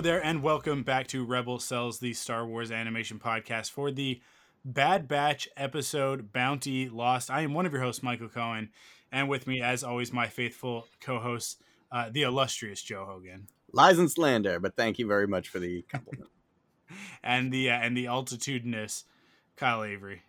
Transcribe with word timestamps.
Hello 0.00 0.12
there, 0.12 0.24
and 0.24 0.42
welcome 0.42 0.82
back 0.82 1.08
to 1.08 1.26
Rebel 1.26 1.58
Cells, 1.58 1.98
the 1.98 2.14
Star 2.14 2.46
Wars 2.46 2.70
animation 2.70 3.18
podcast 3.18 3.70
for 3.70 3.90
the 3.90 4.22
Bad 4.64 5.06
Batch 5.06 5.46
episode 5.58 6.32
Bounty 6.32 6.88
Lost. 6.88 7.30
I 7.30 7.42
am 7.42 7.52
one 7.52 7.66
of 7.66 7.72
your 7.74 7.82
hosts, 7.82 8.02
Michael 8.02 8.30
Cohen, 8.30 8.70
and 9.12 9.28
with 9.28 9.46
me, 9.46 9.60
as 9.60 9.84
always, 9.84 10.10
my 10.10 10.26
faithful 10.26 10.86
co-host, 11.02 11.60
uh, 11.92 12.08
the 12.10 12.22
illustrious 12.22 12.80
Joe 12.80 13.04
Hogan, 13.04 13.48
Lies 13.74 13.98
and 13.98 14.10
slander, 14.10 14.58
but 14.58 14.74
thank 14.74 14.98
you 14.98 15.06
very 15.06 15.26
much 15.26 15.50
for 15.50 15.58
the 15.58 15.82
compliment. 15.82 16.30
and 17.22 17.52
the 17.52 17.68
uh, 17.68 17.74
and 17.74 17.94
the 17.94 18.06
altitudinous 18.06 19.04
Kyle 19.56 19.84
Avery. 19.84 20.22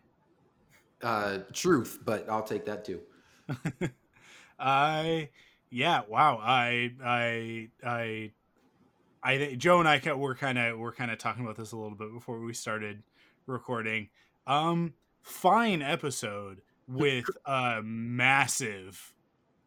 Uh, 1.02 1.38
truth, 1.54 1.98
but 2.04 2.30
I'll 2.30 2.44
take 2.44 2.66
that 2.66 2.84
too. 2.84 3.00
I 4.60 5.30
yeah, 5.70 6.02
wow. 6.10 6.42
I 6.44 6.92
I 7.02 7.70
I 7.82 8.32
I 9.24 9.38
think 9.38 9.58
Joe 9.60 9.80
and 9.80 9.88
I 9.88 10.02
were 10.14 10.36
kind 10.36 10.58
of 10.58 10.77
we're 10.80 10.94
kind 10.94 11.12
of 11.12 11.18
talking 11.18 11.44
about 11.44 11.58
this 11.58 11.72
a 11.72 11.77
little 11.77 11.96
bit 11.98 12.12
before 12.14 12.40
we 12.40 12.54
started 12.54 13.04
recording. 13.46 14.10
Um, 14.48 14.94
fine 15.22 15.82
episode 15.82 16.62
with 16.88 17.26
a 17.46 17.82
massive, 17.84 19.13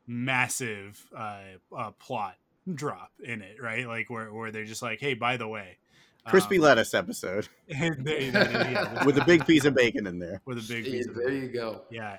massive 0.06 1.05
uh, 1.16 1.38
uh, 1.77 1.91
plot 1.92 2.36
drop 2.72 3.12
in 3.22 3.42
it, 3.42 3.61
right? 3.62 3.86
Like 3.86 4.11
where 4.11 4.33
where 4.33 4.50
they're 4.50 4.64
just 4.64 4.83
like, 4.83 5.00
hey, 5.00 5.14
by 5.14 5.36
the 5.36 5.46
way, 5.48 5.78
Crispy 6.27 6.56
um, 6.56 6.62
lettuce 6.64 6.94
episode 6.94 7.48
they- 7.68 7.91
they- 7.98 8.30
yeah, 8.30 9.05
with 9.05 9.18
a 9.18 9.24
big 9.24 9.46
piece 9.46 9.64
of 9.66 9.74
bacon 9.74 10.06
in 10.06 10.18
there. 10.18 10.41
with 10.46 10.58
a 10.58 10.62
big 10.66 10.86
Yeah, 10.86 10.92
piece 10.92 11.06
of 11.06 11.14
bacon. 11.14 11.30
there 11.33 11.42
you 11.42 11.48
go. 11.48 11.83
yeah 11.91 12.16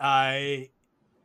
i 0.00 0.70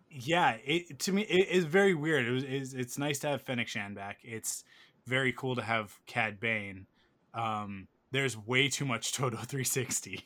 yeah 0.10 0.58
it 0.66 0.98
to 0.98 1.12
me 1.12 1.22
it 1.24 1.48
is 1.50 1.66
very 1.66 1.94
weird 1.94 2.26
it 2.26 2.32
was 2.32 2.44
it's, 2.44 2.74
it's 2.74 2.98
nice 2.98 3.20
to 3.20 3.28
have 3.28 3.42
Fennec 3.44 3.68
Shand 3.68 3.94
back 3.94 4.18
it's 4.24 4.64
very 5.06 5.34
cool 5.34 5.56
to 5.56 5.62
have 5.62 5.98
cad 6.06 6.40
bane. 6.40 6.88
Um 7.34 7.88
there's 8.12 8.38
way 8.38 8.70
too 8.70 8.86
much 8.86 9.12
Todo 9.12 9.38
360 9.38 10.24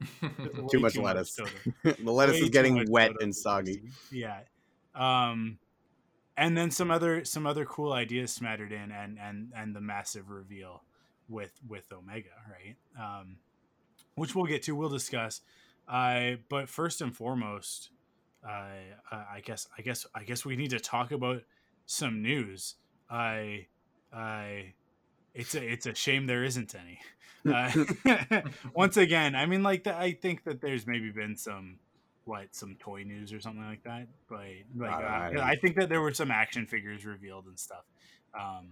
Way 0.22 0.30
Too 0.70 0.80
much 0.80 0.96
lettuce. 0.96 1.34
Toto. 1.34 1.50
the 2.02 2.12
lettuce 2.12 2.36
Way 2.36 2.42
is 2.42 2.50
getting 2.50 2.90
wet 2.90 3.12
Toto 3.12 3.24
and 3.24 3.34
soggy. 3.34 3.82
yeah. 4.10 4.40
Um 4.94 5.58
and 6.36 6.56
then 6.56 6.70
some 6.70 6.90
other 6.90 7.24
some 7.24 7.46
other 7.46 7.64
cool 7.64 7.92
ideas 7.92 8.32
smattered 8.32 8.72
in 8.72 8.90
and 8.92 9.18
and 9.18 9.52
and 9.56 9.74
the 9.74 9.80
massive 9.80 10.30
reveal 10.30 10.82
with 11.28 11.52
with 11.66 11.92
omega 11.92 12.30
right? 12.50 12.76
Um 12.98 13.36
which 14.16 14.34
we'll 14.34 14.46
get 14.46 14.62
to 14.64 14.74
we'll 14.74 14.88
discuss. 14.88 15.40
Uh 15.88 16.32
but 16.48 16.68
first 16.68 17.00
and 17.00 17.14
foremost 17.14 17.90
uh, 18.46 18.66
uh 19.10 19.24
i 19.32 19.40
guess 19.40 19.66
i 19.78 19.80
guess 19.80 20.06
i 20.14 20.22
guess 20.22 20.44
we 20.44 20.54
need 20.54 20.68
to 20.68 20.78
talk 20.78 21.12
about 21.12 21.42
some 21.86 22.22
news. 22.22 22.76
I 23.10 23.66
i 24.14 24.72
it's 25.34 25.54
a 25.54 25.62
it's 25.72 25.86
a 25.86 25.94
shame 25.94 26.26
there 26.26 26.44
isn't 26.44 26.74
any 26.74 26.98
uh, 27.52 28.40
once 28.74 28.96
again 28.96 29.34
i 29.34 29.44
mean 29.46 29.62
like 29.62 29.84
that 29.84 29.96
i 29.96 30.12
think 30.12 30.44
that 30.44 30.60
there's 30.60 30.86
maybe 30.86 31.10
been 31.10 31.36
some 31.36 31.78
what 32.24 32.46
some 32.54 32.74
toy 32.80 33.02
news 33.02 33.32
or 33.32 33.40
something 33.40 33.64
like 33.64 33.82
that 33.84 34.06
but 34.30 34.38
like 34.76 34.90
I 34.92 35.34
uh, 35.36 35.40
I 35.42 35.50
I 35.50 35.56
think 35.56 35.76
that 35.76 35.88
there 35.90 36.00
were 36.00 36.14
some 36.14 36.30
action 36.30 36.66
figures 36.66 37.04
revealed 37.04 37.44
and 37.46 37.58
stuff 37.58 37.84
um 38.38 38.68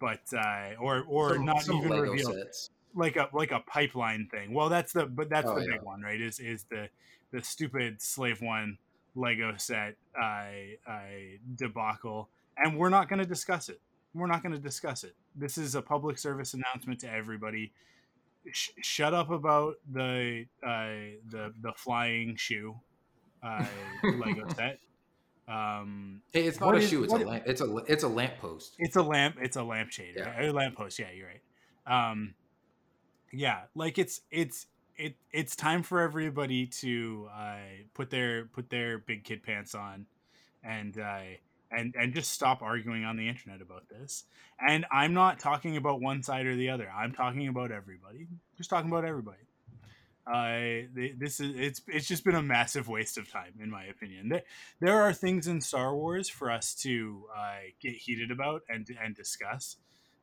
but 0.00 0.20
uh 0.36 0.70
or 0.80 1.04
or 1.06 1.34
Some- 1.34 1.44
not 1.44 1.62
some 1.62 1.76
even 1.76 1.90
Lego 1.90 2.02
revealed 2.10 2.34
sets. 2.34 2.70
like 2.96 3.16
a 3.16 3.28
like 3.32 3.52
a 3.52 3.60
pipeline 3.60 4.26
thing. 4.30 4.52
Well, 4.54 4.68
that's 4.70 4.92
the 4.92 5.06
but 5.06 5.28
that's 5.28 5.46
Oh, 5.46 5.54
the 5.56 5.66
yeah. 5.66 5.72
big 5.74 5.82
one, 5.82 6.00
right? 6.00 6.20
Is 6.20 6.40
is 6.40 6.64
the 6.70 6.88
the 7.32 7.42
stupid 7.42 8.00
slave 8.00 8.40
one 8.40 8.78
Lego 9.14 9.54
set 9.58 9.96
I 10.20 10.76
I 10.86 11.38
debacle, 11.54 12.28
and 12.56 12.76
we're 12.78 12.88
not 12.88 13.08
going 13.08 13.18
to 13.20 13.26
discuss 13.26 13.68
it. 13.68 13.80
We're 14.14 14.26
not 14.28 14.42
going 14.42 14.52
to 14.52 14.58
discuss 14.60 15.04
it. 15.04 15.14
This 15.34 15.58
is 15.58 15.74
a 15.74 15.82
public 15.82 16.18
service 16.18 16.54
announcement 16.54 17.00
to 17.00 17.10
everybody. 17.12 17.72
Sh- 18.52 18.70
shut 18.82 19.12
up 19.14 19.30
about 19.30 19.76
the 19.90 20.46
uh, 20.62 21.16
the 21.30 21.52
the 21.60 21.72
flying 21.76 22.36
shoe 22.36 22.76
uh, 23.42 23.64
Lego 24.04 24.48
set. 24.54 24.78
Um, 25.48 26.20
Hey, 26.32 26.44
it's 26.44 26.60
not 26.60 26.74
a 26.74 26.78
is- 26.78 26.88
shoe. 26.88 27.04
It's 27.04 27.12
a 27.12 27.16
lamp. 27.18 27.44
It's 27.46 27.60
a 27.60 27.76
it's 27.88 28.02
a 28.04 28.08
lamppost. 28.08 28.76
it's 28.78 28.96
a 28.96 29.02
lamp. 29.02 29.36
It's 29.40 29.56
a 29.56 29.62
lampshade. 29.62 30.14
Yeah. 30.16 30.30
Right? 30.36 30.48
A 30.48 30.52
lamppost. 30.52 30.98
Yeah, 30.98 31.10
you're 31.14 31.26
right. 31.28 32.10
Um, 32.10 32.34
yeah, 33.32 33.62
like 33.74 33.98
it's 33.98 34.20
it's 34.30 34.66
it 34.96 35.16
it's 35.32 35.56
time 35.56 35.82
for 35.82 36.00
everybody 36.00 36.66
to 36.66 37.28
uh, 37.36 37.56
put 37.94 38.10
their 38.10 38.44
put 38.46 38.70
their 38.70 38.98
big 38.98 39.24
kid 39.24 39.42
pants 39.42 39.74
on, 39.74 40.06
and 40.62 40.98
uh, 40.98 41.20
and 41.76 41.94
and 41.98 42.14
just 42.14 42.32
stop 42.32 42.62
arguing 42.62 43.04
on 43.04 43.16
the 43.16 43.28
internet 43.28 43.60
about 43.60 43.88
this. 43.88 44.24
And 44.66 44.86
I'm 44.90 45.14
not 45.14 45.38
talking 45.38 45.76
about 45.76 46.00
one 46.00 46.22
side 46.22 46.46
or 46.46 46.54
the 46.54 46.70
other. 46.70 46.88
I'm 46.88 47.12
talking 47.12 47.48
about 47.48 47.72
everybody. 47.72 48.26
Just 48.56 48.70
talking 48.70 48.90
about 48.90 49.04
everybody. 49.04 49.38
Uh, 50.26 50.88
this 50.94 51.38
is 51.38 51.54
it's 51.54 51.82
it's 51.86 52.08
just 52.08 52.24
been 52.24 52.34
a 52.34 52.42
massive 52.42 52.88
waste 52.88 53.18
of 53.18 53.30
time, 53.30 53.52
in 53.60 53.70
my 53.70 53.84
opinion. 53.84 54.30
There, 54.30 54.42
there 54.80 55.02
are 55.02 55.12
things 55.12 55.46
in 55.46 55.60
Star 55.60 55.94
Wars 55.94 56.30
for 56.30 56.50
us 56.50 56.74
to 56.76 57.24
uh, 57.36 57.68
get 57.80 57.94
heated 57.94 58.30
about 58.30 58.62
and 58.68 58.88
and 59.02 59.14
discuss. 59.14 59.76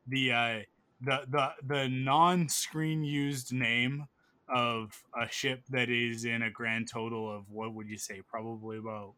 The 0.08 0.32
uh, 0.32 0.58
the 1.00 1.20
the 1.28 1.48
the 1.64 1.88
non-screen 1.88 3.04
used 3.04 3.52
name 3.52 4.06
of 4.48 5.04
a 5.16 5.30
ship 5.30 5.62
that 5.70 5.88
is 5.88 6.24
in 6.24 6.42
a 6.42 6.50
grand 6.50 6.88
total 6.88 7.32
of 7.34 7.48
what 7.48 7.72
would 7.72 7.88
you 7.88 7.98
say? 7.98 8.22
Probably 8.28 8.78
about 8.78 9.14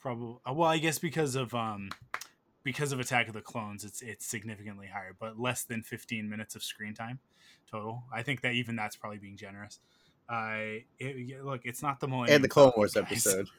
probably 0.00 0.36
well, 0.46 0.68
I 0.68 0.78
guess 0.78 0.98
because 0.98 1.34
of 1.34 1.54
um 1.54 1.90
because 2.64 2.92
of 2.92 3.00
Attack 3.00 3.28
of 3.28 3.34
the 3.34 3.40
Clones, 3.40 3.84
it's 3.84 4.02
it's 4.02 4.26
significantly 4.26 4.88
higher, 4.88 5.14
but 5.18 5.38
less 5.38 5.64
than 5.64 5.82
15 5.82 6.28
minutes 6.28 6.54
of 6.54 6.62
screen 6.62 6.94
time 6.94 7.20
total. 7.70 8.04
I 8.12 8.22
think 8.22 8.42
that 8.42 8.52
even 8.52 8.76
that's 8.76 8.96
probably 8.96 9.18
being 9.18 9.36
generous. 9.36 9.78
Uh, 10.28 10.82
it, 10.98 11.42
look, 11.44 11.62
it's 11.64 11.82
not 11.82 12.00
the 12.00 12.08
Millennium 12.08 12.36
And 12.36 12.44
the 12.44 12.48
Clone 12.48 12.72
Wars 12.76 12.94
guys. 12.94 13.04
episode. 13.04 13.48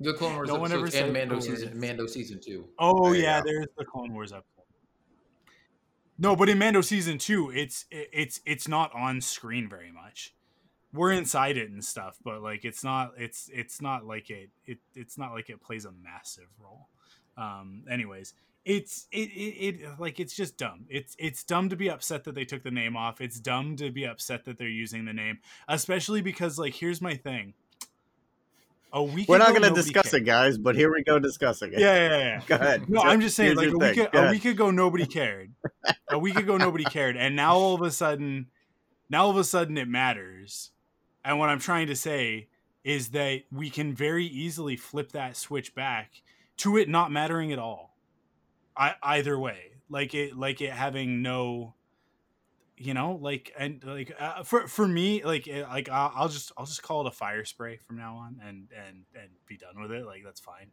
The 0.00 0.14
Clone 0.14 0.34
Wars 0.34 0.48
No 0.48 0.56
one 0.56 0.72
ever 0.72 0.90
said 0.90 1.04
and 1.04 1.12
Mando 1.12 1.38
Clone 1.38 1.42
season 1.42 1.68
Wars. 1.70 1.80
Mando 1.80 2.06
season 2.06 2.40
two. 2.40 2.66
Oh 2.76 3.12
There 3.12 3.22
yeah, 3.22 3.40
there's 3.44 3.68
the 3.78 3.84
Clone 3.84 4.12
Wars 4.12 4.32
episode. 4.32 4.64
No, 6.18 6.34
but 6.34 6.48
in 6.48 6.58
Mando 6.58 6.80
season 6.80 7.18
two, 7.18 7.52
it's 7.54 7.86
it's 7.92 8.40
it's 8.44 8.66
not 8.66 8.92
on 8.94 9.20
screen 9.20 9.68
very 9.68 9.92
much. 9.92 10.34
We're 10.92 11.12
inside 11.12 11.56
it 11.56 11.70
and 11.70 11.84
stuff, 11.84 12.18
but 12.24 12.42
like 12.42 12.64
it's 12.64 12.82
not 12.82 13.12
it's 13.16 13.48
it's 13.52 13.80
not 13.80 14.04
like 14.04 14.28
it 14.30 14.50
it 14.66 14.78
it's 14.94 15.16
not 15.16 15.32
like 15.32 15.48
it 15.48 15.62
plays 15.62 15.84
a 15.84 15.92
massive 15.92 16.48
role. 16.60 16.88
Um, 17.36 17.84
anyways, 17.88 18.34
it's 18.64 19.06
it, 19.12 19.28
it 19.30 19.82
it 19.82 20.00
like 20.00 20.18
it's 20.20 20.34
just 20.34 20.56
dumb. 20.56 20.86
It's 20.88 21.14
it's 21.18 21.44
dumb 21.44 21.68
to 21.68 21.76
be 21.76 21.88
upset 21.90 22.24
that 22.24 22.34
they 22.34 22.44
took 22.44 22.62
the 22.62 22.70
name 22.70 22.96
off. 22.96 23.20
It's 23.20 23.38
dumb 23.38 23.76
to 23.76 23.90
be 23.90 24.04
upset 24.04 24.44
that 24.46 24.58
they're 24.58 24.68
using 24.68 25.04
the 25.04 25.12
name, 25.12 25.38
especially 25.68 26.22
because 26.22 26.58
like 26.58 26.74
here's 26.74 27.00
my 27.00 27.14
thing. 27.14 27.54
A 28.92 29.02
week 29.02 29.28
We're 29.28 29.38
not 29.38 29.50
going 29.50 29.62
to 29.62 29.70
discuss 29.70 30.10
cared. 30.10 30.24
it, 30.24 30.26
guys, 30.26 30.58
but 30.58 30.74
here 30.74 30.92
we 30.92 31.04
go 31.04 31.20
discussing 31.20 31.72
it. 31.72 31.78
Yeah, 31.78 31.94
yeah, 31.94 32.18
yeah. 32.18 32.40
Go 32.48 32.54
ahead. 32.56 32.88
No, 32.90 33.00
I'm 33.00 33.20
just 33.20 33.36
saying, 33.36 33.54
like 33.54 33.68
a 33.68 33.78
week, 33.78 33.96
a, 33.98 34.08
Go 34.08 34.24
a 34.26 34.30
week 34.32 34.44
ago, 34.46 34.72
nobody 34.72 35.06
cared. 35.06 35.52
a 36.10 36.18
week 36.18 36.34
ago, 36.36 36.56
nobody 36.56 36.82
cared, 36.82 37.16
and 37.16 37.36
now 37.36 37.54
all 37.54 37.76
of 37.76 37.82
a 37.82 37.92
sudden, 37.92 38.48
now 39.08 39.26
all 39.26 39.30
of 39.30 39.36
a 39.36 39.44
sudden, 39.44 39.78
it 39.78 39.86
matters. 39.86 40.72
And 41.24 41.38
what 41.38 41.48
I'm 41.48 41.58
trying 41.58 41.86
to 41.88 41.96
say 41.96 42.48
is 42.84 43.10
that 43.10 43.42
we 43.52 43.70
can 43.70 43.94
very 43.94 44.24
easily 44.24 44.76
flip 44.76 45.12
that 45.12 45.36
switch 45.36 45.74
back 45.74 46.22
to 46.58 46.76
it 46.76 46.88
not 46.88 47.12
mattering 47.12 47.52
at 47.52 47.58
all. 47.58 47.96
I, 48.76 48.94
either 49.02 49.38
way, 49.38 49.72
like 49.88 50.14
it, 50.14 50.36
like 50.36 50.60
it 50.60 50.72
having 50.72 51.20
no, 51.20 51.74
you 52.76 52.94
know, 52.94 53.18
like 53.20 53.52
and 53.58 53.82
like 53.84 54.14
uh, 54.18 54.42
for 54.42 54.66
for 54.66 54.88
me, 54.88 55.22
like 55.22 55.46
like 55.46 55.90
I'll, 55.90 56.12
I'll 56.14 56.28
just 56.28 56.52
I'll 56.56 56.64
just 56.64 56.82
call 56.82 57.06
it 57.06 57.12
a 57.12 57.16
Firespray 57.16 57.80
from 57.80 57.98
now 57.98 58.16
on, 58.16 58.40
and 58.42 58.68
and 58.74 59.04
and 59.14 59.28
be 59.46 59.58
done 59.58 59.80
with 59.82 59.90
it. 59.90 60.06
Like 60.06 60.22
that's 60.24 60.40
fine 60.40 60.68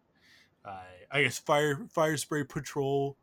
uh, 0.68 0.82
I 1.12 1.24
guess 1.24 1.38
fire 1.38 1.88
Firespray 1.96 2.48
patrol 2.48 3.18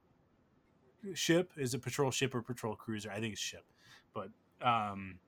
ship 1.12 1.52
is 1.56 1.74
it 1.74 1.82
patrol 1.82 2.10
ship 2.10 2.34
or 2.34 2.42
patrol 2.42 2.74
cruiser? 2.74 3.10
I 3.10 3.20
think 3.20 3.34
it's 3.34 3.42
ship, 3.42 3.64
but 4.14 4.28
um, 4.62 5.18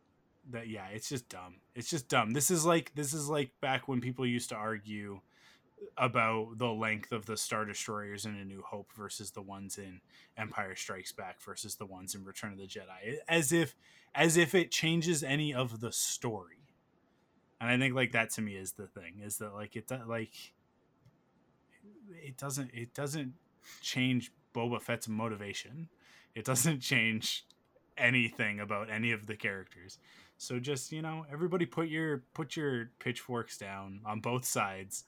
that 0.51 0.69
yeah, 0.69 0.87
it's 0.93 1.09
just 1.09 1.29
dumb. 1.29 1.57
It's 1.75 1.91
just 1.91 2.09
dumb. 2.09 2.33
This 2.33 2.51
is 2.51 2.65
like 2.65 2.93
this 2.95 3.13
is 3.13 3.29
like 3.29 3.51
back 3.61 3.89
when 3.89 4.01
people 4.01 4.27
used 4.27 4.49
to 4.51 4.55
argue 4.55 5.21
about 5.99 6.59
the 6.59 6.69
length 6.69 7.13
of 7.13 7.27
the 7.27 7.37
Star 7.37 7.65
Destroyers 7.65 8.25
in 8.25 8.35
A 8.37 8.45
New 8.45 8.63
Hope 8.63 8.93
versus 8.97 9.31
the 9.31 9.43
ones 9.43 9.79
in 9.79 10.01
Empire 10.37 10.75
Strikes 10.75 11.13
Back 11.13 11.41
versus 11.41 11.75
the 11.75 11.87
ones 11.87 12.15
in 12.15 12.25
Return 12.25 12.53
of 12.53 12.59
the 12.59 12.67
Jedi, 12.67 13.17
as 13.29 13.53
if 13.53 13.75
as 14.15 14.37
if 14.37 14.55
it 14.55 14.71
changes 14.71 15.23
any 15.23 15.53
of 15.53 15.81
the 15.81 15.93
story. 15.93 16.57
And 17.61 17.71
I 17.71 17.79
think 17.79 17.95
like 17.95 18.13
that 18.13 18.31
to 18.31 18.43
me 18.43 18.57
is 18.57 18.73
the 18.73 18.87
thing 18.87 19.21
is 19.23 19.39
that 19.39 19.55
like 19.55 19.77
it 19.77 19.91
like 20.07 20.53
it 22.11 22.37
doesn't 22.37 22.71
it 22.73 22.95
doesn't 22.95 23.35
change 23.81 24.33
Boba 24.55 24.81
Fett's 24.81 25.09
motivation. 25.09 25.89
It 26.35 26.45
doesn't 26.45 26.81
change 26.81 27.45
anything 27.97 28.61
about 28.61 28.91
any 28.91 29.13
of 29.13 29.27
the 29.27 29.37
characters. 29.37 29.99
So 30.39 30.59
just, 30.59 30.93
you 30.93 31.03
know, 31.03 31.25
everybody 31.33 31.67
put 31.67 31.89
your 31.89 32.23
put 32.35 32.57
your 32.57 32.91
pitchforks 32.99 33.57
down 33.57 34.01
on 34.05 34.21
both 34.21 34.45
sides 34.45 35.05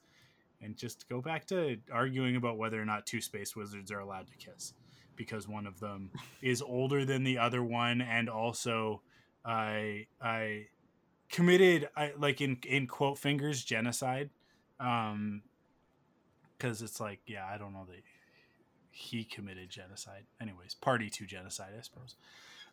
and 0.61 0.75
just 0.75 1.07
go 1.07 1.21
back 1.21 1.45
to 1.47 1.77
arguing 1.91 2.35
about 2.35 2.57
whether 2.57 2.81
or 2.81 2.85
not 2.85 3.05
two 3.05 3.21
space 3.21 3.55
wizards 3.55 3.91
are 3.91 3.99
allowed 3.99 4.27
to 4.27 4.35
kiss 4.37 4.73
because 5.15 5.47
one 5.47 5.67
of 5.67 5.79
them 5.79 6.11
is 6.41 6.61
older 6.61 7.05
than 7.05 7.23
the 7.23 7.37
other 7.37 7.63
one 7.63 8.01
and 8.01 8.29
also 8.29 9.01
I 9.45 10.07
I 10.21 10.67
committed 11.29 11.89
I 11.95 12.13
like 12.17 12.41
in 12.41 12.57
in 12.67 12.87
quote 12.87 13.17
fingers 13.19 13.63
genocide 13.63 14.31
um 14.79 15.43
cuz 16.57 16.81
it's 16.81 16.99
like 16.99 17.21
yeah, 17.27 17.45
I 17.45 17.57
don't 17.57 17.73
know 17.73 17.85
that 17.85 18.01
he 18.91 19.23
committed 19.23 19.69
genocide. 19.69 20.25
Anyways, 20.41 20.73
party 20.73 21.09
to 21.11 21.25
genocide, 21.25 21.73
I 21.77 21.81
suppose. 21.81 22.15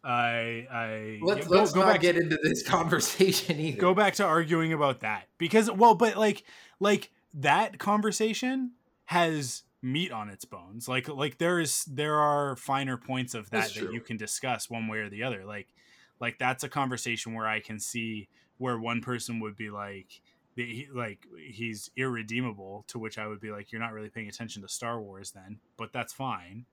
I 0.06 0.66
I 0.70 1.18
let's, 1.20 1.48
yeah, 1.48 1.58
let's 1.58 1.72
go 1.72 1.80
not 1.80 2.00
get 2.00 2.12
to, 2.12 2.20
into 2.20 2.38
this 2.42 2.62
conversation 2.66 3.58
either. 3.58 3.80
go 3.80 3.92
back 3.92 4.14
to 4.14 4.24
arguing 4.24 4.72
about 4.72 5.00
that 5.00 5.26
because 5.36 5.70
well, 5.70 5.94
but 5.94 6.16
like 6.16 6.44
like 6.78 7.10
that 7.34 7.78
conversation 7.78 8.72
has 9.06 9.64
meat 9.82 10.12
on 10.12 10.28
its 10.28 10.44
bones. 10.44 10.88
Like 10.88 11.08
like 11.08 11.38
there 11.38 11.58
is 11.58 11.84
there 11.86 12.14
are 12.14 12.54
finer 12.54 12.96
points 12.96 13.34
of 13.34 13.50
that 13.50 13.74
that 13.74 13.92
you 13.92 14.00
can 14.00 14.16
discuss 14.16 14.70
one 14.70 14.86
way 14.86 14.98
or 14.98 15.10
the 15.10 15.24
other. 15.24 15.44
Like 15.44 15.74
like 16.20 16.38
that's 16.38 16.62
a 16.62 16.68
conversation 16.68 17.34
where 17.34 17.46
I 17.46 17.58
can 17.58 17.80
see 17.80 18.28
where 18.58 18.78
one 18.78 19.00
person 19.00 19.40
would 19.40 19.56
be 19.56 19.70
like 19.70 20.20
he, 20.54 20.86
like 20.94 21.26
he's 21.50 21.90
irredeemable 21.96 22.84
to 22.88 23.00
which 23.00 23.18
I 23.18 23.26
would 23.26 23.40
be 23.40 23.50
like 23.50 23.72
you're 23.72 23.80
not 23.80 23.92
really 23.92 24.08
paying 24.08 24.28
attention 24.28 24.62
to 24.62 24.68
Star 24.68 25.00
Wars 25.00 25.32
then, 25.32 25.58
but 25.76 25.92
that's 25.92 26.12
fine 26.12 26.64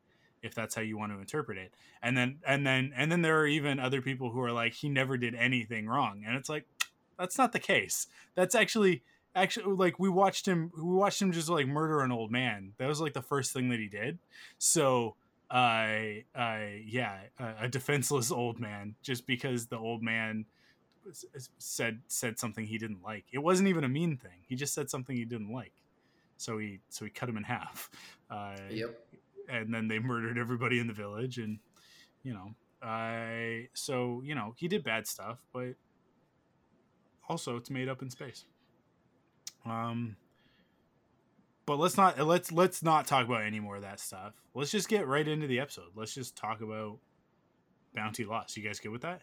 if 0.44 0.54
that's 0.54 0.75
how 0.75 0.81
you 0.81 0.98
want 0.98 1.12
to 1.13 1.19
interpret 1.19 1.57
it. 1.57 1.74
And 2.01 2.16
then 2.16 2.40
and 2.45 2.68
then 2.68 2.94
and 2.95 3.12
then 3.12 3.22
there 3.22 3.40
are 3.40 3.48
even 3.48 3.80
other 3.80 4.01
people 4.01 4.30
who 4.30 4.42
are 4.42 4.51
like 4.51 4.74
he 4.74 4.90
never 4.90 5.18
did 5.18 5.34
anything 5.34 5.88
wrong. 5.88 6.24
And 6.28 6.36
it's 6.36 6.50
like 6.50 6.66
that's 7.18 7.38
not 7.38 7.54
the 7.54 7.60
case. 7.60 8.07
That's 8.36 8.54
actually 8.54 9.01
actually 9.36 9.75
like 9.75 9.98
we 9.98 10.10
watched 10.10 10.45
him 10.45 10.72
we 10.75 10.84
watched 10.84 11.22
him 11.22 11.31
just 11.31 11.50
like 11.50 11.66
murder 11.66 12.01
an 12.01 12.12
old 12.12 12.31
man. 12.31 12.74
That 12.78 12.88
was 12.88 13.01
like 13.01 13.13
the 13.13 13.22
first 13.22 13.54
thing 13.54 13.69
that 13.69 13.80
he 13.80 13.88
did. 13.88 14.19
So 14.60 15.16
I 15.50 16.25
I 16.36 16.84
yeah, 16.86 17.22
a, 17.39 17.66
a 17.66 17.68
defenseless 17.68 18.31
old 18.31 18.60
man 18.60 18.96
just 19.01 19.25
because 19.25 19.68
the 19.68 19.78
old 19.78 20.04
man 20.04 20.46
said 21.57 22.01
said 22.07 22.38
something 22.38 22.66
he 22.66 22.78
didn't 22.78 23.04
like. 23.04 23.25
It 23.31 23.39
wasn't 23.39 23.69
even 23.69 23.84
a 23.84 23.89
mean 23.89 24.18
thing. 24.18 24.44
He 24.48 24.56
just 24.56 24.74
said 24.74 24.89
something 24.89 25.16
he 25.16 25.25
didn't 25.25 25.51
like. 25.51 25.74
So 26.38 26.57
he 26.57 26.80
so 26.89 27.06
he 27.06 27.12
cut 27.12 27.30
him 27.30 27.38
in 27.38 27.44
half. 27.44 27.89
Uh, 28.30 28.56
Yep. 28.69 29.00
And 29.54 29.74
then 29.74 29.88
they 29.88 30.00
murdered 30.00 30.38
everybody 30.38 30.80
in 30.80 30.88
the 30.88 30.94
village 30.94 31.38
and 31.38 31.60
you 32.24 32.34
know 32.34 32.54
i 32.82 33.68
so 33.74 34.22
you 34.26 34.36
know 34.36 34.54
he 34.58 34.68
did 34.68 34.84
bad 34.84 35.08
stuff 35.08 35.40
but 35.54 35.76
also 37.30 37.56
it's 37.56 37.70
made 37.70 37.88
up 37.88 38.02
in 38.02 38.10
space 38.10 38.46
um 39.66 40.16
but 41.66 41.80
let's 41.80 41.96
not 41.96 42.20
let's 42.20 42.52
let's 42.52 42.84
not 42.84 43.08
talk 43.08 43.26
about 43.26 43.44
any 43.44 43.60
more 43.60 43.78
of 43.78 43.82
that 43.84 44.00
stuff 44.00 44.34
let's 44.54 44.72
just 44.72 44.90
get 44.90 45.08
right 45.08 45.28
into 45.28 45.48
the 45.48 45.60
episode 45.60 45.88
let's 45.96 46.14
just 46.14 46.36
talk 46.36 46.62
about 46.62 46.98
bounty 47.96 48.26
loss 48.26 48.58
you 48.58 48.64
guys 48.64 48.80
good 48.80 48.92
with 48.92 49.02
that 49.04 49.22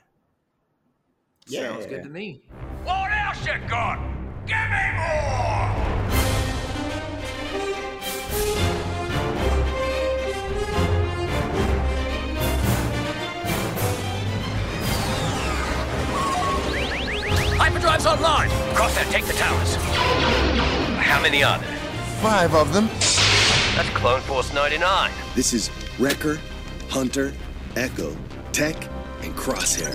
Yeah. 1.49 1.73
Sounds 1.73 1.87
good 1.87 2.03
to 2.05 2.09
me. 2.09 2.43
What 2.85 3.11
else 3.11 3.45
you 3.47 3.55
got? 3.69 3.99
Give 4.47 4.57
me 4.57 4.85
more! 4.97 5.90
Hyperdrive's 17.91 18.07
online. 18.07 18.49
Crosshair, 18.77 19.11
take 19.11 19.25
the 19.25 19.33
towers. 19.33 19.75
How 21.05 21.21
many 21.21 21.43
are 21.43 21.59
there? 21.59 21.77
Five 22.23 22.55
of 22.55 22.73
them. 22.73 22.87
That's 23.75 23.89
Clone 23.91 24.21
Force 24.21 24.55
99. 24.55 25.11
This 25.35 25.53
is 25.53 25.71
Wrecker, 25.99 26.39
Hunter, 26.89 27.33
Echo, 27.75 28.17
Tech, 28.53 28.77
and 29.23 29.35
Crosshair. 29.35 29.93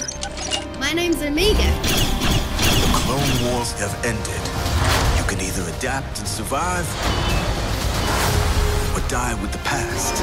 My 0.78 0.92
name's 0.92 1.22
Omega. 1.22 1.72
The 1.84 2.92
Clone 2.94 3.54
Wars 3.54 3.72
have 3.80 3.96
ended. 4.04 4.44
You 5.18 5.24
can 5.30 5.40
either 5.40 5.64
adapt 5.78 6.20
and 6.20 6.28
survive, 6.28 6.86
or 8.94 9.08
die 9.08 9.42
with 9.42 9.54
the 9.54 9.60
past. 9.60 10.22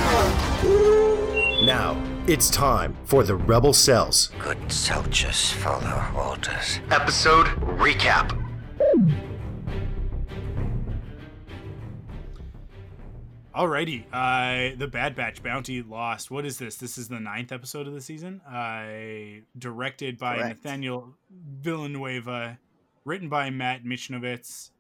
Now, 1.65 1.97
it's 2.29 2.49
time 2.51 2.97
for 3.05 3.25
the 3.25 3.35
Rebel 3.35 3.73
Cells. 3.73 4.31
Good 4.39 4.71
soldiers 4.71 5.51
follow 5.51 6.05
orders. 6.17 6.79
Episode 6.91 7.47
recap. 7.77 8.39
Alrighty, 13.55 14.05
uh, 14.13 14.77
the 14.79 14.87
Bad 14.87 15.15
Batch 15.15 15.43
Bounty 15.43 15.83
Lost. 15.83 16.31
What 16.31 16.47
is 16.47 16.59
this? 16.59 16.77
This 16.77 16.97
is 16.97 17.09
the 17.09 17.21
ninth 17.21 17.53
episode 17.53 17.87
of 17.87 17.93
the 17.93 18.01
season. 18.01 18.41
Uh, 18.43 19.43
directed 19.59 20.17
by 20.17 20.37
Correct. 20.37 20.65
Nathaniel 20.65 21.15
Villanueva, 21.61 22.59
written 23.05 23.29
by 23.29 23.51
Matt 23.51 23.85
Michnovetz. 23.85 24.71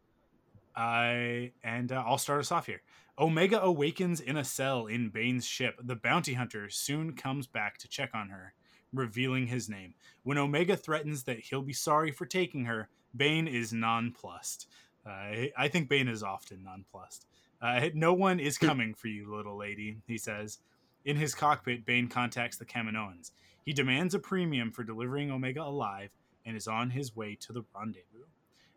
Uh, 0.75 1.51
and 1.63 1.93
uh, 1.93 2.03
I'll 2.07 2.17
start 2.17 2.41
us 2.41 2.51
off 2.51 2.65
here. 2.67 2.81
Omega 3.23 3.63
awakens 3.63 4.21
in 4.21 4.37
a 4.37 4.43
cell 4.43 4.87
in 4.87 5.09
Bane's 5.09 5.47
ship. 5.47 5.79
The 5.81 5.95
bounty 5.95 6.35
hunter 6.35 6.69
soon 6.69 7.13
comes 7.13 7.47
back 7.47 7.79
to 7.79 7.87
check 7.87 8.11
on 8.13 8.31
her, 8.31 8.53
revealing 8.93 9.47
his 9.47 9.69
name. 9.69 9.95
When 10.25 10.39
Omega 10.39 10.77
threatens 10.77 11.23
that 11.23 11.39
he'll 11.39 11.63
be 11.63 11.73
sorry 11.73 12.11
for 12.11 12.27
taking 12.27 12.65
her, 12.65 12.89
Bane 13.17 13.47
is 13.47 13.73
nonplussed. 13.73 14.67
Uh, 15.07 15.47
I 15.57 15.69
think 15.71 15.89
Bane 15.89 16.09
is 16.09 16.25
often 16.25 16.65
nonplussed. 16.65 17.27
Uh, 17.61 17.91
no 17.95 18.13
one 18.13 18.41
is 18.41 18.59
coming 18.59 18.93
for 18.93 19.07
you, 19.07 19.33
little 19.33 19.57
lady, 19.57 19.99
he 20.09 20.19
says. 20.19 20.59
In 21.05 21.17
his 21.17 21.33
cockpit, 21.33 21.87
Bane 21.87 22.09
contacts 22.09 22.57
the 22.57 22.65
Kaminoans. 22.65 23.31
He 23.65 23.73
demands 23.73 24.17
a 24.17 24.19
premium 24.19 24.73
for 24.73 24.83
delivering 24.83 25.31
Omega 25.31 25.63
alive 25.63 26.11
and 26.45 26.57
is 26.57 26.67
on 26.67 26.91
his 26.91 27.15
way 27.15 27.37
to 27.43 27.53
the 27.53 27.63
rendezvous. 27.73 28.25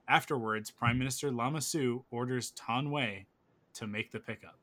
Afterwards, 0.08 0.70
Prime 0.70 1.00
Minister 1.00 1.32
Lama 1.32 1.62
Su 1.62 2.06
orders 2.12 2.52
Taun 2.52 2.92
We 2.92 3.26
to 3.76 3.88
make 3.88 4.12
the 4.12 4.20
pickup 4.20 4.60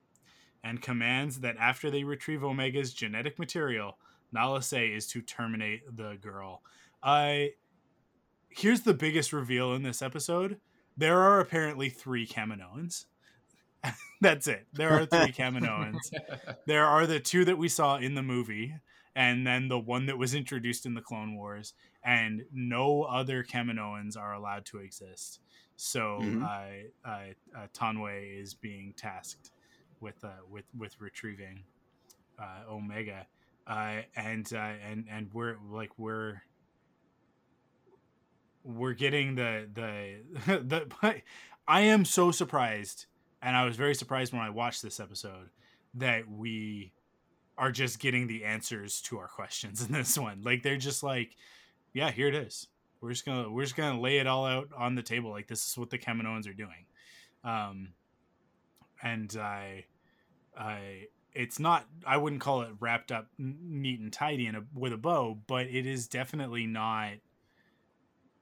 and 0.64 0.80
commands 0.80 1.40
that 1.40 1.56
after 1.58 1.90
they 1.90 2.04
retrieve 2.04 2.44
Omega's 2.44 2.92
genetic 2.92 3.38
material, 3.38 3.98
Nala 4.32 4.62
Se 4.62 4.88
is 4.88 5.06
to 5.08 5.20
terminate 5.20 5.82
the 5.96 6.16
girl. 6.20 6.62
I 7.02 7.52
here's 8.48 8.82
the 8.82 8.94
biggest 8.94 9.32
reveal 9.32 9.74
in 9.74 9.82
this 9.82 10.02
episode. 10.02 10.58
There 10.96 11.20
are 11.20 11.40
apparently 11.40 11.88
three 11.88 12.26
Kaminoans. 12.26 13.06
That's 14.20 14.46
it. 14.46 14.66
There 14.72 14.90
are 14.90 15.06
three 15.06 15.32
Kaminoans. 15.32 16.12
there 16.66 16.86
are 16.86 17.06
the 17.06 17.20
two 17.20 17.44
that 17.44 17.58
we 17.58 17.68
saw 17.68 17.96
in 17.96 18.14
the 18.14 18.22
movie, 18.22 18.74
and 19.14 19.46
then 19.46 19.68
the 19.68 19.78
one 19.78 20.06
that 20.06 20.18
was 20.18 20.34
introduced 20.34 20.86
in 20.86 20.94
the 20.94 21.02
Clone 21.02 21.36
Wars, 21.36 21.74
and 22.04 22.42
no 22.52 23.02
other 23.04 23.44
Kaminoans 23.44 24.16
are 24.16 24.34
allowed 24.34 24.64
to 24.66 24.78
exist. 24.78 25.40
So 25.76 26.18
Mhm. 26.20 26.42
uh, 26.42 27.08
uh, 27.08 27.34
uh, 27.56 27.66
Taun 27.72 28.00
We 28.02 28.12
is 28.12 28.54
being 28.54 28.94
tasked 28.96 29.52
with 30.00 30.22
uh, 30.24 30.44
with 30.48 30.66
with 30.76 31.00
retrieving 31.00 31.64
uh, 32.38 32.64
Omega, 32.68 33.26
uh, 33.66 34.02
and 34.16 34.50
uh, 34.52 34.56
and 34.58 35.06
and 35.10 35.32
we're 35.32 35.56
like 35.70 35.98
we're 35.98 36.42
we're 38.64 38.94
getting 38.94 39.34
the 39.34 39.68
the 39.72 40.22
the. 41.00 41.22
I 41.68 41.80
am 41.82 42.04
so 42.04 42.30
surprised, 42.32 43.06
and 43.40 43.56
I 43.56 43.64
was 43.64 43.76
very 43.76 43.94
surprised 43.94 44.32
when 44.32 44.42
I 44.42 44.50
watched 44.50 44.82
this 44.82 44.98
episode 44.98 45.50
that 45.94 46.28
we 46.28 46.92
are 47.62 47.70
just 47.70 48.00
getting 48.00 48.26
the 48.26 48.44
answers 48.44 49.00
to 49.00 49.18
our 49.18 49.28
questions 49.28 49.86
in 49.86 49.92
this 49.92 50.18
one. 50.18 50.42
Like 50.42 50.64
they're 50.64 50.76
just 50.76 51.04
like, 51.04 51.36
yeah, 51.92 52.10
here 52.10 52.26
it 52.26 52.34
is. 52.34 52.66
We're 53.00 53.10
just 53.10 53.24
gonna 53.24 53.48
we're 53.48 53.62
just 53.62 53.76
gonna 53.76 54.00
lay 54.00 54.18
it 54.18 54.26
all 54.26 54.44
out 54.44 54.70
on 54.76 54.96
the 54.96 55.02
table. 55.02 55.30
Like 55.30 55.46
this 55.46 55.64
is 55.64 55.78
what 55.78 55.88
the 55.88 55.98
Kaminoans 55.98 56.48
are 56.48 56.54
doing, 56.54 56.86
um, 57.44 57.92
and 59.00 59.36
I, 59.36 59.84
I 60.56 61.06
it's 61.34 61.60
not 61.60 61.86
I 62.04 62.16
wouldn't 62.16 62.42
call 62.42 62.62
it 62.62 62.70
wrapped 62.80 63.12
up 63.12 63.28
neat 63.38 64.00
and 64.00 64.12
tidy 64.12 64.46
in 64.46 64.56
a 64.56 64.62
with 64.74 64.92
a 64.92 64.96
bow, 64.96 65.38
but 65.46 65.66
it 65.66 65.86
is 65.86 66.08
definitely 66.08 66.66
not. 66.66 67.12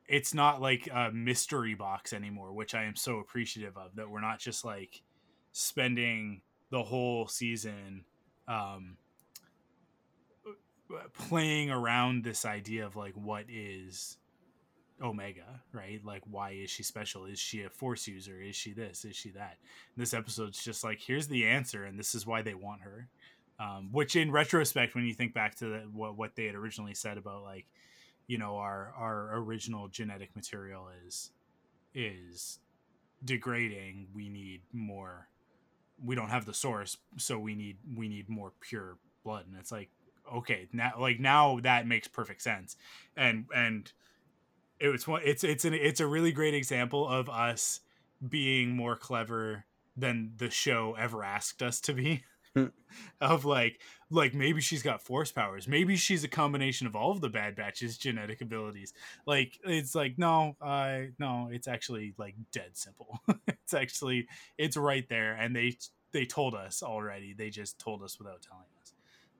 It's 0.08 0.34
not 0.34 0.62
like 0.62 0.88
a 0.92 1.10
mystery 1.12 1.74
box 1.74 2.14
anymore, 2.14 2.52
which 2.52 2.74
I 2.74 2.84
am 2.84 2.96
so 2.96 3.18
appreciative 3.18 3.76
of. 3.76 3.96
That 3.96 4.08
we're 4.10 4.20
not 4.20 4.38
just 4.38 4.64
like 4.64 5.02
spending 5.52 6.40
the 6.70 6.82
whole 6.82 7.28
season 7.28 8.04
um, 8.48 8.96
playing 11.14 11.70
around 11.70 12.24
this 12.24 12.44
idea 12.44 12.86
of 12.86 12.96
like 12.96 13.14
what 13.14 13.44
is 13.48 14.16
Omega, 15.02 15.62
right? 15.72 16.00
Like, 16.04 16.22
why 16.30 16.50
is 16.52 16.70
she 16.70 16.82
special? 16.82 17.24
Is 17.24 17.38
she 17.38 17.62
a 17.62 17.70
force 17.70 18.06
user? 18.06 18.40
Is 18.40 18.54
she 18.56 18.72
this? 18.72 19.04
Is 19.04 19.16
she 19.16 19.30
that? 19.30 19.56
And 19.94 20.02
this 20.02 20.12
episode's 20.14 20.62
just 20.62 20.84
like, 20.84 21.00
here's 21.00 21.28
the 21.28 21.46
answer, 21.46 21.84
and 21.84 21.98
this 21.98 22.14
is 22.14 22.26
why 22.26 22.42
they 22.42 22.54
want 22.54 22.82
her. 22.82 23.08
Um, 23.58 23.90
which, 23.92 24.16
in 24.16 24.30
retrospect, 24.30 24.94
when 24.94 25.04
you 25.04 25.14
think 25.14 25.34
back 25.34 25.54
to 25.56 25.66
the, 25.66 25.78
what 25.92 26.16
what 26.16 26.36
they 26.36 26.46
had 26.46 26.54
originally 26.54 26.94
said 26.94 27.18
about 27.18 27.42
like, 27.42 27.66
you 28.26 28.38
know, 28.38 28.56
our 28.56 28.92
our 28.96 29.36
original 29.36 29.88
genetic 29.88 30.34
material 30.34 30.88
is 31.06 31.30
is 31.94 32.58
degrading. 33.24 34.08
We 34.14 34.28
need 34.28 34.62
more. 34.72 35.28
We 36.02 36.14
don't 36.14 36.30
have 36.30 36.46
the 36.46 36.54
source, 36.54 36.96
so 37.16 37.38
we 37.38 37.54
need 37.54 37.76
we 37.94 38.08
need 38.08 38.28
more 38.28 38.52
pure 38.60 38.96
blood, 39.24 39.46
and 39.46 39.56
it's 39.58 39.72
like, 39.72 39.90
okay, 40.36 40.68
now 40.72 40.92
like 40.98 41.20
now 41.20 41.60
that 41.62 41.86
makes 41.86 42.08
perfect 42.08 42.42
sense, 42.42 42.76
and 43.16 43.46
and 43.54 43.92
it 44.80 44.88
was 44.88 45.06
one 45.06 45.22
it's 45.24 45.44
it's 45.44 45.64
an 45.64 45.74
it's 45.74 46.00
a 46.00 46.06
really 46.06 46.32
great 46.32 46.54
example 46.54 47.06
of 47.06 47.28
us 47.28 47.80
being 48.26 48.70
more 48.74 48.96
clever 48.96 49.64
than 49.96 50.32
the 50.38 50.50
show 50.50 50.96
ever 50.98 51.22
asked 51.22 51.62
us 51.62 51.80
to 51.82 51.92
be. 51.92 52.24
Of 53.20 53.44
like 53.44 53.80
like 54.10 54.34
maybe 54.34 54.60
she's 54.60 54.82
got 54.82 55.00
force 55.00 55.30
powers. 55.30 55.68
Maybe 55.68 55.94
she's 55.94 56.24
a 56.24 56.28
combination 56.28 56.88
of 56.88 56.96
all 56.96 57.12
of 57.12 57.20
the 57.20 57.28
bad 57.28 57.54
batches 57.54 57.96
genetic 57.96 58.40
abilities. 58.40 58.92
Like 59.24 59.60
it's 59.62 59.94
like 59.94 60.18
no 60.18 60.56
uh 60.60 61.02
no 61.20 61.48
it's 61.52 61.68
actually 61.68 62.14
like 62.18 62.34
dead 62.50 62.70
simple. 62.72 63.20
It's 63.46 63.72
actually 63.72 64.26
it's 64.58 64.76
right 64.76 65.08
there. 65.08 65.34
And 65.34 65.54
they 65.54 65.78
they 66.10 66.24
told 66.24 66.56
us 66.56 66.82
already. 66.82 67.32
They 67.32 67.50
just 67.50 67.78
told 67.78 68.02
us 68.02 68.18
without 68.18 68.42
telling 68.42 68.66
us. 68.82 68.92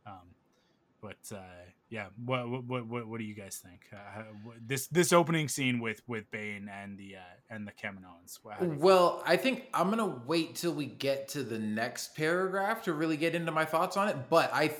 Um 0.06 0.28
but 1.00 1.18
uh, 1.32 1.40
yeah, 1.88 2.06
what, 2.24 2.48
what 2.48 2.86
what 2.86 3.06
what 3.06 3.18
do 3.18 3.24
you 3.24 3.34
guys 3.34 3.62
think? 3.64 3.80
Uh, 3.92 4.22
this 4.64 4.86
this 4.88 5.12
opening 5.12 5.48
scene 5.48 5.80
with 5.80 6.02
with 6.06 6.30
Bane 6.30 6.70
and 6.72 6.96
the 6.96 7.16
uh, 7.16 7.54
and 7.54 7.66
the 7.66 7.72
Kaminoans. 7.72 8.38
Well, 8.78 9.22
I 9.26 9.36
think 9.36 9.66
I'm 9.74 9.90
gonna 9.90 10.22
wait 10.26 10.54
till 10.54 10.72
we 10.72 10.86
get 10.86 11.28
to 11.28 11.42
the 11.42 11.58
next 11.58 12.14
paragraph 12.14 12.84
to 12.84 12.92
really 12.92 13.16
get 13.16 13.34
into 13.34 13.52
my 13.52 13.64
thoughts 13.64 13.96
on 13.96 14.08
it. 14.08 14.16
But 14.28 14.50
I 14.52 14.68
th- 14.68 14.78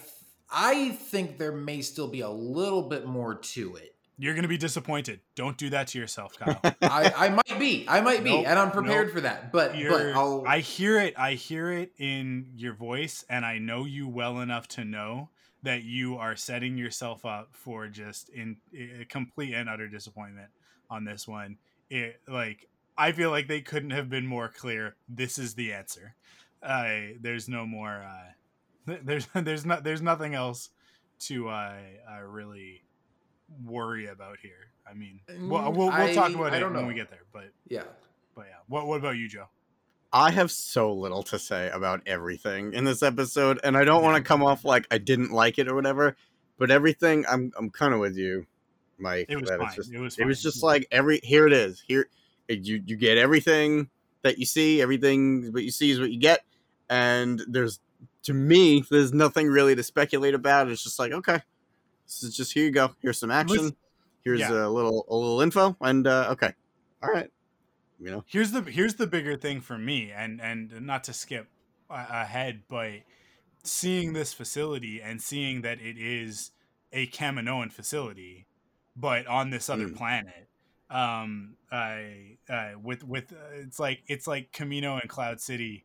I 0.51 0.91
think 0.91 1.39
there 1.39 1.53
may 1.53 1.81
still 1.83 2.09
be 2.09 2.21
a 2.21 2.31
little 2.31 2.83
bit 2.83 3.07
more 3.07 3.35
to 3.35 3.77
it. 3.77 3.97
You're 4.17 4.35
gonna 4.35 4.49
be 4.49 4.59
disappointed. 4.59 5.21
Don't 5.35 5.57
do 5.57 5.71
that 5.71 5.89
to 5.89 5.99
yourself, 5.99 6.39
Kyle. 6.39 6.61
I, 6.83 7.13
I 7.17 7.29
might 7.31 7.59
be. 7.59 7.87
I 7.89 8.03
might 8.03 8.23
be, 8.23 8.31
nope, 8.31 8.45
and 8.47 8.59
I'm 8.59 8.71
prepared 8.71 9.07
nope. 9.07 9.15
for 9.15 9.21
that. 9.23 9.51
But 9.51 9.73
but 9.73 10.13
I'll... 10.13 10.45
I 10.47 10.61
hear 10.61 11.01
it. 11.01 11.15
I 11.19 11.33
hear 11.33 11.73
it 11.73 11.93
in 11.99 12.53
your 12.55 12.75
voice, 12.75 13.25
and 13.31 13.47
I 13.47 13.59
know 13.59 13.87
you 13.87 14.07
well 14.09 14.41
enough 14.41 14.69
to 14.69 14.85
know 14.85 15.31
that 15.63 15.85
you 15.85 16.17
are 16.17 16.37
setting 16.37 16.77
yourself 16.77 17.25
up 17.25 17.49
for 17.53 17.89
just 17.89 18.29
in, 18.31 18.57
in 18.73 19.05
complete 19.09 19.55
and 19.55 19.69
utter 19.69 19.89
disappointment 19.89 20.49
on 20.89 21.05
this 21.05 21.29
one. 21.29 21.59
It 21.91 22.21
like 22.27 22.69
I 22.97 23.13
feel 23.13 23.31
like 23.31 23.49
they 23.49 23.61
couldn't 23.61 23.91
have 23.91 24.09
been 24.09 24.27
more 24.27 24.49
clear. 24.49 24.97
This 25.09 25.39
is 25.39 25.55
the 25.55 25.73
answer. 25.73 26.15
Uh, 26.63 27.15
there's 27.21 27.49
no 27.49 27.67
more. 27.67 28.05
Uh, 28.07 28.95
there's 29.05 29.27
there's 29.35 29.67
not 29.67 29.85
there's 29.85 30.03
nothing 30.03 30.35
else 30.35 30.71
to 31.21 31.49
uh, 31.49 31.77
uh, 32.11 32.23
really 32.23 32.83
worry 33.65 34.07
about 34.07 34.39
here. 34.41 34.71
I 34.89 34.95
mean, 34.95 35.21
we'll 35.29 35.73
we'll, 35.73 35.73
we'll 35.73 35.91
I, 35.91 36.15
talk 36.15 36.35
about 36.35 36.55
it 36.55 36.73
when 36.73 36.87
we 36.87 36.95
get 36.95 37.11
there. 37.11 37.25
But 37.33 37.51
yeah, 37.69 37.83
but 38.35 38.47
yeah. 38.49 38.57
What 38.69 38.87
what 38.87 38.99
about 38.99 39.17
you, 39.17 39.29
Joe? 39.29 39.47
I 40.13 40.31
have 40.33 40.51
so 40.51 40.93
little 40.93 41.23
to 41.25 41.39
say 41.39 41.71
about 41.71 42.03
everything 42.07 42.73
in 42.73 42.85
this 42.85 43.03
episode, 43.03 43.61
and 43.63 43.77
I 43.77 43.85
don't 43.85 44.03
want 44.03 44.17
to 44.17 44.27
come 44.27 44.43
off 44.43 44.65
like 44.65 44.87
I 44.91 44.99
didn't 44.99 45.31
like 45.31 45.59
it 45.59 45.69
or 45.69 45.75
whatever. 45.75 46.17
But 46.59 46.71
everything, 46.71 47.25
I'm 47.29 47.53
I'm 47.57 47.71
kind 47.71 47.95
of 47.95 48.01
with 48.01 48.17
you, 48.17 48.47
Mike. 48.99 49.27
It 49.29 49.41
was 49.41 49.51
fine. 49.51 49.75
Just, 49.75 49.93
it 49.93 50.01
was. 50.01 50.17
Fine. 50.17 50.25
It 50.25 50.27
was 50.27 50.43
just 50.43 50.63
like 50.63 50.87
every 50.91 51.21
here 51.23 51.47
it 51.47 51.53
is. 51.53 51.83
Here 51.87 52.09
you 52.49 52.83
you 52.85 52.97
get 52.97 53.19
everything 53.19 53.89
that 54.23 54.39
you 54.39 54.47
see. 54.47 54.83
Everything 54.83 55.53
what 55.53 55.63
you 55.63 55.71
see 55.71 55.91
is 55.91 56.01
what 56.01 56.11
you 56.11 56.19
get, 56.19 56.41
and 56.89 57.41
there's 57.47 57.81
to 58.25 58.35
me 58.35 58.85
there's 58.91 59.13
nothing 59.13 59.47
really 59.47 59.77
to 59.77 59.83
speculate 59.83 60.35
about. 60.35 60.69
It's 60.69 60.83
just 60.83 60.99
like 60.99 61.13
okay, 61.13 61.41
this 62.07 62.25
is 62.25 62.37
just 62.37 62.53
here 62.53 62.65
you 62.65 62.73
go. 62.73 62.91
Here's 63.01 63.19
some 63.19 63.31
action. 63.31 63.77
Here's 64.25 64.41
yeah. 64.41 64.67
a 64.67 64.69
little 64.69 65.07
a 65.09 65.15
little 65.15 65.41
info, 65.41 65.77
and 65.81 66.07
uh, 66.07 66.31
okay, 66.33 66.53
all 67.01 67.11
right 67.11 67.31
you 68.01 68.11
know 68.11 68.25
here's 68.27 68.51
the 68.51 68.63
here's 68.63 68.95
the 68.95 69.07
bigger 69.07 69.37
thing 69.37 69.61
for 69.61 69.79
me 69.79 70.11
and 70.11 70.41
and 70.41 70.81
not 70.81 71.05
to 71.05 71.13
skip 71.13 71.49
ahead 71.91 72.63
but 72.69 72.93
seeing 73.63 74.15
this 74.15 74.33
facility 74.33 75.01
and 75.03 75.21
seeing 75.21 75.63
that 75.63 75.81
it 75.81 75.99
is 75.99 76.53
a 76.93 77.07
Kaminoan 77.09 77.71
facility 77.71 78.47
but 78.97 79.27
on 79.27 79.51
this 79.51 79.69
other 79.69 79.89
mm. 79.89 79.97
planet 79.97 80.49
um 80.89 81.57
I 81.71 82.39
uh, 82.49 82.71
with 82.83 83.05
with 83.05 83.33
uh, 83.33 83.37
it's 83.55 83.79
like 83.79 84.01
it's 84.09 84.27
like 84.27 84.51
Kamino 84.53 85.01
and 85.01 85.09
Cloud 85.09 85.41
City 85.41 85.85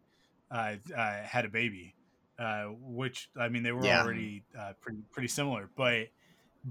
uh, 0.50 0.75
uh 0.95 1.22
had 1.24 1.45
a 1.45 1.50
baby 1.50 1.95
uh 2.39 2.65
which 2.79 3.29
I 3.38 3.50
mean 3.50 3.63
they 3.63 3.72
were 3.72 3.86
yeah. 3.86 4.03
already 4.03 4.43
uh, 4.57 4.74
pretty 4.79 5.00
pretty 5.12 5.27
similar 5.27 5.69
but 5.75 6.07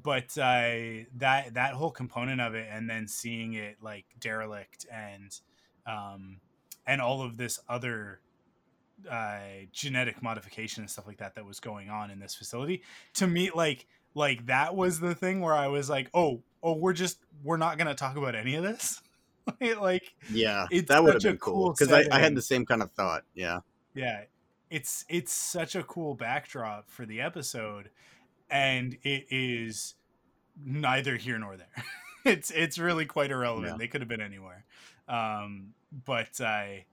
but 0.02 0.36
uh, 0.36 1.04
that 1.16 1.54
that 1.54 1.74
whole 1.74 1.90
component 1.90 2.40
of 2.40 2.54
it, 2.54 2.66
and 2.70 2.90
then 2.90 3.06
seeing 3.06 3.54
it 3.54 3.76
like 3.80 4.04
derelict 4.18 4.86
and 4.92 5.38
um, 5.86 6.40
and 6.86 7.00
all 7.00 7.22
of 7.22 7.36
this 7.36 7.60
other 7.68 8.20
uh, 9.10 9.38
genetic 9.72 10.22
modification 10.22 10.82
and 10.82 10.90
stuff 10.90 11.06
like 11.06 11.18
that 11.18 11.34
that 11.36 11.44
was 11.44 11.60
going 11.60 11.90
on 11.90 12.10
in 12.10 12.18
this 12.18 12.34
facility, 12.34 12.82
to 13.14 13.26
me, 13.26 13.50
like 13.54 13.86
like 14.14 14.46
that 14.46 14.74
was 14.74 14.98
the 14.98 15.14
thing 15.14 15.40
where 15.40 15.54
I 15.54 15.68
was 15.68 15.88
like, 15.88 16.10
oh 16.12 16.42
oh, 16.64 16.74
we're 16.74 16.94
just 16.94 17.18
we're 17.44 17.58
not 17.58 17.78
gonna 17.78 17.94
talk 17.94 18.16
about 18.16 18.34
any 18.34 18.56
of 18.56 18.64
this. 18.64 19.00
like 19.78 20.14
yeah, 20.32 20.66
that 20.88 21.04
would 21.04 21.14
have 21.14 21.22
been 21.22 21.36
cool 21.38 21.72
because 21.72 21.92
I, 21.92 22.04
I 22.10 22.18
had 22.18 22.34
the 22.34 22.42
same 22.42 22.66
kind 22.66 22.82
of 22.82 22.90
thought. 22.92 23.22
Yeah, 23.34 23.60
yeah, 23.94 24.22
it's 24.70 25.04
it's 25.08 25.32
such 25.32 25.76
a 25.76 25.84
cool 25.84 26.14
backdrop 26.14 26.90
for 26.90 27.06
the 27.06 27.20
episode 27.20 27.90
and 28.50 28.96
it 29.02 29.26
is 29.30 29.94
neither 30.62 31.16
here 31.16 31.38
nor 31.38 31.56
there. 31.56 31.84
it's 32.24 32.50
it's 32.50 32.78
really 32.78 33.06
quite 33.06 33.30
irrelevant. 33.30 33.72
Yeah. 33.72 33.78
They 33.78 33.88
could 33.88 34.00
have 34.00 34.08
been 34.08 34.20
anywhere. 34.20 34.64
Um, 35.08 35.74
but 36.04 36.40
I, 36.40 36.86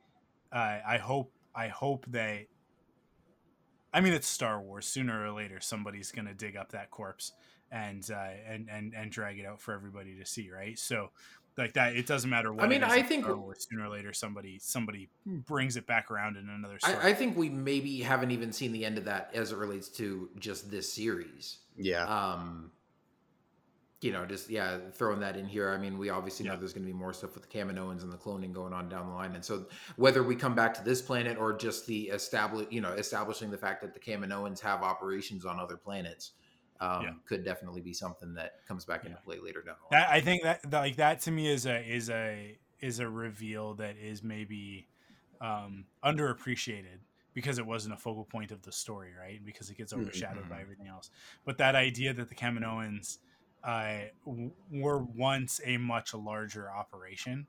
I 0.51 0.81
I 0.87 0.97
hope 0.97 1.31
I 1.55 1.67
hope 1.67 2.05
that. 2.09 2.47
I 3.93 3.99
mean, 3.99 4.13
it's 4.13 4.27
Star 4.27 4.61
Wars. 4.61 4.85
Sooner 4.85 5.25
or 5.25 5.31
later, 5.31 5.59
somebody's 5.59 6.11
gonna 6.11 6.33
dig 6.33 6.55
up 6.55 6.71
that 6.71 6.91
corpse 6.91 7.33
and 7.71 8.09
uh, 8.11 8.29
and 8.47 8.67
and 8.69 8.93
and 8.93 9.11
drag 9.11 9.39
it 9.39 9.45
out 9.45 9.61
for 9.61 9.73
everybody 9.73 10.15
to 10.17 10.25
see, 10.25 10.49
right? 10.51 10.77
So, 10.77 11.11
like 11.57 11.73
that, 11.73 11.95
it 11.95 12.07
doesn't 12.07 12.29
matter 12.29 12.51
what. 12.53 12.63
I 12.63 12.67
mean, 12.67 12.83
I 12.83 13.01
think 13.01 13.27
Wars, 13.27 13.67
sooner 13.69 13.85
or 13.85 13.89
later, 13.89 14.13
somebody 14.13 14.59
somebody 14.59 15.09
brings 15.25 15.77
it 15.77 15.85
back 15.85 16.09
around 16.09 16.37
in 16.37 16.49
another. 16.49 16.79
Story. 16.79 16.97
I, 16.97 17.09
I 17.09 17.13
think 17.13 17.37
we 17.37 17.49
maybe 17.49 17.99
haven't 17.99 18.31
even 18.31 18.51
seen 18.51 18.71
the 18.71 18.85
end 18.85 18.97
of 18.97 19.05
that 19.05 19.31
as 19.33 19.51
it 19.51 19.57
relates 19.57 19.89
to 19.89 20.29
just 20.39 20.71
this 20.71 20.91
series. 20.91 21.59
Yeah. 21.77 22.05
Um, 22.05 22.71
you 24.01 24.11
know, 24.11 24.25
just 24.25 24.49
yeah, 24.49 24.77
throwing 24.93 25.19
that 25.19 25.37
in 25.37 25.45
here. 25.45 25.69
I 25.69 25.77
mean, 25.77 25.97
we 25.97 26.09
obviously 26.09 26.45
yeah. 26.45 26.53
know 26.53 26.57
there's 26.57 26.73
going 26.73 26.85
to 26.85 26.91
be 26.91 26.97
more 26.97 27.13
stuff 27.13 27.35
with 27.35 27.47
the 27.47 27.55
Kaminoans 27.55 28.01
and 28.01 28.11
the 28.11 28.17
cloning 28.17 28.51
going 28.51 28.73
on 28.73 28.89
down 28.89 29.07
the 29.07 29.13
line, 29.13 29.35
and 29.35 29.45
so 29.45 29.67
whether 29.95 30.23
we 30.23 30.35
come 30.35 30.55
back 30.55 30.73
to 30.75 30.83
this 30.83 31.01
planet 31.01 31.37
or 31.37 31.53
just 31.53 31.85
the 31.85 32.09
establish, 32.09 32.65
you 32.71 32.81
know, 32.81 32.93
establishing 32.93 33.51
the 33.51 33.57
fact 33.57 33.81
that 33.81 33.93
the 33.93 33.99
Kaminoans 33.99 34.59
have 34.61 34.81
operations 34.81 35.45
on 35.45 35.59
other 35.59 35.77
planets, 35.77 36.31
um, 36.81 37.03
yeah. 37.03 37.13
could 37.27 37.45
definitely 37.45 37.79
be 37.79 37.93
something 37.93 38.33
that 38.33 38.65
comes 38.67 38.85
back 38.85 39.05
into 39.05 39.17
play 39.17 39.37
later 39.39 39.61
down 39.61 39.75
the 39.89 39.95
line. 39.95 40.03
That, 40.03 40.11
I 40.11 40.19
think 40.19 40.43
that, 40.43 40.69
that, 40.71 40.79
like 40.79 40.95
that 40.97 41.21
to 41.21 41.31
me 41.31 41.47
is 41.47 41.65
a 41.65 41.79
is 41.87 42.09
a 42.09 42.57
is 42.81 42.99
a 42.99 43.07
reveal 43.07 43.75
that 43.75 43.95
is 43.97 44.23
maybe 44.23 44.87
um, 45.39 45.85
underappreciated 46.03 46.99
because 47.33 47.59
it 47.59 47.65
wasn't 47.65 47.93
a 47.93 47.97
focal 47.97 48.25
point 48.25 48.51
of 48.51 48.63
the 48.63 48.71
story, 48.71 49.11
right? 49.17 49.39
Because 49.45 49.69
it 49.69 49.77
gets 49.77 49.93
overshadowed 49.93 50.43
mm-hmm. 50.43 50.49
by 50.49 50.61
everything 50.61 50.87
else. 50.87 51.11
But 51.45 51.59
that 51.59 51.75
idea 51.75 52.13
that 52.13 52.27
the 52.27 52.35
Kaminoans 52.35 53.19
uh, 53.63 54.09
w- 54.25 54.51
were 54.71 54.97
once 54.97 55.61
a 55.63 55.77
much 55.77 56.13
larger 56.13 56.69
operation 56.69 57.47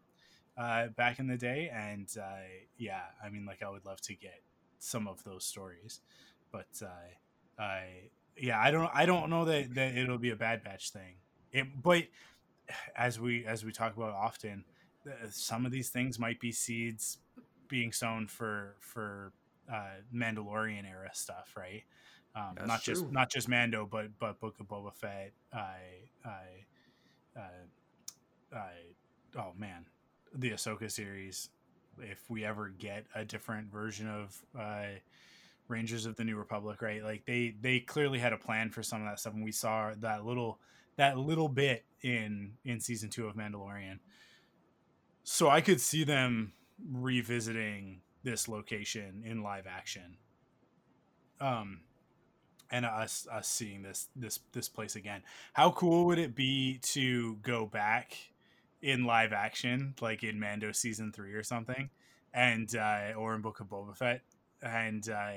uh, 0.58 0.88
back 0.88 1.18
in 1.18 1.26
the 1.26 1.38
day, 1.38 1.70
and 1.74 2.06
uh, 2.20 2.44
yeah, 2.76 3.00
I 3.24 3.30
mean, 3.30 3.46
like 3.46 3.62
I 3.62 3.70
would 3.70 3.86
love 3.86 4.00
to 4.02 4.14
get 4.14 4.42
some 4.78 5.08
of 5.08 5.24
those 5.24 5.44
stories, 5.44 6.00
but 6.52 6.68
uh, 6.82 7.62
I 7.62 8.10
yeah, 8.36 8.60
I 8.60 8.70
don't 8.70 8.90
I 8.92 9.06
don't 9.06 9.30
know 9.30 9.44
that, 9.44 9.74
that 9.74 9.96
it'll 9.96 10.18
be 10.18 10.30
a 10.30 10.36
bad 10.36 10.64
batch 10.64 10.90
thing. 10.90 11.16
It, 11.52 11.66
but 11.82 12.04
as 12.96 13.20
we 13.20 13.44
as 13.46 13.64
we 13.64 13.72
talk 13.72 13.96
about 13.96 14.12
often, 14.12 14.64
some 15.30 15.66
of 15.66 15.72
these 15.72 15.90
things 15.90 16.18
might 16.18 16.40
be 16.40 16.52
seeds 16.52 17.18
being 17.68 17.92
sown 17.92 18.26
for 18.26 18.76
for 18.80 19.32
uh, 19.72 20.00
Mandalorian 20.14 20.88
era 20.88 21.10
stuff, 21.12 21.54
right? 21.56 21.84
Um, 22.34 22.66
not 22.66 22.82
true. 22.82 22.94
just 22.94 23.12
not 23.12 23.30
just 23.30 23.48
Mando, 23.48 23.86
but 23.90 24.06
but 24.18 24.40
Book 24.40 24.56
of 24.60 24.68
Boba 24.68 24.94
Fett. 24.94 25.32
I 25.52 25.76
I 26.24 26.64
I, 27.36 28.56
I 28.56 28.70
oh 29.38 29.52
man, 29.56 29.86
the 30.34 30.50
Ahsoka 30.50 30.90
series. 30.90 31.50
if 32.00 32.30
we 32.30 32.44
ever 32.44 32.72
get 32.78 33.04
a 33.14 33.24
different 33.24 33.70
version 33.70 34.08
of 34.08 34.42
uh, 34.58 34.98
Rangers 35.72 36.06
of 36.06 36.14
the 36.16 36.24
New 36.24 36.36
Republic, 36.36 36.80
right? 36.82 37.02
Like 37.02 37.24
they 37.26 37.56
they 37.60 37.80
clearly 37.80 38.18
had 38.18 38.32
a 38.32 38.38
plan 38.38 38.70
for 38.70 38.82
some 38.82 39.02
of 39.02 39.08
that 39.08 39.18
stuff, 39.18 39.34
and 39.34 39.42
we 39.42 39.52
saw 39.52 39.92
that 40.00 40.24
little 40.24 40.60
that 40.96 41.18
little 41.18 41.48
bit 41.48 41.84
in 42.02 42.52
in 42.64 42.78
season 42.78 43.10
two 43.10 43.26
of 43.26 43.34
Mandalorian. 43.34 43.98
So 45.24 45.48
I 45.48 45.60
could 45.60 45.80
see 45.80 46.04
them 46.04 46.52
revisiting 46.90 48.00
this 48.22 48.48
location 48.48 49.22
in 49.24 49.42
live 49.42 49.66
action. 49.66 50.16
Um, 51.40 51.80
and 52.70 52.86
us 52.86 53.26
us 53.30 53.48
seeing 53.48 53.82
this 53.82 54.08
this 54.16 54.40
this 54.52 54.68
place 54.68 54.96
again. 54.96 55.22
How 55.52 55.70
cool 55.72 56.06
would 56.06 56.18
it 56.18 56.34
be 56.34 56.78
to 56.82 57.36
go 57.42 57.66
back 57.66 58.16
in 58.80 59.04
live 59.04 59.32
action, 59.32 59.94
like 60.00 60.24
in 60.24 60.40
Mando 60.40 60.72
season 60.72 61.12
three 61.12 61.34
or 61.34 61.42
something, 61.42 61.90
and 62.32 62.74
uh, 62.74 63.12
or 63.16 63.34
in 63.34 63.42
Book 63.42 63.60
of 63.60 63.68
Boba 63.68 63.96
Fett, 63.96 64.22
and 64.62 65.08
uh, 65.08 65.32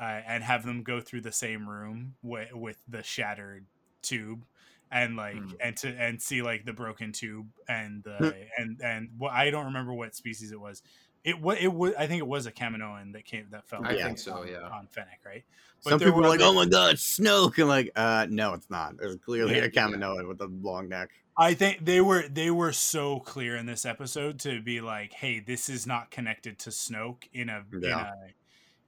uh, 0.00 0.20
and 0.26 0.44
have 0.44 0.64
them 0.64 0.82
go 0.82 1.00
through 1.00 1.22
the 1.22 1.32
same 1.32 1.68
room 1.68 2.14
with 2.22 2.52
with 2.52 2.82
the 2.88 3.02
shattered 3.02 3.66
tube 4.02 4.44
and 4.90 5.16
like 5.16 5.36
Hmm. 5.36 5.54
and 5.60 5.76
to 5.78 5.88
and 5.88 6.22
see 6.22 6.42
like 6.42 6.64
the 6.64 6.72
broken 6.72 7.12
tube 7.12 7.48
and 7.68 8.02
the 8.04 8.46
and 8.56 8.80
and 8.82 9.10
well, 9.18 9.30
I 9.32 9.50
don't 9.50 9.66
remember 9.66 9.92
what 9.92 10.14
species 10.14 10.52
it 10.52 10.60
was. 10.60 10.82
It 11.24 11.40
was 11.40 11.58
it 11.60 11.72
was 11.72 11.94
I 11.98 12.06
think 12.06 12.20
it 12.20 12.26
was 12.26 12.46
a 12.46 12.52
Kaminoan 12.52 13.12
that 13.12 13.24
came 13.24 13.48
that 13.50 13.66
fell. 13.68 13.82
I 13.84 13.94
Yeah. 13.94 14.06
think 14.06 14.18
so, 14.18 14.34
on, 14.34 14.48
yeah. 14.48 14.68
on 14.68 14.86
Fennec, 14.86 15.20
right? 15.26 15.44
Some 15.80 15.98
people 15.98 16.14
were 16.14 16.28
like, 16.28 16.40
"Oh 16.40 16.52
my 16.54 16.66
god, 16.66 16.96
Snoke!" 16.96 17.58
and 17.58 17.68
like, 17.68 17.90
uh, 17.96 18.26
no, 18.30 18.54
it's 18.54 18.70
not. 18.70 18.94
It's 19.00 19.22
clearly 19.24 19.56
Yeah, 19.56 19.64
a 19.64 19.70
Kaminoan 19.70 20.26
with 20.28 20.40
a 20.40 20.46
long 20.46 20.88
neck. 20.88 21.10
I 21.36 21.54
think 21.54 21.84
they 21.84 22.00
were 22.00 22.26
they 22.28 22.50
were 22.50 22.72
so 22.72 23.20
clear 23.20 23.56
in 23.56 23.66
this 23.66 23.84
episode 23.84 24.40
to 24.40 24.60
be 24.60 24.80
like, 24.80 25.12
hey, 25.12 25.38
this 25.40 25.68
is 25.68 25.86
not 25.86 26.10
connected 26.10 26.58
to 26.60 26.70
Snoke 26.70 27.24
in 27.32 27.48
a 27.48 27.64
in 27.72 27.84
a 27.84 28.12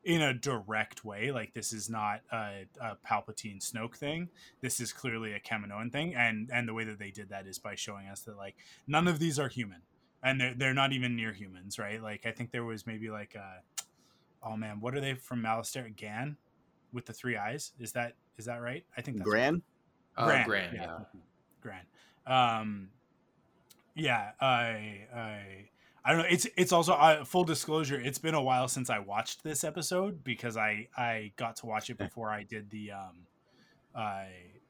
in 0.05 0.23
a 0.23 0.33
direct 0.33 1.05
way. 1.05 1.31
Like 1.31 1.53
this 1.55 1.73
is 1.73 1.91
not 1.91 2.21
a, 2.33 2.67
a 2.81 2.97
Palpatine 3.09 3.59
Snoke 3.61 3.97
thing. 3.97 4.29
This 4.61 4.81
is 4.81 4.93
clearly 4.93 5.33
a 5.33 5.41
Kaminoan 5.41 5.93
thing, 5.93 6.15
and 6.15 6.51
and 6.53 6.69
the 6.69 6.75
way 6.75 6.85
that 6.85 6.99
they 6.99 7.11
did 7.11 7.31
that 7.31 7.47
is 7.47 7.59
by 7.59 7.75
showing 7.75 8.07
us 8.09 8.21
that 8.23 8.37
like 8.37 8.57
none 8.87 9.09
of 9.09 9.19
these 9.19 9.39
are 9.39 9.49
human, 9.49 9.83
and 10.23 10.41
they're 10.41 10.55
they're 10.55 10.75
not 10.75 10.93
even 10.93 11.17
near 11.17 11.33
humans, 11.33 11.79
right? 11.79 12.03
Like 12.03 12.27
I 12.27 12.33
think 12.33 12.51
there 12.51 12.65
was 12.65 12.87
maybe 12.87 13.11
like 13.11 13.37
uh 13.37 13.61
oh 14.43 14.57
man, 14.57 14.81
what 14.81 14.95
are 14.95 15.01
they 15.01 15.15
from 15.15 15.43
Malastare 15.43 15.97
Gran 15.99 16.37
with 16.93 17.07
the 17.07 17.13
three 17.13 17.37
eyes? 17.37 17.73
Is 17.79 17.93
that 17.93 18.15
is 18.39 18.47
that 18.47 18.61
right? 18.61 18.85
I 18.97 19.03
think 19.03 19.19
that's 19.19 19.29
right. 19.29 19.39
Gran? 19.39 19.63
Uh, 20.17 20.27
Gran, 20.27 20.47
Gran, 20.47 20.75
yeah. 20.75 20.83
yeah. 20.83 21.21
Gran. 21.63 21.81
Um, 22.27 22.89
yeah, 23.95 24.31
I, 24.41 25.07
I, 25.15 25.69
I 26.05 26.13
don't 26.13 26.23
know. 26.23 26.29
It's 26.31 26.47
it's 26.57 26.73
also 26.73 26.93
uh, 26.93 27.25
full 27.25 27.45
disclosure. 27.45 28.01
It's 28.01 28.19
been 28.19 28.35
a 28.35 28.43
while 28.43 28.69
since 28.69 28.89
I 28.89 29.01
watched 29.01 29.43
this 29.43 29.65
episode 29.65 30.25
because 30.25 30.57
I 30.57 30.89
I 30.97 31.33
got 31.37 31.57
to 31.57 31.67
watch 31.67 31.91
it 31.91 31.99
before 31.99 32.31
I 32.31 32.43
did 32.43 32.71
the 32.71 32.93
um, 32.93 33.27
I 33.95 34.29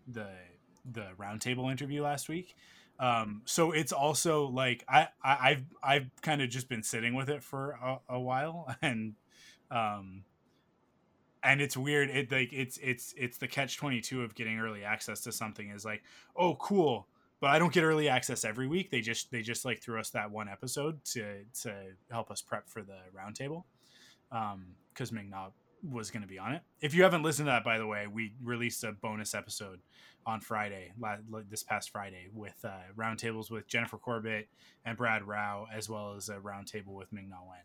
the 0.08 0.28
the 0.90 1.06
roundtable 1.18 1.70
interview 1.70 2.02
last 2.02 2.28
week. 2.28 2.56
Um, 2.98 3.42
so 3.46 3.72
it's 3.72 3.92
also 3.92 4.46
like 4.46 4.84
I, 4.88 5.08
I 5.22 5.50
I've 5.50 5.64
I've 5.82 6.10
kind 6.20 6.42
of 6.42 6.50
just 6.50 6.68
been 6.68 6.82
sitting 6.82 7.14
with 7.14 7.30
it 7.30 7.42
for 7.42 7.78
a, 7.82 7.98
a 8.10 8.20
while 8.20 8.74
and 8.82 9.14
um 9.70 10.24
and 11.42 11.60
it's 11.62 11.76
weird 11.76 12.10
it 12.10 12.30
like 12.30 12.52
it's 12.52 12.78
it's 12.82 13.14
it's 13.16 13.38
the 13.38 13.48
catch 13.48 13.78
22 13.78 14.22
of 14.22 14.34
getting 14.34 14.58
early 14.58 14.84
access 14.84 15.20
to 15.22 15.32
something 15.32 15.70
is 15.70 15.84
like 15.84 16.02
oh 16.36 16.56
cool 16.56 17.06
but 17.40 17.50
i 17.50 17.58
don't 17.58 17.72
get 17.72 17.84
early 17.84 18.08
access 18.08 18.44
every 18.44 18.66
week. 18.66 18.90
They 18.90 19.00
just 19.00 19.30
they 19.30 19.42
just 19.42 19.64
like 19.64 19.82
threw 19.82 19.98
us 19.98 20.10
that 20.10 20.30
one 20.30 20.48
episode 20.48 21.04
to 21.06 21.44
to 21.62 21.74
help 22.10 22.30
us 22.30 22.42
prep 22.42 22.68
for 22.68 22.82
the 22.82 22.98
roundtable 23.16 23.64
um 24.32 24.66
because 24.92 25.12
Ming-Na 25.12 25.50
was 25.82 26.10
going 26.10 26.22
to 26.22 26.28
be 26.28 26.38
on 26.38 26.52
it. 26.52 26.60
If 26.82 26.92
you 26.92 27.02
haven't 27.04 27.22
listened 27.22 27.46
to 27.46 27.52
that 27.52 27.64
by 27.64 27.78
the 27.78 27.86
way 27.86 28.06
we 28.06 28.34
released 28.42 28.84
a 28.84 28.92
bonus 28.92 29.34
episode 29.34 29.80
on 30.26 30.40
friday 30.40 30.92
this 31.48 31.62
past 31.62 31.90
friday 31.90 32.28
with 32.34 32.62
uh 32.62 32.68
roundtables 32.94 33.50
with 33.50 33.66
jennifer 33.66 33.96
corbett 33.96 34.48
and 34.84 34.96
Brad 34.96 35.22
Rau 35.22 35.66
as 35.72 35.88
well 35.88 36.14
as 36.16 36.28
a 36.28 36.36
roundtable 36.36 36.94
with 36.94 37.12
Ming-Na 37.12 37.36
wen. 37.48 37.60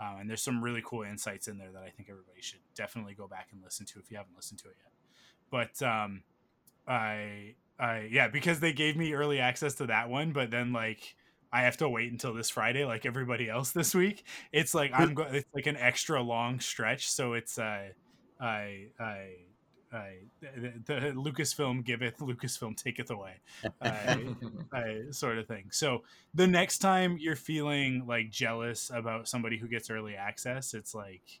Um, 0.00 0.20
and 0.20 0.30
there's 0.30 0.42
some 0.42 0.62
really 0.62 0.82
cool 0.84 1.02
insights 1.02 1.46
in 1.48 1.58
there 1.58 1.70
that 1.72 1.82
I 1.82 1.90
think 1.90 2.08
everybody 2.08 2.40
should 2.40 2.60
definitely 2.74 3.14
go 3.14 3.28
back 3.28 3.48
and 3.52 3.62
listen 3.62 3.84
to 3.86 3.98
if 3.98 4.10
you 4.10 4.16
haven't 4.16 4.34
listened 4.34 4.60
to 4.60 4.68
it 4.68 4.76
yet. 4.82 4.92
But 5.50 5.86
um, 5.86 6.22
I, 6.88 7.54
I, 7.80 8.08
yeah, 8.10 8.28
because 8.28 8.60
they 8.60 8.72
gave 8.72 8.96
me 8.96 9.14
early 9.14 9.38
access 9.38 9.74
to 9.76 9.86
that 9.86 10.10
one, 10.10 10.32
but 10.32 10.50
then 10.50 10.72
like 10.72 11.14
I 11.52 11.62
have 11.62 11.76
to 11.78 11.88
wait 11.88 12.12
until 12.12 12.34
this 12.34 12.50
Friday, 12.50 12.84
like 12.84 13.06
everybody 13.06 13.48
else 13.48 13.70
this 13.72 13.94
week. 13.94 14.24
It's 14.52 14.74
like 14.74 14.92
I'm 14.94 15.14
going. 15.14 15.34
it's 15.34 15.48
like 15.54 15.66
an 15.66 15.76
extra 15.76 16.22
long 16.22 16.60
stretch, 16.60 17.10
so 17.10 17.34
it's 17.34 17.58
uh, 17.58 17.88
I, 18.40 18.86
I. 18.98 19.28
I, 19.92 20.18
the, 20.40 20.72
the 20.86 20.94
Lucasfilm 21.16 21.84
giveth, 21.84 22.18
Lucasfilm 22.18 22.76
taketh 22.76 23.10
away, 23.10 23.40
uh, 23.82 24.18
uh, 24.72 25.10
sort 25.10 25.36
of 25.36 25.48
thing. 25.48 25.64
So 25.72 26.04
the 26.32 26.46
next 26.46 26.78
time 26.78 27.16
you're 27.18 27.34
feeling 27.34 28.06
like 28.06 28.30
jealous 28.30 28.92
about 28.94 29.26
somebody 29.26 29.58
who 29.58 29.66
gets 29.66 29.90
early 29.90 30.14
access, 30.14 30.74
it's 30.74 30.94
like, 30.94 31.40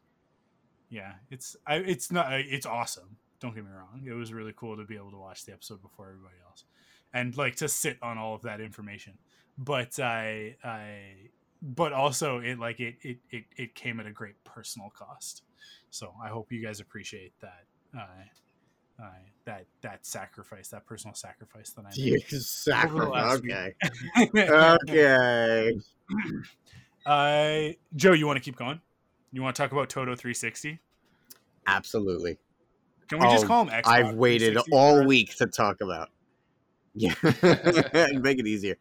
yeah, 0.88 1.12
it's 1.30 1.54
I, 1.64 1.76
it's 1.76 2.10
not 2.10 2.32
it's 2.32 2.66
awesome. 2.66 3.18
Don't 3.40 3.54
get 3.54 3.64
me 3.64 3.70
wrong; 3.70 4.02
it 4.06 4.12
was 4.12 4.32
really 4.32 4.52
cool 4.56 4.76
to 4.76 4.84
be 4.84 4.96
able 4.96 5.10
to 5.10 5.16
watch 5.16 5.44
the 5.44 5.52
episode 5.52 5.82
before 5.82 6.08
everybody 6.08 6.36
else, 6.46 6.64
and 7.12 7.36
like 7.36 7.56
to 7.56 7.68
sit 7.68 7.98
on 8.02 8.18
all 8.18 8.34
of 8.34 8.42
that 8.42 8.60
information. 8.60 9.14
But 9.58 9.98
I, 9.98 10.56
I, 10.62 11.30
but 11.62 11.92
also 11.92 12.38
it 12.40 12.58
like 12.58 12.80
it 12.80 12.96
it 13.02 13.18
it, 13.30 13.44
it 13.56 13.74
came 13.74 14.00
at 14.00 14.06
a 14.06 14.12
great 14.12 14.42
personal 14.44 14.90
cost. 14.90 15.42
So 15.90 16.14
I 16.22 16.28
hope 16.28 16.52
you 16.52 16.62
guys 16.62 16.80
appreciate 16.80 17.32
that. 17.40 17.64
Uh, 17.96 18.06
uh, 19.02 19.08
that 19.46 19.64
that 19.80 20.04
sacrifice, 20.04 20.68
that 20.68 20.84
personal 20.84 21.14
sacrifice 21.14 21.70
that 21.70 21.86
I 21.86 21.90
made. 21.96 22.22
sacrifice. 22.30 23.38
Okay. 23.38 23.74
okay. 24.88 25.72
Uh, 27.06 27.72
Joe, 27.96 28.12
you 28.12 28.26
want 28.26 28.36
to 28.36 28.42
keep 28.42 28.56
going? 28.56 28.80
You 29.32 29.42
want 29.42 29.56
to 29.56 29.62
talk 29.62 29.72
about 29.72 29.88
Todo 29.88 30.14
360? 30.14 30.80
Absolutely. 31.66 32.36
Can 33.10 33.18
we 33.18 33.26
just 33.26 33.44
Oh, 33.44 33.48
call 33.48 33.64
him 33.64 33.70
Xbox 33.70 33.86
I've 33.86 34.14
waited 34.14 34.54
360 34.54 34.72
all 34.72 35.04
week 35.04 35.36
to 35.36 35.46
talk 35.46 35.80
about. 35.80 36.10
Yeah, 36.94 37.14
make 37.22 38.38
it 38.38 38.46
easier. 38.46 38.76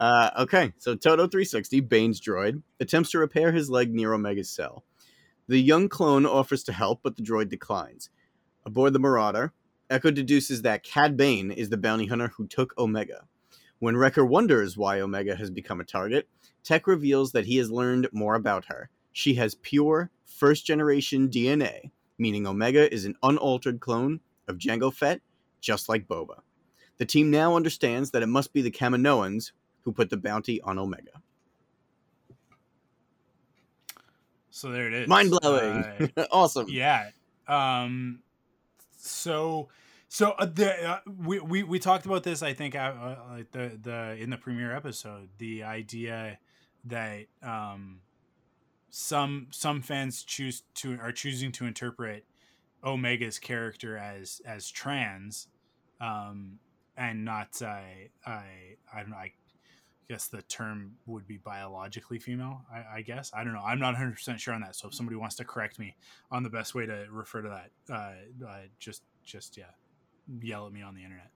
Uh, 0.00 0.30
okay, 0.40 0.72
so 0.78 0.94
Todo 0.94 1.26
360, 1.28 1.80
Bane's 1.80 2.20
droid, 2.20 2.62
attempts 2.80 3.10
to 3.10 3.18
repair 3.18 3.52
his 3.52 3.70
leg 3.70 3.94
near 3.94 4.14
Omega's 4.14 4.50
cell. 4.50 4.84
The 5.48 5.60
young 5.60 5.88
clone 5.88 6.26
offers 6.26 6.64
to 6.64 6.72
help, 6.72 7.00
but 7.02 7.16
the 7.16 7.22
droid 7.22 7.50
declines. 7.50 8.10
Aboard 8.64 8.94
the 8.94 8.98
Marauder, 8.98 9.52
Echo 9.90 10.10
deduces 10.10 10.62
that 10.62 10.82
Cad 10.82 11.16
Bane 11.16 11.50
is 11.50 11.68
the 11.68 11.76
bounty 11.76 12.06
hunter 12.06 12.32
who 12.36 12.46
took 12.46 12.76
Omega. 12.78 13.26
When 13.78 13.96
Wrecker 13.96 14.24
wonders 14.24 14.76
why 14.76 15.00
Omega 15.00 15.36
has 15.36 15.50
become 15.50 15.80
a 15.80 15.84
target, 15.84 16.28
Tech 16.64 16.86
reveals 16.86 17.32
that 17.32 17.44
he 17.46 17.58
has 17.58 17.70
learned 17.70 18.08
more 18.12 18.34
about 18.34 18.64
her. 18.66 18.88
She 19.12 19.34
has 19.34 19.56
pure, 19.56 20.10
first 20.24 20.64
generation 20.64 21.28
DNA, 21.28 21.90
meaning 22.22 22.46
Omega 22.46 22.90
is 22.94 23.04
an 23.04 23.16
unaltered 23.22 23.80
clone 23.80 24.20
of 24.46 24.56
Jango 24.56 24.94
Fett, 24.94 25.20
just 25.60 25.88
like 25.88 26.06
Boba. 26.06 26.40
The 26.98 27.04
team 27.04 27.30
now 27.30 27.56
understands 27.56 28.12
that 28.12 28.22
it 28.22 28.28
must 28.28 28.52
be 28.52 28.62
the 28.62 28.70
Kaminoans 28.70 29.50
who 29.82 29.92
put 29.92 30.08
the 30.08 30.16
bounty 30.16 30.60
on 30.62 30.78
Omega. 30.78 31.20
So 34.50 34.70
there 34.70 34.86
it 34.86 34.94
is. 34.94 35.08
Mind 35.08 35.30
blowing. 35.30 36.10
Uh, 36.16 36.26
awesome. 36.30 36.66
yeah. 36.68 37.10
Um. 37.48 38.20
So, 38.98 39.68
so 40.08 40.32
uh, 40.32 40.46
the 40.46 40.90
uh, 40.90 41.00
we, 41.18 41.40
we 41.40 41.62
we 41.64 41.78
talked 41.80 42.06
about 42.06 42.22
this. 42.22 42.42
I 42.42 42.52
think 42.52 42.76
uh, 42.76 43.16
like 43.30 43.50
the 43.50 43.76
the 43.82 44.16
in 44.20 44.30
the 44.30 44.36
premiere 44.36 44.76
episode, 44.76 45.30
the 45.38 45.64
idea 45.64 46.38
that 46.84 47.26
um 47.42 48.00
some 48.94 49.46
some 49.50 49.80
fans 49.80 50.22
choose 50.22 50.64
to 50.74 50.98
are 51.00 51.12
choosing 51.12 51.50
to 51.52 51.64
interpret 51.64 52.26
Omega's 52.84 53.38
character 53.38 53.96
as 53.96 54.42
as 54.44 54.70
trans, 54.70 55.48
um, 55.98 56.58
and 56.94 57.24
not 57.24 57.48
uh, 57.62 57.80
I 58.26 58.44
I 58.94 59.00
don't 59.00 59.10
know. 59.10 59.16
I 59.16 59.32
guess 60.10 60.28
the 60.28 60.42
term 60.42 60.92
would 61.06 61.26
be 61.26 61.38
biologically 61.38 62.18
female. 62.18 62.66
I, 62.70 62.98
I 62.98 63.00
guess 63.00 63.32
I 63.34 63.44
don't 63.44 63.54
know. 63.54 63.62
I'm 63.64 63.78
not 63.78 63.94
100 63.94 64.12
percent 64.12 64.38
sure 64.38 64.52
on 64.52 64.60
that. 64.60 64.76
So 64.76 64.88
if 64.88 64.94
somebody 64.94 65.16
wants 65.16 65.36
to 65.36 65.44
correct 65.44 65.78
me 65.78 65.96
on 66.30 66.42
the 66.42 66.50
best 66.50 66.74
way 66.74 66.84
to 66.84 67.06
refer 67.10 67.40
to 67.40 67.48
that, 67.48 67.70
uh, 67.90 68.46
uh, 68.46 68.58
just 68.78 69.04
just 69.24 69.56
yeah, 69.56 69.64
yell 70.42 70.66
at 70.66 70.72
me 70.72 70.82
on 70.82 70.94
the 70.94 71.02
internet 71.02 71.30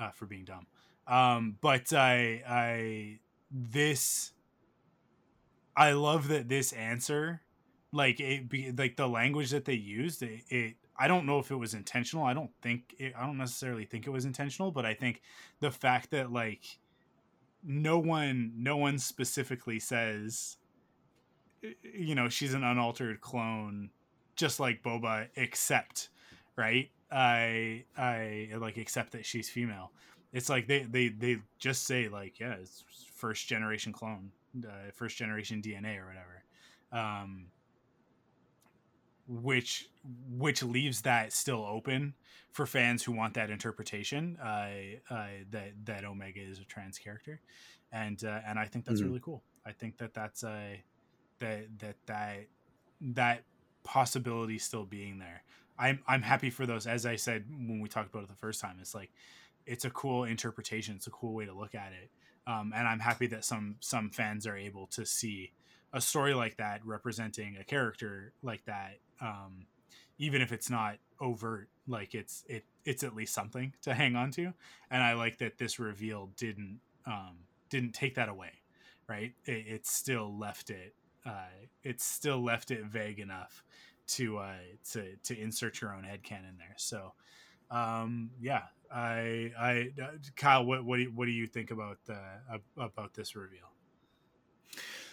uh, 0.00 0.10
for 0.10 0.26
being 0.26 0.44
dumb. 0.44 0.66
Um, 1.06 1.58
but 1.60 1.92
I 1.92 2.42
I 2.44 3.18
this 3.52 4.32
I 5.78 5.92
love 5.92 6.26
that 6.28 6.48
this 6.48 6.72
answer, 6.72 7.40
like 7.92 8.18
it 8.18 8.48
be 8.48 8.72
like 8.72 8.96
the 8.96 9.06
language 9.06 9.52
that 9.52 9.64
they 9.64 9.74
used. 9.74 10.22
It, 10.24 10.42
it 10.48 10.74
I 10.98 11.06
don't 11.06 11.24
know 11.24 11.38
if 11.38 11.52
it 11.52 11.56
was 11.56 11.72
intentional. 11.72 12.24
I 12.24 12.34
don't 12.34 12.50
think 12.60 12.96
it, 12.98 13.14
I 13.16 13.24
don't 13.24 13.38
necessarily 13.38 13.84
think 13.84 14.06
it 14.08 14.10
was 14.10 14.24
intentional, 14.24 14.72
but 14.72 14.84
I 14.84 14.94
think 14.94 15.22
the 15.60 15.70
fact 15.70 16.10
that 16.10 16.32
like 16.32 16.80
no 17.62 17.96
one 17.98 18.52
no 18.56 18.76
one 18.76 18.98
specifically 18.98 19.78
says 19.78 20.56
you 21.82 22.14
know 22.14 22.28
she's 22.28 22.54
an 22.54 22.64
unaltered 22.64 23.20
clone 23.20 23.90
just 24.36 24.60
like 24.60 24.82
boba 24.82 25.28
except 25.36 26.08
right 26.56 26.90
i 27.10 27.84
i 27.96 28.48
like 28.58 28.76
accept 28.76 29.12
that 29.12 29.26
she's 29.26 29.50
female 29.50 29.90
it's 30.32 30.48
like 30.48 30.68
they 30.68 30.80
they 30.84 31.08
they 31.08 31.38
just 31.58 31.84
say 31.84 32.08
like 32.08 32.38
yeah 32.38 32.54
it's 32.60 32.84
first 33.14 33.48
generation 33.48 33.92
clone 33.92 34.30
uh, 34.66 34.90
first 34.94 35.16
generation 35.16 35.62
dna 35.62 35.98
or 35.98 36.06
whatever 36.06 36.44
um 36.92 37.50
which 39.26 39.90
which 40.30 40.62
leaves 40.62 41.02
that 41.02 41.32
still 41.32 41.64
open 41.66 42.14
for 42.52 42.64
fans 42.66 43.04
who 43.04 43.12
want 43.12 43.34
that 43.34 43.50
interpretation 43.50 44.38
uh, 44.42 44.70
uh, 45.10 45.26
that 45.50 45.72
that 45.84 46.04
omega 46.04 46.40
is 46.40 46.58
a 46.60 46.64
trans 46.64 46.98
character. 46.98 47.40
And 47.92 48.22
uh, 48.24 48.40
and 48.46 48.58
i 48.58 48.64
think 48.66 48.84
that's 48.86 49.00
Mhm. 49.00 49.06
really 49.08 49.20
cool. 49.20 49.44
I 49.66 49.72
think 49.72 49.98
that 49.98 50.14
that's 50.14 50.44
a 50.44 50.82
that 51.40 51.66
that 51.78 51.96
that 52.06 52.46
that 53.00 53.44
possibility 53.84 54.58
still 54.58 54.84
being 54.86 55.18
there. 55.18 55.42
I'm 55.78 56.02
i'm 56.06 56.22
happy 56.22 56.50
for 56.50 56.64
those. 56.66 56.86
As 56.86 57.04
i 57.04 57.16
said 57.16 57.44
when 57.50 57.80
we 57.80 57.88
talked 57.88 58.10
about 58.10 58.22
it 58.24 58.28
the 58.30 58.36
first 58.36 58.60
time 58.60 58.78
it's 58.80 58.94
like 58.94 59.10
it's 59.66 59.84
a 59.84 59.90
cool 59.90 60.24
interpretation. 60.24 60.96
It's 60.96 61.06
a 61.06 61.10
cool 61.10 61.34
way 61.34 61.44
to 61.44 61.52
look 61.52 61.74
at 61.74 61.92
it 61.92 62.10
um, 62.48 62.72
and 62.74 62.88
i'm 62.88 63.00
happy 63.00 63.28
that 63.28 63.44
some 63.44 63.76
some 63.80 64.10
fans 64.10 64.46
are 64.46 64.56
able 64.56 64.88
to 64.88 65.06
see 65.06 65.52
a 65.92 66.00
story 66.00 66.34
like 66.34 66.56
that 66.56 66.84
representing 66.84 67.56
a 67.60 67.64
character 67.64 68.32
like 68.42 68.64
that 68.64 68.98
um, 69.20 69.66
even 70.18 70.42
if 70.42 70.52
it's 70.52 70.70
not 70.70 70.96
overt 71.20 71.68
like 71.86 72.14
it's 72.14 72.44
it 72.48 72.64
it's 72.84 73.04
at 73.04 73.14
least 73.14 73.34
something 73.34 73.72
to 73.82 73.94
hang 73.94 74.16
on 74.16 74.30
to. 74.30 74.52
And 74.90 75.02
i 75.02 75.14
like 75.14 75.38
that 75.38 75.58
this 75.58 75.78
reveal 75.78 76.30
didn't 76.36 76.80
um, 77.06 77.36
didn't 77.70 77.92
take 77.92 78.16
that 78.16 78.28
away 78.28 78.52
right? 79.08 79.32
It, 79.46 79.66
it 79.66 79.86
still 79.86 80.36
left 80.38 80.70
it 80.70 80.94
uh, 81.26 81.50
it 81.82 82.00
still 82.00 82.42
left 82.42 82.70
it 82.70 82.84
vague 82.84 83.18
enough 83.18 83.64
to 84.08 84.38
uh, 84.38 84.52
to 84.92 85.16
to 85.24 85.38
insert 85.38 85.80
your 85.80 85.94
own 85.94 86.04
headcanon 86.04 86.58
there. 86.58 86.74
So 86.76 87.12
um 87.70 88.30
yeah 88.40 88.62
i 88.92 89.50
i 89.58 89.90
uh, 90.02 90.08
kyle 90.36 90.64
what 90.64 90.84
what 90.84 90.96
do 90.96 91.02
you, 91.02 91.12
what 91.14 91.26
do 91.26 91.32
you 91.32 91.46
think 91.46 91.70
about 91.70 91.98
uh, 92.08 92.58
about 92.78 93.14
this 93.14 93.36
reveal 93.36 93.68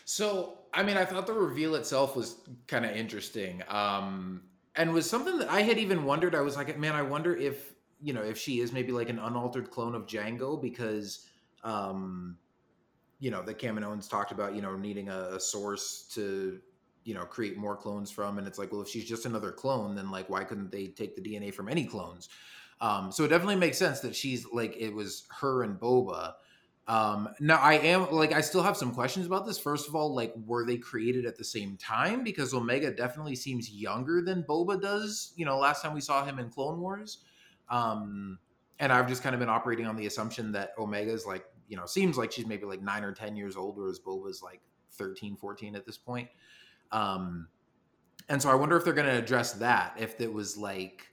So, 0.06 0.60
I 0.72 0.84
mean, 0.84 0.98
I 0.98 1.04
thought 1.06 1.26
the 1.26 1.34
reveal 1.34 1.74
itself 1.74 2.16
was 2.16 2.38
kind 2.68 2.86
of 2.86 2.92
interesting, 2.92 3.64
um, 3.68 4.44
and 4.76 4.94
was 4.94 5.10
something 5.10 5.40
that 5.40 5.50
I 5.50 5.62
had 5.62 5.80
even 5.80 6.06
wondered. 6.06 6.36
I 6.36 6.42
was 6.42 6.56
like, 6.56 6.78
man, 6.78 6.94
I 6.94 7.02
wonder 7.02 7.36
if 7.36 7.74
you 8.02 8.14
know 8.14 8.22
if 8.22 8.38
she 8.38 8.60
is 8.60 8.72
maybe 8.72 8.92
like 8.92 9.10
an 9.10 9.18
unaltered 9.18 9.72
clone 9.72 9.96
of 9.96 10.06
Jango 10.06 10.62
because, 10.62 11.28
um, 11.64 12.38
you 13.20 13.32
know, 13.32 13.42
the 13.42 13.54
Kaminoans 13.54 14.08
talked 14.08 14.32
about 14.32 14.54
you 14.54 14.62
know 14.62 14.78
needing 14.78 15.10
a, 15.10 15.30
a 15.34 15.40
source 15.40 16.08
to 16.14 16.60
you 17.04 17.16
know 17.16 17.26
create 17.26 17.58
more 17.58 17.76
clones 17.76 18.12
from, 18.12 18.38
and 18.38 18.48
it's 18.48 18.60
like, 18.60 18.72
well, 18.72 18.82
if 18.82 18.90
she's 18.90 19.06
just 19.06 19.26
another 19.26 19.52
clone, 19.52 19.96
then 19.96 20.12
like 20.12 20.30
why 20.30 20.44
couldn't 20.44 20.72
they 20.72 20.86
take 20.88 21.16
the 21.16 21.22
DNA 21.22 21.52
from 21.52 21.68
any 21.68 21.84
clones? 21.86 22.30
Um, 22.82 23.12
so 23.12 23.24
it 23.24 23.30
definitely 23.30 23.56
makes 23.56 23.78
sense 23.78 24.02
that 24.02 24.16
she's 24.16 24.46
like 24.52 24.76
it 24.78 24.94
was 24.94 25.26
her 25.40 25.64
and 25.64 25.80
Boba. 25.80 26.34
Um, 26.88 27.30
now 27.40 27.56
I 27.56 27.76
am 27.76 28.12
like 28.12 28.32
I 28.32 28.42
still 28.42 28.62
have 28.62 28.78
some 28.78 28.94
questions 28.94 29.26
about 29.26 29.46
this. 29.46 29.58
First 29.58 29.88
of 29.88 29.96
all, 29.96 30.14
like 30.14 30.34
were 30.46 30.66
they 30.66 30.78
created 30.78 31.26
at 31.26 31.38
the 31.38 31.44
same 31.44 31.78
time? 31.78 32.24
Because 32.24 32.54
Omega 32.54 32.92
definitely 32.92 33.36
seems 33.36 33.70
younger 33.70 34.22
than 34.22 34.44
Boba 34.44 34.82
does. 34.82 35.34
You 35.36 35.46
know, 35.46 35.58
last 35.58 35.82
time 35.82 35.94
we 35.94 36.02
saw 36.02 36.26
him 36.26 36.38
in 36.38 36.50
Clone 36.50 36.80
Wars. 36.80 37.20
Um, 37.70 38.40
and 38.80 38.92
I've 38.92 39.08
just 39.08 39.24
kind 39.24 39.34
of 39.34 39.40
been 39.40 39.50
operating 39.50 39.88
on 39.88 39.96
the 39.96 40.06
assumption 40.06 40.52
that 40.52 40.72
Omega's 40.78 41.26
like, 41.26 41.46
you 41.68 41.78
know, 41.78 41.86
seems 41.86 42.18
like 42.18 42.32
she's 42.32 42.46
maybe 42.46 42.66
like 42.66 42.82
nine 42.82 43.04
or 43.04 43.14
10 43.14 43.36
years 43.36 43.56
old, 43.56 43.78
whereas 43.78 44.00
Boba's 44.00 44.42
like 44.44 44.62
13, 44.92 45.36
14 45.36 45.76
at 45.76 45.86
this 45.86 45.98
point. 45.98 46.28
Um, 46.92 47.48
and 48.30 48.42
so 48.42 48.50
I 48.50 48.56
wonder 48.56 48.76
if 48.76 48.84
they're 48.84 48.94
going 48.94 49.08
to 49.08 49.18
address 49.18 49.54
that, 49.54 49.96
if 49.98 50.20
it 50.20 50.32
was 50.32 50.58
like, 50.58 51.08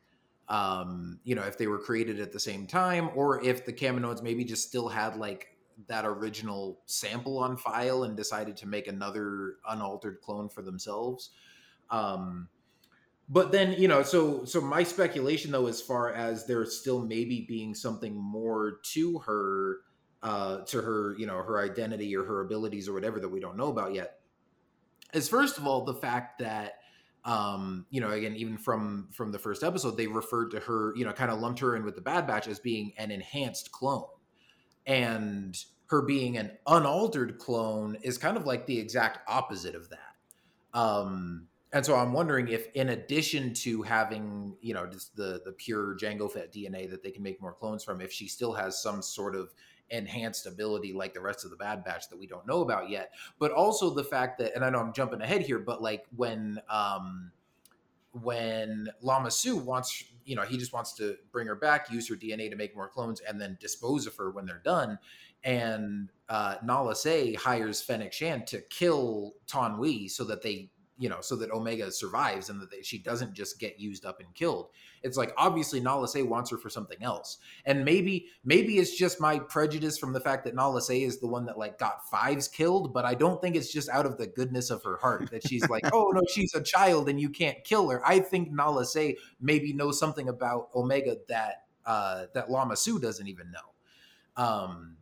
um, 0.52 1.18
you 1.24 1.34
know, 1.34 1.42
if 1.42 1.56
they 1.56 1.66
were 1.66 1.78
created 1.78 2.20
at 2.20 2.30
the 2.30 2.38
same 2.38 2.66
time, 2.66 3.08
or 3.14 3.42
if 3.42 3.64
the 3.64 3.72
Kaminoans 3.72 4.22
maybe 4.22 4.44
just 4.44 4.68
still 4.68 4.86
had 4.86 5.16
like 5.16 5.56
that 5.88 6.04
original 6.04 6.78
sample 6.84 7.38
on 7.38 7.56
file 7.56 8.04
and 8.04 8.14
decided 8.14 8.54
to 8.58 8.68
make 8.68 8.86
another 8.86 9.54
unaltered 9.66 10.20
clone 10.20 10.50
for 10.50 10.60
themselves. 10.60 11.30
Um, 11.90 12.48
but 13.30 13.50
then 13.50 13.72
you 13.80 13.88
know 13.88 14.02
so 14.02 14.44
so 14.44 14.60
my 14.60 14.82
speculation 14.82 15.50
though 15.50 15.68
as 15.68 15.80
far 15.80 16.12
as 16.12 16.46
there 16.46 16.64
still 16.66 17.00
maybe 17.00 17.46
being 17.48 17.74
something 17.74 18.14
more 18.14 18.80
to 18.82 19.18
her 19.20 19.78
uh 20.22 20.58
to 20.64 20.82
her 20.82 21.14
you 21.18 21.26
know 21.26 21.36
her 21.36 21.60
identity 21.60 22.14
or 22.16 22.24
her 22.24 22.42
abilities 22.42 22.88
or 22.88 22.92
whatever 22.92 23.20
that 23.20 23.28
we 23.28 23.40
don't 23.40 23.56
know 23.56 23.68
about 23.68 23.94
yet 23.94 24.18
is 25.14 25.28
first 25.28 25.56
of 25.56 25.66
all 25.66 25.84
the 25.84 25.94
fact 25.94 26.40
that 26.40 26.81
um 27.24 27.86
you 27.90 28.00
know 28.00 28.10
again 28.10 28.34
even 28.34 28.58
from 28.58 29.08
from 29.12 29.30
the 29.30 29.38
first 29.38 29.62
episode 29.62 29.96
they 29.96 30.08
referred 30.08 30.50
to 30.50 30.58
her 30.58 30.92
you 30.96 31.04
know 31.04 31.12
kind 31.12 31.30
of 31.30 31.38
lumped 31.38 31.60
her 31.60 31.76
in 31.76 31.84
with 31.84 31.94
the 31.94 32.00
bad 32.00 32.26
batch 32.26 32.48
as 32.48 32.58
being 32.58 32.92
an 32.98 33.10
enhanced 33.10 33.70
clone. 33.72 34.08
And 34.86 35.56
her 35.86 36.02
being 36.02 36.36
an 36.36 36.50
unaltered 36.66 37.38
clone 37.38 37.96
is 38.02 38.18
kind 38.18 38.36
of 38.36 38.46
like 38.46 38.66
the 38.66 38.78
exact 38.78 39.20
opposite 39.28 39.74
of 39.74 39.88
that. 39.90 40.78
Um 40.78 41.46
and 41.74 41.86
so 41.86 41.96
I'm 41.96 42.12
wondering 42.12 42.48
if, 42.48 42.66
in 42.74 42.90
addition 42.90 43.54
to 43.54 43.80
having, 43.80 44.54
you 44.60 44.74
know, 44.74 44.86
just 44.86 45.16
the 45.16 45.40
the 45.44 45.52
pure 45.52 45.96
Jango 45.96 46.30
Fett 46.30 46.52
DNA 46.52 46.90
that 46.90 47.02
they 47.02 47.10
can 47.10 47.22
make 47.22 47.40
more 47.40 47.54
clones 47.54 47.82
from, 47.82 48.00
if 48.00 48.12
she 48.12 48.28
still 48.28 48.52
has 48.52 48.82
some 48.82 49.00
sort 49.00 49.34
of 49.34 49.54
enhanced 49.90 50.46
ability 50.46 50.92
like 50.92 51.14
the 51.14 51.20
rest 51.20 51.44
of 51.44 51.50
the 51.50 51.56
Bad 51.56 51.84
Batch 51.84 52.08
that 52.08 52.18
we 52.18 52.26
don't 52.26 52.46
know 52.46 52.62
about 52.62 52.88
yet. 52.88 53.12
But 53.38 53.52
also 53.52 53.90
the 53.90 54.04
fact 54.04 54.38
that, 54.38 54.54
and 54.54 54.64
I 54.64 54.70
know 54.70 54.78
I'm 54.78 54.92
jumping 54.92 55.20
ahead 55.20 55.42
here, 55.42 55.58
but 55.58 55.82
like 55.82 56.04
when 56.16 56.60
um 56.68 57.30
when 58.12 58.88
Lama 59.00 59.30
Su 59.30 59.56
wants, 59.56 60.04
you 60.24 60.36
know, 60.36 60.42
he 60.42 60.58
just 60.58 60.72
wants 60.72 60.92
to 60.94 61.16
bring 61.32 61.46
her 61.46 61.54
back, 61.54 61.90
use 61.90 62.08
her 62.08 62.14
DNA 62.14 62.50
to 62.50 62.56
make 62.56 62.76
more 62.76 62.88
clones, 62.88 63.20
and 63.26 63.40
then 63.40 63.56
dispose 63.60 64.06
of 64.06 64.14
her 64.16 64.30
when 64.30 64.44
they're 64.44 64.62
done. 64.64 64.98
And 65.44 66.10
uh, 66.28 66.56
Nala 66.62 66.94
Se 66.94 67.34
hires 67.34 67.80
Fennec 67.82 68.12
Shand 68.12 68.46
to 68.48 68.60
kill 68.60 69.34
Taun 69.46 69.78
We 69.78 70.08
so 70.08 70.24
that 70.24 70.42
they 70.42 70.70
you 71.02 71.08
know, 71.08 71.20
so 71.20 71.34
that 71.34 71.50
Omega 71.50 71.90
survives 71.90 72.48
and 72.48 72.60
that 72.60 72.70
they, 72.70 72.80
she 72.80 72.96
doesn't 72.96 73.34
just 73.34 73.58
get 73.58 73.80
used 73.80 74.06
up 74.06 74.20
and 74.20 74.32
killed. 74.36 74.68
It's 75.02 75.16
like 75.16 75.32
obviously 75.36 75.80
Nala 75.80 76.06
Se 76.06 76.22
wants 76.22 76.48
her 76.52 76.56
for 76.56 76.70
something 76.70 77.02
else, 77.02 77.38
and 77.66 77.84
maybe 77.84 78.28
maybe 78.44 78.78
it's 78.78 78.96
just 78.96 79.20
my 79.20 79.40
prejudice 79.40 79.98
from 79.98 80.12
the 80.12 80.20
fact 80.20 80.44
that 80.44 80.54
Nala 80.54 80.80
Se 80.80 81.02
is 81.02 81.18
the 81.18 81.26
one 81.26 81.44
that 81.46 81.58
like 81.58 81.76
got 81.76 82.08
fives 82.08 82.46
killed, 82.46 82.94
but 82.94 83.04
I 83.04 83.14
don't 83.14 83.42
think 83.42 83.56
it's 83.56 83.72
just 83.72 83.88
out 83.88 84.06
of 84.06 84.16
the 84.16 84.28
goodness 84.28 84.70
of 84.70 84.84
her 84.84 84.96
heart 84.98 85.28
that 85.32 85.44
she's 85.44 85.68
like, 85.68 85.82
oh 85.92 86.12
no, 86.14 86.22
she's 86.32 86.54
a 86.54 86.62
child 86.62 87.08
and 87.08 87.20
you 87.20 87.30
can't 87.30 87.64
kill 87.64 87.90
her. 87.90 88.00
I 88.06 88.20
think 88.20 88.52
Nala 88.52 88.86
Se 88.86 89.16
maybe 89.40 89.72
knows 89.72 89.98
something 89.98 90.28
about 90.28 90.68
Omega 90.72 91.16
that 91.28 91.64
uh, 91.84 92.26
that 92.32 92.48
Lama 92.48 92.76
Su 92.76 93.00
doesn't 93.00 93.26
even 93.26 93.50
know. 93.50 94.40
Um, 94.44 94.98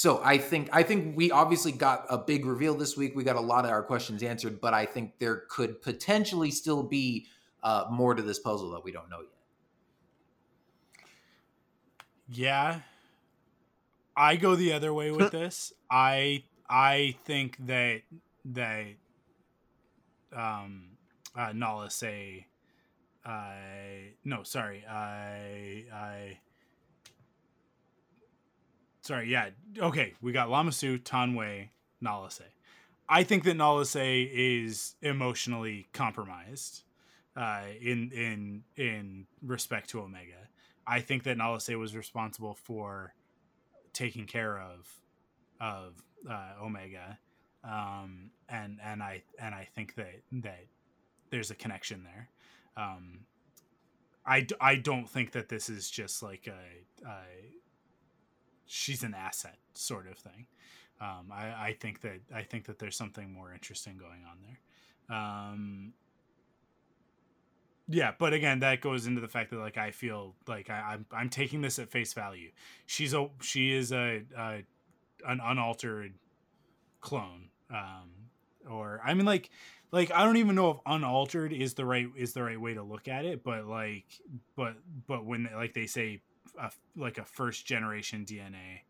so 0.00 0.18
I 0.24 0.38
think 0.38 0.70
I 0.72 0.82
think 0.82 1.14
we 1.14 1.30
obviously 1.30 1.72
got 1.72 2.06
a 2.08 2.16
big 2.16 2.46
reveal 2.46 2.74
this 2.74 2.96
week. 2.96 3.14
We 3.14 3.22
got 3.22 3.36
a 3.36 3.40
lot 3.42 3.66
of 3.66 3.70
our 3.70 3.82
questions 3.82 4.22
answered, 4.22 4.58
but 4.58 4.72
I 4.72 4.86
think 4.86 5.18
there 5.18 5.44
could 5.50 5.82
potentially 5.82 6.50
still 6.50 6.82
be 6.82 7.26
uh, 7.62 7.84
more 7.90 8.14
to 8.14 8.22
this 8.22 8.38
puzzle 8.38 8.70
that 8.70 8.82
we 8.82 8.92
don't 8.92 9.10
know 9.10 9.20
yet. 9.20 11.04
Yeah. 12.30 12.80
I 14.16 14.36
go 14.36 14.54
the 14.54 14.72
other 14.72 14.94
way 14.94 15.10
with 15.10 15.32
this. 15.32 15.74
I 15.90 16.44
I 16.66 17.16
think 17.26 17.58
that 17.66 18.00
that 18.46 18.86
um 20.34 20.96
uh 21.36 21.52
Nala 21.52 21.90
Se 21.90 22.46
I 23.22 24.14
no 24.24 24.44
sorry 24.44 24.82
I 24.88 25.84
I 25.92 26.38
sorry 29.02 29.30
yeah 29.30 29.50
okay 29.78 30.14
we 30.20 30.32
got 30.32 30.50
Lama 30.50 30.72
Su 30.72 30.98
Tanway 30.98 31.68
Nala 32.00 32.30
Se 32.30 32.44
I 33.08 33.24
think 33.24 33.44
that 33.44 33.54
Nala 33.54 33.84
Se 33.84 34.22
is 34.22 34.94
emotionally 35.02 35.88
compromised 35.92 36.82
uh 37.36 37.62
in 37.80 38.10
in 38.12 38.62
in 38.76 39.26
respect 39.42 39.90
to 39.90 40.00
Omega 40.00 40.48
I 40.86 41.00
think 41.00 41.22
that 41.22 41.36
Nala 41.36 41.60
Se 41.60 41.76
was 41.76 41.94
responsible 41.94 42.54
for 42.54 43.14
taking 43.92 44.26
care 44.26 44.58
of 44.58 44.88
of 45.60 46.02
uh, 46.28 46.54
Omega, 46.62 47.18
um, 47.64 48.30
and 48.48 48.78
and 48.82 49.02
I 49.02 49.22
and 49.38 49.54
I 49.54 49.68
think 49.74 49.94
that 49.94 50.22
that 50.32 50.66
there's 51.30 51.50
a 51.50 51.54
connection 51.54 52.04
there. 52.04 52.28
Um, 52.76 53.20
I 54.26 54.46
I 54.60 54.76
don't 54.76 55.08
think 55.08 55.32
that 55.32 55.48
this 55.48 55.68
is 55.68 55.90
just 55.90 56.22
like 56.22 56.48
a, 56.48 57.06
a 57.06 57.20
she's 58.70 59.02
an 59.02 59.14
asset 59.14 59.58
sort 59.74 60.06
of 60.06 60.16
thing. 60.16 60.46
Um, 61.00 61.32
I, 61.32 61.46
I 61.68 61.76
think 61.78 62.02
that 62.02 62.20
I 62.34 62.42
think 62.42 62.66
that 62.66 62.78
there's 62.78 62.96
something 62.96 63.32
more 63.32 63.52
interesting 63.52 63.98
going 63.98 64.24
on 64.30 64.38
there. 64.46 65.16
Um, 65.16 65.92
yeah, 67.88 68.12
but 68.16 68.32
again, 68.32 68.60
that 68.60 68.80
goes 68.80 69.06
into 69.06 69.20
the 69.20 69.28
fact 69.28 69.50
that 69.50 69.58
like 69.58 69.76
I 69.76 69.90
feel 69.90 70.36
like 70.46 70.70
I, 70.70 70.92
I'm 70.92 71.06
I'm 71.10 71.28
taking 71.28 71.62
this 71.62 71.78
at 71.80 71.90
face 71.90 72.12
value. 72.12 72.50
She's 72.86 73.12
a 73.12 73.28
she 73.40 73.72
is 73.72 73.92
a, 73.92 74.22
a 74.36 74.62
an 75.26 75.40
unaltered 75.42 76.14
clone, 77.00 77.48
um, 77.70 78.10
or 78.70 79.00
I 79.04 79.14
mean 79.14 79.26
like 79.26 79.50
like 79.90 80.12
I 80.12 80.22
don't 80.22 80.36
even 80.36 80.54
know 80.54 80.70
if 80.70 80.76
unaltered 80.86 81.52
is 81.52 81.74
the 81.74 81.84
right 81.84 82.06
is 82.16 82.34
the 82.34 82.44
right 82.44 82.60
way 82.60 82.74
to 82.74 82.82
look 82.82 83.08
at 83.08 83.24
it, 83.24 83.42
but 83.42 83.66
like 83.66 84.04
but 84.54 84.74
but 85.08 85.24
when 85.24 85.48
like 85.56 85.74
they 85.74 85.86
say 85.86 86.20
a, 86.58 86.70
like 86.96 87.18
a 87.18 87.24
first 87.24 87.66
generation 87.66 88.24
DNA 88.24 88.80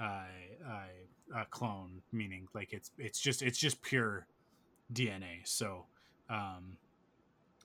uh, 0.00 0.24
uh, 0.68 1.38
uh, 1.38 1.44
clone, 1.50 2.02
meaning 2.12 2.48
like 2.54 2.72
it's 2.72 2.90
it's 2.98 3.20
just 3.20 3.42
it's 3.42 3.58
just 3.58 3.82
pure 3.82 4.26
DNA. 4.92 5.46
So 5.46 5.86
um, 6.28 6.76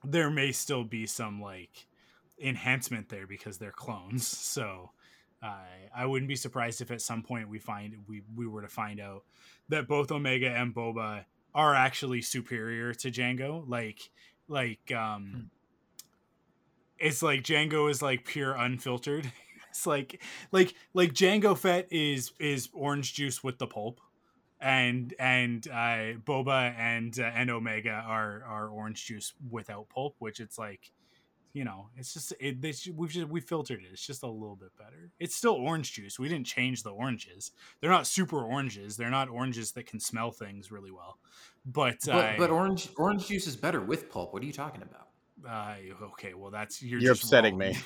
there 0.04 0.30
may 0.30 0.52
still 0.52 0.84
be 0.84 1.06
some 1.06 1.42
like 1.42 1.88
enhancement 2.42 3.10
there 3.10 3.28
because 3.28 3.58
they're 3.58 3.72
clones. 3.72 4.28
So 4.50 4.92
uh, 5.42 5.56
I 5.96 6.06
wouldn't 6.06 6.28
be 6.28 6.36
surprised 6.36 6.82
if 6.82 6.92
at 6.92 7.02
some 7.02 7.24
point 7.24 7.50
we 7.50 7.60
find 7.60 7.96
we 8.08 8.22
we 8.36 8.48
were 8.48 8.62
to 8.62 8.68
find 8.68 9.00
out 9.00 9.24
that 9.70 9.88
both 9.88 10.12
Omega 10.12 10.50
and 10.50 10.74
Boba 10.74 11.26
are 11.56 11.74
actually 11.74 12.22
superior 12.22 12.94
to 12.96 13.10
Jango. 13.10 13.64
Like 13.68 14.10
like 14.48 14.92
um 14.92 15.32
Hmm. 15.34 15.59
It's 17.00 17.22
like 17.22 17.44
Jango 17.44 17.90
is 17.90 18.02
like 18.02 18.26
pure 18.26 18.54
unfiltered. 18.54 19.32
it's 19.70 19.88
like 19.88 20.22
like 20.52 20.74
like 20.94 21.14
Jango 21.14 21.58
Fett 21.58 21.88
is 21.92 22.34
is 22.40 22.70
orange 22.74 23.14
juice 23.14 23.44
with 23.44 23.58
the 23.58 23.68
pulp. 23.68 24.02
And 24.62 25.14
and 25.18 25.66
uh, 25.70 26.20
Boba 26.26 26.78
and 26.78 27.18
uh, 27.18 27.32
and 27.34 27.50
Omega 27.50 28.04
are 28.06 28.44
are 28.44 28.68
orange 28.68 29.06
juice 29.06 29.34
without 29.50 29.88
pulp, 29.88 30.16
which 30.20 30.42
it's 30.42 30.58
like, 30.58 30.92
you 31.54 31.64
know, 31.64 31.88
it's 31.96 32.14
just 32.14 32.34
it. 32.42 32.62
They, 32.62 32.74
we've 32.94 33.10
just 33.10 33.30
we 33.30 33.40
filtered 33.40 33.80
it. 33.80 33.88
It's 33.94 34.06
just 34.06 34.22
a 34.22 34.28
little 34.28 34.58
bit 34.58 34.76
better. 34.78 35.12
It's 35.18 35.34
still 35.34 35.54
orange 35.54 35.94
juice. 35.94 36.20
We 36.20 36.28
didn't 36.28 36.46
change 36.46 36.84
the 36.84 36.90
oranges. 36.90 37.52
They're 37.80 37.90
not 37.90 38.06
super 38.06 38.44
oranges. 38.44 38.98
They're 38.98 39.10
not 39.10 39.30
oranges 39.30 39.72
that 39.74 39.86
can 39.86 40.02
smell 40.02 40.32
things 40.32 40.74
really 40.74 40.92
well. 40.92 41.20
But 41.66 42.00
But, 42.06 42.14
uh, 42.14 42.34
but 42.38 42.50
orange 42.50 42.90
orange 42.98 43.28
juice 43.28 43.48
is 43.48 43.56
better 43.56 43.80
with 43.80 44.10
pulp. 44.12 44.34
What 44.34 44.44
are 44.44 44.46
you 44.46 44.52
talking 44.52 44.82
about? 44.82 45.09
Uh, 45.48 45.76
okay, 46.14 46.34
well 46.34 46.52
that's 46.52 46.82
you're 46.82 47.00
You're 47.00 47.14
just 47.14 47.26
upsetting 47.26 47.58
wrong. 47.58 47.70
me. 47.74 47.78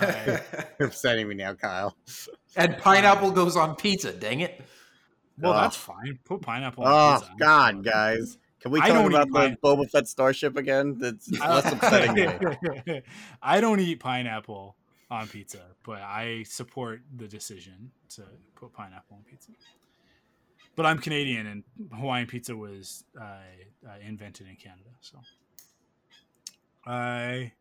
Uh, 0.00 0.38
You're 0.80 0.88
upsetting 0.88 1.28
me 1.28 1.34
now, 1.36 1.54
Kyle. 1.54 1.96
and 2.56 2.76
pineapple 2.78 3.30
goes 3.30 3.56
on 3.56 3.76
pizza. 3.76 4.12
Dang 4.12 4.40
it! 4.40 4.60
well, 5.38 5.52
Ugh. 5.52 5.62
that's 5.62 5.76
fine. 5.76 6.18
Put 6.24 6.42
pineapple. 6.42 6.84
on 6.84 6.90
Oh 6.92 7.20
pizza. 7.20 7.34
God, 7.38 7.84
guys, 7.84 8.36
can 8.60 8.72
we 8.72 8.80
talk 8.80 9.06
about 9.08 9.28
the 9.28 9.32
pine- 9.32 9.56
Boba 9.62 9.88
Fett 9.88 10.08
starship 10.08 10.56
again? 10.56 10.96
That's 10.98 11.30
less 11.40 11.72
upsetting 11.72 12.14
me. 12.86 13.02
I 13.42 13.60
don't 13.60 13.78
eat 13.80 14.00
pineapple 14.00 14.76
on 15.10 15.28
pizza, 15.28 15.62
but 15.84 16.02
I 16.02 16.42
support 16.44 17.02
the 17.16 17.28
decision 17.28 17.92
to 18.16 18.22
put 18.56 18.72
pineapple 18.72 19.18
on 19.18 19.22
pizza. 19.22 19.52
But 20.76 20.86
I'm 20.86 20.98
Canadian, 20.98 21.46
and 21.46 21.64
Hawaiian 21.92 22.26
pizza 22.26 22.56
was 22.56 23.04
uh, 23.20 23.24
uh, 23.24 23.90
invented 24.06 24.46
in 24.48 24.56
Canada. 24.56 24.90
So, 25.00 25.18
I 26.86 27.52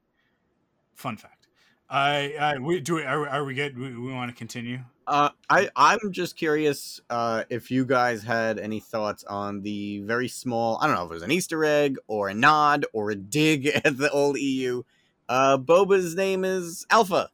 fun 0.95 1.17
fact. 1.17 1.47
I, 1.89 2.36
I 2.39 2.58
we 2.60 2.79
do. 2.79 2.95
we- 2.95 3.03
Are, 3.03 3.27
are 3.27 3.43
we 3.43 3.53
good? 3.55 3.77
We, 3.77 3.95
we 3.97 4.12
want 4.13 4.29
to 4.32 4.36
continue. 4.38 4.79
Uh, 5.08 5.29
I 5.49 5.69
I'm 5.75 6.12
just 6.12 6.36
curious 6.36 7.01
uh, 7.10 7.43
if 7.49 7.71
you 7.71 7.84
guys 7.84 8.23
had 8.23 8.60
any 8.60 8.79
thoughts 8.79 9.23
on 9.23 9.62
the 9.62 10.01
very 10.01 10.27
small. 10.27 10.77
I 10.82 10.86
don't 10.88 10.95
know 10.95 11.05
if 11.05 11.12
it 11.12 11.15
was 11.15 11.23
an 11.23 11.32
Easter 11.32 11.65
egg 11.65 11.97
or 12.08 12.29
a 12.29 12.34
nod 12.34 12.86
or 12.93 13.10
a 13.10 13.15
dig 13.15 13.65
at 13.86 13.97
the 13.97 14.12
old 14.12 14.38
EU. 14.38 14.84
Uh, 15.27 15.58
Boba's 15.58 16.15
name 16.15 16.45
is 16.45 16.86
Alpha, 16.91 17.29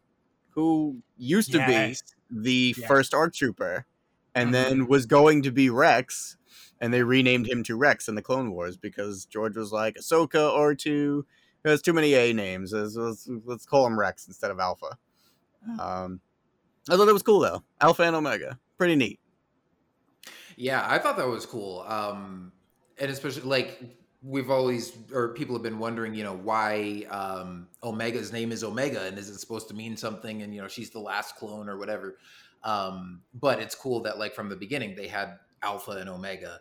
who 0.51 0.97
used 1.17 1.51
to 1.51 1.57
Yes. 1.57 2.01
be 2.31 2.41
the 2.41 2.75
Yeah. 2.81 2.87
first 2.87 3.13
ARC 3.13 3.33
trooper, 3.33 3.85
and 4.33 4.49
Mhm. 4.49 4.53
then 4.53 4.87
was 4.87 5.05
going 5.05 5.41
to 5.43 5.51
be 5.51 5.69
Rex, 5.69 6.37
and 6.79 6.93
they 6.93 7.03
renamed 7.03 7.47
him 7.49 7.61
to 7.63 7.75
Rex 7.75 8.07
in 8.07 8.15
the 8.15 8.21
Clone 8.21 8.51
Wars 8.51 8.77
because 8.77 9.25
George 9.25 9.57
was 9.57 9.73
like 9.73 9.95
Ahsoka 9.95 10.49
or 10.53 10.75
two. 10.75 11.25
There's 11.65 11.82
too 11.82 11.93
many 11.93 12.13
A 12.13 12.32
names. 12.32 12.73
Let's, 12.73 12.95
let's, 12.95 13.28
let's 13.43 13.65
call 13.65 13.88
him 13.88 13.97
Rex 13.97 14.28
instead 14.28 14.51
of 14.51 14.60
Alpha. 14.60 14.99
Um, 15.80 16.19
I 16.88 16.95
thought 16.95 17.08
it 17.08 17.13
was 17.13 17.23
cool 17.23 17.39
though. 17.39 17.63
Alpha 17.82 18.04
and 18.04 18.15
Omega, 18.15 18.60
pretty 18.78 18.95
neat. 18.95 19.19
Yeah, 20.58 20.86
I 20.88 20.99
thought 20.99 21.17
that 21.17 21.28
was 21.28 21.43
cool. 21.47 21.84
Um, 21.88 22.51
and 22.99 23.10
especially 23.10 23.49
like 23.49 23.82
we've 24.21 24.51
always 24.51 24.95
or 25.12 25.34
people 25.34 25.56
have 25.56 25.63
been 25.63 25.80
wondering, 25.80 26.13
you 26.13 26.23
know, 26.23 26.36
why 26.36 27.08
um, 27.10 27.67
Omega's 27.82 28.32
name 28.32 28.51
is 28.51 28.63
Omega 28.63 29.01
and 29.01 29.17
is 29.17 29.30
it 29.30 29.39
supposed 29.39 29.67
to 29.69 29.73
mean 29.73 29.97
something? 29.97 30.43
And 30.43 30.54
you 30.54 30.62
know, 30.62 30.67
she's 30.67 30.91
the 30.91 30.99
last 30.99 31.36
clone 31.36 31.67
or 31.67 31.80
whatever. 31.80 32.19
Um, 32.63 33.21
but 33.34 33.60
it's 33.60 33.73
cool 33.73 34.01
that 34.01 34.19
like 34.19 34.36
from 34.36 34.49
the 34.49 34.56
beginning 34.56 34.95
they 34.95 35.08
had 35.08 35.39
Alpha 35.63 35.93
and 35.93 36.10
Omega, 36.10 36.60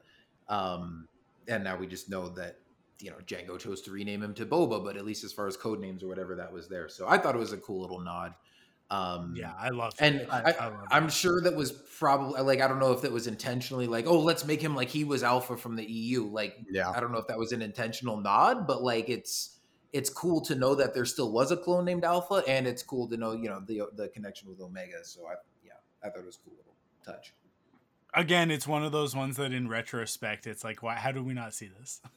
um, 0.49 1.09
and 1.47 1.63
now 1.63 1.77
we 1.77 1.87
just 1.87 2.09
know 2.09 2.31
that 2.31 2.57
you 3.01 3.11
know 3.11 3.17
Jango 3.27 3.59
chose 3.59 3.81
to 3.83 3.91
rename 3.91 4.23
him 4.23 4.35
to 4.35 4.47
Boba, 4.47 4.83
but 4.85 4.97
at 4.97 5.05
least 5.05 5.25
as 5.25 5.33
far 5.33 5.47
as 5.47 5.57
code 5.57 5.81
names 5.81 6.03
or 6.03 6.09
whatever 6.09 6.35
that 6.37 6.53
was 6.53 6.69
there. 6.69 6.89
So 6.89 7.07
I 7.09 7.19
thought 7.19 7.35
it 7.35 7.39
was 7.39 7.53
a 7.53 7.57
cool 7.59 7.81
little 7.81 8.01
nod. 8.01 8.35
Um, 8.91 9.35
Yeah, 9.37 9.53
I 9.59 9.71
love. 9.71 9.95
and 9.99 10.17
it. 10.17 10.29
I, 10.31 10.53
I 10.53 10.67
love 10.69 10.87
I'm 10.91 11.07
it. 11.07 11.13
sure 11.13 11.41
that 11.43 11.57
was 11.57 11.73
probably 11.73 12.41
like 12.43 12.61
I 12.61 12.69
don't 12.69 12.79
know 12.79 12.93
if 12.93 13.03
that 13.03 13.11
was 13.13 13.27
intentionally 13.27 13.87
like 13.87 14.07
oh 14.07 14.21
let's 14.21 14.45
make 14.45 14.61
him 14.61 14.77
like 14.77 14.89
he 14.91 15.05
was 15.05 15.23
Alpha 15.23 15.57
from 15.57 15.75
the 15.77 15.85
EU 15.85 16.25
like 16.27 16.57
Yeah. 16.71 16.91
I 16.91 17.01
don't 17.01 17.11
know 17.11 17.19
if 17.19 17.27
that 17.29 17.39
was 17.39 17.53
an 17.53 17.63
intentional 17.63 18.19
nod 18.19 18.67
but 18.67 18.83
like 18.83 19.09
it's 19.09 19.59
it's 19.93 20.11
cool 20.11 20.41
to 20.43 20.55
know 20.55 20.75
that 20.75 20.93
there 20.93 21.07
still 21.07 21.33
was 21.33 21.51
a 21.51 21.57
clone 21.57 21.87
named 21.87 22.05
Alpha 22.05 22.43
and 22.47 22.67
it's 22.67 22.83
cool 22.83 23.09
to 23.09 23.17
know 23.17 23.33
you 23.33 23.49
know 23.49 23.61
the 23.67 23.83
the 23.97 24.09
connection 24.09 24.51
with 24.51 24.61
Omega 24.61 25.03
so 25.03 25.27
I 25.27 25.35
yeah 25.65 25.73
I 26.03 26.11
thought 26.11 26.21
it 26.21 26.27
was 26.27 26.37
a 26.37 26.49
cool 26.49 26.55
little 26.59 26.75
touch 27.05 27.33
again, 28.15 28.51
it's 28.51 28.67
one 28.67 28.85
of 28.85 28.93
those 28.93 29.15
ones 29.17 29.37
that 29.39 29.53
in 29.53 29.69
retrospect, 29.69 30.47
it's 30.47 30.63
like, 30.63 30.83
why? 30.83 30.95
How 30.95 31.11
did 31.13 31.25
we 31.25 31.35
not 31.35 31.53
see 31.53 31.69
this? 31.81 32.01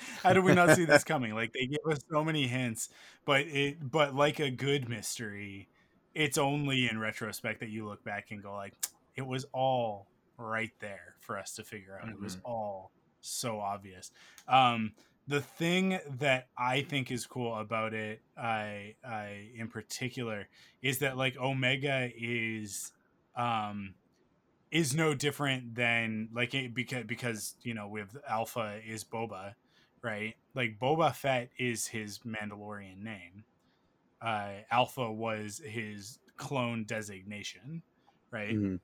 how 0.22 0.32
did 0.32 0.44
we 0.44 0.54
not 0.54 0.76
see 0.76 0.84
this 0.84 1.04
coming? 1.04 1.34
Like 1.34 1.52
they 1.52 1.66
give 1.66 1.80
us 1.90 2.00
so 2.10 2.24
many 2.24 2.46
hints, 2.46 2.88
but 3.24 3.42
it, 3.42 3.90
but 3.90 4.14
like 4.14 4.40
a 4.40 4.50
good 4.50 4.88
mystery, 4.88 5.68
it's 6.14 6.38
only 6.38 6.88
in 6.88 6.98
retrospect 6.98 7.60
that 7.60 7.68
you 7.68 7.86
look 7.86 8.02
back 8.04 8.30
and 8.30 8.42
go 8.42 8.54
like, 8.54 8.74
it 9.16 9.26
was 9.26 9.46
all 9.52 10.06
right 10.36 10.72
there 10.80 11.14
for 11.20 11.38
us 11.38 11.54
to 11.54 11.62
figure 11.62 11.98
out. 12.00 12.08
It 12.08 12.20
was 12.20 12.38
all 12.44 12.92
so 13.20 13.60
obvious. 13.60 14.10
Um, 14.48 14.92
the 15.28 15.40
thing 15.40 15.98
that 16.18 16.48
I 16.58 16.82
think 16.82 17.10
is 17.10 17.26
cool 17.26 17.54
about 17.56 17.94
it, 17.94 18.22
I, 18.36 18.94
I 19.04 19.50
in 19.54 19.68
particular, 19.68 20.48
is 20.82 20.98
that 21.00 21.16
like 21.16 21.36
Omega 21.38 22.10
is, 22.16 22.90
um, 23.36 23.94
is 24.70 24.94
no 24.94 25.14
different 25.14 25.74
than 25.74 26.28
like 26.32 26.54
it 26.54 26.74
because 26.74 27.04
because 27.04 27.54
you 27.62 27.74
know 27.74 27.88
with 27.88 28.16
Alpha 28.28 28.80
is 28.86 29.04
Boba, 29.04 29.54
right? 30.02 30.34
Like 30.54 30.78
Boba 30.78 31.14
Fett 31.14 31.50
is 31.58 31.86
his 31.86 32.20
Mandalorian 32.20 33.02
name. 33.02 33.44
Uh, 34.20 34.50
Alpha 34.70 35.10
was 35.10 35.60
his 35.64 36.18
clone 36.36 36.84
designation, 36.84 37.82
right? 38.30 38.54
Mhm. 38.54 38.80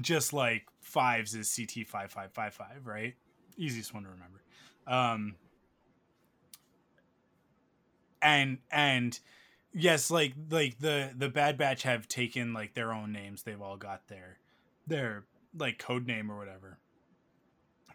Just 0.00 0.32
like 0.32 0.66
fives 0.80 1.34
is 1.34 1.54
CT 1.54 1.84
five 1.86 2.10
five 2.10 2.32
five 2.32 2.54
five, 2.54 2.86
right? 2.86 3.14
Easiest 3.56 3.92
one 3.92 4.04
to 4.04 4.10
remember. 4.10 4.42
Um, 4.86 5.36
and 8.22 8.58
and 8.70 9.18
yes, 9.74 10.10
like 10.10 10.34
like 10.50 10.78
the 10.78 11.12
the 11.16 11.28
Bad 11.28 11.58
Batch 11.58 11.82
have 11.82 12.08
taken 12.08 12.52
like 12.52 12.74
their 12.74 12.92
own 12.92 13.12
names. 13.12 13.42
They've 13.42 13.60
all 13.60 13.76
got 13.76 14.08
their 14.08 14.38
their 14.86 15.24
like 15.56 15.78
code 15.78 16.06
name 16.06 16.30
or 16.30 16.38
whatever. 16.38 16.78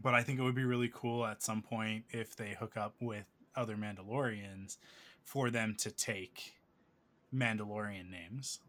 But 0.01 0.13
I 0.13 0.23
think 0.23 0.39
it 0.39 0.43
would 0.43 0.55
be 0.55 0.65
really 0.65 0.91
cool 0.93 1.25
at 1.25 1.41
some 1.41 1.61
point 1.61 2.05
if 2.09 2.35
they 2.35 2.55
hook 2.59 2.77
up 2.77 2.95
with 3.01 3.25
other 3.55 3.75
Mandalorians 3.75 4.77
for 5.23 5.49
them 5.49 5.75
to 5.79 5.91
take 5.91 6.53
Mandalorian 7.33 8.09
names. 8.09 8.59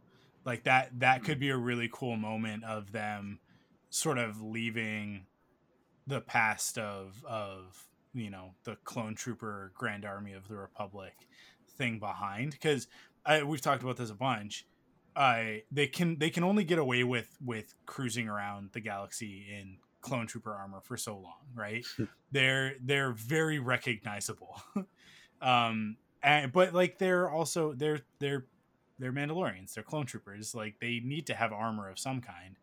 Like 0.45 0.65
that 0.65 1.01
that 1.01 1.25
could 1.25 1.39
be 1.39 1.51
a 1.51 1.57
really 1.57 1.91
cool 1.93 2.17
moment 2.17 2.65
of 2.65 2.93
them 2.93 3.41
sort 3.91 4.19
of 4.19 4.43
leaving 4.43 5.27
the 6.07 6.21
past 6.21 6.79
of 6.79 7.25
of 7.29 7.85
you 8.15 8.31
know 8.31 8.55
the 8.65 8.77
clone 8.85 9.15
trooper 9.15 9.73
grand 9.75 10.05
army 10.05 10.33
of 10.33 10.49
the 10.49 10.57
republic 10.57 11.15
thing 11.77 11.99
behind. 11.99 12.53
Because 12.53 12.87
we've 13.45 13.61
talked 13.61 13.83
about 13.83 13.97
this 13.97 14.11
a 14.11 14.15
bunch. 14.15 14.67
Uh, 15.15 15.61
they 15.71 15.87
can 15.87 16.19
they 16.19 16.31
can 16.31 16.45
only 16.45 16.65
get 16.65 16.79
away 16.79 17.05
with 17.05 17.37
with 17.45 17.75
cruising 17.87 18.29
around 18.29 18.71
the 18.73 18.81
galaxy 18.81 19.47
in 19.51 19.79
clone 20.01 20.27
trooper 20.27 20.53
armor 20.55 20.81
for 20.83 20.97
so 20.97 21.15
long 21.15 21.39
right? 21.55 21.85
They're 22.33 22.75
they're 22.83 23.13
very 23.13 23.59
recognizable. 23.59 24.61
Um 25.41 25.99
and 26.21 26.51
but 26.51 26.75
like 26.75 26.99
they're 26.99 27.31
also 27.31 27.73
they're 27.73 28.01
they're 28.19 28.45
they're 28.99 29.13
mandalorians. 29.13 29.73
They're 29.73 29.85
clone 29.85 30.05
troopers. 30.05 30.53
Like 30.53 30.81
they 30.81 30.99
need 30.99 31.29
to 31.29 31.35
have 31.35 31.53
armor 31.53 31.89
of 31.89 31.97
some 31.97 32.21
kind. 32.21 32.57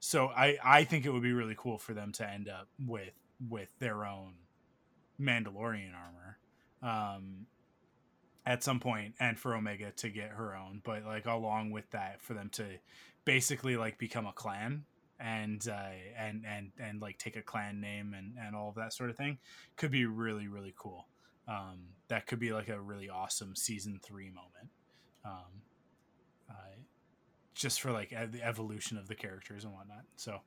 So 0.00 0.26
i 0.28 0.58
i 0.62 0.84
think 0.84 1.06
it 1.06 1.10
would 1.10 1.22
be 1.22 1.32
really 1.32 1.54
cool 1.56 1.78
for 1.78 1.94
them 1.94 2.12
to 2.12 2.28
end 2.28 2.46
up 2.46 2.68
with 2.86 3.14
with 3.48 3.70
their 3.78 4.04
own 4.04 4.34
mandalorian 5.18 5.92
armor 5.94 6.38
um 6.82 7.46
at 8.46 8.62
some 8.62 8.80
point 8.80 9.14
and 9.20 9.38
for 9.38 9.54
omega 9.54 9.92
to 9.92 10.08
get 10.08 10.30
her 10.30 10.54
own. 10.54 10.80
But 10.84 11.04
like 11.04 11.26
along 11.26 11.70
with 11.70 11.90
that 11.90 12.20
for 12.20 12.34
them 12.34 12.50
to 12.52 12.64
basically 13.24 13.76
like 13.76 13.98
become 13.98 14.26
a 14.26 14.32
clan 14.32 14.84
and 15.20 15.66
uh, 15.68 15.90
and 16.18 16.44
and 16.46 16.72
and 16.80 17.00
like 17.00 17.18
take 17.18 17.36
a 17.36 17.42
clan 17.42 17.80
name 17.80 18.14
and 18.16 18.34
and 18.40 18.56
all 18.56 18.68
of 18.68 18.74
that 18.76 18.92
sort 18.92 19.10
of 19.10 19.16
thing 19.16 19.38
could 19.76 19.90
be 19.90 20.06
really 20.06 20.48
really 20.48 20.74
cool. 20.76 21.06
Um, 21.46 21.78
that 22.08 22.26
could 22.26 22.38
be 22.38 22.52
like 22.52 22.68
a 22.68 22.80
really 22.80 23.08
awesome 23.08 23.54
season 23.56 24.00
three 24.02 24.30
moment. 24.30 24.70
Um, 25.24 25.62
uh, 26.48 26.54
just 27.54 27.80
for 27.80 27.92
like 27.92 28.10
the 28.10 28.42
evolution 28.42 28.96
of 28.96 29.08
the 29.08 29.14
characters 29.14 29.64
and 29.64 29.72
whatnot. 29.72 30.04
So, 30.16 30.40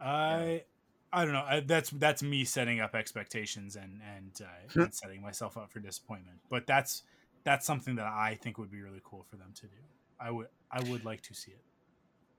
I 0.00 0.64
I 1.12 1.24
don't 1.24 1.34
know. 1.34 1.44
I, 1.46 1.60
that's 1.60 1.90
that's 1.90 2.22
me 2.22 2.44
setting 2.44 2.80
up 2.80 2.94
expectations 2.94 3.76
and 3.76 4.00
and, 4.16 4.32
uh, 4.42 4.80
and 4.82 4.94
setting 4.94 5.22
myself 5.22 5.56
up 5.56 5.72
for 5.72 5.80
disappointment. 5.80 6.38
But 6.48 6.66
that's 6.66 7.02
that's 7.44 7.66
something 7.66 7.96
that 7.96 8.06
I 8.06 8.38
think 8.40 8.58
would 8.58 8.70
be 8.70 8.80
really 8.80 9.00
cool 9.02 9.24
for 9.28 9.36
them 9.36 9.52
to 9.54 9.62
do. 9.62 9.76
I 10.20 10.30
would 10.30 10.48
I 10.70 10.82
would 10.88 11.04
like 11.04 11.22
to 11.22 11.34
see 11.34 11.52
it. 11.52 11.64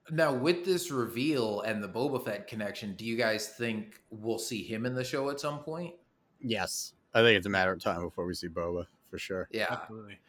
Now, 0.09 0.33
with 0.33 0.65
this 0.65 0.89
reveal 0.89 1.61
and 1.61 1.83
the 1.83 1.87
Boba 1.87 2.23
Fett 2.23 2.47
connection, 2.47 2.95
do 2.95 3.05
you 3.05 3.15
guys 3.15 3.49
think 3.49 4.01
we'll 4.09 4.39
see 4.39 4.63
him 4.63 4.85
in 4.85 4.95
the 4.95 5.03
show 5.03 5.29
at 5.29 5.39
some 5.39 5.59
point? 5.59 5.93
Yes, 6.39 6.93
I 7.13 7.21
think 7.21 7.37
it's 7.37 7.45
a 7.45 7.49
matter 7.49 7.71
of 7.71 7.79
time 7.79 8.01
before 8.01 8.25
we 8.25 8.33
see 8.33 8.47
Boba 8.47 8.85
for 9.09 9.19
sure. 9.19 9.47
Yeah, 9.51 9.67
Absolutely. 9.69 10.19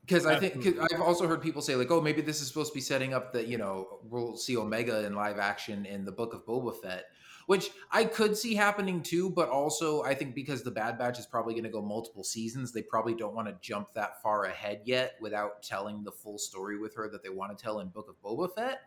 because 0.00 0.24
I 0.24 0.38
think 0.38 0.64
cause 0.64 0.88
I've 0.92 1.00
also 1.00 1.26
heard 1.28 1.42
people 1.42 1.60
say 1.60 1.76
like, 1.76 1.90
oh, 1.90 2.00
maybe 2.00 2.22
this 2.22 2.40
is 2.40 2.48
supposed 2.48 2.72
to 2.72 2.74
be 2.74 2.80
setting 2.80 3.12
up 3.12 3.32
that 3.34 3.46
you 3.46 3.58
know 3.58 3.98
we'll 4.08 4.36
see 4.36 4.56
Omega 4.56 5.04
in 5.04 5.14
live 5.14 5.38
action 5.38 5.84
in 5.84 6.04
the 6.04 6.12
Book 6.12 6.32
of 6.32 6.46
Boba 6.46 6.74
Fett, 6.80 7.06
which 7.46 7.70
I 7.90 8.04
could 8.04 8.36
see 8.36 8.54
happening 8.54 9.02
too. 9.02 9.30
But 9.30 9.50
also, 9.50 10.02
I 10.02 10.14
think 10.14 10.34
because 10.34 10.62
the 10.62 10.70
Bad 10.70 10.98
Batch 10.98 11.18
is 11.18 11.26
probably 11.26 11.52
going 11.52 11.64
to 11.64 11.70
go 11.70 11.82
multiple 11.82 12.24
seasons, 12.24 12.72
they 12.72 12.82
probably 12.82 13.14
don't 13.14 13.34
want 13.34 13.48
to 13.48 13.56
jump 13.60 13.92
that 13.94 14.22
far 14.22 14.44
ahead 14.44 14.80
yet 14.86 15.16
without 15.20 15.62
telling 15.62 16.04
the 16.04 16.12
full 16.12 16.38
story 16.38 16.78
with 16.78 16.94
her 16.94 17.08
that 17.10 17.22
they 17.22 17.28
want 17.28 17.56
to 17.56 17.62
tell 17.62 17.80
in 17.80 17.88
Book 17.88 18.08
of 18.08 18.20
Boba 18.22 18.54
Fett. 18.54 18.80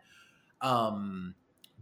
Um, 0.60 1.34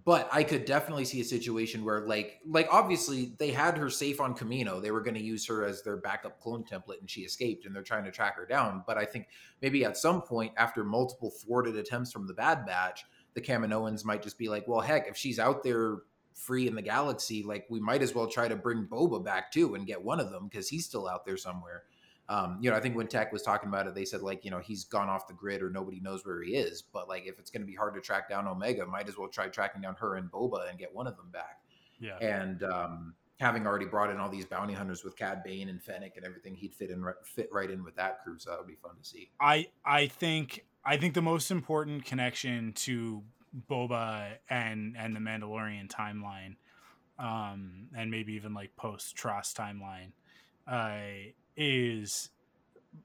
but 0.04 0.28
I 0.32 0.42
could 0.42 0.64
definitely 0.64 1.04
see 1.04 1.20
a 1.20 1.24
situation 1.24 1.84
where, 1.84 2.00
like, 2.00 2.40
like 2.44 2.66
obviously 2.72 3.34
they 3.38 3.52
had 3.52 3.78
her 3.78 3.88
safe 3.88 4.20
on 4.20 4.34
Kamino. 4.34 4.82
They 4.82 4.90
were 4.90 5.00
going 5.00 5.14
to 5.14 5.22
use 5.22 5.46
her 5.46 5.64
as 5.64 5.82
their 5.82 5.96
backup 5.96 6.40
clone 6.40 6.64
template, 6.64 6.98
and 7.00 7.08
she 7.08 7.20
escaped, 7.20 7.66
and 7.66 7.74
they're 7.74 7.82
trying 7.84 8.04
to 8.04 8.10
track 8.10 8.36
her 8.36 8.46
down. 8.46 8.82
But 8.84 8.98
I 8.98 9.04
think 9.04 9.28
maybe 9.60 9.84
at 9.84 9.96
some 9.96 10.22
point, 10.22 10.52
after 10.56 10.82
multiple 10.82 11.30
thwarted 11.30 11.76
attempts 11.76 12.10
from 12.10 12.26
the 12.26 12.34
Bad 12.34 12.66
Batch, 12.66 13.04
the 13.34 13.40
Kaminoans 13.40 14.04
might 14.04 14.22
just 14.22 14.38
be 14.38 14.48
like, 14.48 14.66
well, 14.66 14.80
heck, 14.80 15.08
if 15.08 15.16
she's 15.16 15.38
out 15.38 15.62
there 15.62 15.98
free 16.34 16.66
in 16.66 16.74
the 16.74 16.82
galaxy, 16.82 17.42
like 17.42 17.66
we 17.70 17.78
might 17.78 18.02
as 18.02 18.14
well 18.14 18.26
try 18.26 18.48
to 18.48 18.56
bring 18.56 18.86
Boba 18.86 19.24
back 19.24 19.52
too 19.52 19.74
and 19.74 19.86
get 19.86 20.02
one 20.02 20.18
of 20.18 20.30
them 20.30 20.48
because 20.48 20.68
he's 20.68 20.86
still 20.86 21.08
out 21.08 21.24
there 21.24 21.36
somewhere. 21.36 21.84
Um, 22.32 22.56
you 22.62 22.70
know, 22.70 22.76
I 22.76 22.80
think 22.80 22.96
when 22.96 23.08
Tech 23.08 23.30
was 23.30 23.42
talking 23.42 23.68
about 23.68 23.86
it, 23.86 23.94
they 23.94 24.06
said 24.06 24.22
like, 24.22 24.42
you 24.42 24.50
know, 24.50 24.58
he's 24.58 24.84
gone 24.84 25.10
off 25.10 25.28
the 25.28 25.34
grid 25.34 25.60
or 25.62 25.68
nobody 25.68 26.00
knows 26.00 26.24
where 26.24 26.42
he 26.42 26.52
is. 26.52 26.80
But 26.80 27.06
like, 27.06 27.26
if 27.26 27.38
it's 27.38 27.50
going 27.50 27.60
to 27.60 27.66
be 27.66 27.74
hard 27.74 27.94
to 27.94 28.00
track 28.00 28.30
down 28.30 28.48
Omega, 28.48 28.86
might 28.86 29.06
as 29.06 29.18
well 29.18 29.28
try 29.28 29.48
tracking 29.48 29.82
down 29.82 29.96
her 29.96 30.16
and 30.16 30.30
Boba 30.30 30.70
and 30.70 30.78
get 30.78 30.94
one 30.94 31.06
of 31.06 31.14
them 31.18 31.28
back. 31.30 31.60
Yeah. 32.00 32.16
And 32.22 32.62
um, 32.62 33.14
having 33.38 33.66
already 33.66 33.84
brought 33.84 34.08
in 34.08 34.16
all 34.16 34.30
these 34.30 34.46
bounty 34.46 34.72
hunters 34.72 35.04
with 35.04 35.14
Cad 35.14 35.44
Bane 35.44 35.68
and 35.68 35.82
Fennec 35.82 36.16
and 36.16 36.24
everything, 36.24 36.54
he'd 36.54 36.74
fit 36.74 36.88
in 36.88 37.04
fit 37.22 37.50
right 37.52 37.70
in 37.70 37.84
with 37.84 37.96
that 37.96 38.24
crew. 38.24 38.38
So 38.38 38.48
that 38.48 38.58
would 38.58 38.68
be 38.68 38.76
fun 38.76 38.92
to 38.98 39.04
see. 39.06 39.28
I 39.38 39.66
I 39.84 40.06
think 40.06 40.64
I 40.86 40.96
think 40.96 41.12
the 41.12 41.20
most 41.20 41.50
important 41.50 42.06
connection 42.06 42.72
to 42.72 43.22
Boba 43.70 44.36
and 44.48 44.96
and 44.96 45.14
the 45.14 45.20
Mandalorian 45.20 45.88
timeline, 45.88 46.56
um, 47.18 47.88
and 47.94 48.10
maybe 48.10 48.32
even 48.32 48.54
like 48.54 48.74
post 48.76 49.16
TROS 49.16 49.52
timeline, 49.52 50.12
uh, 50.66 51.32
is 51.56 52.30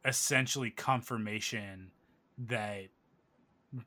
essentially 0.06 0.70
confirmation 0.72 1.92
that 2.38 2.88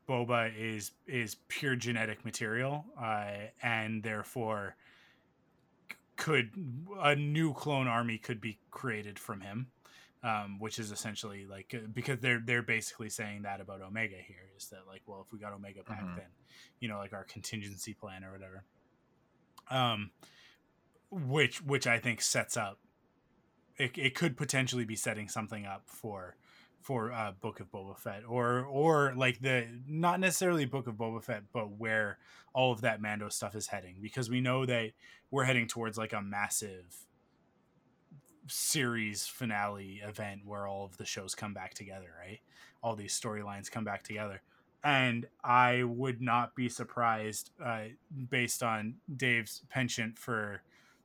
Boba 0.07 0.51
is 0.57 0.91
is 1.07 1.35
pure 1.47 1.75
genetic 1.75 2.23
material, 2.23 2.85
uh, 3.01 3.31
and 3.61 4.03
therefore 4.03 4.75
could 6.17 6.51
a 7.01 7.15
new 7.15 7.53
clone 7.53 7.87
army 7.87 8.17
could 8.17 8.39
be 8.39 8.59
created 8.69 9.17
from 9.17 9.41
him, 9.41 9.67
um, 10.23 10.59
which 10.59 10.77
is 10.77 10.91
essentially 10.91 11.45
like 11.45 11.73
uh, 11.73 11.87
because 11.91 12.19
they're 12.19 12.41
they're 12.45 12.61
basically 12.61 13.09
saying 13.09 13.41
that 13.41 13.59
about 13.59 13.81
Omega 13.81 14.17
here 14.17 14.51
is 14.55 14.67
that 14.67 14.81
like 14.87 15.01
well 15.07 15.23
if 15.25 15.33
we 15.33 15.39
got 15.39 15.51
Omega 15.51 15.81
back 15.83 16.03
Mhm. 16.03 16.15
then 16.15 16.27
you 16.79 16.87
know 16.87 16.99
like 16.99 17.13
our 17.13 17.23
contingency 17.23 17.93
plan 17.95 18.23
or 18.23 18.31
whatever, 18.31 18.63
um, 19.71 20.11
which 21.09 21.61
which 21.63 21.87
I 21.87 21.97
think 21.97 22.21
sets 22.21 22.55
up 22.55 22.77
it, 23.81 23.97
it 23.97 24.15
could 24.15 24.37
potentially 24.37 24.85
be 24.85 24.95
setting 24.95 25.27
something 25.27 25.65
up 25.65 25.83
for 25.87 26.35
for 26.81 27.11
uh, 27.11 27.31
Book 27.39 27.59
of 27.59 27.71
Boba 27.71 27.97
Fett 27.97 28.23
or 28.27 28.59
or 28.65 29.13
like 29.15 29.39
the 29.41 29.67
not 29.87 30.19
necessarily 30.19 30.65
Book 30.65 30.87
of 30.87 30.95
Boba 30.95 31.23
Fett, 31.23 31.43
but 31.51 31.77
where 31.77 32.17
all 32.53 32.71
of 32.71 32.81
that 32.81 33.01
Mando 33.01 33.29
stuff 33.29 33.55
is 33.55 33.67
heading 33.67 33.97
because 34.01 34.29
we 34.29 34.41
know 34.41 34.65
that 34.65 34.91
we're 35.31 35.45
heading 35.45 35.67
towards 35.67 35.97
like 35.97 36.13
a 36.13 36.21
massive 36.21 37.05
series 38.47 39.25
finale 39.25 40.01
event 40.05 40.41
where 40.45 40.67
all 40.67 40.85
of 40.85 40.97
the 40.97 41.05
shows 41.05 41.33
come 41.33 41.53
back 41.53 41.73
together, 41.73 42.09
right? 42.19 42.39
All 42.83 42.95
these 42.95 43.19
storylines 43.19 43.71
come 43.71 43.83
back 43.83 44.03
together. 44.03 44.41
And 44.83 45.27
I 45.43 45.83
would 45.83 46.21
not 46.21 46.55
be 46.55 46.67
surprised, 46.67 47.51
uh, 47.63 47.83
based 48.29 48.63
on 48.63 48.95
Dave's 49.15 49.61
penchant 49.69 50.17
for 50.17 50.63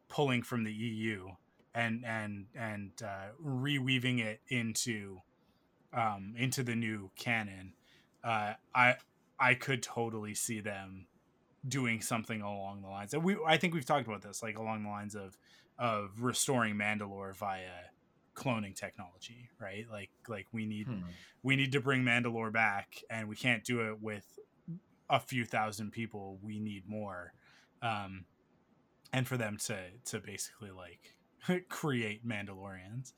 pulling 0.09 0.43
from 0.43 0.65
the 0.65 0.73
EU 0.73 1.29
and 1.77 2.05
and 2.07 2.47
and 2.55 2.91
uh, 3.05 3.29
reweaving 3.45 4.19
it 4.19 4.41
into 4.49 5.19
um, 5.93 6.35
into 6.37 6.63
the 6.63 6.75
new 6.75 7.11
canon. 7.17 7.75
Uh, 8.25 8.55
I 8.75 8.97
I 9.39 9.55
could 9.55 9.83
totally 9.83 10.35
see 10.35 10.61
them 10.61 11.07
doing 11.69 12.01
something 12.01 12.41
along 12.41 12.83
the 12.83 12.89
lines. 12.89 13.13
And 13.13 13.23
we 13.23 13.37
I 13.47 13.59
think 13.59 13.75
we've 13.75 13.85
talked 13.85 14.07
about 14.07 14.23
this, 14.23 14.43
like 14.43 14.59
along 14.59 14.85
the 14.85 14.89
lines 14.89 15.15
of 15.15 15.37
of 15.79 16.23
restoring 16.23 16.77
Mandalore 16.77 17.37
via 17.37 17.91
cloning 18.35 18.75
technology, 18.75 19.51
right? 19.61 19.87
Like 19.91 20.11
like 20.29 20.47
we 20.53 20.65
need 20.65 20.87
Hmm. 20.87 21.03
we 21.43 21.57
need 21.57 21.73
to 21.73 21.81
bring 21.81 22.03
Mandalore 22.03 22.53
back, 22.53 23.03
and 23.11 23.29
we 23.29 23.37
can't 23.37 23.63
do 23.65 23.81
it 23.91 24.01
with 24.01 24.39
a 25.11 25.21
few 25.21 25.45
thousand 25.45 25.91
people. 25.93 26.39
We 26.43 26.59
need 26.59 26.89
more, 26.89 27.35
um, 27.83 28.25
and 29.13 29.29
for 29.29 29.37
them 29.37 29.59
to 29.67 29.77
to 30.07 30.21
basically 30.21 30.71
like 30.71 31.16
create 31.69 32.27
Mandalorians, 32.27 33.13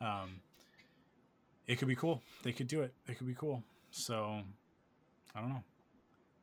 um, 0.00 0.40
it 1.66 1.76
could 1.76 1.88
be 1.88 1.96
cool. 1.96 2.22
They 2.42 2.52
could 2.52 2.68
do 2.68 2.82
it. 2.82 2.94
It 3.08 3.18
could 3.18 3.26
be 3.26 3.34
cool. 3.34 3.62
So 3.90 4.40
I 5.34 5.40
don't 5.40 5.50
know. 5.50 5.64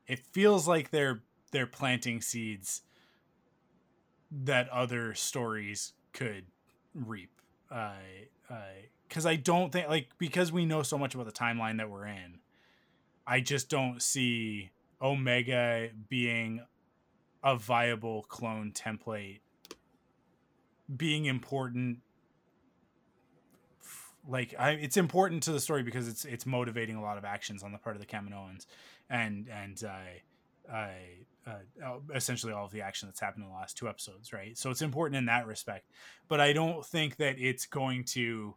It 0.07 0.19
feels 0.31 0.67
like 0.67 0.91
they're 0.91 1.23
they're 1.51 1.67
planting 1.67 2.21
seeds 2.21 2.81
that 4.31 4.67
other 4.69 5.13
stories 5.13 5.93
could 6.11 6.45
reap. 6.93 7.29
Uh, 7.71 7.93
because 9.07 9.25
I 9.25 9.35
don't 9.35 9.71
think 9.71 9.87
like 9.87 10.09
because 10.17 10.51
we 10.51 10.65
know 10.65 10.81
so 10.83 10.97
much 10.97 11.13
about 11.13 11.27
the 11.27 11.31
timeline 11.31 11.77
that 11.77 11.89
we're 11.89 12.07
in, 12.07 12.39
I 13.25 13.39
just 13.39 13.69
don't 13.69 14.01
see 14.01 14.71
Omega 15.01 15.89
being 16.09 16.61
a 17.43 17.55
viable 17.55 18.23
clone 18.23 18.71
template 18.71 19.39
being 20.95 21.25
important 21.25 21.99
like 24.27 24.55
I, 24.57 24.71
it's 24.71 24.97
important 24.97 25.43
to 25.43 25.51
the 25.51 25.59
story 25.59 25.83
because 25.83 26.07
it's 26.07 26.25
it's 26.25 26.45
motivating 26.45 26.95
a 26.95 27.01
lot 27.01 27.17
of 27.17 27.25
actions 27.25 27.63
on 27.63 27.71
the 27.71 27.77
part 27.77 27.95
of 27.95 28.01
the 28.01 28.07
Kaminoans, 28.07 28.65
and 29.09 29.47
and 29.49 29.83
uh, 29.83 30.73
uh, 30.73 30.87
uh, 31.47 31.99
essentially 32.15 32.53
all 32.53 32.65
of 32.65 32.71
the 32.71 32.81
action 32.81 33.07
that's 33.07 33.19
happened 33.19 33.43
in 33.43 33.49
the 33.49 33.55
last 33.55 33.77
two 33.77 33.89
episodes, 33.89 34.31
right? 34.31 34.57
So 34.57 34.69
it's 34.69 34.81
important 34.81 35.17
in 35.17 35.25
that 35.25 35.45
respect, 35.45 35.89
but 36.27 36.39
I 36.39 36.53
don't 36.53 36.85
think 36.85 37.17
that 37.17 37.35
it's 37.37 37.65
going 37.65 38.05
to 38.05 38.55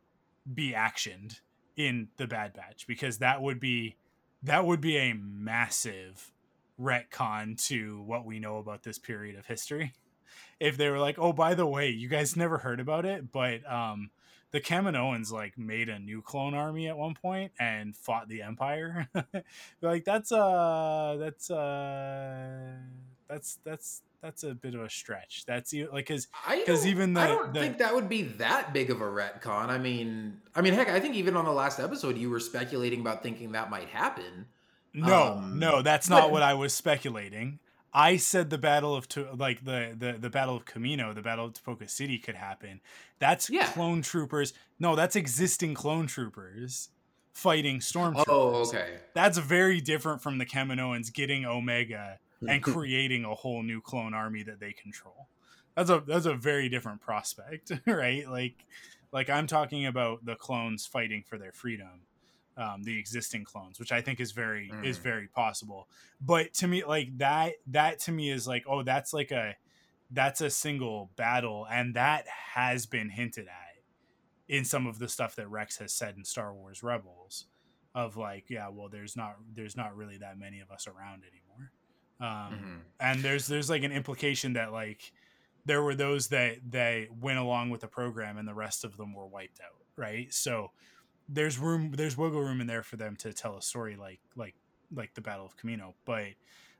be 0.52 0.72
actioned 0.72 1.40
in 1.76 2.08
the 2.16 2.26
Bad 2.26 2.54
Batch 2.54 2.86
because 2.86 3.18
that 3.18 3.42
would 3.42 3.58
be 3.58 3.96
that 4.44 4.64
would 4.64 4.80
be 4.80 4.96
a 4.98 5.14
massive 5.14 6.32
retcon 6.80 7.60
to 7.66 8.02
what 8.02 8.24
we 8.24 8.38
know 8.38 8.58
about 8.58 8.82
this 8.84 8.98
period 8.98 9.36
of 9.38 9.46
history. 9.46 9.92
If 10.60 10.76
they 10.76 10.88
were 10.88 10.98
like, 10.98 11.18
"Oh, 11.18 11.32
by 11.32 11.54
the 11.54 11.66
way, 11.66 11.90
you 11.90 12.08
guys 12.08 12.36
never 12.36 12.58
heard 12.58 12.80
about 12.80 13.04
it, 13.04 13.32
but 13.32 13.70
um, 13.70 14.10
the 14.52 14.60
Kaminoans 14.60 15.30
like 15.30 15.58
made 15.58 15.88
a 15.88 15.98
new 15.98 16.22
clone 16.22 16.54
army 16.54 16.88
at 16.88 16.96
one 16.96 17.14
point 17.14 17.52
and 17.58 17.94
fought 17.94 18.28
the 18.28 18.42
Empire. 18.42 19.08
like 19.82 20.04
that's 20.04 20.32
uh 20.32 21.16
that's 21.20 21.50
uh 21.50 22.72
that's 23.28 23.58
that's 23.64 24.02
that's 24.22 24.44
a 24.44 24.54
bit 24.54 24.74
of 24.74 24.80
a 24.80 24.90
stretch. 24.90 25.44
That's 25.46 25.74
like 25.74 26.06
because 26.06 26.28
I 26.46 26.60
because 26.60 26.86
even 26.86 27.14
the, 27.14 27.20
I 27.20 27.26
don't 27.26 27.52
the 27.52 27.60
think 27.60 27.78
that 27.78 27.94
would 27.94 28.08
be 28.08 28.22
that 28.22 28.72
big 28.72 28.90
of 28.90 29.00
a 29.00 29.04
retcon. 29.04 29.68
I 29.68 29.78
mean, 29.78 30.40
I 30.54 30.62
mean, 30.62 30.74
heck, 30.74 30.88
I 30.88 31.00
think 31.00 31.16
even 31.16 31.36
on 31.36 31.44
the 31.44 31.52
last 31.52 31.78
episode, 31.78 32.16
you 32.16 32.30
were 32.30 32.40
speculating 32.40 33.00
about 33.00 33.22
thinking 33.22 33.52
that 33.52 33.68
might 33.68 33.88
happen. 33.88 34.46
no 34.94 35.34
um, 35.34 35.58
no 35.58 35.82
that's 35.82 36.08
not 36.08 36.30
what 36.30 36.42
I 36.42 36.54
was 36.54 36.72
speculating. 36.72 37.58
I 37.96 38.18
said 38.18 38.50
the 38.50 38.58
battle 38.58 38.94
of 38.94 39.08
like 39.38 39.64
the 39.64 39.96
the 39.98 40.18
the 40.18 40.28
battle 40.28 40.54
of 40.54 40.66
Kamino, 40.66 41.14
the 41.14 41.22
battle 41.22 41.46
of 41.46 41.54
Tipoca 41.54 41.88
City 41.88 42.18
could 42.18 42.34
happen. 42.34 42.82
That's 43.18 43.48
Yeah. 43.48 43.66
clone 43.72 44.02
troopers. 44.02 44.52
No, 44.78 44.94
that's 44.94 45.16
existing 45.16 45.72
clone 45.74 46.06
troopers 46.06 46.90
fighting 47.32 47.80
stormtroopers. 47.80 48.24
Oh, 48.28 48.66
okay. 48.68 48.98
that's 49.14 49.38
very 49.38 49.80
different 49.80 50.22
from 50.22 50.36
the 50.38 50.46
Kaminoans 50.46 51.12
getting 51.12 51.46
Omega 51.46 52.18
and 52.46 52.62
creating 52.62 53.24
a 53.24 53.34
whole 53.34 53.62
new 53.62 53.80
clone 53.80 54.12
army 54.12 54.42
that 54.42 54.60
they 54.60 54.72
control. 54.72 55.28
That's 55.74 55.88
a 55.88 56.02
that's 56.06 56.26
a 56.26 56.34
very 56.34 56.68
different 56.68 57.00
prospect, 57.00 57.72
right? 57.86 58.28
Like 58.28 58.66
like 59.10 59.30
I'm 59.30 59.46
talking 59.46 59.86
about 59.86 60.24
the 60.26 60.34
clones 60.34 60.84
fighting 60.86 61.24
for 61.26 61.38
their 61.38 61.52
freedom. 61.52 62.02
Um, 62.58 62.84
the 62.84 62.98
existing 62.98 63.44
clones, 63.44 63.78
which 63.78 63.92
I 63.92 64.00
think 64.00 64.18
is 64.18 64.32
very 64.32 64.70
mm. 64.72 64.84
is 64.84 64.96
very 64.96 65.28
possible. 65.28 65.88
But 66.20 66.54
to 66.54 66.68
me, 66.68 66.84
like 66.84 67.18
that 67.18 67.54
that 67.66 68.00
to 68.00 68.12
me 68.12 68.30
is 68.30 68.48
like, 68.48 68.64
oh, 68.66 68.82
that's 68.82 69.12
like 69.12 69.30
a 69.30 69.56
that's 70.10 70.40
a 70.40 70.48
single 70.48 71.10
battle, 71.16 71.66
and 71.70 71.94
that 71.94 72.26
has 72.54 72.86
been 72.86 73.10
hinted 73.10 73.46
at 73.46 73.66
in 74.48 74.64
some 74.64 74.86
of 74.86 74.98
the 74.98 75.08
stuff 75.08 75.36
that 75.36 75.48
Rex 75.48 75.78
has 75.78 75.92
said 75.92 76.16
in 76.16 76.24
Star 76.24 76.54
Wars 76.54 76.82
Rebels 76.82 77.46
of 77.94 78.16
like, 78.16 78.50
yeah, 78.50 78.68
well, 78.68 78.88
there's 78.88 79.16
not 79.16 79.36
there's 79.54 79.76
not 79.76 79.96
really 79.96 80.18
that 80.18 80.38
many 80.38 80.60
of 80.60 80.70
us 80.70 80.86
around 80.86 81.22
anymore. 81.24 81.72
Um, 82.18 82.58
mm-hmm. 82.58 82.76
and 83.00 83.22
there's 83.22 83.46
there's 83.46 83.68
like 83.68 83.82
an 83.82 83.92
implication 83.92 84.54
that 84.54 84.72
like 84.72 85.12
there 85.64 85.82
were 85.82 85.94
those 85.94 86.28
that 86.28 86.58
they 86.68 87.08
went 87.20 87.38
along 87.38 87.70
with 87.70 87.80
the 87.80 87.88
program 87.88 88.38
and 88.38 88.46
the 88.46 88.54
rest 88.54 88.84
of 88.84 88.96
them 88.96 89.12
were 89.14 89.26
wiped 89.26 89.60
out, 89.60 89.82
right? 89.96 90.32
So 90.32 90.70
there's 91.28 91.58
room 91.58 91.92
there's 91.96 92.16
wiggle 92.16 92.40
room 92.40 92.60
in 92.60 92.66
there 92.66 92.82
for 92.82 92.96
them 92.96 93.16
to 93.16 93.32
tell 93.32 93.56
a 93.56 93.62
story 93.62 93.96
like 93.96 94.20
like 94.36 94.54
like 94.94 95.14
the 95.14 95.20
Battle 95.20 95.44
of 95.44 95.56
Kamino 95.56 95.94
but 96.04 96.28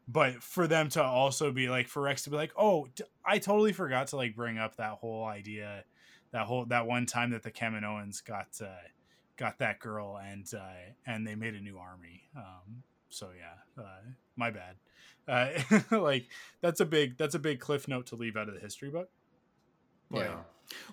but 0.09 0.43
for 0.43 0.67
them 0.67 0.89
to 0.91 1.03
also 1.03 1.51
be 1.51 1.69
like 1.69 1.89
for 1.89 2.03
Rex 2.03 2.23
to 2.25 2.31
be 2.31 2.37
like, 2.37 2.53
"Oh, 2.57 2.87
I 3.25 3.39
totally 3.39 3.73
forgot 3.73 4.09
to 4.09 4.17
like 4.17 4.37
bring 4.37 4.57
up 4.57 4.77
that 4.77 4.93
whole 4.93 5.25
idea 5.25 5.85
that 6.33 6.47
whole 6.47 6.65
that 6.67 6.87
one 6.87 7.07
time 7.07 7.31
that 7.31 7.43
the 7.43 7.51
Kaminoans 7.51 8.25
got 8.25 8.49
uh, 8.63 8.67
got 9.37 9.59
that 9.59 9.81
girl 9.81 10.19
and 10.19 10.47
uh, 10.55 10.93
and 11.07 11.27
they 11.27 11.35
made 11.35 11.55
a 11.55 11.61
new 11.61 11.79
army. 11.79 12.23
Um, 12.37 12.83
so 13.09 13.31
yeah, 13.37 13.83
uh, 13.83 14.03
my 14.37 14.51
bad. 14.51 14.77
Uh, 15.27 15.81
like 15.99 16.29
that's 16.61 16.81
a 16.81 16.87
big 16.87 17.17
that's 17.17 17.35
a 17.35 17.39
big 17.39 17.59
cliff 17.59 17.89
note 17.89 18.07
to 18.07 18.17
leave 18.17 18.37
out 18.37 18.49
of 18.49 18.55
the 18.55 18.61
history 18.61 18.91
book. 18.91 19.09
But, 20.11 20.19
yeah. 20.19 20.37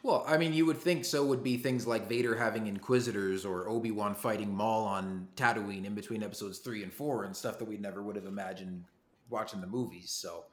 Well, 0.03 0.23
I 0.27 0.37
mean, 0.37 0.53
you 0.53 0.65
would 0.65 0.77
think 0.77 1.05
so 1.05 1.25
would 1.25 1.43
be 1.43 1.57
things 1.57 1.87
like 1.87 2.07
Vader 2.07 2.35
having 2.35 2.67
Inquisitors 2.67 3.45
or 3.45 3.67
Obi 3.67 3.91
Wan 3.91 4.15
fighting 4.15 4.53
Maul 4.53 4.85
on 4.85 5.27
Tatooine 5.35 5.85
in 5.85 5.95
between 5.95 6.23
episodes 6.23 6.59
three 6.59 6.83
and 6.83 6.93
four 6.93 7.23
and 7.23 7.35
stuff 7.35 7.57
that 7.59 7.65
we 7.65 7.77
never 7.77 8.01
would 8.01 8.15
have 8.15 8.25
imagined 8.25 8.85
watching 9.29 9.61
the 9.61 9.67
movies. 9.67 10.11
So 10.11 10.45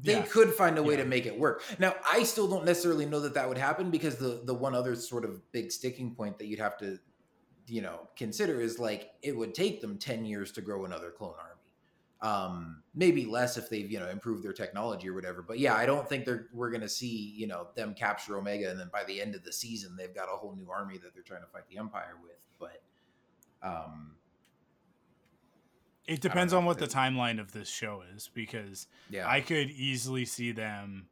they 0.00 0.14
yeah. 0.14 0.22
could 0.22 0.52
find 0.52 0.76
a 0.78 0.82
way 0.82 0.94
yeah. 0.94 1.02
to 1.02 1.08
make 1.08 1.26
it 1.26 1.38
work. 1.38 1.62
Now, 1.78 1.94
I 2.10 2.24
still 2.24 2.48
don't 2.48 2.64
necessarily 2.64 3.06
know 3.06 3.20
that 3.20 3.34
that 3.34 3.48
would 3.48 3.58
happen 3.58 3.90
because 3.90 4.16
the 4.16 4.40
the 4.44 4.54
one 4.54 4.74
other 4.74 4.96
sort 4.96 5.24
of 5.24 5.40
big 5.52 5.70
sticking 5.70 6.14
point 6.14 6.38
that 6.38 6.46
you'd 6.46 6.58
have 6.58 6.76
to, 6.78 6.98
you 7.66 7.82
know, 7.82 8.08
consider 8.16 8.60
is 8.60 8.78
like 8.78 9.10
it 9.22 9.36
would 9.36 9.54
take 9.54 9.80
them 9.80 9.98
ten 9.98 10.24
years 10.24 10.50
to 10.52 10.60
grow 10.60 10.84
another 10.84 11.10
clone 11.10 11.34
army. 11.38 11.53
Um, 12.24 12.82
maybe 12.94 13.26
less 13.26 13.58
if 13.58 13.68
they've 13.68 13.90
you 13.90 13.98
know 14.00 14.08
improved 14.08 14.42
their 14.42 14.54
technology 14.54 15.10
or 15.10 15.12
whatever. 15.12 15.42
But 15.42 15.58
yeah, 15.58 15.74
I 15.74 15.84
don't 15.84 16.08
think 16.08 16.24
they're 16.24 16.46
we're 16.54 16.70
gonna 16.70 16.88
see 16.88 17.34
you 17.36 17.46
know 17.46 17.66
them 17.74 17.94
capture 17.94 18.38
Omega 18.38 18.70
and 18.70 18.80
then 18.80 18.88
by 18.90 19.04
the 19.04 19.20
end 19.20 19.34
of 19.34 19.44
the 19.44 19.52
season 19.52 19.94
they've 19.94 20.14
got 20.14 20.28
a 20.32 20.36
whole 20.36 20.54
new 20.56 20.70
army 20.70 20.96
that 20.98 21.12
they're 21.12 21.22
trying 21.22 21.42
to 21.42 21.48
fight 21.48 21.64
the 21.70 21.76
Empire 21.76 22.16
with. 22.22 22.38
But 22.58 22.82
um, 23.62 24.12
it 26.06 26.20
depends 26.20 26.54
on 26.54 26.64
what 26.64 26.78
the 26.78 26.86
timeline 26.86 27.38
of 27.38 27.52
this 27.52 27.68
show 27.68 28.02
is 28.14 28.30
because 28.32 28.86
yeah. 29.10 29.28
I 29.28 29.42
could 29.42 29.70
easily 29.70 30.24
see 30.24 30.52
them 30.52 31.08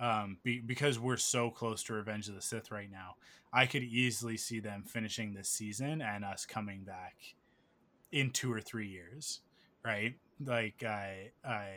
um 0.00 0.38
be, 0.42 0.58
because 0.58 0.98
we're 0.98 1.16
so 1.16 1.48
close 1.48 1.84
to 1.84 1.94
Revenge 1.94 2.28
of 2.28 2.34
the 2.34 2.42
Sith 2.42 2.72
right 2.72 2.90
now. 2.90 3.14
I 3.52 3.66
could 3.66 3.84
easily 3.84 4.36
see 4.36 4.58
them 4.58 4.82
finishing 4.84 5.32
this 5.32 5.48
season 5.48 6.02
and 6.02 6.24
us 6.24 6.44
coming 6.44 6.82
back 6.82 7.14
in 8.12 8.30
2 8.30 8.52
or 8.52 8.60
3 8.60 8.86
years, 8.86 9.40
right? 9.86 10.14
Like 10.44 10.82
I 10.82 11.30
I 11.44 11.68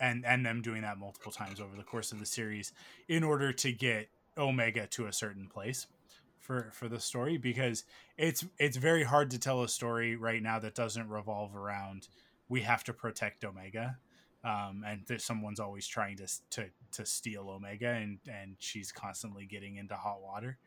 and 0.00 0.26
and 0.26 0.44
them 0.44 0.62
doing 0.62 0.82
that 0.82 0.98
multiple 0.98 1.32
times 1.32 1.60
over 1.60 1.76
the 1.76 1.84
course 1.84 2.12
of 2.12 2.18
the 2.18 2.26
series 2.26 2.72
in 3.08 3.22
order 3.22 3.52
to 3.52 3.72
get 3.72 4.08
Omega 4.36 4.86
to 4.88 5.06
a 5.06 5.12
certain 5.12 5.46
place 5.46 5.86
for 6.40 6.70
for 6.72 6.88
the 6.88 7.00
story 7.00 7.38
because 7.38 7.84
it's 8.18 8.44
it's 8.58 8.76
very 8.76 9.04
hard 9.04 9.30
to 9.30 9.38
tell 9.38 9.62
a 9.62 9.68
story 9.68 10.16
right 10.16 10.42
now 10.42 10.58
that 10.58 10.74
doesn't 10.74 11.08
revolve 11.08 11.54
around 11.54 12.08
we 12.50 12.62
have 12.62 12.84
to 12.84 12.92
protect 12.92 13.44
Omega. 13.44 13.96
Um, 14.42 14.84
and 14.86 15.02
there's 15.06 15.24
someone's 15.24 15.60
always 15.60 15.86
trying 15.86 16.16
to, 16.16 16.26
to 16.50 16.66
to 16.92 17.06
steal 17.06 17.48
Omega, 17.48 17.90
and 17.90 18.18
and 18.26 18.56
she's 18.58 18.90
constantly 18.90 19.46
getting 19.46 19.76
into 19.76 19.94
hot 19.94 20.22
water. 20.22 20.58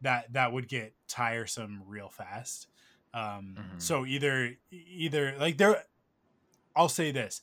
That 0.00 0.32
that 0.32 0.52
would 0.52 0.68
get 0.68 0.94
tiresome 1.08 1.82
real 1.86 2.08
fast. 2.08 2.68
Um, 3.14 3.56
mm-hmm. 3.58 3.78
So 3.78 4.06
either 4.06 4.54
either 4.70 5.34
like 5.38 5.58
there, 5.58 5.84
I'll 6.74 6.88
say 6.88 7.10
this: 7.10 7.40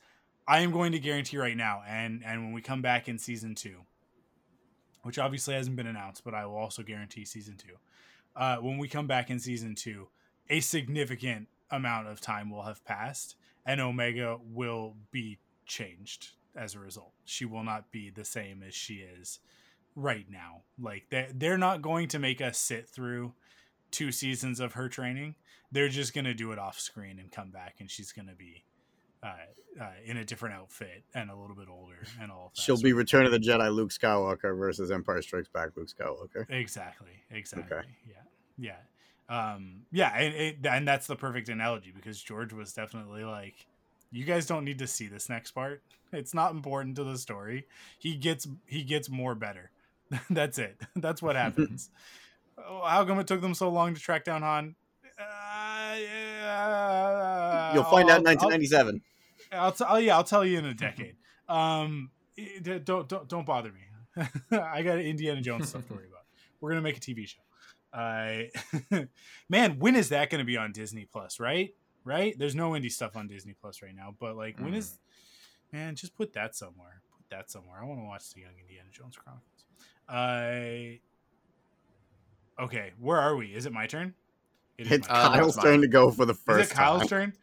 I 0.48 0.60
am 0.60 0.72
going 0.72 0.92
to 0.92 1.00
guarantee 1.00 1.38
right 1.38 1.58
now, 1.58 1.82
and 1.88 2.24
and 2.26 2.44
when 2.44 2.54
we 2.54 2.62
come 2.62 2.82
back 2.82 3.08
in 3.08 3.18
season 3.18 3.56
two, 3.56 3.82
which 5.04 5.20
obviously 5.20 5.56
hasn't 5.56 5.76
been 5.76 5.88
announced, 5.88 6.24
but 6.24 6.34
I 6.34 6.46
will 6.46 6.58
also 6.58 6.84
guarantee 6.84 7.26
season 7.26 7.58
two. 7.58 7.76
Uh, 8.36 8.58
when 8.58 8.78
we 8.78 8.88
come 8.88 9.08
back 9.08 9.30
in 9.30 9.40
season 9.40 9.76
two, 9.76 10.10
a 10.50 10.60
significant 10.60 11.48
amount 11.72 12.08
of 12.08 12.22
time 12.22 12.50
will 12.50 12.64
have 12.64 12.84
passed, 12.86 13.36
and 13.66 13.82
Omega 13.82 14.38
will 14.44 14.96
be 15.12 15.40
changed 15.66 16.32
as 16.56 16.76
a 16.76 16.80
result. 16.80 17.12
She 17.24 17.46
will 17.46 17.64
not 17.64 17.92
be 17.92 18.10
the 18.10 18.26
same 18.26 18.64
as 18.66 18.74
she 18.74 18.96
is 18.96 19.40
right 19.96 20.26
now. 20.30 20.62
Like 20.80 21.08
they 21.10 21.28
they're 21.34 21.58
not 21.58 21.82
going 21.82 22.08
to 22.10 22.20
make 22.20 22.42
us 22.42 22.58
sit 22.58 22.88
through 22.88 23.34
two 23.92 24.12
seasons 24.12 24.60
of 24.60 24.74
her 24.74 24.90
training. 24.90 25.36
They're 25.72 25.90
just 25.90 26.14
to 26.26 26.34
do 26.34 26.52
it 26.52 26.60
off 26.60 26.80
screen 26.80 27.20
and 27.20 27.32
come 27.32 27.52
back 27.52 27.76
and 27.80 27.90
she's 27.90 28.12
to 28.28 28.36
be 28.36 28.64
uh, 29.26 29.82
uh, 29.82 29.90
in 30.06 30.18
a 30.18 30.24
different 30.26 30.56
outfit 30.56 31.04
and 31.14 31.30
a 31.30 31.36
little 31.36 31.56
bit 31.56 31.68
older 31.70 32.06
and 32.22 32.32
all. 32.32 32.52
She'll 32.54 32.82
be 32.82 32.94
Return 32.94 33.26
of 33.26 33.32
the 33.32 33.40
Jedi 33.40 33.74
Luke 33.74 33.90
Skywalker 33.90 34.58
versus 34.58 34.92
Empire 34.92 35.22
Strikes 35.22 35.50
Back 35.50 35.72
Luke 35.76 35.90
Skywalker. 35.90 36.50
Exactly. 36.50 37.24
Exactly. 37.32 37.78
Okay. 37.78 37.88
Yeah. 38.08 38.22
Yeah. 38.58 38.78
Um, 39.28 39.82
yeah, 39.92 40.16
and, 40.16 40.36
it, 40.36 40.58
and 40.66 40.88
that's 40.88 41.08
the 41.08 41.16
perfect 41.16 41.50
analogy 41.50 41.92
because 41.96 42.22
George 42.22 42.54
was 42.54 42.74
definitely 42.74 43.24
like, 43.24 43.66
"You 44.12 44.24
guys 44.24 44.46
don't 44.46 44.64
need 44.64 44.78
to 44.80 44.88
see 44.88 45.08
this 45.08 45.30
next 45.30 45.52
part. 45.52 45.82
It's 46.14 46.34
not 46.34 46.52
important 46.52 46.96
to 46.98 47.04
the 47.04 47.18
story. 47.18 47.66
He 47.98 48.16
gets 48.16 48.48
he 48.68 48.84
gets 48.84 49.10
more 49.10 49.34
better. 49.34 49.72
that's 50.30 50.60
it. 50.60 50.80
That's 50.96 51.22
what 51.22 51.36
happens. 51.44 51.90
oh, 52.58 52.84
how 52.86 53.04
come 53.06 53.20
it 53.20 53.28
took 53.28 53.42
them 53.42 53.56
so 53.56 53.70
long 53.70 53.96
to 53.96 54.00
track 54.00 54.24
down 54.24 54.44
Han? 54.44 54.76
Uh, 55.20 55.96
yeah, 55.98 57.74
You'll 57.74 57.84
find 57.86 58.10
I'll, 58.10 58.18
out 58.18 58.20
in 58.20 58.26
1997. 58.26 58.96
I'll, 58.96 59.15
I'll, 59.52 59.72
t- 59.72 59.86
oh, 59.88 59.98
yeah, 59.98 60.16
I'll 60.16 60.24
tell 60.24 60.46
you 60.46 60.58
in 60.58 60.66
a 60.66 60.74
decade. 60.74 61.16
Um, 61.48 62.10
don't 62.64 63.08
don't 63.08 63.28
don't 63.30 63.46
bother 63.46 63.72
me. 63.72 63.82
I 64.52 64.82
got 64.82 65.00
Indiana 65.00 65.42
Jones 65.42 65.70
stuff 65.70 65.88
to 65.88 65.94
worry 65.94 66.08
about. 66.08 66.24
We're 66.60 66.72
gonna 66.72 66.82
make 66.82 66.98
a 66.98 67.00
TV 67.00 67.28
show. 67.28 67.42
Uh, 67.94 69.06
man, 69.50 69.80
when 69.80 69.96
is 69.96 70.10
that 70.10 70.30
gonna 70.30 70.44
be 70.46 70.58
on 70.58 70.72
Disney 70.72 71.06
Plus? 71.06 71.40
Right, 71.40 71.74
right. 72.04 72.38
There's 72.38 72.56
no 72.56 72.72
indie 72.72 72.92
stuff 72.92 73.16
on 73.16 73.28
Disney 73.28 73.54
Plus 73.60 73.82
right 73.82 73.96
now, 73.96 74.16
but 74.20 74.36
like, 74.36 74.60
when 74.60 74.74
mm. 74.74 74.78
is? 74.78 75.00
Man, 75.72 75.96
just 75.96 76.16
put 76.16 76.34
that 76.34 76.56
somewhere. 76.56 77.02
Put 77.18 77.30
that 77.30 77.50
somewhere. 77.52 77.80
I 77.82 77.86
want 77.86 78.00
to 78.00 78.06
watch 78.06 78.34
the 78.34 78.42
Young 78.42 78.54
Indiana 78.60 78.90
Jones 78.92 79.18
Chronicles. 79.18 79.66
Uh, 80.08 81.00
okay, 82.64 82.92
where 83.00 83.18
are 83.18 83.36
we? 83.36 83.48
Is 83.48 83.66
it 83.66 83.74
my 83.74 83.88
turn? 83.88 84.14
It 84.78 84.92
it's 84.92 85.08
Kyle's 85.08 85.56
turn 85.58 85.82
to 85.82 85.88
go 85.88 86.12
for 86.12 86.26
the 86.26 86.34
first. 86.34 86.66
Is 86.66 86.72
it 86.72 86.76
Kyle's 86.76 87.02
time. 87.02 87.08
turn? 87.08 87.34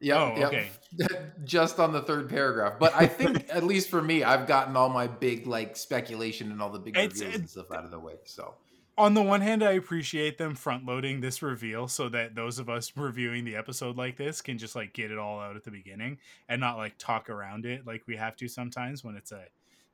Yeah. 0.00 0.32
Oh, 0.36 0.42
okay. 0.46 0.68
Just 1.44 1.78
on 1.78 1.92
the 1.92 2.02
third 2.02 2.28
paragraph, 2.28 2.74
but 2.78 2.94
I 2.94 3.06
think 3.06 3.48
at 3.54 3.64
least 3.64 3.90
for 3.90 4.00
me, 4.00 4.24
I've 4.24 4.46
gotten 4.46 4.76
all 4.76 4.88
my 4.88 5.06
big 5.06 5.46
like 5.46 5.76
speculation 5.76 6.50
and 6.50 6.60
all 6.60 6.70
the 6.70 6.78
big 6.78 6.96
it's, 6.96 7.20
reveals 7.20 7.40
and 7.40 7.50
stuff 7.50 7.70
out 7.70 7.84
of 7.84 7.90
the 7.90 7.98
way. 7.98 8.14
So 8.24 8.54
on 9.00 9.14
the 9.14 9.22
one 9.22 9.40
hand, 9.40 9.62
I 9.62 9.72
appreciate 9.72 10.36
them 10.36 10.54
front 10.54 10.84
loading 10.84 11.20
this 11.20 11.42
reveal 11.42 11.88
so 11.88 12.08
that 12.10 12.34
those 12.34 12.58
of 12.58 12.68
us 12.68 12.92
reviewing 12.96 13.44
the 13.44 13.56
episode 13.56 13.96
like 13.96 14.16
this 14.16 14.42
can 14.42 14.58
just 14.58 14.76
like 14.76 14.92
get 14.92 15.10
it 15.10 15.18
all 15.18 15.40
out 15.40 15.56
at 15.56 15.64
the 15.64 15.70
beginning 15.70 16.18
and 16.48 16.60
not 16.60 16.76
like 16.76 16.98
talk 16.98 17.30
around 17.30 17.64
it 17.64 17.86
like 17.86 18.02
we 18.06 18.16
have 18.16 18.36
to 18.36 18.48
sometimes 18.48 19.02
when 19.02 19.16
it's 19.16 19.32
a 19.32 19.44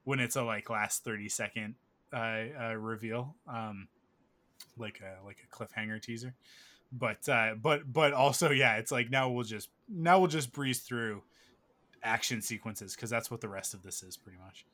when 0.03 0.19
it's 0.19 0.35
a 0.35 0.43
like 0.43 0.71
last 0.71 1.05
30 1.05 1.29
second 1.29 1.75
uh, 2.13 2.43
uh 2.61 2.75
reveal 2.75 3.37
um 3.47 3.87
like 4.77 5.01
a 5.01 5.25
like 5.25 5.39
a 5.45 5.55
cliffhanger 5.55 6.03
teaser 6.03 6.35
but 6.93 7.29
uh 7.29 7.55
but 7.61 7.91
but 7.93 8.13
also 8.13 8.51
yeah 8.51 8.77
it's 8.77 8.93
like 8.93 9.11
now 9.11 9.29
we'll 9.29 9.45
just 9.45 9.69
now 9.89 10.19
we'll 10.19 10.29
just 10.29 10.53
breeze 10.53 10.81
through 10.81 11.23
action 12.03 12.41
sequences 12.41 12.95
because 12.95 13.11
that's 13.11 13.31
what 13.31 13.41
the 13.41 13.49
rest 13.49 13.75
of 13.75 13.83
this 13.83 14.03
is 14.03 14.17
pretty 14.17 14.39
much. 14.39 14.65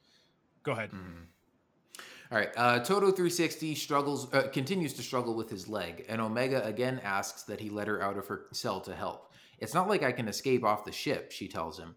Go 0.62 0.72
ahead. 0.72 0.90
Mm. 0.90 2.00
all 2.30 2.38
right 2.38 2.50
uh 2.56 2.78
Todo 2.78 3.06
360 3.06 3.74
struggles 3.74 4.32
uh, 4.34 4.48
continues 4.52 4.92
to 4.94 5.02
struggle 5.02 5.34
with 5.34 5.50
his 5.50 5.68
leg 5.68 6.04
and 6.08 6.20
omega 6.20 6.64
again 6.64 7.00
asks 7.02 7.42
that 7.44 7.60
he 7.60 7.70
let 7.70 7.88
her 7.88 8.02
out 8.02 8.18
of 8.18 8.26
her 8.26 8.46
cell 8.52 8.80
to 8.82 8.94
help. 8.94 9.32
It's 9.58 9.74
not 9.74 9.88
like 9.88 10.02
i 10.02 10.12
can 10.12 10.28
escape 10.28 10.64
off 10.64 10.84
the 10.84 10.92
ship 10.92 11.32
she 11.32 11.48
tells 11.48 11.78
him. 11.78 11.94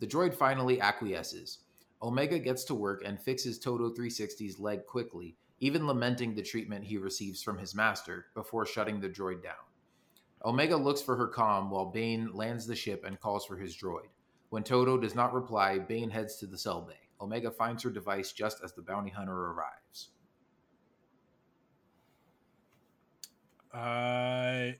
The 0.00 0.06
droid 0.06 0.34
finally 0.34 0.80
acquiesces. 0.80 1.58
Omega 2.02 2.38
gets 2.38 2.64
to 2.64 2.74
work 2.74 3.02
and 3.06 3.18
fixes 3.18 3.58
Todo 3.58 3.90
360's 3.90 4.58
leg 4.58 4.84
quickly 4.84 5.36
even 5.64 5.86
lamenting 5.86 6.34
the 6.34 6.42
treatment 6.42 6.84
he 6.84 6.98
receives 6.98 7.42
from 7.42 7.56
his 7.56 7.74
master 7.74 8.26
before 8.34 8.66
shutting 8.66 9.00
the 9.00 9.08
droid 9.08 9.42
down. 9.42 9.54
Omega 10.44 10.76
looks 10.76 11.00
for 11.00 11.16
her 11.16 11.26
comm 11.26 11.70
while 11.70 11.86
Bane 11.86 12.30
lands 12.34 12.66
the 12.66 12.76
ship 12.76 13.02
and 13.06 13.18
calls 13.18 13.46
for 13.46 13.56
his 13.56 13.74
droid. 13.74 14.10
When 14.50 14.62
Todo 14.62 14.98
does 14.98 15.14
not 15.14 15.32
reply, 15.32 15.78
Bane 15.78 16.10
heads 16.10 16.36
to 16.36 16.46
the 16.46 16.58
cell 16.58 16.82
bay. 16.82 17.08
Omega 17.18 17.50
finds 17.50 17.82
her 17.82 17.88
device 17.88 18.32
just 18.32 18.62
as 18.62 18.74
the 18.74 18.82
bounty 18.82 19.10
hunter 19.10 19.32
arrives. 19.32 20.10
Uh, 23.72 24.72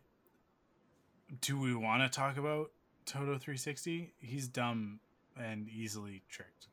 do 1.41 1.59
we 1.59 1.75
want 1.75 2.03
to 2.03 2.15
talk 2.15 2.37
about 2.37 2.73
Todo 3.07 3.39
360? 3.39 4.13
He's 4.19 4.49
dumb 4.49 5.01
and 5.35 5.67
easily 5.71 6.25
tricked. 6.29 6.69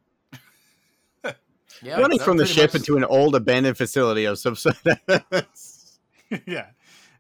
Yeah, 1.82 2.00
Running 2.00 2.20
from 2.20 2.38
the 2.38 2.46
ship 2.46 2.74
much- 2.74 2.82
into 2.82 2.98
an 2.98 3.04
old 3.04 3.36
abandoned 3.36 3.78
facility 3.78 4.26
of 4.26 4.38
some 4.40 4.56
sort. 4.58 4.78
yeah. 6.46 6.68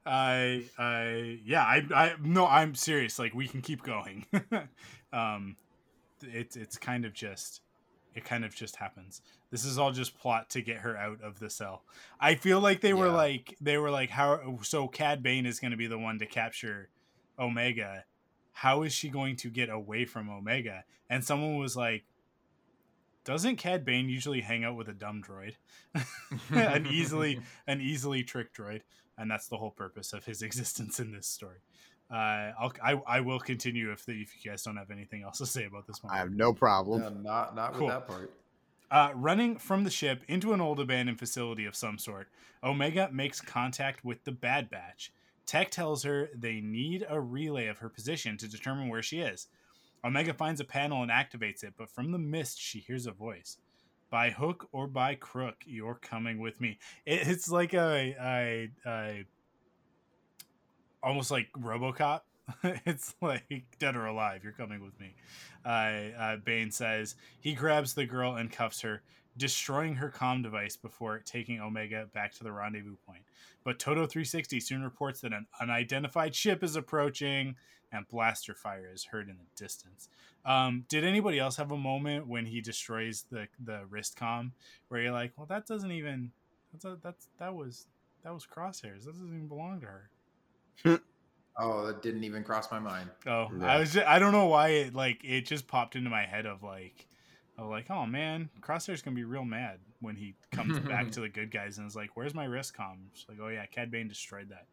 I 0.05 0.65
I 0.77 1.39
yeah, 1.45 1.61
I 1.63 1.83
I 1.93 2.13
no, 2.21 2.47
I'm 2.47 2.73
serious. 2.75 3.19
Like 3.19 3.33
we 3.33 3.47
can 3.47 3.61
keep 3.61 3.83
going. 3.83 4.25
um 5.13 5.55
it's 6.23 6.55
it's 6.55 6.77
kind 6.77 7.05
of 7.05 7.13
just 7.13 7.61
it 8.15 8.25
kind 8.25 8.43
of 8.43 8.55
just 8.55 8.77
happens. 8.77 9.21
This 9.51 9.63
is 9.65 9.77
all 9.77 9.91
just 9.91 10.17
plot 10.17 10.49
to 10.51 10.61
get 10.61 10.77
her 10.77 10.97
out 10.97 11.21
of 11.21 11.39
the 11.39 11.49
cell. 11.49 11.83
I 12.19 12.35
feel 12.35 12.59
like 12.59 12.81
they 12.81 12.93
were 12.93 13.07
Yeah. 13.07 13.13
like 13.13 13.57
they 13.61 13.77
were 13.77 13.91
like 13.91 14.09
how 14.09 14.57
so 14.63 14.87
Cad 14.87 15.21
Bane 15.21 15.45
is 15.45 15.59
going 15.59 15.71
to 15.71 15.77
be 15.77 15.87
the 15.87 15.99
one 15.99 16.17
to 16.19 16.25
capture 16.25 16.89
Omega. 17.37 18.05
How 18.53 18.81
is 18.83 18.93
she 18.93 19.07
going 19.09 19.35
to 19.37 19.49
get 19.49 19.69
away 19.69 20.05
from 20.05 20.29
Omega? 20.29 20.83
And 21.09 21.23
someone 21.23 21.57
was 21.57 21.75
like 21.77 22.03
doesn't 23.23 23.57
Cad 23.57 23.85
Bane 23.85 24.09
usually 24.09 24.41
hang 24.41 24.63
out 24.63 24.75
with 24.75 24.87
a 24.89 24.93
dumb 24.93 25.21
droid? 25.21 25.55
an 26.49 26.87
easily 26.87 27.39
an 27.67 27.81
easily 27.81 28.23
tricked 28.23 28.57
droid, 28.57 28.81
and 29.17 29.29
that's 29.29 29.47
the 29.47 29.57
whole 29.57 29.71
purpose 29.71 30.13
of 30.13 30.25
his 30.25 30.41
existence 30.41 30.99
in 30.99 31.11
this 31.11 31.27
story. 31.27 31.59
Uh, 32.09 32.51
I'll, 32.59 32.73
I 32.83 33.01
I 33.07 33.19
will 33.21 33.39
continue 33.39 33.91
if 33.91 34.05
the, 34.05 34.13
if 34.21 34.33
you 34.43 34.51
guys 34.51 34.63
don't 34.63 34.77
have 34.77 34.91
anything 34.91 35.23
else 35.23 35.37
to 35.37 35.45
say 35.45 35.65
about 35.65 35.87
this 35.87 36.03
one. 36.03 36.13
I 36.13 36.17
have 36.17 36.31
no 36.31 36.53
problem. 36.53 37.01
No, 37.01 37.09
not 37.09 37.55
not 37.55 37.73
Cool. 37.73 37.87
with 37.87 37.95
that 37.95 38.07
part. 38.07 38.31
Uh, 38.89 39.11
running 39.15 39.57
from 39.57 39.85
the 39.85 39.89
ship 39.89 40.21
into 40.27 40.51
an 40.51 40.59
old 40.59 40.77
abandoned 40.77 41.17
facility 41.17 41.63
of 41.63 41.73
some 41.77 41.97
sort, 41.97 42.27
Omega 42.61 43.09
makes 43.13 43.39
contact 43.39 44.03
with 44.03 44.25
the 44.25 44.33
Bad 44.33 44.69
Batch. 44.69 45.13
Tech 45.45 45.71
tells 45.71 46.03
her 46.03 46.29
they 46.35 46.59
need 46.59 47.05
a 47.07 47.19
relay 47.21 47.67
of 47.67 47.77
her 47.77 47.87
position 47.87 48.37
to 48.37 48.49
determine 48.49 48.89
where 48.89 49.01
she 49.01 49.19
is. 49.19 49.47
Omega 50.03 50.33
finds 50.33 50.59
a 50.59 50.65
panel 50.65 51.03
and 51.03 51.11
activates 51.11 51.63
it, 51.63 51.73
but 51.77 51.89
from 51.89 52.11
the 52.11 52.17
mist 52.17 52.59
she 52.59 52.79
hears 52.79 53.05
a 53.05 53.11
voice. 53.11 53.57
By 54.09 54.31
hook 54.31 54.67
or 54.71 54.87
by 54.87 55.15
crook, 55.15 55.63
you're 55.65 55.95
coming 55.95 56.39
with 56.39 56.59
me. 56.59 56.79
It, 57.05 57.27
it's 57.27 57.49
like 57.49 57.73
a, 57.73 58.15
a, 58.19 58.69
a 58.85 59.25
almost 61.01 61.31
like 61.31 61.47
RoboCop. 61.53 62.21
it's 62.63 63.15
like 63.21 63.63
dead 63.79 63.95
or 63.95 64.07
alive. 64.07 64.43
You're 64.43 64.53
coming 64.53 64.83
with 64.83 64.99
me. 64.99 65.15
Uh, 65.65 66.17
uh, 66.19 66.37
Bane 66.37 66.71
says 66.71 67.15
he 67.39 67.53
grabs 67.53 67.93
the 67.93 68.05
girl 68.05 68.35
and 68.35 68.51
cuffs 68.51 68.81
her, 68.81 69.01
destroying 69.37 69.95
her 69.95 70.09
comm 70.09 70.43
device 70.43 70.75
before 70.75 71.19
taking 71.19 71.61
Omega 71.61 72.07
back 72.13 72.33
to 72.33 72.43
the 72.43 72.51
rendezvous 72.51 72.97
point. 73.05 73.23
But 73.63 73.79
Todo 73.79 74.07
360 74.07 74.59
soon 74.59 74.83
reports 74.83 75.21
that 75.21 75.33
an 75.33 75.45
unidentified 75.59 76.35
ship 76.35 76.63
is 76.63 76.75
approaching, 76.75 77.55
and 77.91 78.07
blaster 78.07 78.53
fire 78.53 78.89
is 78.93 79.05
heard 79.05 79.29
in 79.29 79.35
the 79.35 79.61
distance. 79.63 80.09
Um, 80.45 80.85
did 80.87 81.03
anybody 81.03 81.39
else 81.39 81.57
have 81.57 81.71
a 81.71 81.77
moment 81.77 82.27
when 82.27 82.45
he 82.45 82.61
destroys 82.61 83.25
the 83.31 83.47
the 83.63 83.81
wrist 83.89 84.15
com 84.15 84.53
where 84.87 85.01
you're 85.01 85.11
like, 85.11 85.33
well, 85.37 85.47
that 85.47 85.67
doesn't 85.67 85.91
even 85.91 86.31
that's 86.71 86.85
a, 86.85 86.97
that's 87.03 87.27
that 87.39 87.53
was 87.53 87.87
that 88.23 88.33
was 88.33 88.45
Crosshair's. 88.45 89.05
That 89.05 89.13
doesn't 89.13 89.27
even 89.27 89.47
belong 89.47 89.81
to 89.81 89.87
her. 89.87 91.01
Oh, 91.57 91.85
that 91.85 92.01
didn't 92.01 92.23
even 92.23 92.45
cross 92.45 92.71
my 92.71 92.79
mind. 92.79 93.09
Oh, 93.27 93.49
Yeah. 93.59 93.73
I 93.73 93.77
was 93.77 93.91
just, 93.91 94.07
I 94.07 94.19
don't 94.19 94.31
know 94.31 94.45
why 94.45 94.69
it 94.69 94.95
like 94.95 95.19
it 95.23 95.41
just 95.45 95.67
popped 95.67 95.97
into 95.97 96.09
my 96.09 96.25
head 96.25 96.45
of 96.45 96.63
like 96.63 97.07
of 97.57 97.69
like 97.69 97.91
oh 97.91 98.05
man, 98.05 98.49
Crosshair's 98.61 99.01
gonna 99.01 99.15
be 99.15 99.25
real 99.25 99.43
mad 99.43 99.79
when 99.99 100.15
he 100.15 100.33
comes 100.51 100.79
back 100.79 101.11
to 101.11 101.19
the 101.19 101.29
good 101.29 101.51
guys 101.51 101.77
and 101.77 101.85
is 101.85 101.95
like, 101.95 102.11
where's 102.15 102.33
my 102.33 102.45
wrist 102.45 102.73
com? 102.73 102.99
It's 103.11 103.25
like 103.27 103.37
oh 103.41 103.49
yeah, 103.49 103.65
Cad 103.65 103.91
Bane 103.91 104.07
destroyed 104.07 104.49
that. 104.49 104.65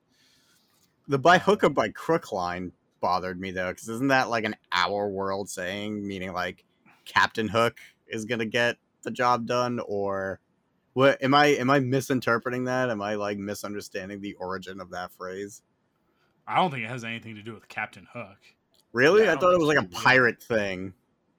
The 1.08 1.18
by 1.18 1.38
hook 1.38 1.64
or 1.64 1.70
by 1.70 1.88
crook 1.88 2.32
line 2.32 2.72
bothered 3.00 3.40
me 3.40 3.50
though, 3.50 3.70
because 3.70 3.88
isn't 3.88 4.08
that 4.08 4.30
like 4.30 4.44
an 4.44 4.56
our 4.72 5.08
world 5.08 5.48
saying, 5.48 6.06
meaning 6.06 6.32
like 6.32 6.64
Captain 7.04 7.48
Hook 7.48 7.78
is 8.06 8.24
gonna 8.24 8.46
get 8.46 8.76
the 9.02 9.10
job 9.10 9.46
done, 9.46 9.80
or 9.86 10.40
what? 10.92 11.22
Am 11.22 11.34
I 11.34 11.46
am 11.46 11.70
I 11.70 11.80
misinterpreting 11.80 12.64
that? 12.64 12.90
Am 12.90 13.02
I 13.02 13.14
like 13.14 13.38
misunderstanding 13.38 14.20
the 14.20 14.34
origin 14.34 14.80
of 14.80 14.90
that 14.90 15.12
phrase? 15.12 15.62
I 16.46 16.56
don't 16.56 16.70
think 16.70 16.84
it 16.84 16.88
has 16.88 17.04
anything 17.04 17.34
to 17.34 17.42
do 17.42 17.54
with 17.54 17.68
Captain 17.68 18.06
Hook. 18.12 18.38
Really, 18.92 19.24
Yeah, 19.24 19.32
I 19.32 19.34
I 19.34 19.36
thought 19.36 19.52
it 19.52 19.58
was 19.58 19.68
like 19.68 19.84
a 19.84 19.88
pirate 19.88 20.42
thing, 20.42 20.94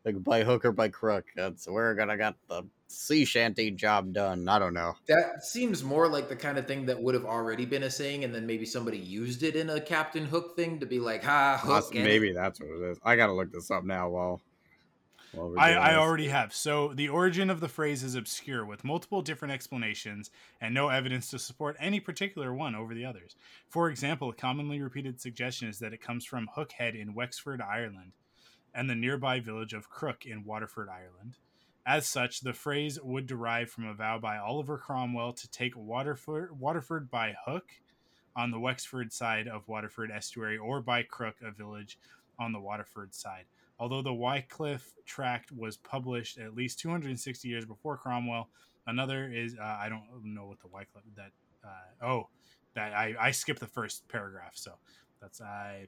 like 0.05 0.23
by 0.23 0.43
hook 0.43 0.65
or 0.65 0.71
by 0.71 0.89
crook. 0.89 1.25
That's 1.35 1.67
we're 1.67 1.95
gonna 1.95 2.17
get 2.17 2.35
the 2.47 2.63
sea 2.89 3.23
shanty 3.23 3.71
job 3.71 4.13
done. 4.13 4.47
I 4.49 4.59
don't 4.59 4.73
know. 4.73 4.95
That 5.07 5.43
seems 5.43 5.83
more 5.83 6.07
like 6.07 6.27
the 6.27 6.35
kind 6.35 6.57
of 6.57 6.67
thing 6.67 6.85
that 6.87 7.01
would 7.01 7.13
have 7.13 7.25
already 7.25 7.65
been 7.65 7.83
a 7.83 7.89
saying, 7.89 8.23
and 8.23 8.33
then 8.33 8.45
maybe 8.45 8.65
somebody 8.65 8.97
used 8.97 9.43
it 9.43 9.55
in 9.55 9.69
a 9.69 9.79
Captain 9.79 10.25
Hook 10.25 10.55
thing 10.55 10.79
to 10.79 10.85
be 10.85 10.99
like, 10.99 11.23
"Ha, 11.23 11.57
Hook." 11.57 11.69
That's- 11.69 11.89
get 11.91 12.01
it?" 12.01 12.03
maybe 12.03 12.33
that's 12.33 12.59
what 12.59 12.69
it 12.69 12.91
is. 12.91 12.99
I 13.03 13.15
gotta 13.15 13.33
look 13.33 13.51
this 13.51 13.71
up 13.71 13.83
now. 13.83 14.09
While, 14.09 14.41
while 15.31 15.53
I, 15.59 15.73
I 15.73 15.95
already 15.95 16.29
have. 16.29 16.53
So 16.53 16.93
the 16.93 17.09
origin 17.09 17.51
of 17.51 17.59
the 17.59 17.67
phrase 17.67 18.03
is 18.03 18.15
obscure, 18.15 18.65
with 18.65 18.83
multiple 18.83 19.21
different 19.21 19.53
explanations 19.53 20.31
and 20.59 20.73
no 20.73 20.89
evidence 20.89 21.29
to 21.29 21.39
support 21.39 21.77
any 21.79 21.99
particular 21.99 22.53
one 22.53 22.75
over 22.75 22.95
the 22.95 23.05
others. 23.05 23.35
For 23.67 23.89
example, 23.89 24.29
a 24.29 24.33
commonly 24.33 24.81
repeated 24.81 25.21
suggestion 25.21 25.69
is 25.69 25.77
that 25.79 25.93
it 25.93 26.01
comes 26.01 26.25
from 26.25 26.49
Hookhead 26.57 26.99
in 26.99 27.13
Wexford, 27.13 27.61
Ireland, 27.61 28.13
and 28.73 28.89
the 28.89 28.95
nearby 28.95 29.39
village 29.39 29.73
of 29.73 29.89
Crook 29.89 30.25
in 30.25 30.43
Waterford, 30.43 30.89
Ireland. 30.89 31.37
As 31.89 32.07
such, 32.07 32.41
the 32.41 32.53
phrase 32.53 32.99
would 33.01 33.25
derive 33.25 33.71
from 33.71 33.87
a 33.87 33.95
vow 33.95 34.19
by 34.19 34.37
Oliver 34.37 34.77
Cromwell 34.77 35.33
to 35.33 35.49
take 35.49 35.75
Waterford, 35.75 36.59
Waterford 36.59 37.09
by 37.09 37.33
hook 37.45 37.65
on 38.35 38.51
the 38.51 38.59
Wexford 38.59 39.11
side 39.11 39.47
of 39.47 39.67
Waterford 39.67 40.11
estuary 40.11 40.55
or 40.55 40.81
by 40.81 41.01
Crook, 41.01 41.37
a 41.43 41.49
village 41.49 41.97
on 42.37 42.53
the 42.53 42.59
Waterford 42.59 43.15
side. 43.15 43.45
Although 43.79 44.03
the 44.03 44.13
Wycliffe 44.13 44.93
Tract 45.07 45.51
was 45.51 45.77
published 45.77 46.37
at 46.37 46.53
least 46.53 46.77
260 46.77 47.49
years 47.49 47.65
before 47.65 47.97
Cromwell, 47.97 48.49
another 48.85 49.27
is 49.27 49.55
uh, 49.59 49.63
I 49.63 49.89
don't 49.89 50.05
know 50.23 50.45
what 50.45 50.59
the 50.59 50.67
Wycliffe 50.67 51.05
that 51.15 51.31
uh, 51.65 52.05
oh 52.05 52.27
that 52.75 52.93
I 52.93 53.15
I 53.19 53.31
skipped 53.31 53.61
the 53.61 53.65
first 53.65 54.07
paragraph, 54.07 54.51
so 54.53 54.73
that's 55.19 55.41
I. 55.41 55.87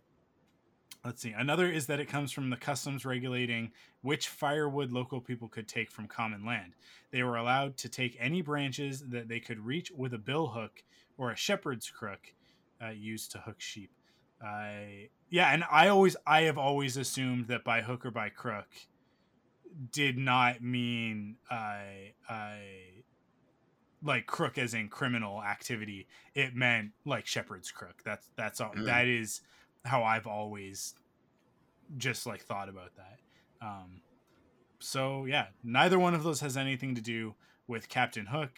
Let's 1.03 1.21
see. 1.21 1.31
Another 1.31 1.69
is 1.69 1.87
that 1.87 1.99
it 1.99 2.07
comes 2.07 2.31
from 2.31 2.51
the 2.51 2.57
customs 2.57 3.05
regulating 3.05 3.71
which 4.01 4.27
firewood 4.27 4.91
local 4.91 5.19
people 5.19 5.47
could 5.47 5.67
take 5.67 5.89
from 5.89 6.07
common 6.07 6.45
land. 6.45 6.73
They 7.11 7.23
were 7.23 7.37
allowed 7.37 7.77
to 7.77 7.89
take 7.89 8.15
any 8.19 8.43
branches 8.43 9.03
that 9.09 9.27
they 9.27 9.39
could 9.39 9.59
reach 9.59 9.91
with 9.91 10.13
a 10.13 10.19
bill 10.19 10.47
hook 10.47 10.83
or 11.17 11.31
a 11.31 11.35
shepherd's 11.35 11.89
crook 11.89 12.33
uh, 12.83 12.89
used 12.89 13.31
to 13.31 13.39
hook 13.39 13.59
sheep. 13.59 13.91
I 14.43 15.09
yeah, 15.29 15.53
and 15.53 15.63
I 15.71 15.87
always 15.87 16.15
I 16.25 16.41
have 16.41 16.57
always 16.57 16.97
assumed 16.97 17.47
that 17.47 17.63
by 17.63 17.81
hook 17.81 18.05
or 18.05 18.11
by 18.11 18.29
crook 18.29 18.67
did 19.91 20.17
not 20.17 20.61
mean 20.61 21.37
I 21.49 22.13
I 22.27 22.59
like 24.03 24.25
crook 24.25 24.57
as 24.57 24.73
in 24.73 24.89
criminal 24.89 25.43
activity. 25.43 26.07
It 26.33 26.55
meant 26.55 26.91
like 27.05 27.27
shepherd's 27.27 27.71
crook. 27.71 28.01
That's 28.03 28.29
that's 28.35 28.59
all. 28.59 28.71
Mm. 28.71 28.85
That 28.85 29.07
is 29.07 29.41
how 29.86 30.03
I've 30.03 30.27
always 30.27 30.95
just 31.97 32.25
like 32.25 32.41
thought 32.41 32.69
about 32.69 32.91
that. 32.95 33.19
Um, 33.61 34.01
so 34.79 35.25
yeah, 35.25 35.47
neither 35.63 35.99
one 35.99 36.13
of 36.13 36.23
those 36.23 36.41
has 36.41 36.57
anything 36.57 36.95
to 36.95 37.01
do 37.01 37.36
with 37.67 37.89
Captain 37.89 38.25
Hook. 38.27 38.51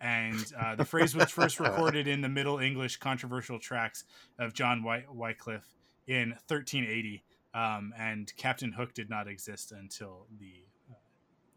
And 0.00 0.52
uh, 0.58 0.74
the 0.74 0.84
phrase 0.84 1.14
was 1.14 1.30
first 1.30 1.60
recorded 1.60 2.08
in 2.08 2.22
the 2.22 2.28
Middle 2.28 2.58
English 2.58 2.96
controversial 2.96 3.58
tracts 3.58 4.04
of 4.38 4.52
John 4.52 4.82
Wy- 4.82 5.04
Wycliffe 5.12 5.76
in 6.06 6.30
1380. 6.48 7.22
Um, 7.54 7.92
and 7.98 8.32
Captain 8.36 8.72
Hook 8.72 8.94
did 8.94 9.10
not 9.10 9.28
exist 9.28 9.72
until 9.72 10.26
the 10.38 10.64
uh, 10.90 10.94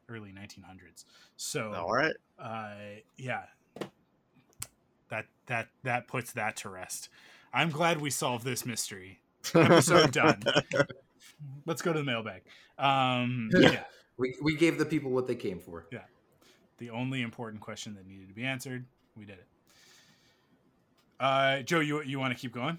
early 0.09 0.32
1900s. 0.32 1.05
So, 1.38 1.74
All 1.74 1.91
right. 1.93 2.13
uh, 2.38 2.99
yeah, 3.18 3.43
that 5.09 5.26
that 5.45 5.68
that 5.84 6.07
puts 6.07 6.34
that 6.34 6.57
to 6.57 6.70
rest. 6.70 7.09
I'm 7.56 7.70
glad 7.72 8.01
we 8.01 8.10
solved 8.10 8.43
this 8.45 8.66
mystery. 8.66 9.20
Episode 9.56 10.12
done. 10.12 10.41
Let's 11.66 11.82
go 11.82 11.93
to 11.93 11.99
the 11.99 12.06
mailbag. 12.06 12.41
Um, 12.78 13.49
yeah, 13.58 13.84
We 14.18 14.36
we 14.41 14.56
gave 14.58 14.78
the 14.78 14.86
people 14.86 15.12
what 15.12 15.26
they 15.26 15.36
came 15.36 15.60
for. 15.60 15.86
Yeah. 15.91 15.99
The 16.78 16.89
only 16.89 17.22
important 17.22 17.62
question 17.62 17.95
that 17.95 18.06
needed 18.06 18.28
to 18.28 18.34
be 18.34 18.43
answered. 18.43 18.86
We 19.16 19.24
did 19.26 19.38
it. 19.38 19.47
Uh, 21.20 21.62
Joe, 21.62 21.80
you 21.80 22.01
you 22.03 22.20
want 22.20 22.34
to 22.34 22.39
keep 22.39 22.51
going? 22.53 22.78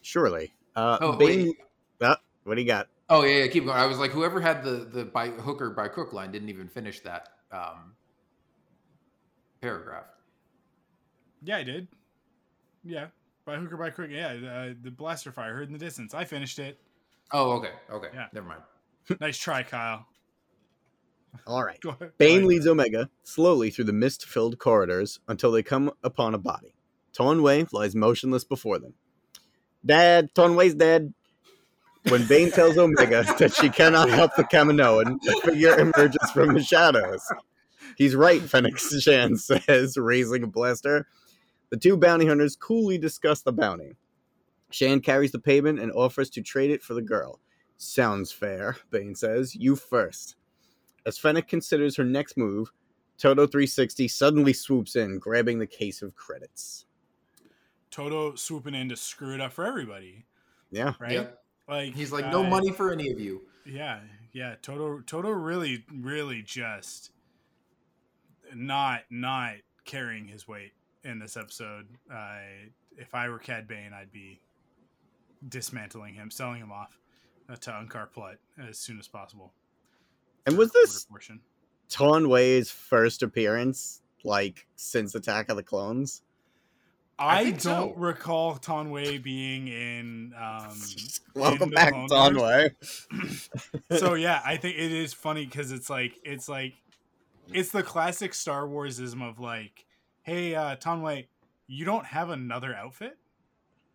Surely. 0.00 0.52
Uh, 0.74 0.96
Oh, 1.00 1.12
Bane- 1.16 1.46
wait. 1.48 1.56
uh, 2.00 2.16
what 2.44 2.54
do 2.54 2.62
you 2.62 2.66
got? 2.66 2.88
Oh 3.10 3.22
yeah, 3.24 3.40
yeah, 3.44 3.46
keep 3.48 3.66
going. 3.66 3.76
I 3.76 3.84
was 3.86 3.98
like, 3.98 4.10
whoever 4.12 4.40
had 4.40 4.64
the 4.64 4.88
the 4.90 5.04
by 5.04 5.28
hook 5.28 5.60
or 5.60 5.70
by 5.70 5.88
crook 5.88 6.14
line 6.14 6.32
didn't 6.32 6.48
even 6.48 6.68
finish 6.68 7.00
that 7.00 7.28
um, 7.52 7.94
paragraph. 9.60 10.06
Yeah, 11.42 11.58
I 11.58 11.62
did. 11.62 11.88
Yeah, 12.82 13.08
by 13.44 13.56
hook 13.56 13.72
or 13.72 13.76
by 13.76 13.90
crook. 13.90 14.10
Yeah, 14.10 14.28
uh, 14.28 14.74
the 14.82 14.90
blaster 14.90 15.32
fire 15.32 15.54
heard 15.54 15.66
in 15.68 15.72
the 15.72 15.78
distance. 15.78 16.14
I 16.14 16.24
finished 16.24 16.58
it. 16.58 16.78
Oh, 17.32 17.52
okay, 17.52 17.72
okay, 17.90 18.08
Yeah. 18.14 18.26
never 18.32 18.46
mind. 18.46 18.62
nice 19.20 19.36
try, 19.38 19.62
Kyle. 19.62 20.06
All 21.46 21.64
right. 21.64 21.80
Bane 22.16 22.46
leads 22.46 22.66
Omega 22.66 23.10
slowly 23.24 23.68
through 23.70 23.86
the 23.86 23.92
mist 23.92 24.24
filled 24.24 24.58
corridors 24.58 25.18
until 25.26 25.50
they 25.50 25.64
come 25.64 25.90
upon 26.02 26.32
a 26.32 26.38
body. 26.38 26.74
Taun 27.12 27.42
We 27.42 27.66
lies 27.72 27.94
motionless 27.94 28.44
before 28.44 28.78
them. 28.78 28.94
Dad, 29.84 30.32
Taun 30.34 30.54
We's 30.56 30.74
dead. 30.74 31.12
When 32.08 32.26
Bane 32.26 32.50
tells 32.52 32.78
Omega 32.78 33.24
that 33.38 33.52
she 33.52 33.68
cannot 33.68 34.08
help 34.10 34.36
the 34.36 34.44
Kaminoan, 34.44 35.18
a 35.26 35.40
figure 35.40 35.76
emerges 35.78 36.30
from 36.32 36.54
the 36.54 36.62
shadows. 36.62 37.22
He's 37.96 38.14
right, 38.14 38.40
Fennec 38.42 38.78
Shand 38.78 39.40
says, 39.40 39.96
raising 39.96 40.44
a 40.44 40.46
blaster. 40.46 41.06
The 41.70 41.76
two 41.76 41.96
bounty 41.96 42.26
hunters 42.26 42.56
coolly 42.56 42.98
discuss 42.98 43.42
the 43.42 43.52
bounty. 43.52 43.96
Shand 44.70 45.02
carries 45.02 45.32
the 45.32 45.38
payment 45.38 45.78
and 45.80 45.92
offers 45.92 46.30
to 46.30 46.42
trade 46.42 46.70
it 46.70 46.82
for 46.82 46.94
the 46.94 47.02
girl. 47.02 47.40
Sounds 47.76 48.30
fair, 48.32 48.76
Bane 48.90 49.14
says. 49.14 49.54
You 49.54 49.76
first. 49.76 50.36
As 51.06 51.18
Fennec 51.18 51.48
considers 51.48 51.96
her 51.96 52.04
next 52.04 52.36
move, 52.36 52.70
Todo 53.18 53.46
360 53.46 54.08
suddenly 54.08 54.52
swoops 54.52 54.96
in, 54.96 55.18
grabbing 55.18 55.58
the 55.58 55.66
case 55.66 56.02
of 56.02 56.14
credits. 56.16 56.86
Todo 57.90 58.34
swooping 58.34 58.74
in 58.74 58.88
to 58.88 58.96
screw 58.96 59.34
it 59.34 59.40
up 59.40 59.52
for 59.52 59.64
everybody, 59.64 60.24
Yeah. 60.72 60.94
right? 60.98 61.12
Yep. 61.12 61.38
Like 61.68 61.94
He's 61.94 62.10
like, 62.10 62.26
no 62.26 62.44
uh, 62.44 62.48
money 62.48 62.72
for 62.72 62.92
any 62.92 63.10
of 63.12 63.20
you. 63.20 63.42
Yeah, 63.64 64.00
yeah. 64.32 64.56
Todo 64.60 65.00
Todo 65.06 65.30
really 65.30 65.84
really 65.90 66.42
just 66.42 67.12
not 68.54 69.02
not 69.10 69.54
carrying 69.84 70.26
his 70.26 70.46
weight 70.46 70.72
in 71.04 71.18
this 71.18 71.36
episode. 71.36 71.86
Uh, 72.12 72.38
if 72.96 73.14
I 73.14 73.28
were 73.28 73.38
Cad 73.38 73.68
Bane, 73.68 73.92
I'd 73.92 74.12
be 74.12 74.40
dismantling 75.48 76.14
him, 76.14 76.30
selling 76.30 76.60
him 76.60 76.72
off 76.72 76.98
uh, 77.48 77.56
to 77.56 77.70
Unkar 77.70 78.10
Plut 78.10 78.38
as 78.68 78.78
soon 78.78 78.98
as 78.98 79.08
possible. 79.08 79.52
And 80.46 80.58
was 80.58 80.72
this 80.72 81.04
portion? 81.04 81.40
Taun 81.88 82.28
We's 82.28 82.70
first 82.70 83.22
appearance, 83.22 84.02
like, 84.24 84.66
since 84.76 85.14
Attack 85.14 85.50
of 85.50 85.56
the 85.56 85.62
Clones? 85.62 86.22
I, 87.18 87.44
think 87.44 87.62
don't 87.62 87.94
so. 87.94 88.00
recall 88.00 88.56
Taun 88.56 88.90
We 88.90 89.18
being 89.18 89.68
in. 89.68 90.34
Um, 90.38 90.80
Welcome 91.34 91.68
in 91.68 91.74
back, 91.74 91.92
Clone 92.08 92.36
Wars. 92.36 93.06
Taun 93.08 93.28
We. 93.90 93.98
so 93.98 94.14
yeah, 94.14 94.42
I 94.44 94.56
think 94.56 94.76
it 94.76 94.90
is 94.90 95.12
funny 95.12 95.44
because 95.44 95.70
it's 95.70 95.88
like 95.88 96.18
it's 96.24 96.48
like 96.48 96.74
it's 97.52 97.70
the 97.70 97.82
classic 97.82 98.34
Star 98.34 98.66
Warsism 98.66 99.22
of 99.22 99.38
like, 99.38 99.84
hey, 100.24 100.54
uh, 100.54 100.74
Taun 100.76 101.02
We, 101.02 101.28
you 101.66 101.84
don't 101.84 102.04
have 102.06 102.28
another 102.30 102.74
outfit, 102.74 103.16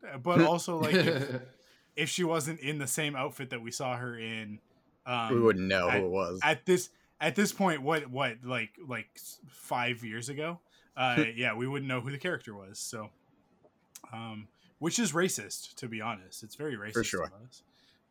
Uh, 0.02 0.18
but 0.18 0.42
also 0.52 0.80
like 0.80 0.96
if, 0.96 1.42
if 1.98 2.10
she 2.10 2.24
wasn't 2.24 2.60
in 2.62 2.78
the 2.80 2.88
same 2.88 3.16
outfit 3.16 3.50
that 3.50 3.62
we 3.62 3.70
saw 3.72 3.98
her 3.98 4.18
in, 4.18 4.60
um, 5.06 5.34
we 5.36 5.42
wouldn't 5.42 5.68
know 5.68 5.88
I- 5.90 6.00
who 6.00 6.06
it 6.06 6.10
was. 6.10 6.40
at 6.44 6.66
this 6.66 6.90
at 7.22 7.36
this 7.36 7.52
point. 7.52 7.82
What 7.82 8.08
what 8.10 8.38
like 8.44 8.70
like 8.88 9.10
five 9.48 10.04
years 10.04 10.30
ago? 10.30 10.60
Uh, 10.96 11.26
yeah, 11.36 11.54
we 11.54 11.68
wouldn't 11.68 11.88
know 11.90 12.00
who 12.02 12.12
the 12.12 12.18
character 12.18 12.54
was. 12.56 12.80
So, 12.80 13.10
um, 14.14 14.48
which 14.80 15.00
is 15.00 15.12
racist 15.12 15.76
to 15.76 15.88
be 15.88 16.00
honest. 16.02 16.44
It's 16.44 16.56
very 16.56 16.76
racist. 16.78 16.94
For 16.94 17.04
sure. 17.04 17.32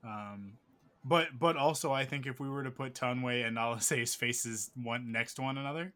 Um, 0.05 0.55
but 1.05 1.29
but 1.39 1.57
also 1.57 1.93
I 1.93 2.05
think 2.05 2.27
if 2.27 2.39
we 2.41 2.49
were 2.49 2.65
to 2.65 2.71
put 2.71 2.95
Taun 2.95 3.23
We 3.23 3.43
and 3.43 3.55
Nala 3.55 3.81
Se's 3.81 4.15
faces 4.15 4.71
one 4.83 5.11
next 5.13 5.35
to 5.35 5.43
one 5.43 5.57
another, 5.59 5.93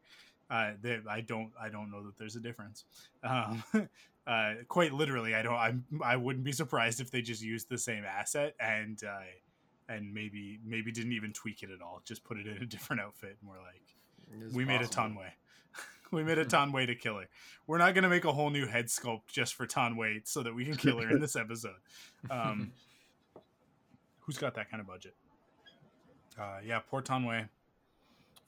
uh, 0.52 0.72
they, 0.82 1.00
I 1.08 1.22
don't 1.22 1.50
I 1.60 1.70
don't 1.70 1.90
know 1.90 2.04
that 2.04 2.18
there's 2.18 2.36
a 2.36 2.40
difference. 2.40 2.84
Um, 3.24 3.64
uh, 4.26 4.54
quite 4.68 4.92
literally, 4.92 5.34
I 5.34 5.40
don't 5.42 5.54
I'm 5.54 5.84
I 6.04 6.16
wouldn't 6.16 6.44
be 6.44 6.52
surprised 6.52 7.00
if 7.00 7.10
they 7.10 7.22
just 7.22 7.42
used 7.42 7.70
the 7.70 7.78
same 7.78 8.04
asset 8.04 8.54
and 8.60 9.02
uh, 9.02 9.22
and 9.88 10.12
maybe 10.12 10.60
maybe 10.62 10.92
didn't 10.92 11.12
even 11.12 11.32
tweak 11.32 11.62
it 11.62 11.70
at 11.70 11.80
all, 11.80 12.02
just 12.04 12.22
put 12.22 12.36
it 12.36 12.46
in 12.46 12.62
a 12.62 12.66
different 12.66 13.00
outfit. 13.00 13.38
We're 13.42 13.62
like, 13.62 14.52
we 14.52 14.66
made 14.66 14.82
a. 14.82 14.86
Taun 14.86 15.16
We. 15.16 15.24
we 16.10 16.22
made 16.22 16.36
a 16.36 16.44
Taun 16.44 16.70
We 16.70 16.84
to 16.84 16.94
kill 16.94 17.16
her. 17.16 17.28
We're 17.66 17.78
not 17.78 17.94
gonna 17.94 18.10
make 18.10 18.26
a 18.26 18.32
whole 18.32 18.50
new 18.50 18.66
head 18.66 18.86
sculpt 18.88 19.28
just 19.28 19.54
for 19.54 19.66
Taun 19.66 19.96
We 19.96 20.20
so 20.24 20.42
that 20.42 20.54
we 20.54 20.66
can 20.66 20.76
kill 20.76 21.00
her 21.00 21.10
in 21.10 21.18
this 21.18 21.34
episode. 21.34 21.80
Um, 22.30 22.72
who's 24.20 24.36
got 24.36 24.54
that 24.56 24.70
kind 24.70 24.82
of 24.82 24.86
budget? 24.86 25.14
Uh, 26.38 26.58
yeah, 26.62 26.80
poor 26.80 27.00
Taun 27.00 27.24
We. 27.24 27.40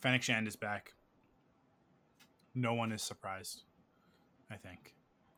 Fennec 0.03 0.23
Shand 0.23 0.47
is 0.47 0.57
back. 0.57 0.93
No 2.55 2.75
one 2.75 2.93
is 2.93 3.03
surprised. 3.03 3.63
I 4.51 4.57
think. 4.57 4.95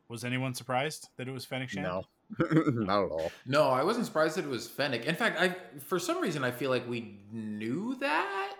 Was 0.09 0.25
anyone 0.25 0.55
surprised 0.55 1.09
that 1.17 1.29
it 1.29 1.33
was 1.33 1.45
Fennec 1.45 1.71
Shand? 1.71 1.87
no. 1.87 2.05
Not 2.41 3.05
at 3.05 3.11
all. 3.11 3.33
No, 3.47 3.69
I 3.69 3.85
wasn't 3.85 4.07
surprised 4.07 4.37
that 4.37 4.45
it 4.45 4.51
was 4.51 4.67
Fennec. 4.67 5.05
In 5.05 5.15
fact, 5.15 5.41
I 5.41 5.55
for 5.79 5.99
some 5.99 6.21
reason 6.21 6.45
I 6.45 6.51
feel 6.51 6.71
like 6.71 6.89
we 6.89 7.21
knew 7.33 7.97
that. 8.01 8.57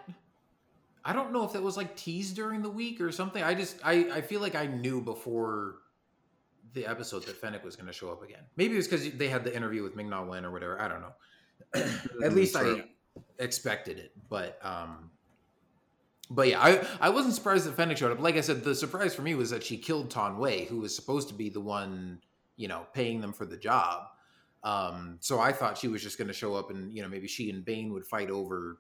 I 1.05 1.13
don't 1.13 1.33
know 1.33 1.45
if 1.45 1.53
that 1.53 1.63
was 1.63 1.77
like 1.77 1.97
teased 1.97 2.37
during 2.37 2.63
the 2.63 2.71
week 2.71 3.01
or 3.01 3.13
something. 3.13 3.43
I 3.43 3.55
just 3.55 3.79
I 3.85 4.09
I 4.13 4.21
feel 4.21 4.41
like 4.41 4.55
I 4.55 4.67
knew 4.67 5.01
before 5.01 5.77
the 6.75 6.87
episode 6.87 7.25
that 7.25 7.37
Fennec 7.37 7.65
was 7.65 7.75
going 7.75 7.87
to 7.87 7.93
show 7.93 8.11
up 8.11 8.23
again. 8.23 8.43
Maybe 8.57 8.75
it 8.75 8.77
was 8.77 8.87
because 8.87 9.11
they 9.13 9.29
had 9.29 9.45
the 9.45 9.55
interview 9.55 9.83
with 9.83 9.97
Ming-Na 9.97 10.25
Wen 10.25 10.45
or 10.45 10.53
whatever. 10.53 10.81
I 10.81 10.89
don't 10.89 11.01
know. 11.01 11.85
At 12.25 12.35
least 12.35 12.55
I 12.55 12.85
expected 13.39 13.99
it, 13.99 14.13
but 14.29 14.59
um, 14.63 15.11
but 16.31 16.49
yeah, 16.49 16.61
I 16.61 16.87
I 17.01 17.11
wasn't 17.11 17.35
surprised 17.35 17.67
that 17.67 17.77
Fennec 17.77 17.99
showed 17.99 18.13
up. 18.13 18.21
Like 18.21 18.37
I 18.37 18.41
said, 18.41 18.65
the 18.65 18.75
surprise 18.75 19.15
for 19.15 19.23
me 19.23 19.35
was 19.35 19.51
that 19.51 19.63
she 19.63 19.77
killed 19.77 20.11
Taun 20.11 20.39
We, 20.39 20.65
who 20.65 20.79
was 20.79 20.95
supposed 20.95 21.29
to 21.29 21.35
be 21.35 21.49
the 21.49 21.61
one 21.61 22.21
you 22.57 22.69
know 22.69 22.87
paying 22.93 23.21
them 23.21 23.33
for 23.33 23.47
the 23.47 23.57
job. 23.57 24.09
Um, 24.65 25.19
so 25.21 25.39
I 25.39 25.53
thought 25.53 25.79
she 25.79 25.89
was 25.89 26.03
just 26.03 26.19
going 26.19 26.29
to 26.29 26.35
show 26.35 26.55
up 26.55 26.71
and 26.71 26.93
you 26.93 27.03
know 27.03 27.09
maybe 27.09 27.29
she 27.29 27.51
and 27.51 27.65
Bane 27.65 27.93
would 27.93 28.05
fight 28.05 28.31
over 28.31 28.79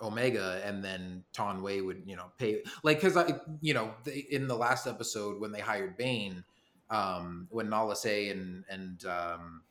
Omega, 0.00 0.60
and 0.64 0.84
then 0.84 1.24
Taun 1.32 1.62
We 1.62 1.80
would 1.80 2.02
you 2.06 2.16
know 2.16 2.26
pay 2.38 2.62
like 2.82 2.98
because 2.98 3.16
I 3.16 3.34
you 3.60 3.74
know 3.74 3.94
they, 4.04 4.26
in 4.30 4.46
the 4.46 4.56
last 4.56 4.86
episode 4.86 5.40
when 5.40 5.52
they 5.52 5.60
hired 5.60 5.96
Bane, 5.96 6.44
um, 6.90 7.48
when 7.50 7.68
Nala 7.68 7.96
Se 7.96 8.28
and 8.28 8.64
and 8.68 9.04
um, 9.06 9.62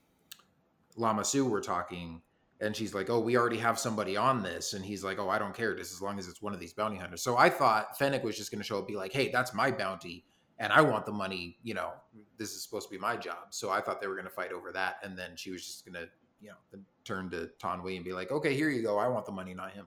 Lama 0.98 1.24
Su 1.24 1.46
were 1.46 1.62
talking, 1.62 2.22
and 2.62 2.76
she's 2.76 2.94
like, 2.94 3.10
"Oh, 3.10 3.20
we 3.20 3.38
already 3.38 3.58
have 3.58 3.78
somebody 3.78 4.16
on 4.18 4.42
this," 4.44 4.74
and 4.74 4.84
he's 4.86 5.04
like, 5.04 5.20
"Oh, 5.20 5.30
I 5.30 5.38
don't 5.40 5.54
care, 5.54 5.76
just 5.76 5.92
as 5.94 6.02
long 6.02 6.18
as 6.20 6.28
it's 6.28 6.42
one 6.42 6.54
of 6.54 6.60
these 6.60 6.74
bounty 6.74 6.98
hunters." 6.98 7.22
So 7.22 7.38
I 7.38 7.50
thought 7.50 7.98
Fennec 7.98 8.24
was 8.24 8.38
just 8.38 8.52
going 8.52 8.60
to 8.62 8.66
show 8.66 8.80
up, 8.80 8.88
be 8.88 8.96
like, 8.96 9.12
"Hey, 9.14 9.30
that's 9.32 9.54
my 9.54 9.72
bounty." 9.72 10.26
And 10.58 10.72
I 10.72 10.80
want 10.80 11.06
the 11.06 11.12
money, 11.12 11.58
you 11.64 11.74
know, 11.74 11.92
this 12.38 12.56
is 12.56 12.64
supposed 12.64 12.88
to 12.88 12.92
be 12.92 12.98
my 12.98 13.18
job. 13.18 13.48
So 13.50 13.72
I 13.72 13.82
thought 13.82 14.00
they 14.00 14.08
were 14.08 14.16
going 14.16 14.24
to 14.28 14.32
fight 14.32 14.54
over 14.54 14.72
that. 14.72 15.00
And 15.04 15.18
then 15.18 15.32
she 15.36 15.52
was 15.52 15.66
just 15.66 15.86
going 15.86 15.96
to, 15.96 16.10
you 16.40 16.48
know, 16.48 16.80
turn 17.04 17.30
to 17.32 17.48
Taun 17.60 17.84
We 17.84 17.98
and 17.98 18.06
be 18.06 18.14
like, 18.14 18.32
okay, 18.32 18.56
here 18.56 18.70
you 18.70 18.82
go. 18.82 18.98
I 18.98 19.10
want 19.10 19.26
the 19.26 19.34
money, 19.34 19.54
not 19.54 19.72
him. 19.74 19.86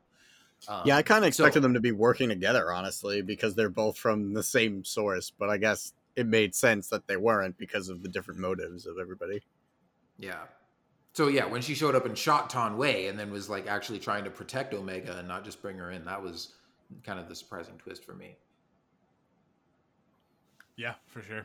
Um, 0.69 0.83
Yeah, 0.85 0.99
I 0.99 1.03
kind 1.03 1.25
of 1.25 1.35
so- 1.35 1.45
expected 1.45 1.63
them 1.63 1.73
to 1.73 1.81
be 1.81 1.93
working 1.93 2.29
together, 2.29 2.71
honestly, 2.71 3.23
because 3.23 3.55
they're 3.55 3.71
both 3.71 3.97
from 3.97 4.35
the 4.35 4.43
same 4.43 4.85
source. 4.85 5.31
But 5.31 5.49
I 5.49 5.57
guess 5.57 5.95
it 6.17 6.27
made 6.27 6.55
sense 6.55 6.89
that 6.89 7.07
they 7.07 7.17
weren't 7.17 7.57
because 7.57 7.89
of 7.89 8.03
the 8.03 8.09
different 8.11 8.39
motives 8.39 8.85
of 8.85 8.99
everybody. 8.99 9.43
Yeah. 10.19 10.43
So 11.19 11.27
yeah, 11.27 11.47
when 11.47 11.63
she 11.63 11.75
showed 11.75 11.97
up 11.97 12.07
and 12.07 12.17
shot 12.17 12.49
Taun 12.49 12.79
We 12.79 13.09
and 13.09 13.19
then 13.19 13.33
was 13.33 13.51
like 13.51 13.67
actually 13.67 13.99
trying 13.99 14.23
to 14.23 14.31
protect 14.31 14.73
Omega 14.73 15.19
and 15.19 15.27
not 15.27 15.45
just 15.45 15.61
bring 15.61 15.77
her 15.77 15.91
in, 15.91 16.05
that 16.05 16.23
was 16.23 16.53
kind 17.03 17.19
of 17.19 17.29
the 17.29 17.35
surprising 17.35 17.75
twist 17.77 18.05
for 18.05 18.15
me. 18.15 18.37
Yeah, 20.77 20.95
for 21.07 21.21
sure. 21.23 21.45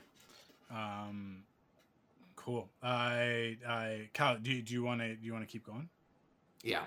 Um, 0.69 1.41
cool. 2.35 2.69
I, 2.83 3.57
I, 3.67 4.09
Kyle, 4.13 4.37
do, 4.39 4.61
do 4.61 4.75
you 4.75 4.83
want 4.83 5.01
to, 5.01 5.15
do 5.15 5.25
you 5.25 5.33
want 5.33 5.43
to 5.43 5.51
keep 5.51 5.65
going? 5.65 5.89
Yeah. 6.61 6.83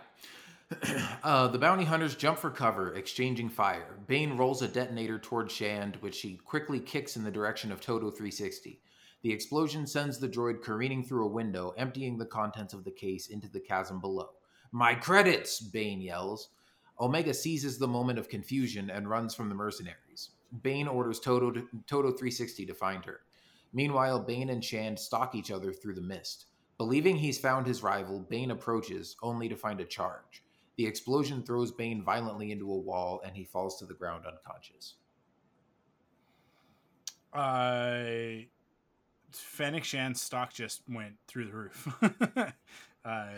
uh, 1.24 1.48
the 1.48 1.58
bounty 1.58 1.82
hunters 1.82 2.14
jump 2.14 2.38
for 2.38 2.50
cover, 2.50 2.94
exchanging 2.94 3.48
fire. 3.48 3.98
Bane 4.06 4.36
rolls 4.36 4.62
a 4.62 4.68
detonator 4.68 5.18
toward 5.18 5.50
Shand, 5.50 5.96
which 6.02 6.14
she 6.14 6.36
quickly 6.36 6.78
kicks 6.78 7.16
in 7.16 7.24
the 7.24 7.32
direction 7.32 7.72
of 7.72 7.80
Todo 7.80 8.12
360. 8.12 8.78
The 9.26 9.32
explosion 9.32 9.88
sends 9.88 10.20
the 10.20 10.28
droid 10.28 10.62
careening 10.62 11.02
through 11.02 11.24
a 11.24 11.32
window, 11.32 11.74
emptying 11.76 12.16
the 12.16 12.26
contents 12.26 12.72
of 12.72 12.84
the 12.84 12.92
case 12.92 13.26
into 13.26 13.48
the 13.48 13.58
chasm 13.58 14.00
below. 14.00 14.28
My 14.70 14.94
credits, 14.94 15.58
Bane 15.58 16.00
yells. 16.00 16.50
Omega 17.00 17.34
seizes 17.34 17.76
the 17.76 17.88
moment 17.88 18.20
of 18.20 18.28
confusion 18.28 18.88
and 18.88 19.10
runs 19.10 19.34
from 19.34 19.48
the 19.48 19.54
mercenaries. 19.56 20.30
Bane 20.62 20.86
orders 20.86 21.18
Todo, 21.18 21.50
to, 21.50 21.66
Todo 21.88 22.12
360 22.12 22.66
to 22.66 22.74
find 22.74 23.04
her. 23.04 23.22
Meanwhile, 23.72 24.20
Bane 24.20 24.48
and 24.48 24.64
Shand 24.64 24.96
stalk 24.96 25.34
each 25.34 25.50
other 25.50 25.72
through 25.72 25.96
the 25.96 26.00
mist. 26.00 26.46
Believing 26.78 27.16
he's 27.16 27.36
found 27.36 27.66
his 27.66 27.82
rival, 27.82 28.20
Bane 28.20 28.52
approaches, 28.52 29.16
only 29.22 29.48
to 29.48 29.56
find 29.56 29.80
a 29.80 29.84
charge. 29.84 30.44
The 30.76 30.86
explosion 30.86 31.42
throws 31.42 31.72
Bane 31.72 32.04
violently 32.04 32.52
into 32.52 32.70
a 32.70 32.78
wall, 32.78 33.20
and 33.26 33.34
he 33.34 33.42
falls 33.42 33.76
to 33.80 33.86
the 33.86 33.94
ground 33.94 34.24
unconscious. 34.24 34.94
Uh, 37.34 38.46
Fennec 39.32 39.84
Shand's 39.84 40.20
stock 40.22 40.52
just 40.52 40.82
went 40.88 41.14
through 41.26 41.46
the 41.46 41.52
roof. 41.52 41.88
uh, 43.04 43.28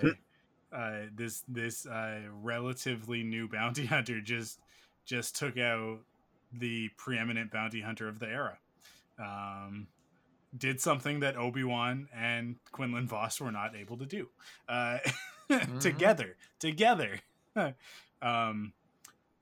uh, 0.72 1.00
this 1.14 1.42
this 1.48 1.86
uh, 1.86 2.20
relatively 2.42 3.22
new 3.22 3.48
bounty 3.48 3.86
hunter 3.94 4.20
just 4.20 4.58
just 5.04 5.36
took 5.36 5.58
out 5.58 5.98
the 6.52 6.88
preeminent 6.96 7.50
bounty 7.50 7.80
hunter 7.80 8.08
of 8.08 8.18
the 8.18 8.26
era. 8.28 8.58
Um, 9.18 9.88
did 10.56 10.80
something 10.80 11.20
that 11.20 11.36
Obi 11.36 11.64
Wan 11.64 12.08
and 12.14 12.56
Quinlan 12.72 13.06
Vos 13.06 13.40
were 13.40 13.52
not 13.52 13.74
able 13.76 13.96
to 13.98 14.06
do 14.06 14.28
uh, 14.68 14.98
Mhm. 15.50 15.80
together. 15.80 16.36
Together. 16.58 17.20
um, 18.22 18.72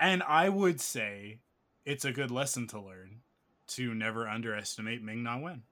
and 0.00 0.22
I 0.22 0.48
would 0.48 0.80
say 0.80 1.38
it's 1.84 2.04
a 2.04 2.12
good 2.12 2.30
lesson 2.30 2.66
to 2.68 2.80
learn 2.80 3.20
to 3.68 3.92
never 3.94 4.28
underestimate 4.28 5.02
Ming-Na 5.02 5.38
Wen, 5.38 5.62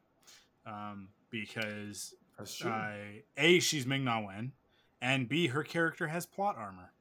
um, 0.67 1.09
because 1.31 2.15
That's 2.39 2.57
true. 2.57 2.71
uh, 2.71 2.93
a 3.37 3.59
she's 3.61 3.87
Ming-Na 3.87 4.21
Wen, 4.27 4.53
and 5.01 5.29
b 5.29 5.49
her 5.49 5.63
character 5.63 6.09
has 6.09 6.27
plot 6.27 6.57
armor, 6.57 6.93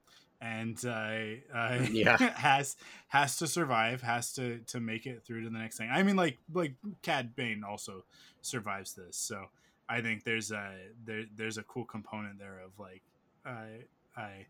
and 0.41 0.83
uh, 0.85 1.55
uh, 1.55 1.85
Yeah. 1.91 2.17
has 2.35 2.75
has 3.07 3.37
to 3.37 3.47
survive, 3.47 4.01
has 4.01 4.33
to 4.33 4.59
to 4.67 4.79
make 4.79 5.05
it 5.05 5.23
through 5.25 5.43
to 5.43 5.49
the 5.49 5.57
next 5.57 5.77
thing. 5.77 5.89
I 5.91 6.03
mean, 6.03 6.15
like 6.15 6.37
like 6.53 6.73
Cad 7.01 7.35
Bane 7.35 7.63
also 7.63 8.05
survives 8.41 8.93
this, 8.93 9.17
so 9.17 9.45
I 9.89 10.01
think 10.01 10.23
there's 10.23 10.51
a 10.51 10.75
there 11.05 11.23
there's 11.35 11.57
a 11.57 11.63
cool 11.63 11.85
component 11.85 12.39
there 12.39 12.59
of 12.65 12.77
like 12.79 13.03
I 13.45 13.85
I 14.15 14.47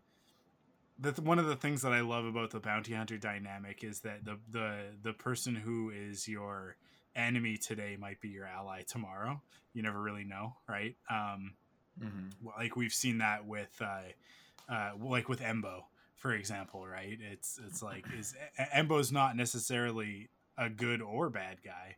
the 0.98 1.10
one 1.22 1.38
of 1.38 1.46
the 1.46 1.56
things 1.56 1.82
that 1.82 1.92
I 1.92 2.00
love 2.00 2.24
about 2.24 2.50
the 2.50 2.60
bounty 2.60 2.94
hunter 2.94 3.18
dynamic 3.18 3.82
is 3.82 4.00
that 4.00 4.24
the 4.24 4.38
the 4.50 4.82
the 5.02 5.12
person 5.12 5.54
who 5.54 5.90
is 5.90 6.28
your 6.28 6.76
enemy 7.16 7.56
today 7.56 7.96
might 7.98 8.20
be 8.20 8.28
your 8.28 8.46
ally 8.46 8.82
tomorrow. 8.82 9.40
You 9.72 9.82
never 9.82 10.00
really 10.00 10.24
know, 10.24 10.56
right? 10.68 10.96
Um, 11.10 11.54
Mhm. 12.00 12.32
like 12.58 12.76
we've 12.76 12.92
seen 12.92 13.18
that 13.18 13.46
with 13.46 13.80
uh, 13.80 14.72
uh, 14.72 14.92
like 14.98 15.28
with 15.28 15.40
Embo, 15.40 15.84
for 16.16 16.32
example, 16.32 16.86
right? 16.86 17.18
It's 17.20 17.58
it's 17.64 17.82
like 17.82 18.04
is 18.18 18.34
Embo's 18.74 19.12
not 19.12 19.36
necessarily 19.36 20.30
a 20.58 20.68
good 20.68 21.00
or 21.02 21.30
bad 21.30 21.58
guy. 21.62 21.96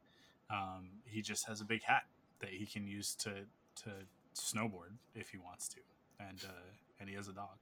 Um, 0.50 1.00
he 1.04 1.22
just 1.22 1.46
has 1.48 1.60
a 1.60 1.64
big 1.64 1.82
hat 1.82 2.04
that 2.40 2.50
he 2.50 2.66
can 2.66 2.86
use 2.86 3.14
to 3.16 3.46
to 3.84 3.90
snowboard 4.34 4.96
if 5.14 5.30
he 5.30 5.38
wants 5.38 5.68
to, 5.68 5.80
and 6.20 6.38
uh, 6.44 6.70
and 7.00 7.08
he 7.08 7.14
has 7.14 7.28
a 7.28 7.32
dog. 7.32 7.58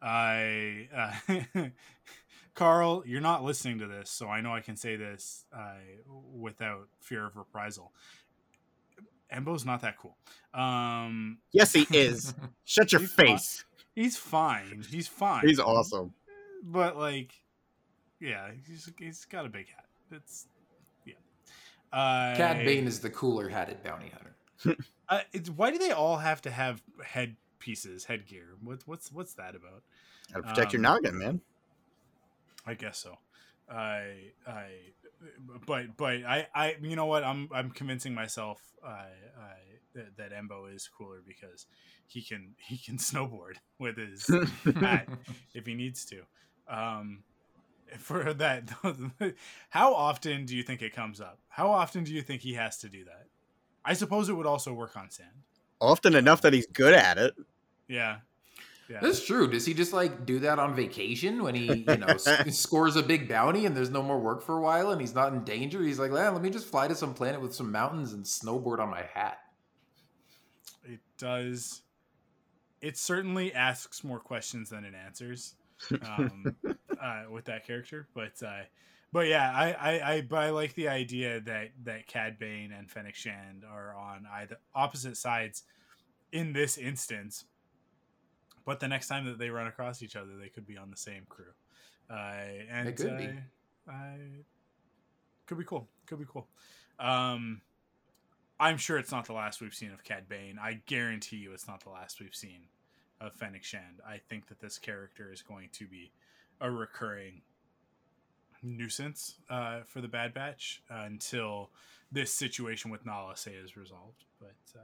I 0.00 0.88
uh, 0.94 1.64
Carl, 2.58 3.04
you're 3.06 3.20
not 3.20 3.44
listening 3.44 3.78
to 3.78 3.86
this, 3.86 4.10
so 4.10 4.28
I 4.28 4.40
know 4.40 4.52
I 4.52 4.60
can 4.60 4.74
say 4.76 4.96
this 4.96 5.44
uh, 5.56 5.74
without 6.34 6.88
fear 7.00 7.24
of 7.24 7.36
reprisal. 7.36 7.92
Embo's 9.30 9.64
not 9.64 9.82
that 9.82 9.96
cool. 9.96 10.16
Um, 10.54 11.38
Yes, 11.52 11.72
he 11.72 11.86
is. 11.96 12.34
Shut 12.64 12.90
your 12.90 13.00
He's 13.02 13.12
fine. 13.12 13.26
face. 13.26 13.64
he's 13.94 14.16
fine. 14.16 14.84
He's 14.90 15.06
fine. 15.06 15.46
He's 15.46 15.60
awesome. 15.60 16.12
But 16.64 16.96
like, 16.96 17.32
yeah, 18.20 18.50
he's 18.66 18.90
he's 18.98 19.24
got 19.26 19.46
a 19.46 19.48
big 19.48 19.68
hat. 19.68 19.84
It's 20.10 20.46
yeah. 21.06 21.14
Uh, 21.92 22.34
Cad 22.36 22.64
Bane 22.64 22.86
is 22.88 22.98
the 22.98 23.10
cooler 23.10 23.48
hatted 23.48 23.82
bounty 23.84 24.10
hunter. 24.10 24.76
Uh, 25.10 25.20
it's, 25.32 25.48
why 25.48 25.70
do 25.70 25.78
they 25.78 25.90
all 25.90 26.18
have 26.18 26.42
to 26.42 26.50
have 26.50 26.82
head 27.02 27.34
pieces, 27.60 28.04
headgear? 28.04 28.44
What, 28.62 28.80
what's 28.84 29.10
what's 29.10 29.32
that 29.34 29.54
about? 29.54 29.82
Gotta 30.34 30.42
protect 30.48 30.74
your 30.74 30.80
Um, 30.80 30.82
noggin, 30.82 31.16
man. 31.18 31.40
I 32.68 32.74
guess 32.74 32.98
so. 32.98 33.16
I 33.70 34.32
I 34.46 34.66
but 35.66 35.96
but 35.96 36.24
I 36.24 36.46
I 36.54 36.76
you 36.82 36.96
know 36.96 37.06
what 37.06 37.24
I'm 37.24 37.48
I'm 37.52 37.70
convincing 37.70 38.14
myself 38.14 38.60
I 38.84 39.06
I 39.40 39.54
that, 39.94 40.16
that 40.18 40.32
Embo 40.32 40.74
is 40.74 40.86
cooler 40.86 41.22
because 41.26 41.66
he 42.06 42.22
can 42.22 42.54
he 42.58 42.76
can 42.76 42.98
snowboard 42.98 43.54
with 43.78 43.96
his 43.96 44.28
hat 44.76 45.08
if 45.54 45.64
he 45.66 45.74
needs 45.74 46.04
to. 46.06 46.22
Um 46.68 47.24
for 47.98 48.34
that 48.34 48.68
how 49.70 49.94
often 49.94 50.44
do 50.44 50.54
you 50.54 50.62
think 50.62 50.82
it 50.82 50.94
comes 50.94 51.22
up? 51.22 51.38
How 51.48 51.70
often 51.70 52.04
do 52.04 52.12
you 52.12 52.20
think 52.20 52.42
he 52.42 52.52
has 52.54 52.76
to 52.78 52.90
do 52.90 53.04
that? 53.04 53.28
I 53.82 53.94
suppose 53.94 54.28
it 54.28 54.34
would 54.34 54.46
also 54.46 54.74
work 54.74 54.94
on 54.94 55.10
sand. 55.10 55.30
Often 55.80 56.14
enough 56.14 56.42
that 56.42 56.52
he's 56.52 56.66
good 56.66 56.92
at 56.92 57.16
it. 57.16 57.34
Yeah. 57.86 58.18
Yeah. 58.90 59.00
That's 59.02 59.24
true. 59.24 59.50
Does 59.50 59.66
he 59.66 59.74
just 59.74 59.92
like 59.92 60.24
do 60.24 60.38
that 60.40 60.58
on 60.58 60.74
vacation 60.74 61.42
when 61.42 61.54
he, 61.54 61.84
you 61.88 61.96
know, 61.98 62.16
scores 62.48 62.96
a 62.96 63.02
big 63.02 63.28
bounty 63.28 63.66
and 63.66 63.76
there's 63.76 63.90
no 63.90 64.02
more 64.02 64.18
work 64.18 64.42
for 64.42 64.56
a 64.56 64.62
while 64.62 64.90
and 64.92 65.00
he's 65.00 65.14
not 65.14 65.32
in 65.34 65.44
danger? 65.44 65.82
He's 65.82 65.98
like, 65.98 66.10
"Eh, 66.10 66.28
let 66.30 66.40
me 66.40 66.48
just 66.48 66.66
fly 66.66 66.88
to 66.88 66.94
some 66.94 67.12
planet 67.12 67.40
with 67.40 67.54
some 67.54 67.70
mountains 67.70 68.14
and 68.14 68.24
snowboard 68.24 68.78
on 68.80 68.88
my 68.88 69.02
hat. 69.12 69.38
it 70.84 71.00
does 71.18 71.82
it 72.80 72.96
certainly 72.96 73.52
asks 73.52 74.04
more 74.04 74.20
questions 74.20 74.70
than 74.70 74.84
it 74.84 74.94
answers 74.94 75.54
um, 76.02 76.56
uh, 77.02 77.24
with 77.30 77.44
that 77.46 77.66
character 77.66 78.08
but 78.14 78.40
uh, 78.46 78.62
but 79.12 79.26
yeah 79.26 79.52
I, 79.54 79.72
I 79.72 80.12
i 80.14 80.20
but 80.22 80.38
i 80.38 80.50
like 80.50 80.74
the 80.74 80.88
idea 80.88 81.40
that 81.40 81.70
that 81.84 82.06
cad 82.06 82.38
bane 82.38 82.72
and 82.72 82.90
fennec 82.90 83.14
shand 83.16 83.64
are 83.70 83.94
on 83.96 84.26
either 84.32 84.58
opposite 84.74 85.16
sides 85.16 85.64
in 86.32 86.52
this 86.52 86.78
instance 86.78 87.44
but 88.68 88.80
the 88.80 88.88
next 88.88 89.08
time 89.08 89.24
that 89.24 89.38
they 89.38 89.48
run 89.48 89.66
across 89.66 90.02
each 90.02 90.14
other 90.14 90.36
they 90.40 90.48
could 90.48 90.66
be 90.66 90.76
on 90.76 90.90
the 90.90 90.96
same 90.96 91.22
crew 91.28 91.52
uh, 92.10 92.34
and 92.70 92.96
could 92.96 93.18
be. 93.18 93.28
I, 93.88 94.16
could 95.46 95.58
be 95.58 95.64
cool 95.64 95.88
could 96.06 96.18
be 96.18 96.26
cool 96.30 96.46
um 97.00 97.62
I'm 98.60 98.76
sure 98.76 98.98
it's 98.98 99.12
not 99.12 99.26
the 99.26 99.32
last 99.32 99.60
we've 99.60 99.74
seen 99.74 99.92
of 99.92 100.02
Cad 100.02 100.28
Bane. 100.28 100.58
I 100.60 100.80
guarantee 100.86 101.36
you 101.36 101.52
it's 101.52 101.68
not 101.68 101.84
the 101.84 101.90
last 101.90 102.20
we've 102.20 102.34
seen 102.34 102.62
of 103.20 103.32
Fennec 103.34 103.62
Shand. 103.62 104.00
I 104.06 104.18
think 104.28 104.48
that 104.48 104.60
this 104.60 104.78
character 104.78 105.32
is 105.32 105.42
going 105.42 105.68
to 105.74 105.86
be 105.86 106.10
a 106.60 106.70
recurring 106.70 107.42
nuisance 108.62 109.36
uh, 109.48 109.80
for 109.86 110.00
the 110.00 110.08
Bad 110.08 110.34
Batch 110.34 110.82
uh, 110.90 111.04
until 111.06 111.70
this 112.10 112.32
situation 112.32 112.90
with 112.90 113.06
Nala 113.06 113.36
Se 113.36 113.52
is 113.52 113.76
resolved. 113.76 114.24
But 114.40 114.56
uh, 114.74 114.82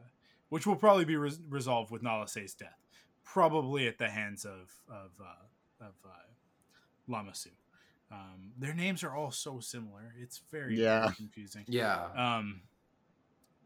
which 0.50 0.66
will 0.66 0.76
probably 0.76 1.04
be 1.04 1.16
res- 1.16 1.40
resolved 1.48 1.90
with 1.90 2.02
Nala 2.02 2.28
Se's 2.28 2.54
death, 2.54 2.78
probably 3.24 3.86
at 3.88 3.98
the 3.98 4.08
hands 4.10 4.44
of 4.44 4.72
of 4.88 5.10
uh, 5.20 5.84
of 5.86 5.94
uh, 6.04 6.08
Lama 7.08 7.34
Su. 7.34 7.50
Um, 8.12 8.52
their 8.58 8.74
names 8.74 9.02
are 9.02 9.14
all 9.14 9.30
so 9.32 9.58
similar. 9.60 10.14
It's 10.20 10.40
very, 10.52 10.78
Yeah. 10.80 11.00
very 11.04 11.14
confusing. 11.16 11.64
Yeah. 11.66 12.04
Um, 12.14 12.62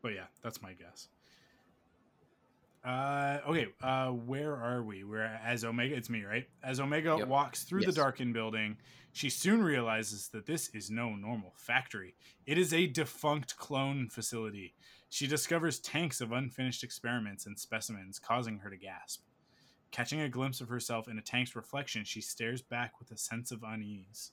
but 0.00 0.14
yeah, 0.14 0.26
that's 0.42 0.62
my 0.62 0.72
guess. 0.72 1.08
Uh, 2.84 3.40
okay, 3.48 3.66
uh, 3.82 4.08
where 4.10 4.56
are 4.56 4.82
we? 4.82 5.04
We're 5.04 5.24
as 5.24 5.64
Omega. 5.64 5.94
It's 5.96 6.08
me, 6.08 6.22
right? 6.24 6.48
As 6.62 6.80
Omega 6.80 7.16
Yep. 7.18 7.28
walks 7.28 7.64
through 7.64 7.82
the 7.82 7.92
darkened 7.92 8.32
building, 8.32 8.78
she 9.12 9.28
soon 9.28 9.62
realizes 9.62 10.28
that 10.28 10.46
this 10.46 10.68
is 10.70 10.88
no 10.90 11.14
normal 11.14 11.52
factory. 11.56 12.14
It 12.46 12.56
is 12.56 12.72
a 12.72 12.86
defunct 12.86 13.56
clone 13.56 14.08
facility. 14.08 14.74
She 15.10 15.26
discovers 15.26 15.80
tanks 15.80 16.20
of 16.20 16.32
unfinished 16.32 16.84
experiments 16.84 17.44
and 17.46 17.58
specimens, 17.58 18.18
causing 18.18 18.58
her 18.60 18.70
to 18.70 18.76
gasp. 18.76 19.22
Catching 19.90 20.20
a 20.20 20.28
glimpse 20.28 20.60
of 20.60 20.68
herself 20.68 21.08
in 21.08 21.18
a 21.18 21.22
tank's 21.22 21.56
reflection, 21.56 22.04
she 22.04 22.20
stares 22.20 22.62
back 22.62 22.98
with 22.98 23.10
a 23.10 23.16
sense 23.16 23.50
of 23.50 23.62
unease. 23.62 24.32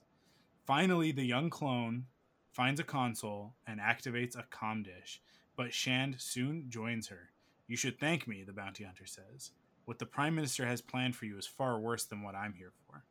Finally, 0.66 1.12
the 1.12 1.24
young 1.24 1.48
clone 1.48 2.06
finds 2.52 2.80
a 2.80 2.84
console 2.84 3.54
and 3.66 3.80
activates 3.80 4.36
a 4.36 4.44
comm 4.44 4.84
dish, 4.84 5.20
but 5.56 5.72
Shand 5.72 6.16
soon 6.18 6.66
joins 6.68 7.08
her. 7.08 7.30
You 7.66 7.76
should 7.76 7.98
thank 7.98 8.28
me, 8.28 8.44
the 8.44 8.52
bounty 8.52 8.84
hunter 8.84 9.06
says. 9.06 9.52
What 9.86 9.98
the 9.98 10.06
Prime 10.06 10.34
Minister 10.34 10.66
has 10.66 10.80
planned 10.80 11.16
for 11.16 11.26
you 11.26 11.38
is 11.38 11.46
far 11.46 11.78
worse 11.78 12.04
than 12.04 12.22
what 12.22 12.34
I'm 12.34 12.54
here 12.54 12.72
for. 12.86 13.04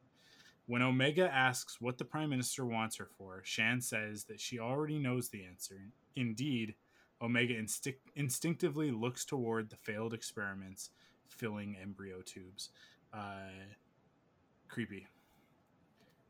When 0.67 0.81
Omega 0.81 1.31
asks 1.31 1.79
what 1.79 1.97
the 1.97 2.05
Prime 2.05 2.29
Minister 2.29 2.65
wants 2.65 2.97
her 2.97 3.07
for, 3.17 3.41
Shand 3.43 3.83
says 3.83 4.25
that 4.25 4.41
she 4.41 4.59
already 4.59 4.97
knows 4.97 5.29
the 5.29 5.45
answer. 5.45 5.91
Indeed, 6.15 6.75
Omega 7.21 7.55
instinct- 7.55 8.09
instinctively 8.15 8.91
looks 8.91 9.25
toward 9.25 9.69
the 9.69 9.75
failed 9.75 10.13
experiments 10.13 10.89
filling 11.29 11.75
embryo 11.81 12.21
tubes. 12.21 12.69
Uh, 13.13 13.49
creepy. 14.69 15.07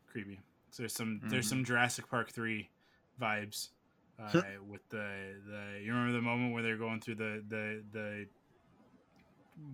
Creepy. 0.08 0.40
So 0.72 0.84
there's 0.84 0.94
some 0.94 1.22
there's 1.30 1.46
Mhm. 1.46 1.50
some 1.50 1.66
Jurassic 1.66 2.10
Park 2.10 2.32
3 2.32 2.70
vibes 3.20 3.70
uh, 4.20 4.42
with 4.68 4.88
the 4.90 5.42
the 5.48 5.82
you 5.84 5.92
remember 5.94 6.14
the 6.14 6.22
moment 6.22 6.54
where 6.54 6.64
they're 6.64 6.78
going 6.78 7.00
through 7.02 7.16
the 7.16 7.44
the 7.48 7.84
the 7.92 8.28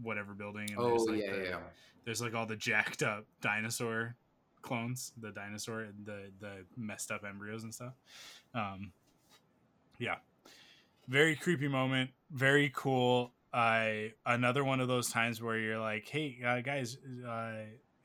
whatever 0.04 0.34
building 0.34 0.70
and 0.72 0.80
there's 0.80 1.02
Oh 1.02 1.12
like 1.12 1.20
yeah, 1.24 1.32
the, 1.32 1.44
yeah. 1.44 1.60
there's 2.06 2.22
like 2.22 2.34
all 2.36 2.46
the 2.46 2.56
jacked 2.56 3.02
up 3.04 3.26
dinosaur 3.42 4.16
clones 4.62 5.12
the 5.20 5.32
dinosaur 5.32 5.88
the 6.04 6.32
the 6.40 6.66
messed 6.78 7.10
up 7.12 7.24
embryos 7.24 7.64
and 7.64 7.74
stuff 7.74 7.94
um 8.54 8.92
yeah 9.98 10.18
very 11.08 11.36
creepy 11.36 11.68
moment 11.68 12.12
very 12.32 12.72
cool 12.76 13.34
i 13.54 14.12
another 14.26 14.64
one 14.64 14.80
of 14.80 14.88
those 14.88 15.10
times 15.10 15.42
where 15.42 15.58
you're 15.58 15.80
like 15.80 16.08
hey 16.08 16.38
uh, 16.46 16.62
guys 16.62 16.98
uh 17.28 17.54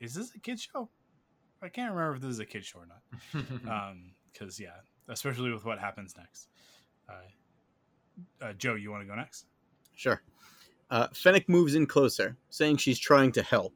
is 0.01 0.15
this 0.15 0.35
a 0.35 0.39
kid 0.39 0.59
show 0.59 0.89
i 1.63 1.69
can't 1.69 1.93
remember 1.93 2.17
if 2.17 2.21
this 2.21 2.31
is 2.31 2.41
a 2.41 2.47
kid 2.47 2.65
show 2.65 2.81
or 2.81 2.87
not 2.87 3.71
um 3.91 4.13
because 4.33 4.59
yeah 4.59 4.71
especially 5.09 5.53
with 5.53 5.65
what 5.65 5.79
happens 5.79 6.15
next 6.17 6.49
uh, 7.09 8.45
uh 8.45 8.53
joe 8.55 8.75
you 8.75 8.91
want 8.91 9.03
to 9.03 9.07
go 9.07 9.15
next 9.15 9.47
Sure. 9.97 10.23
Uh, 10.91 11.09
Fennec 11.13 11.49
moves 11.49 11.75
in 11.75 11.87
closer, 11.87 12.37
saying 12.51 12.77
she's 12.77 12.99
trying 12.99 13.33
to 13.33 13.43
help. 13.43 13.75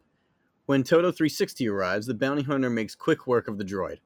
When 0.67 0.85
Todo 0.85 1.11
360 1.11 1.67
arrives, 1.69 2.07
the 2.07 2.15
bounty 2.15 2.43
hunter 2.43 2.71
makes 2.71 2.95
quick 2.95 3.27
work 3.27 3.49
of 3.49 3.59
the 3.59 3.65
droid. 3.65 3.99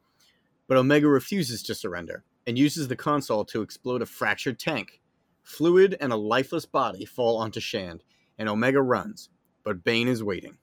But 0.67 0.79
Omega 0.79 1.09
refuses 1.09 1.63
to 1.65 1.75
surrender 1.75 2.25
and 2.47 2.57
uses 2.57 2.89
the 2.89 2.97
console 2.97 3.45
to 3.47 3.61
explode 3.61 4.01
a 4.01 4.07
fractured 4.07 4.59
tank. 4.59 5.03
Fluid 5.45 5.97
and 6.01 6.13
a 6.13 6.17
lifeless 6.17 6.67
body 6.67 7.05
fall 7.05 7.37
onto 7.37 7.61
Shand, 7.61 8.03
and 8.39 8.49
Omega 8.49 8.83
runs, 8.83 9.29
but 9.63 9.85
Bane 9.85 10.09
is 10.09 10.25
waiting. 10.25 10.57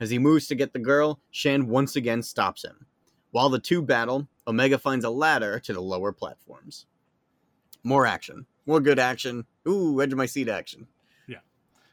As 0.00 0.10
he 0.10 0.18
moves 0.18 0.46
to 0.48 0.54
get 0.54 0.72
the 0.72 0.78
girl, 0.78 1.20
Shand 1.30 1.68
once 1.68 1.96
again 1.96 2.22
stops 2.22 2.64
him. 2.64 2.86
While 3.30 3.50
the 3.50 3.58
two 3.58 3.82
battle, 3.82 4.26
Omega 4.48 4.78
finds 4.78 5.04
a 5.04 5.10
ladder 5.10 5.60
to 5.60 5.72
the 5.72 5.80
lower 5.80 6.12
platforms. 6.12 6.86
More 7.84 8.06
action. 8.06 8.46
More 8.64 8.80
good 8.80 8.98
action. 8.98 9.44
Ooh, 9.68 10.00
edge 10.02 10.12
of 10.12 10.18
my 10.18 10.26
seat 10.26 10.48
action. 10.48 10.86
Yeah. 11.28 11.38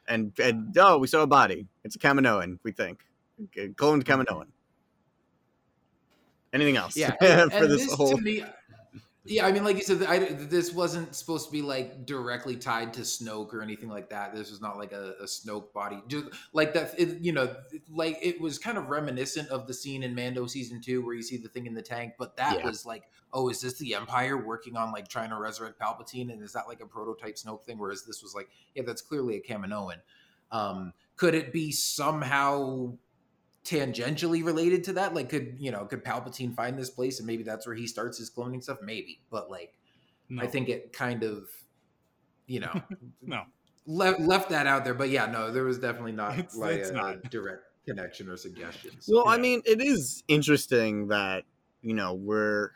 And, 0.07 0.37
and 0.39 0.75
oh, 0.77 0.97
we 0.97 1.07
saw 1.07 1.21
a 1.21 1.27
body. 1.27 1.67
It's 1.83 1.95
a 1.95 1.99
Kaminoan, 1.99 2.59
we 2.63 2.71
think. 2.71 3.05
A 3.57 3.67
Cloned 3.69 4.03
Kaminoan. 4.03 4.47
Anything 6.53 6.77
else? 6.77 6.95
Yeah, 6.95 7.11
for 7.19 7.25
and, 7.25 7.51
and 7.51 7.71
this, 7.71 7.85
this 7.85 7.93
whole. 7.93 8.15
to 8.15 8.21
me, 8.21 8.43
yeah, 9.25 9.45
I 9.45 9.53
mean, 9.53 9.63
like 9.63 9.77
you 9.77 9.83
said, 9.83 10.03
I, 10.03 10.19
this 10.19 10.73
wasn't 10.73 11.15
supposed 11.15 11.45
to 11.45 11.51
be 11.51 11.61
like 11.61 12.05
directly 12.05 12.57
tied 12.57 12.93
to 12.95 13.01
Snoke 13.01 13.53
or 13.53 13.61
anything 13.61 13.87
like 13.87 14.09
that. 14.09 14.35
This 14.35 14.51
was 14.51 14.59
not 14.59 14.77
like 14.77 14.91
a, 14.91 15.13
a 15.21 15.23
Snoke 15.23 15.71
body, 15.71 16.01
just 16.09 16.25
like 16.51 16.73
that. 16.73 16.93
It, 16.99 17.19
you 17.21 17.31
know, 17.31 17.55
like 17.89 18.17
it 18.21 18.41
was 18.41 18.59
kind 18.59 18.77
of 18.77 18.89
reminiscent 18.89 19.47
of 19.47 19.65
the 19.65 19.73
scene 19.73 20.03
in 20.03 20.13
Mando 20.13 20.45
season 20.45 20.81
two 20.81 21.05
where 21.05 21.15
you 21.15 21.23
see 21.23 21.37
the 21.37 21.47
thing 21.47 21.67
in 21.67 21.73
the 21.73 21.81
tank, 21.81 22.13
but 22.19 22.35
that 22.35 22.57
Yeah. 22.57 22.65
was 22.65 22.85
like, 22.85 23.03
oh, 23.31 23.47
is 23.49 23.61
this 23.61 23.75
the 23.77 23.95
Empire 23.95 24.37
working 24.37 24.75
on 24.75 24.91
like 24.91 25.07
trying 25.07 25.29
to 25.29 25.37
resurrect 25.37 25.79
Palpatine, 25.79 26.29
and 26.31 26.43
is 26.43 26.51
that 26.51 26.67
like 26.67 26.81
a 26.81 26.85
prototype 26.85 27.35
Snoke 27.35 27.63
thing? 27.63 27.77
Whereas 27.77 28.03
this 28.03 28.21
was 28.21 28.35
like, 28.35 28.49
yeah, 28.75 28.83
that's 28.85 29.01
clearly 29.01 29.37
a 29.37 29.41
Kaminoan. 29.41 29.99
Um, 30.51 30.93
could 31.15 31.33
it 31.33 31.53
be 31.53 31.71
somehow 31.71 32.97
tangentially 33.65 34.43
related 34.43 34.83
to 34.85 34.93
that? 34.93 35.13
Like, 35.13 35.29
could 35.29 35.55
you 35.59 35.71
know, 35.71 35.85
could 35.85 36.03
Palpatine 36.03 36.53
find 36.55 36.77
this 36.77 36.89
place 36.89 37.19
and 37.19 37.27
maybe 37.27 37.43
that's 37.43 37.65
where 37.65 37.75
he 37.75 37.87
starts 37.87 38.17
his 38.17 38.29
cloning 38.29 38.61
stuff? 38.63 38.79
Maybe, 38.83 39.19
but 39.31 39.49
like, 39.49 39.73
No. 40.29 40.41
I 40.43 40.47
think 40.47 40.69
it 40.69 40.93
kind 40.93 41.23
of, 41.23 41.49
you 42.47 42.59
know, 42.61 42.81
no. 43.21 43.43
left 43.85 44.19
left 44.19 44.49
that 44.49 44.67
out 44.67 44.83
there. 44.83 44.93
But 44.93 45.09
yeah, 45.09 45.25
no, 45.27 45.51
there 45.51 45.63
was 45.63 45.79
definitely 45.79 46.11
not 46.13 46.33
It's- 46.33 46.55
like 46.55 46.75
it's 46.79 46.89
a, 46.89 46.93
not. 46.93 47.15
a 47.23 47.29
direct 47.29 47.63
connection 47.85 48.29
or 48.29 48.37
suggestions. 48.37 49.09
Well, 49.11 49.27
I 49.27 49.37
mean, 49.37 49.61
it 49.65 49.81
is 49.81 50.23
interesting 50.27 51.07
that, 51.09 51.43
you 51.81 51.93
know, 51.93 52.13
we're, 52.13 52.71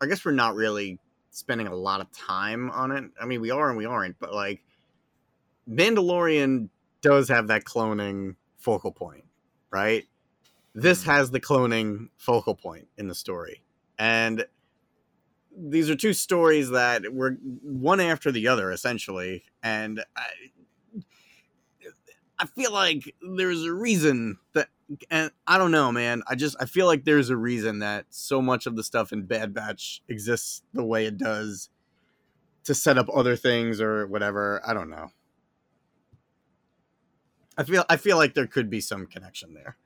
I 0.00 0.06
guess 0.06 0.24
we're 0.24 0.30
not 0.32 0.54
really 0.54 1.00
spending 1.30 1.66
a 1.66 1.74
lot 1.74 2.00
of 2.00 2.10
time 2.12 2.70
on 2.70 2.92
it. 2.92 3.04
I 3.20 3.26
mean, 3.26 3.40
we 3.40 3.50
are 3.50 3.68
and 3.68 3.76
we 3.76 3.84
aren't, 3.86 4.18
but 4.20 4.32
like, 4.32 4.62
Mandalorian 5.68 6.68
does 7.00 7.28
have 7.28 7.48
that 7.48 7.64
cloning 7.64 8.36
focal 8.58 8.92
point, 8.92 9.24
right? 9.70 10.04
This 10.74 11.04
has 11.04 11.30
the 11.30 11.40
cloning 11.40 12.08
focal 12.16 12.54
point 12.54 12.88
in 12.98 13.08
the 13.08 13.14
story. 13.14 13.62
And 13.98 14.44
these 15.56 15.88
are 15.88 15.94
two 15.94 16.12
stories 16.12 16.70
that 16.70 17.12
were 17.12 17.36
one 17.62 18.00
after 18.00 18.32
the 18.32 18.48
other, 18.48 18.72
essentially. 18.72 19.44
And 19.62 20.04
I, 20.16 20.24
I 22.38 22.46
feel 22.46 22.72
like 22.72 23.14
there's 23.36 23.62
a 23.62 23.72
reason 23.72 24.38
that 24.54 24.68
and 25.10 25.30
I 25.46 25.58
don't 25.58 25.70
know, 25.70 25.90
man. 25.92 26.22
I 26.28 26.34
just 26.34 26.56
I 26.60 26.66
feel 26.66 26.86
like 26.86 27.04
there's 27.04 27.30
a 27.30 27.36
reason 27.36 27.78
that 27.78 28.06
so 28.10 28.42
much 28.42 28.66
of 28.66 28.76
the 28.76 28.84
stuff 28.84 29.12
in 29.12 29.22
Bad 29.22 29.54
Batch 29.54 30.02
exists 30.08 30.62
the 30.72 30.84
way 30.84 31.06
it 31.06 31.16
does 31.16 31.70
to 32.64 32.74
set 32.74 32.98
up 32.98 33.08
other 33.14 33.36
things 33.36 33.80
or 33.80 34.06
whatever. 34.06 34.60
I 34.66 34.74
don't 34.74 34.90
know. 34.90 35.08
I 37.56 37.64
feel 37.64 37.84
I 37.88 37.96
feel 37.96 38.16
like 38.16 38.34
there 38.34 38.46
could 38.46 38.68
be 38.68 38.80
some 38.80 39.06
connection 39.06 39.54
there. 39.54 39.76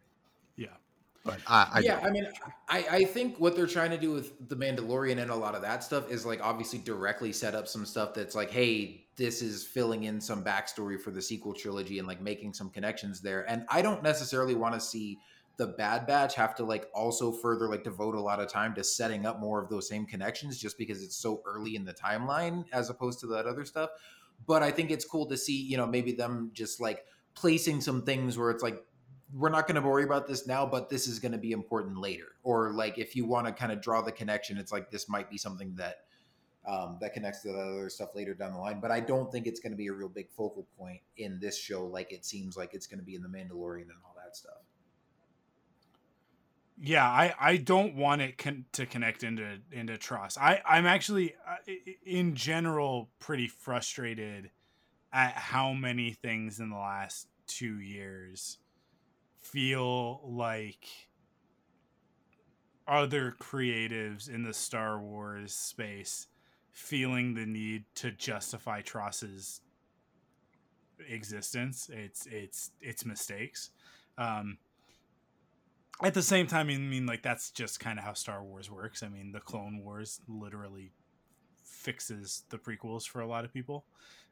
But 1.28 1.40
I, 1.46 1.68
I 1.74 1.80
yeah, 1.80 1.96
don't. 1.96 2.06
I 2.06 2.10
mean, 2.10 2.26
I, 2.70 2.86
I 2.90 3.04
think 3.04 3.38
what 3.38 3.54
they're 3.54 3.66
trying 3.66 3.90
to 3.90 3.98
do 3.98 4.12
with 4.12 4.48
the 4.48 4.56
Mandalorian 4.56 5.20
and 5.20 5.30
a 5.30 5.34
lot 5.34 5.54
of 5.54 5.60
that 5.60 5.84
stuff 5.84 6.10
is 6.10 6.24
like 6.24 6.40
obviously 6.42 6.78
directly 6.78 7.34
set 7.34 7.54
up 7.54 7.68
some 7.68 7.84
stuff 7.84 8.14
that's 8.14 8.34
like, 8.34 8.50
hey, 8.50 9.04
this 9.16 9.42
is 9.42 9.62
filling 9.62 10.04
in 10.04 10.22
some 10.22 10.42
backstory 10.42 10.98
for 10.98 11.10
the 11.10 11.20
sequel 11.20 11.52
trilogy 11.52 11.98
and 11.98 12.08
like 12.08 12.22
making 12.22 12.54
some 12.54 12.70
connections 12.70 13.20
there. 13.20 13.48
And 13.50 13.66
I 13.68 13.82
don't 13.82 14.02
necessarily 14.02 14.54
want 14.54 14.72
to 14.74 14.80
see 14.80 15.18
the 15.58 15.66
Bad 15.66 16.06
Batch 16.06 16.34
have 16.36 16.54
to 16.54 16.64
like 16.64 16.88
also 16.94 17.30
further 17.30 17.68
like 17.68 17.84
devote 17.84 18.14
a 18.14 18.20
lot 18.20 18.40
of 18.40 18.48
time 18.48 18.74
to 18.76 18.82
setting 18.82 19.26
up 19.26 19.38
more 19.38 19.62
of 19.62 19.68
those 19.68 19.86
same 19.86 20.06
connections 20.06 20.56
just 20.58 20.78
because 20.78 21.02
it's 21.02 21.16
so 21.16 21.42
early 21.44 21.76
in 21.76 21.84
the 21.84 21.92
timeline 21.92 22.64
as 22.72 22.88
opposed 22.88 23.20
to 23.20 23.26
that 23.26 23.44
other 23.44 23.66
stuff. 23.66 23.90
But 24.46 24.62
I 24.62 24.70
think 24.70 24.90
it's 24.90 25.04
cool 25.04 25.26
to 25.26 25.36
see, 25.36 25.60
you 25.60 25.76
know, 25.76 25.86
maybe 25.86 26.12
them 26.12 26.52
just 26.54 26.80
like 26.80 27.04
placing 27.34 27.82
some 27.82 28.02
things 28.02 28.38
where 28.38 28.50
it's 28.50 28.62
like 28.62 28.82
we're 29.34 29.50
not 29.50 29.66
going 29.66 29.80
to 29.80 29.86
worry 29.86 30.04
about 30.04 30.26
this 30.26 30.46
now, 30.46 30.64
but 30.66 30.88
this 30.88 31.06
is 31.06 31.18
going 31.18 31.32
to 31.32 31.38
be 31.38 31.52
important 31.52 31.98
later. 31.98 32.28
Or 32.42 32.72
like 32.72 32.98
if 32.98 33.14
you 33.14 33.26
want 33.26 33.46
to 33.46 33.52
kind 33.52 33.72
of 33.72 33.80
draw 33.80 34.00
the 34.00 34.12
connection, 34.12 34.56
it's 34.58 34.72
like 34.72 34.90
this 34.90 35.08
might 35.08 35.30
be 35.30 35.38
something 35.38 35.74
that 35.76 36.04
um, 36.66 36.98
that 37.00 37.14
connects 37.14 37.42
to 37.42 37.48
the 37.48 37.58
other 37.58 37.88
stuff 37.88 38.10
later 38.14 38.34
down 38.34 38.52
the 38.52 38.58
line. 38.58 38.80
But 38.80 38.90
I 38.90 39.00
don't 39.00 39.30
think 39.32 39.46
it's 39.46 39.60
going 39.60 39.72
to 39.72 39.76
be 39.76 39.86
a 39.86 39.92
real 39.92 40.08
big 40.08 40.30
focal 40.30 40.66
point 40.78 41.00
in 41.16 41.38
this 41.40 41.58
show, 41.58 41.86
like 41.86 42.12
it 42.12 42.24
seems 42.24 42.56
like 42.56 42.74
it's 42.74 42.86
going 42.86 42.98
to 42.98 43.04
be 43.04 43.14
in 43.14 43.22
the 43.22 43.28
Mandalorian 43.28 43.82
and 43.82 43.98
all 44.04 44.14
that 44.22 44.36
stuff. 44.36 44.60
yeah 46.80 47.04
i 47.04 47.34
i 47.40 47.56
don't 47.56 47.94
want 47.96 48.22
it 48.22 48.38
con- 48.38 48.64
to 48.72 48.86
connect 48.86 49.24
into 49.24 49.58
into 49.72 49.98
TROS. 49.98 50.38
i 50.38 50.60
i'm 50.64 50.86
actually 50.86 51.34
uh, 51.46 51.56
in 52.04 52.34
general 52.36 53.10
pretty 53.18 53.48
frustrated 53.48 54.50
at 55.12 55.32
how 55.32 55.72
many 55.72 56.12
things 56.12 56.60
in 56.60 56.70
the 56.70 56.76
last 56.76 57.26
two 57.46 57.80
years 57.80 58.58
feel 59.52 60.20
like 60.24 60.86
other 62.86 63.34
creatives 63.38 64.28
in 64.28 64.42
the 64.42 64.54
star 64.54 64.98
wars 64.98 65.54
space 65.54 66.26
feeling 66.70 67.34
the 67.34 67.44
need 67.44 67.84
to 67.94 68.10
justify 68.10 68.80
TROS's 68.80 69.60
existence 71.08 71.90
it's 71.92 72.26
it's 72.26 72.70
it's 72.80 73.04
mistakes 73.04 73.70
um 74.16 74.58
at 76.02 76.14
the 76.14 76.22
same 76.22 76.46
time, 76.46 76.68
I 76.68 76.78
mean, 76.78 77.06
like 77.06 77.22
that's 77.22 77.50
just 77.50 77.80
kind 77.80 77.98
of 77.98 78.04
how 78.04 78.12
Star 78.12 78.42
Wars 78.42 78.70
works. 78.70 79.02
I 79.02 79.08
mean, 79.08 79.32
the 79.32 79.40
Clone 79.40 79.82
Wars 79.82 80.20
literally 80.28 80.92
fixes 81.64 82.44
the 82.50 82.58
prequels 82.58 83.06
for 83.06 83.20
a 83.20 83.26
lot 83.26 83.44
of 83.44 83.52
people. 83.52 83.84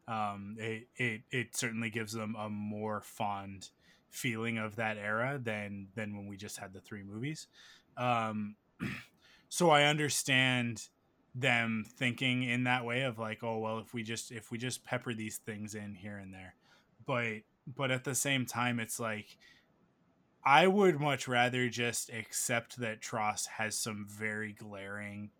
Um, 0.06 0.56
it, 0.58 0.86
it 0.96 1.22
it 1.32 1.56
certainly 1.56 1.90
gives 1.90 2.12
them 2.12 2.36
a 2.38 2.48
more 2.48 3.00
fond 3.00 3.70
feeling 4.10 4.58
of 4.58 4.76
that 4.76 4.96
era 4.96 5.38
than 5.42 5.88
than 5.94 6.16
when 6.16 6.26
we 6.26 6.36
just 6.36 6.58
had 6.58 6.72
the 6.72 6.80
three 6.80 7.02
movies. 7.02 7.48
Um, 7.96 8.56
so 9.48 9.70
I 9.70 9.84
understand 9.84 10.88
them 11.34 11.84
thinking 11.86 12.42
in 12.42 12.64
that 12.64 12.84
way 12.84 13.02
of 13.02 13.18
like, 13.18 13.44
oh 13.44 13.58
well, 13.58 13.78
if 13.78 13.92
we 13.92 14.02
just 14.02 14.32
if 14.32 14.50
we 14.50 14.58
just 14.58 14.84
pepper 14.84 15.14
these 15.14 15.38
things 15.38 15.74
in 15.74 15.94
here 15.94 16.16
and 16.16 16.32
there, 16.32 16.54
but 17.06 17.42
but 17.66 17.90
at 17.90 18.04
the 18.04 18.14
same 18.14 18.46
time, 18.46 18.80
it's 18.80 18.98
like 19.00 19.36
I 20.44 20.66
would 20.68 21.00
much 21.00 21.26
rather 21.26 21.68
just 21.68 22.10
accept 22.10 22.78
that 22.78 23.00
TROS 23.00 23.46
has 23.58 23.76
some 23.76 24.06
very 24.08 24.52
glaring 24.52 25.30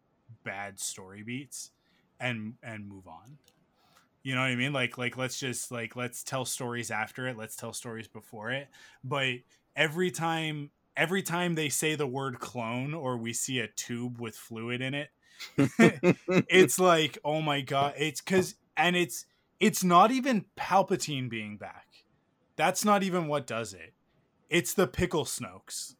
bad 0.43 0.81
story 0.81 1.23
beats 1.23 1.71
and 2.19 2.55
and 2.63 2.89
move 2.89 3.07
on. 3.07 3.39
You 4.27 4.35
know 4.35 4.41
what 4.41 4.49
I 4.49 4.57
mean? 4.57 4.73
Like 4.73 4.99
like 4.99 5.17
let's 5.17 5.39
just 5.39 5.71
like 5.71 5.95
let's 5.95 6.25
tell 6.25 6.45
stories 6.45 6.91
after 6.91 7.29
it, 7.29 7.37
let's 7.37 7.55
tell 7.55 7.73
stories 7.73 8.09
before 8.09 8.51
it. 8.51 8.67
But 9.05 9.35
every 9.77 10.11
time 10.11 10.71
every 10.97 11.23
time 11.23 11.55
they 11.55 11.69
say 11.69 11.95
the 11.95 12.09
word 12.09 12.41
clone 12.41 12.93
or 12.93 13.17
we 13.17 13.33
see 13.33 13.61
a 13.61 13.69
tube 13.69 14.21
with 14.21 14.35
fluid 14.35 14.81
in 14.81 14.95
it, 14.95 15.11
it's 16.49 16.81
like, 16.81 17.19
oh 17.25 17.41
my 17.41 17.61
god, 17.61 17.95
it's 17.97 18.21
cuz 18.21 18.57
and 18.77 18.97
it's 18.97 19.27
it's 19.61 19.85
not 19.85 20.11
even 20.11 20.47
Palpatine 20.57 21.31
being 21.31 21.57
back. 21.57 21.87
That's 22.57 22.85
not 22.85 23.05
even 23.05 23.29
what 23.29 23.47
does 23.47 23.73
it 23.75 23.95
it's 24.49 24.75
the 24.75 24.87
pickle 24.87 25.25
snokes 25.25 25.97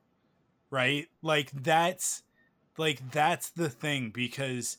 right 0.71 1.09
like 1.21 1.51
that's 1.51 2.23
like 2.79 3.11
that's 3.11 3.51
the 3.51 3.69
thing 3.69 4.11
because 4.11 4.79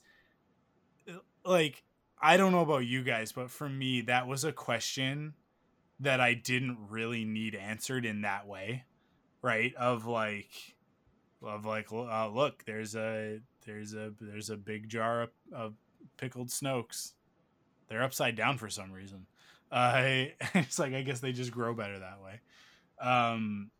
like 1.44 1.84
i 2.22 2.38
don't 2.38 2.52
know 2.52 2.62
about 2.62 2.86
you 2.86 3.04
guys 3.04 3.32
but 3.32 3.50
for 3.50 3.70
me 3.70 4.02
that 4.02 4.28
was 4.28 4.44
a 4.44 4.52
question 4.52 5.34
that 6.00 6.20
i 6.20 6.34
didn't 6.34 6.78
really 6.90 7.26
need 7.26 7.56
answered 7.56 8.06
in 8.06 8.22
that 8.22 8.48
way 8.48 8.84
right? 9.42 9.74
Of 9.76 10.06
like 10.06 10.50
of 11.42 11.66
like 11.66 11.92
uh, 11.92 12.28
look 12.30 12.66
there's 12.66 12.96
a 12.96 13.40
there's 13.66 13.94
a 13.94 14.12
there's 14.20 14.50
a 14.50 14.58
big 14.58 14.90
jar 14.90 15.24
of, 15.24 15.30
of 15.54 15.74
pickled 16.18 16.50
snokes. 16.50 17.14
They're 17.88 18.04
upside 18.04 18.36
down 18.36 18.58
for 18.58 18.70
some 18.70 18.92
reason. 18.92 19.26
Uh 19.72 20.26
it's 20.54 20.80
like 20.80 20.94
i 20.94 21.02
guess 21.02 21.20
they 21.20 21.32
just 21.32 21.52
grow 21.52 21.74
better 21.74 22.00
that 22.00 22.20
way. 22.24 22.40
Um 23.00 23.72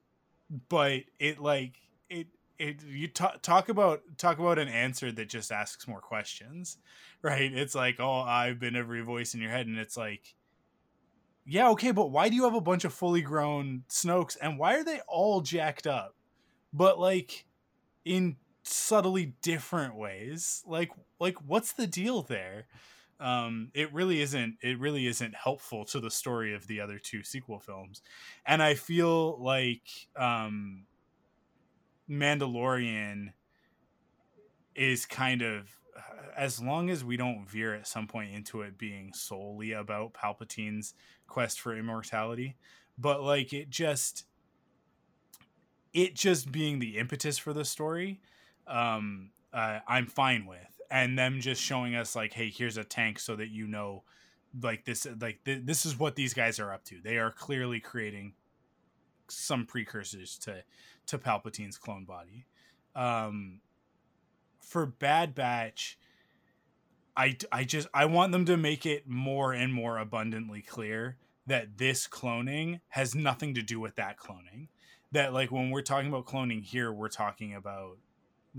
but 0.70 1.02
it 1.20 1.40
like 1.40 1.76
it 2.10 2.28
it 2.60 2.84
you 2.84 3.08
talk 3.08 3.42
talk 3.42 3.70
about 3.70 4.02
talk 4.18 4.40
about 4.40 4.60
an 4.60 4.68
answer 4.68 5.12
that 5.12 5.30
just 5.30 5.52
asks 5.52 5.88
more 5.88 6.02
questions 6.02 6.78
right? 7.22 7.52
It's 7.54 7.76
like 7.76 8.00
oh 8.00 8.22
i've 8.22 8.60
been 8.60 8.76
every 8.76 9.02
voice 9.02 9.34
in 9.34 9.42
your 9.42 9.52
head 9.52 9.68
and 9.68 9.78
it's 9.78 9.98
like 9.98 10.36
yeah 11.46 11.70
okay 11.70 11.92
but 11.92 12.12
why 12.12 12.30
do 12.30 12.36
you 12.36 12.44
have 12.44 12.56
a 12.56 12.62
bunch 12.62 12.86
of 12.86 12.94
fully 12.94 13.22
grown 13.22 13.84
snokes 13.90 14.38
and 14.42 14.60
why 14.60 14.76
are 14.76 14.84
they 14.84 15.02
all 15.08 15.42
jacked 15.42 15.88
up? 15.88 16.16
But 16.74 17.00
like 17.00 17.46
in 18.06 18.38
subtly 18.64 19.34
different 19.42 19.96
ways 19.96 20.62
like 20.68 20.92
like 21.20 21.36
what's 21.46 21.74
the 21.74 21.88
deal 21.88 22.22
there? 22.22 22.68
Um, 23.20 23.72
it 23.74 23.92
really 23.94 24.22
isn't 24.22 24.58
it 24.62 24.80
really 24.80 25.08
isn't 25.08 25.34
helpful 25.34 25.86
to 25.86 26.00
the 26.00 26.12
story 26.12 26.54
of 26.54 26.68
the 26.68 26.82
other 26.82 27.00
two 27.00 27.24
sequel 27.24 27.60
films. 27.60 28.02
And 28.46 28.62
i 28.62 28.76
feel 28.76 29.42
like 29.42 29.82
um, 30.16 30.84
mandalorian 32.10 33.34
is 34.76 35.06
kind 35.06 35.42
of 35.42 35.70
as 36.36 36.62
long 36.62 36.90
as 36.90 37.04
we 37.04 37.18
don't 37.18 37.50
veer 37.50 37.74
at 37.74 37.88
some 37.88 38.08
point 38.08 38.34
into 38.34 38.62
it 38.62 38.78
being 38.78 39.12
solely 39.14 39.72
about 39.72 40.14
palpatine's 40.14 40.94
quest 41.28 41.60
for 41.60 41.76
immortality 41.76 42.56
but 42.98 43.22
like 43.24 43.54
it 43.54 43.70
just 43.70 44.26
it 45.94 46.14
just 46.14 46.52
being 46.52 46.80
the 46.80 46.98
impetus 46.98 47.38
for 47.38 47.54
the 47.54 47.66
story 47.66 48.20
um 48.68 49.32
uh, 49.54 49.80
i'm 49.88 50.06
fine 50.08 50.46
with. 50.46 50.60
And 50.90 51.20
them 51.20 51.42
just 51.42 51.62
showing 51.62 51.96
us 51.96 52.16
like 52.16 52.34
hey 52.34 52.50
here's 52.50 52.78
a 52.78 52.84
tank 52.84 53.20
so 53.20 53.36
that 53.36 53.50
you 53.50 53.68
know 53.68 54.04
like 54.62 54.86
this 54.86 55.06
like 55.20 55.44
th- 55.44 55.66
this 55.66 55.86
is 55.86 56.00
what 56.00 56.16
these 56.16 56.34
guys 56.34 56.60
are 56.60 56.72
up 56.72 56.84
to. 56.86 57.02
They 57.04 57.18
are 57.18 57.32
clearly 57.32 57.80
creating 57.80 58.34
some 59.30 59.66
precursors 59.66 60.38
to 60.40 60.64
to 61.08 61.18
palpatine's 61.18 61.78
clone 61.78 62.06
body 62.06 62.46
um 62.96 63.60
for 64.62 64.86
bad 64.86 65.34
batch 65.34 65.98
i 67.16 67.36
i 67.52 67.64
just 67.64 67.88
i 67.94 68.06
want 68.06 68.32
them 68.32 68.46
to 68.46 68.58
make 68.58 68.86
it 68.86 69.08
more 69.08 69.54
and 69.54 69.74
more 69.74 69.98
abundantly 69.98 70.62
clear 70.62 71.18
that 71.46 71.78
this 71.78 72.08
cloning 72.08 72.82
has 72.90 73.16
nothing 73.16 73.54
to 73.54 73.62
do 73.62 73.80
with 73.80 73.96
that 73.96 74.18
cloning 74.18 74.68
that 75.12 75.34
like 75.34 75.52
when 75.52 75.70
we're 75.70 75.82
talking 75.82 76.10
about 76.10 76.26
cloning 76.26 76.64
here 76.64 76.92
we're 76.92 77.08
talking 77.08 77.56
about 77.56 77.98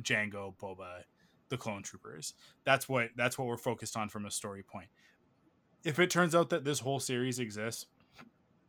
Jango, 0.02 0.54
Boba, 0.56 1.04
the 1.48 1.56
clone 1.56 1.82
troopers. 1.82 2.34
That's 2.64 2.88
what 2.88 3.10
that's 3.16 3.38
what 3.38 3.46
we're 3.48 3.56
focused 3.56 3.96
on 3.96 4.08
from 4.08 4.26
a 4.26 4.30
story 4.30 4.62
point. 4.62 4.88
If 5.84 5.98
it 5.98 6.10
turns 6.10 6.34
out 6.34 6.50
that 6.50 6.64
this 6.64 6.80
whole 6.80 7.00
series 7.00 7.38
exists 7.38 7.86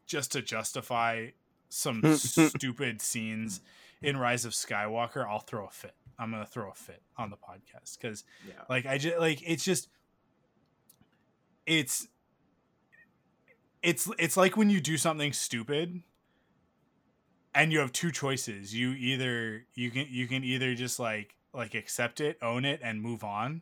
just 0.06 0.32
to 0.32 0.42
justify 0.42 1.30
some 1.70 2.02
stupid 2.16 3.02
scenes 3.02 3.62
in 4.02 4.18
Rise 4.18 4.46
of 4.46 4.54
Skywalker, 4.54 5.28
I'll 5.28 5.40
throw 5.40 5.68
a 5.68 5.72
fit. 5.72 5.94
I'm 6.18 6.32
gonna 6.32 6.46
throw 6.46 6.70
a 6.72 6.74
fit 6.76 7.02
on 7.18 7.30
the 7.30 7.38
podcast 7.38 7.98
because, 8.00 8.24
Yeah. 8.48 8.54
like, 8.70 8.86
I 8.86 8.98
just 8.98 9.20
like 9.20 9.42
it's 9.46 9.64
just 9.64 9.88
it's 11.66 12.08
it's 13.82 14.10
it's 14.18 14.36
like 14.36 14.58
when 14.58 14.70
you 14.70 14.82
do 14.82 14.98
something 14.98 15.32
stupid 15.32 16.02
and 17.56 17.72
you 17.72 17.80
have 17.80 17.92
two 17.94 18.12
choices 18.12 18.76
you 18.76 18.92
either 18.92 19.66
you 19.76 19.90
can 19.92 20.06
you 20.10 20.28
can 20.28 20.44
either 20.44 20.76
just 20.76 21.00
like 21.00 21.36
like 21.54 21.74
accept 21.76 22.20
it 22.20 22.38
own 22.42 22.66
it 22.66 22.80
and 22.84 23.02
move 23.02 23.24
on 23.24 23.62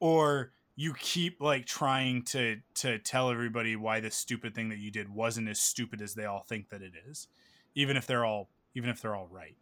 or 0.00 0.50
you 0.76 0.92
keep 0.94 1.40
like 1.40 1.64
trying 1.64 2.22
to 2.22 2.58
to 2.74 2.98
tell 2.98 3.30
everybody 3.30 3.74
why 3.74 3.98
this 4.00 4.14
stupid 4.14 4.54
thing 4.54 4.68
that 4.68 4.78
you 4.78 4.90
did 4.90 5.08
wasn't 5.08 5.48
as 5.48 5.58
stupid 5.58 6.02
as 6.02 6.14
they 6.14 6.24
all 6.24 6.44
think 6.46 6.68
that 6.68 6.82
it 6.82 6.92
is 7.08 7.28
even 7.74 7.96
if 7.96 8.06
they're 8.06 8.24
all 8.24 8.50
even 8.74 8.90
if 8.90 9.00
they're 9.00 9.16
all 9.16 9.28
right 9.30 9.56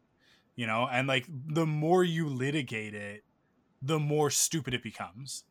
you 0.56 0.66
know? 0.66 0.88
And 0.90 1.08
like 1.08 1.26
the 1.28 1.66
more 1.66 2.04
you 2.04 2.28
litigate 2.28 2.94
it 2.94 3.24
the 3.82 3.98
more 3.98 4.30
stupid 4.30 4.72
it 4.72 4.82
becomes 4.82 5.44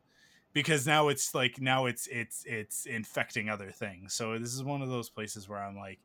because 0.53 0.87
now 0.87 1.07
it's 1.07 1.35
like 1.35 1.61
now 1.61 1.85
it's 1.85 2.07
it's 2.07 2.43
it's 2.45 2.85
infecting 2.85 3.49
other 3.49 3.69
things. 3.69 4.13
So 4.13 4.37
this 4.39 4.53
is 4.53 4.63
one 4.63 4.81
of 4.81 4.89
those 4.89 5.09
places 5.09 5.47
where 5.47 5.59
i'm 5.59 5.75
like 5.75 5.99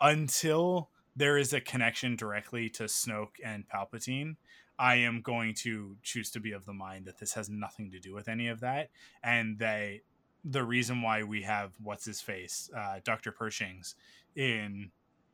until 0.00 0.90
there 1.16 1.36
is 1.36 1.52
a 1.52 1.60
connection 1.60 2.16
directly 2.16 2.68
to 2.70 2.84
snoke 2.84 3.36
and 3.44 3.64
palpatine 3.68 4.36
i 4.78 4.96
am 4.96 5.20
going 5.20 5.54
to 5.54 5.96
choose 6.02 6.30
to 6.30 6.40
be 6.40 6.52
of 6.52 6.64
the 6.64 6.72
mind 6.72 7.04
that 7.06 7.18
this 7.18 7.34
has 7.34 7.48
nothing 7.48 7.90
to 7.90 7.98
do 7.98 8.14
with 8.14 8.28
any 8.28 8.48
of 8.48 8.60
that 8.60 8.90
and 9.22 9.58
they 9.58 10.02
the 10.44 10.62
reason 10.62 11.02
why 11.02 11.22
we 11.22 11.42
have 11.42 11.72
what's 11.82 12.04
his 12.04 12.20
face 12.20 12.70
uh, 12.76 12.98
dr 13.04 13.30
pershing's 13.32 13.94
in 14.36 14.90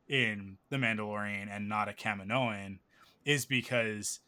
in 0.07 0.57
the 0.69 0.77
mandalorian 0.77 1.47
and 1.49 1.69
not 1.69 1.89
a 1.89 1.93
kaminoan 1.93 2.79
is 3.25 3.45
because 3.45 4.19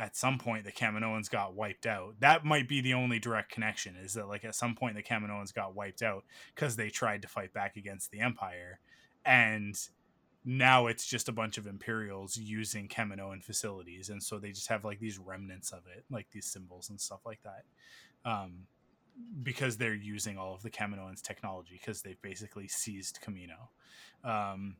at 0.00 0.16
some 0.16 0.38
point 0.38 0.64
the 0.64 0.72
Kaminoans 0.72 1.30
got 1.30 1.54
wiped 1.54 1.86
out. 1.86 2.14
That 2.20 2.42
might 2.42 2.66
be 2.66 2.80
the 2.80 2.94
only 2.94 3.18
direct 3.18 3.52
connection 3.52 3.96
is 3.96 4.14
that 4.14 4.28
like 4.28 4.44
at 4.46 4.54
some 4.54 4.74
point 4.74 4.96
the 4.96 5.02
Kaminoans 5.02 5.52
got 5.52 5.74
wiped 5.74 6.02
out 6.02 6.24
because 6.54 6.74
they 6.74 6.88
tried 6.88 7.20
to 7.22 7.28
fight 7.28 7.52
back 7.52 7.76
against 7.76 8.10
the 8.10 8.20
Empire, 8.20 8.80
and 9.26 9.76
now 10.44 10.86
it's 10.86 11.06
just 11.06 11.28
a 11.28 11.32
bunch 11.32 11.58
of 11.58 11.66
Imperials 11.66 12.36
using 12.36 12.88
Kaminoan 12.88 13.42
facilities, 13.42 14.08
and 14.08 14.22
so 14.22 14.38
they 14.38 14.52
just 14.52 14.68
have 14.68 14.84
like 14.84 14.98
these 14.98 15.18
remnants 15.18 15.72
of 15.72 15.80
it, 15.94 16.04
like 16.10 16.30
these 16.30 16.46
symbols 16.46 16.90
and 16.90 17.00
stuff 17.00 17.20
like 17.26 17.40
that, 17.42 17.64
um, 18.24 18.66
because 19.42 19.76
they're 19.76 19.94
using 19.94 20.38
all 20.38 20.54
of 20.54 20.62
the 20.62 20.70
Kaminoans' 20.70 21.20
technology 21.20 21.78
because 21.80 22.02
they've 22.02 22.20
basically 22.22 22.68
seized 22.68 23.18
Kamino. 23.22 23.68
Um, 24.24 24.76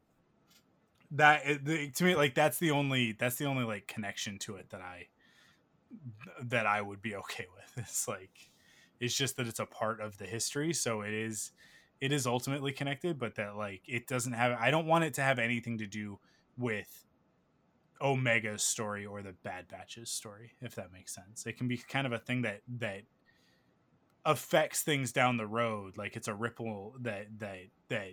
that 1.13 1.65
the, 1.65 1.91
to 1.91 2.05
me 2.05 2.15
like 2.15 2.35
that's 2.35 2.59
the 2.59 2.71
only 2.71 3.13
that's 3.13 3.37
the 3.37 3.45
only 3.45 3.65
like 3.65 3.87
connection 3.87 4.39
to 4.39 4.57
it 4.57 4.71
that 4.71 4.81
i 4.81 5.07
that 6.41 6.67
i 6.67 6.81
would 6.81 7.03
be 7.03 7.17
okay 7.17 7.47
with 7.55 7.73
it's 7.85 8.07
like 8.07 8.49
it's 9.01 9.15
just 9.15 9.37
that 9.37 9.47
it's 9.47 9.59
a 9.59 9.67
part 9.67 10.01
of 10.01 10.19
the 10.19 10.27
history 10.27 10.73
so 10.73 11.01
it 11.01 11.13
is 11.13 11.51
it 12.01 12.13
is 12.13 12.27
ultimately 12.27 12.73
connected 12.73 13.19
but 13.19 13.35
that 13.35 13.57
like 13.57 13.83
it 13.87 14.07
doesn't 14.07 14.33
have 14.33 14.53
i 14.61 14.71
don't 14.71 14.87
want 14.87 15.05
it 15.05 15.15
to 15.15 15.23
have 15.23 15.39
anything 15.39 15.79
to 15.79 15.87
do 15.87 16.19
with 16.57 17.05
omega's 18.01 18.63
story 18.63 19.05
or 19.05 19.23
the 19.23 19.35
bad 19.45 19.69
batches 19.69 20.11
story 20.11 20.53
if 20.61 20.75
that 20.75 20.93
makes 20.93 21.15
sense. 21.15 21.47
It 21.47 21.57
can 21.57 21.69
be 21.69 21.77
kind 21.77 22.07
of 22.07 22.13
a 22.13 22.19
thing 22.19 22.43
that 22.43 22.63
that 22.79 23.03
affects 24.25 24.83
things 24.83 25.13
down 25.13 25.39
the 25.39 25.47
road 25.47 25.97
like 25.97 26.15
it's 26.15 26.29
a 26.29 26.35
ripple 26.35 26.95
that 27.01 27.27
that 27.39 27.61
that 27.89 28.13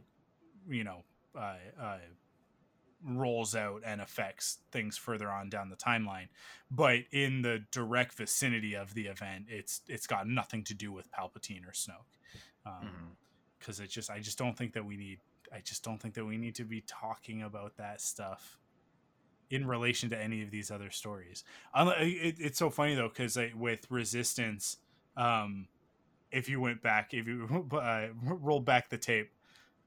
you 0.70 0.84
know 0.84 1.04
uh, 1.38 1.58
uh 1.80 1.98
rolls 3.04 3.56
out 3.56 3.82
and 3.86 4.02
affects 4.02 4.60
things 4.72 4.98
further 4.98 5.30
on 5.30 5.50
down 5.50 5.70
the 5.70 5.76
timeline. 5.76 6.28
But 6.72 7.02
in 7.12 7.44
the 7.44 7.64
direct 7.72 8.14
vicinity 8.14 8.76
of 8.76 8.94
the 8.94 9.08
event 9.08 9.46
it's 9.48 9.82
it's 9.88 10.08
got 10.08 10.28
nothing 10.28 10.64
to 10.66 10.74
do 10.74 10.92
with 10.92 11.12
palpatine 11.12 11.66
or 11.66 11.72
snoke. 11.72 12.18
Um 12.66 12.88
Mhm. 12.88 13.27
Because 13.60 13.80
it 13.80 13.90
just 13.90 14.10
i 14.10 14.20
just 14.20 14.38
don't 14.38 14.58
think 14.58 14.74
that 14.74 14.86
we 14.86 14.98
need 14.98 15.20
i 15.54 15.60
just 15.60 15.84
don't 15.84 16.02
think 16.02 16.14
that 16.14 16.26
we 16.26 16.38
need 16.38 16.56
to 16.56 16.64
be 16.64 16.84
talking 16.88 17.42
about 17.44 17.76
that 17.78 18.02
stuff 18.02 18.58
in 19.50 19.66
relation 19.66 20.10
to 20.10 20.22
any 20.22 20.44
of 20.44 20.52
these 20.52 20.70
other 20.72 20.90
stories 20.90 21.44
it's 21.76 22.60
so 22.60 22.70
funny 22.70 22.96
though 22.96 23.08
because 23.08 23.38
with 23.56 23.90
resistance 23.90 24.78
um 25.16 25.68
if 26.32 26.50
you 26.50 26.60
went 26.60 26.82
back 26.82 27.14
if 27.14 27.28
you 27.28 27.68
uh, 27.72 28.08
roll 28.24 28.60
back 28.60 28.90
the 28.90 28.98
tape 28.98 29.32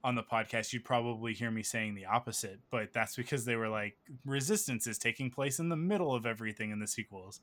on 0.03 0.15
the 0.15 0.23
podcast, 0.23 0.73
you'd 0.73 0.85
probably 0.85 1.35
hear 1.35 1.51
me 1.51 1.63
saying 1.63 1.95
the 1.95 2.07
opposite, 2.07 2.59
but 2.71 2.93
that's 2.93 3.17
because 3.17 3.45
they 3.45 3.57
were 3.57 3.69
like, 3.69 3.97
Resistance 4.25 4.87
is 4.87 4.99
taking 4.99 5.31
place 5.31 5.59
in 5.59 5.69
the 5.69 5.77
middle 5.77 6.15
of 6.15 6.27
everything 6.27 6.71
in 6.71 6.79
the 6.79 6.87
sequels. 6.87 7.41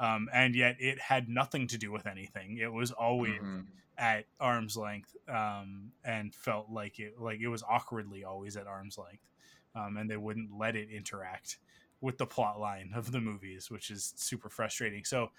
Um, 0.00 0.28
and 0.32 0.54
yet 0.54 0.76
it 0.78 1.00
had 1.00 1.28
nothing 1.28 1.66
to 1.68 1.78
do 1.78 1.90
with 1.90 2.06
anything. 2.06 2.58
It 2.58 2.72
was 2.72 2.92
always 2.92 3.40
Mhm. 3.40 3.66
at 3.96 4.26
arm's 4.38 4.76
length 4.76 5.16
um, 5.28 5.92
and 6.04 6.34
felt 6.34 6.70
like 6.70 7.00
it 7.00 7.18
like 7.18 7.40
it 7.40 7.48
was 7.48 7.64
awkwardly 7.64 8.24
always 8.24 8.56
at 8.56 8.66
arm's 8.66 8.96
length. 8.96 9.26
Um, 9.74 9.96
and 9.96 10.08
they 10.10 10.16
wouldn't 10.16 10.52
let 10.56 10.76
it 10.76 10.88
interact 10.90 11.58
with 12.00 12.18
the 12.18 12.26
plot 12.26 12.60
line 12.60 12.92
of 12.94 13.10
the 13.12 13.20
movies, 13.20 13.70
which 13.70 13.90
is 13.90 14.12
super 14.16 14.48
frustrating. 14.48 15.04
So 15.04 15.32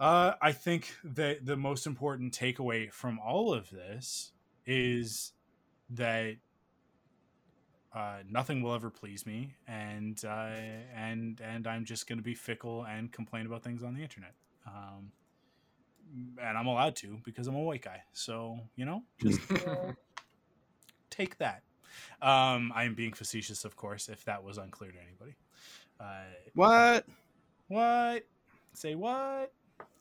uh, 0.00 0.34
I 0.42 0.52
think 0.52 0.96
that 1.04 1.46
the 1.46 1.56
most 1.56 1.86
important 1.86 2.34
takeaway 2.36 2.90
from 2.92 3.18
all 3.18 3.54
of 3.54 3.70
this 3.70 4.32
is 4.66 5.32
that 5.90 6.36
uh, 7.94 8.18
nothing 8.28 8.62
will 8.62 8.74
ever 8.74 8.90
please 8.90 9.24
me, 9.26 9.54
and 9.68 10.22
uh, 10.24 10.50
and 10.94 11.40
and 11.40 11.66
I'm 11.66 11.84
just 11.84 12.06
going 12.08 12.18
to 12.18 12.24
be 12.24 12.34
fickle 12.34 12.84
and 12.84 13.12
complain 13.12 13.46
about 13.46 13.62
things 13.62 13.82
on 13.82 13.94
the 13.94 14.02
internet. 14.02 14.34
Um, 14.66 15.12
and 16.40 16.58
I'm 16.58 16.66
allowed 16.66 16.96
to 16.96 17.20
because 17.24 17.46
I'm 17.46 17.54
a 17.54 17.60
white 17.60 17.82
guy. 17.82 18.02
So 18.12 18.58
you 18.76 18.84
know, 18.84 19.02
just 19.22 19.40
take 21.10 21.38
that. 21.38 21.62
Um, 22.20 22.72
I 22.74 22.84
am 22.84 22.94
being 22.94 23.12
facetious, 23.12 23.64
of 23.64 23.76
course, 23.76 24.08
if 24.08 24.24
that 24.24 24.42
was 24.42 24.58
unclear 24.58 24.90
to 24.90 24.98
anybody. 25.00 25.36
Uh, 26.00 26.24
What? 26.54 27.06
what? 27.68 28.24
Say 28.72 28.96
what? 28.96 29.52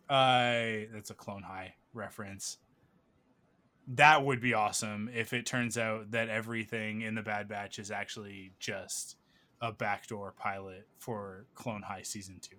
Uh, 0.09 0.89
that's 0.91 1.11
a 1.11 1.13
Clone 1.13 1.43
High 1.43 1.75
reference. 1.93 2.57
That 3.87 4.25
would 4.25 4.39
be 4.39 4.53
awesome 4.53 5.09
if 5.13 5.33
it 5.33 5.45
turns 5.45 5.77
out 5.77 6.11
that 6.11 6.29
everything 6.29 7.01
in 7.01 7.15
the 7.15 7.21
Bad 7.21 7.47
Batch 7.47 7.79
is 7.79 7.91
actually 7.91 8.53
just 8.59 9.17
a 9.61 9.71
backdoor 9.71 10.33
pilot 10.37 10.87
for 10.99 11.45
Clone 11.55 11.81
High 11.81 12.03
season 12.03 12.39
two. 12.41 12.57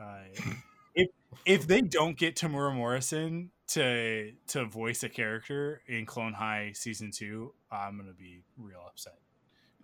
Uh, 0.00 0.52
if 0.94 1.08
if 1.44 1.66
they 1.66 1.80
don't 1.80 2.16
get 2.16 2.36
Temuera 2.36 2.74
Morrison 2.74 3.50
to 3.68 4.32
to 4.48 4.64
voice 4.64 5.02
a 5.02 5.08
character 5.08 5.82
in 5.86 6.06
Clone 6.06 6.32
High 6.32 6.72
season 6.74 7.10
two, 7.10 7.52
I'm 7.70 7.98
gonna 7.98 8.12
be 8.12 8.42
real 8.56 8.82
upset. 8.86 9.18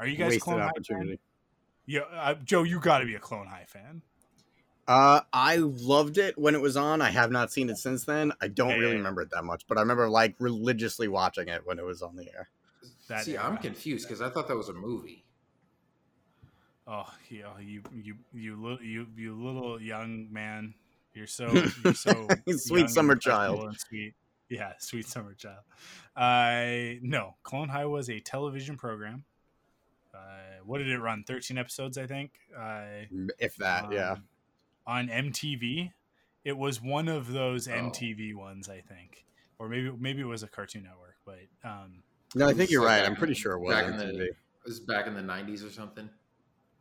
Are 0.00 0.06
you 0.06 0.16
guys 0.16 0.30
Wasted 0.30 0.42
Clone 0.42 0.60
High 0.60 0.70
fan? 0.88 1.18
Yeah, 1.86 2.00
uh, 2.00 2.34
Joe, 2.42 2.62
you 2.62 2.80
got 2.80 3.00
to 3.00 3.06
be 3.06 3.14
a 3.14 3.20
Clone 3.20 3.46
High 3.46 3.66
fan. 3.66 4.02
Uh, 4.86 5.20
I 5.32 5.56
loved 5.56 6.18
it 6.18 6.36
when 6.38 6.54
it 6.54 6.60
was 6.60 6.76
on. 6.76 7.00
I 7.00 7.10
have 7.10 7.30
not 7.30 7.50
seen 7.52 7.70
it 7.70 7.78
since 7.78 8.04
then. 8.04 8.32
I 8.40 8.48
don't 8.48 8.70
Yeah, 8.70 8.74
really 8.76 8.90
yeah. 8.92 8.96
remember 8.98 9.22
it 9.22 9.30
that 9.30 9.44
much, 9.44 9.66
but 9.66 9.78
I 9.78 9.80
remember 9.80 10.08
like 10.08 10.34
religiously 10.38 11.08
watching 11.08 11.48
it 11.48 11.62
when 11.66 11.78
it 11.78 11.84
was 11.84 12.02
on 12.02 12.16
the 12.16 12.28
air. 12.28 12.48
That 13.08 13.24
See, 13.24 13.36
I'm 13.36 13.56
confused 13.58 14.06
because 14.08 14.20
I 14.20 14.28
thought 14.30 14.48
that 14.48 14.56
was 14.56 14.68
a 14.68 14.74
movie. 14.74 15.24
Oh, 16.86 17.08
yeah, 17.30 17.58
you 17.60 17.82
you 17.94 18.16
you 18.34 18.56
little 18.60 18.82
you 18.82 19.06
you 19.16 19.34
little 19.34 19.80
young 19.80 20.30
man. 20.30 20.74
You're 21.14 21.26
so 21.26 21.50
you're 21.82 21.94
so 21.94 22.28
Sweet 22.56 22.90
summer 22.90 23.16
child. 23.16 23.74
sweet. 23.88 24.14
Yeah, 24.50 24.72
sweet 24.78 25.06
summer 25.06 25.32
child. 25.34 25.62
Uh, 26.14 26.98
no, 27.02 27.36
Clone 27.42 27.70
High 27.70 27.86
was 27.86 28.10
a 28.10 28.20
television 28.20 28.76
program. 28.76 29.24
Uh, 30.14 30.18
what 30.64 30.78
did 30.78 30.88
it 30.88 30.98
run? 30.98 31.24
Thirteen 31.26 31.56
episodes, 31.56 31.96
I 31.96 32.06
think. 32.06 32.32
Uh, 32.56 33.06
If 33.38 33.56
that, 33.56 33.90
yeah. 33.90 34.16
On 34.86 35.08
MTV, 35.08 35.92
it 36.44 36.56
was 36.56 36.80
one 36.82 37.08
of 37.08 37.32
those 37.32 37.66
Oh. 37.68 37.72
MTV 37.72 38.34
ones, 38.34 38.68
I 38.68 38.80
think, 38.80 39.24
or 39.58 39.68
maybe 39.68 39.90
maybe 39.98 40.20
it 40.20 40.26
was 40.26 40.42
a 40.42 40.48
Cartoon 40.48 40.82
Network, 40.84 41.16
but 41.24 41.38
um, 41.68 42.02
No, 42.34 42.48
I 42.48 42.54
think 42.54 42.70
you're 42.70 42.84
right. 42.84 43.04
I'm 43.04 43.16
pretty 43.16 43.34
sure 43.34 43.52
it 43.52 43.60
was 43.60 43.74
back 43.74 43.86
in 43.86 43.92
MTV. 43.94 44.18
the- 44.18 44.24
It 44.26 44.36
was 44.66 44.80
back 44.80 45.06
in 45.06 45.14
the 45.14 45.22
90s 45.22 45.62
or 45.64 45.70
something. 45.70 46.08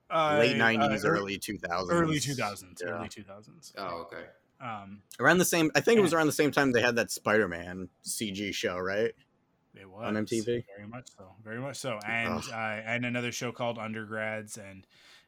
uh, 0.09 0.37
Late 0.39 0.59
uh, 0.59 0.65
'90s, 0.65 1.03
ear- 1.05 1.11
early 1.15 1.37
2000s. 1.39 1.91
early 1.91 2.19
two 2.19 2.33
thousands, 2.35 2.81
Yeah. 2.85 2.91
early 2.91 3.09
two 3.09 3.23
thousands. 3.23 3.73
Oh, 3.77 4.01
okay. 4.11 4.25
Um, 4.61 5.01
Around 5.19 5.39
the 5.39 5.45
same, 5.45 5.71
I 5.75 5.81
think 5.81 5.97
it 5.97 6.01
was 6.01 6.13
around 6.13 6.27
the 6.27 6.31
same 6.33 6.51
time 6.51 6.71
they 6.71 6.81
had 6.81 6.95
that 6.97 7.09
Spider-Man 7.11 7.89
CG 8.05 8.53
show, 8.53 8.77
right? 8.77 9.13
It 9.75 9.89
was 9.89 10.05
On 10.05 10.15
MTV? 10.15 10.65
very 10.77 10.87
much 10.87 11.07
so, 11.17 11.33
very 11.43 11.59
much 11.59 11.77
so, 11.77 11.99
and 12.05 12.33
Ugh. 12.35 12.49
uh, 12.51 12.55
and 12.55 13.05
another 13.05 13.31
show 13.31 13.51
called 13.51 13.77
Undergrads, 13.79 14.57
and 14.57 14.85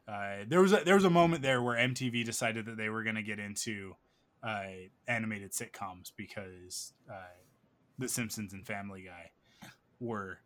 uh, 0.08 0.44
there 0.48 0.62
was 0.62 0.74
a, 0.74 0.82
there 0.86 0.96
was 0.96 1.06
a 1.06 1.10
moment 1.10 1.42
there 1.42 1.62
where 1.62 1.76
MTV 1.76 2.24
decided 2.26 2.66
that 2.66 2.78
they 2.78 2.90
were 2.90 3.04
going 3.04 3.16
to 3.16 3.24
get 3.24 3.40
into 3.40 3.96
uh, 4.44 4.66
animated 5.08 5.52
sitcoms 5.52 6.12
because 6.16 6.94
uh, 7.10 7.34
The 7.98 8.08
Simpsons 8.08 8.54
and 8.54 8.66
Family 8.66 9.04
Guy 9.04 9.32
were 10.00 10.40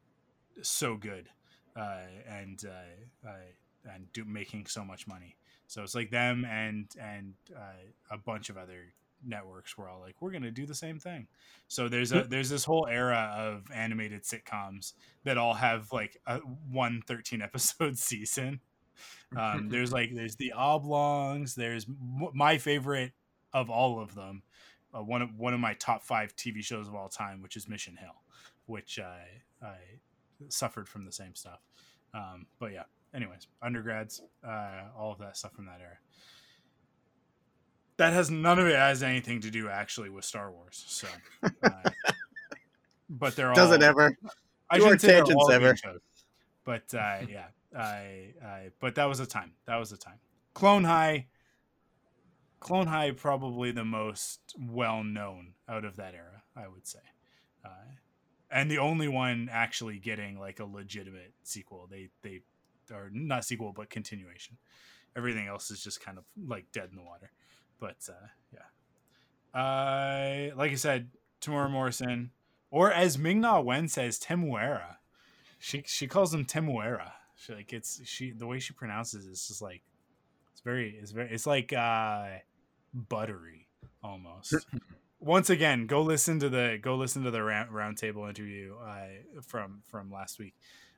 so 0.61 0.95
good 0.95 1.29
uh, 1.75 2.03
and 2.27 2.63
uh, 2.65 3.27
uh, 3.27 3.93
and 3.93 4.11
do, 4.13 4.25
making 4.25 4.65
so 4.67 4.83
much 4.83 5.07
money. 5.07 5.35
So 5.67 5.83
it's 5.83 5.95
like 5.95 6.11
them 6.11 6.45
and 6.45 6.87
and 6.99 7.33
uh, 7.55 7.83
a 8.11 8.17
bunch 8.17 8.49
of 8.49 8.57
other 8.57 8.93
networks 9.25 9.77
were 9.77 9.89
all 9.89 9.99
like, 9.99 10.15
we're 10.21 10.31
gonna 10.31 10.51
do 10.51 10.65
the 10.65 10.75
same 10.75 10.99
thing. 10.99 11.27
So 11.67 11.87
there's 11.89 12.11
a 12.11 12.23
there's 12.23 12.49
this 12.49 12.65
whole 12.65 12.87
era 12.89 13.33
of 13.37 13.69
animated 13.73 14.23
sitcoms 14.23 14.93
that 15.23 15.37
all 15.37 15.55
have 15.55 15.91
like 15.91 16.17
a 16.25 16.37
one 16.37 17.01
13 17.05 17.41
episode 17.41 17.97
season. 17.97 18.61
Um, 19.37 19.69
there's 19.69 19.91
like 19.91 20.13
there's 20.13 20.35
the 20.35 20.53
oblongs. 20.53 21.55
There's 21.55 21.85
my 22.33 22.57
favorite 22.57 23.11
of 23.53 23.69
all 23.69 24.01
of 24.01 24.15
them. 24.15 24.43
Uh, 24.93 25.03
one 25.03 25.21
of 25.21 25.37
one 25.37 25.53
of 25.53 25.59
my 25.59 25.73
top 25.75 26.03
five 26.03 26.35
TV 26.35 26.63
shows 26.63 26.87
of 26.87 26.95
all 26.95 27.09
time, 27.09 27.41
which 27.41 27.55
is 27.55 27.67
Mission 27.67 27.95
Hill, 27.95 28.15
which 28.65 28.99
I 28.99 29.65
I 29.65 29.77
suffered 30.47 30.87
from 30.87 31.05
the 31.05 31.11
same 31.11 31.35
stuff. 31.35 31.59
Um, 32.13 32.47
but 32.59 32.73
yeah, 32.73 32.83
anyways, 33.13 33.47
undergrads, 33.61 34.21
uh, 34.45 34.83
all 34.97 35.11
of 35.11 35.19
that 35.19 35.37
stuff 35.37 35.53
from 35.53 35.65
that 35.65 35.79
era. 35.81 35.97
That 37.97 38.13
has 38.13 38.31
none 38.31 38.59
of 38.59 38.67
it 38.67 38.75
has 38.75 39.03
anything 39.03 39.41
to 39.41 39.51
do 39.51 39.67
actually 39.67 40.09
with 40.09 40.23
Star 40.23 40.51
Wars. 40.51 40.85
So, 40.87 41.07
uh, 41.43 41.69
but 43.09 43.35
they're 43.35 43.49
all 43.49 43.55
Does 43.55 43.71
it 43.71 43.83
ever? 43.83 44.17
I 44.69 44.79
shouldn't 44.79 45.01
say 45.01 45.15
tangents 45.15 45.35
all 45.35 45.51
ever. 45.51 45.75
shows. 45.75 45.99
But 46.63 46.93
uh, 46.93 47.25
yeah, 47.27 47.47
I, 47.77 48.33
I 48.43 48.69
but 48.79 48.95
that 48.95 49.05
was 49.05 49.19
a 49.19 49.25
time. 49.25 49.53
That 49.65 49.77
was 49.77 49.91
a 49.91 49.97
time. 49.97 50.19
Clone 50.53 50.83
High. 50.83 51.27
Clone 52.59 52.87
High 52.87 53.11
probably 53.11 53.71
the 53.71 53.85
most 53.85 54.39
well 54.59 55.03
known 55.03 55.53
out 55.67 55.85
of 55.85 55.95
that 55.95 56.13
era, 56.13 56.43
I 56.55 56.67
would 56.67 56.85
say, 56.85 56.99
uh, 57.63 57.93
and 58.51 58.69
the 58.69 58.79
only 58.79 59.07
one 59.07 59.49
actually 59.51 59.99
getting 59.99 60.37
like 60.39 60.59
a 60.59 60.65
legitimate 60.65 61.33
sequel. 61.43 61.87
They 61.89 62.09
they 62.21 62.41
are 62.91 63.09
not 63.13 63.45
sequel 63.45 63.71
but 63.71 63.89
continuation. 63.89 64.57
Everything 65.15 65.47
else 65.47 65.71
is 65.71 65.83
just 65.83 66.03
kind 66.03 66.17
of 66.17 66.25
like 66.47 66.71
dead 66.71 66.89
in 66.89 66.97
the 66.97 67.03
water. 67.03 67.31
But 67.79 68.09
uh, 68.09 68.27
yeah, 68.51 69.59
uh, 69.59 70.55
like 70.55 70.71
I 70.71 70.75
said, 70.75 71.11
Tamora 71.41 71.71
Morrison, 71.71 72.31
or 72.71 72.91
as 72.91 73.17
Ming-Na 73.17 73.61
Wen 73.61 73.87
says, 73.87 74.19
Temuera. 74.19 74.97
She 75.59 75.83
she 75.85 76.07
calls 76.07 76.33
him 76.33 76.45
Temuera. 76.45 77.11
She 77.39 77.53
like 77.53 77.73
it's 77.73 78.01
she 78.05 78.31
the 78.31 78.45
way 78.45 78.59
she 78.59 78.73
pronounces 78.73 79.25
it 79.25 79.31
is 79.31 79.47
just 79.47 79.61
like 79.61 79.81
it's 80.51 80.61
very 80.61 80.97
it's 81.01 81.11
very 81.11 81.31
it's 81.31 81.47
like 81.47 81.71
uh 81.73 82.27
buttery 82.93 83.67
almost. 84.03 84.55
Once 85.21 85.49
again, 85.49 85.85
go 85.85 86.01
listen 86.01 86.39
to 86.39 86.49
the 86.49 86.79
go 86.81 86.95
listen 86.95 87.23
to 87.23 87.31
the 87.31 87.43
round 87.43 87.69
roundtable 87.71 88.27
interview 88.27 88.75
uh, 88.75 89.41
from 89.41 89.81
from 89.85 90.09
last 90.11 90.39
week, 90.39 90.55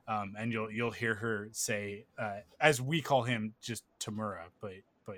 um, 0.08 0.36
and 0.38 0.52
you'll 0.52 0.72
you'll 0.72 0.92
hear 0.92 1.16
her 1.16 1.50
say 1.52 2.06
uh, 2.20 2.38
as 2.60 2.80
we 2.80 3.02
call 3.02 3.24
him 3.24 3.54
just 3.62 3.84
Tamura, 4.00 4.44
but 4.62 4.74
but 5.06 5.18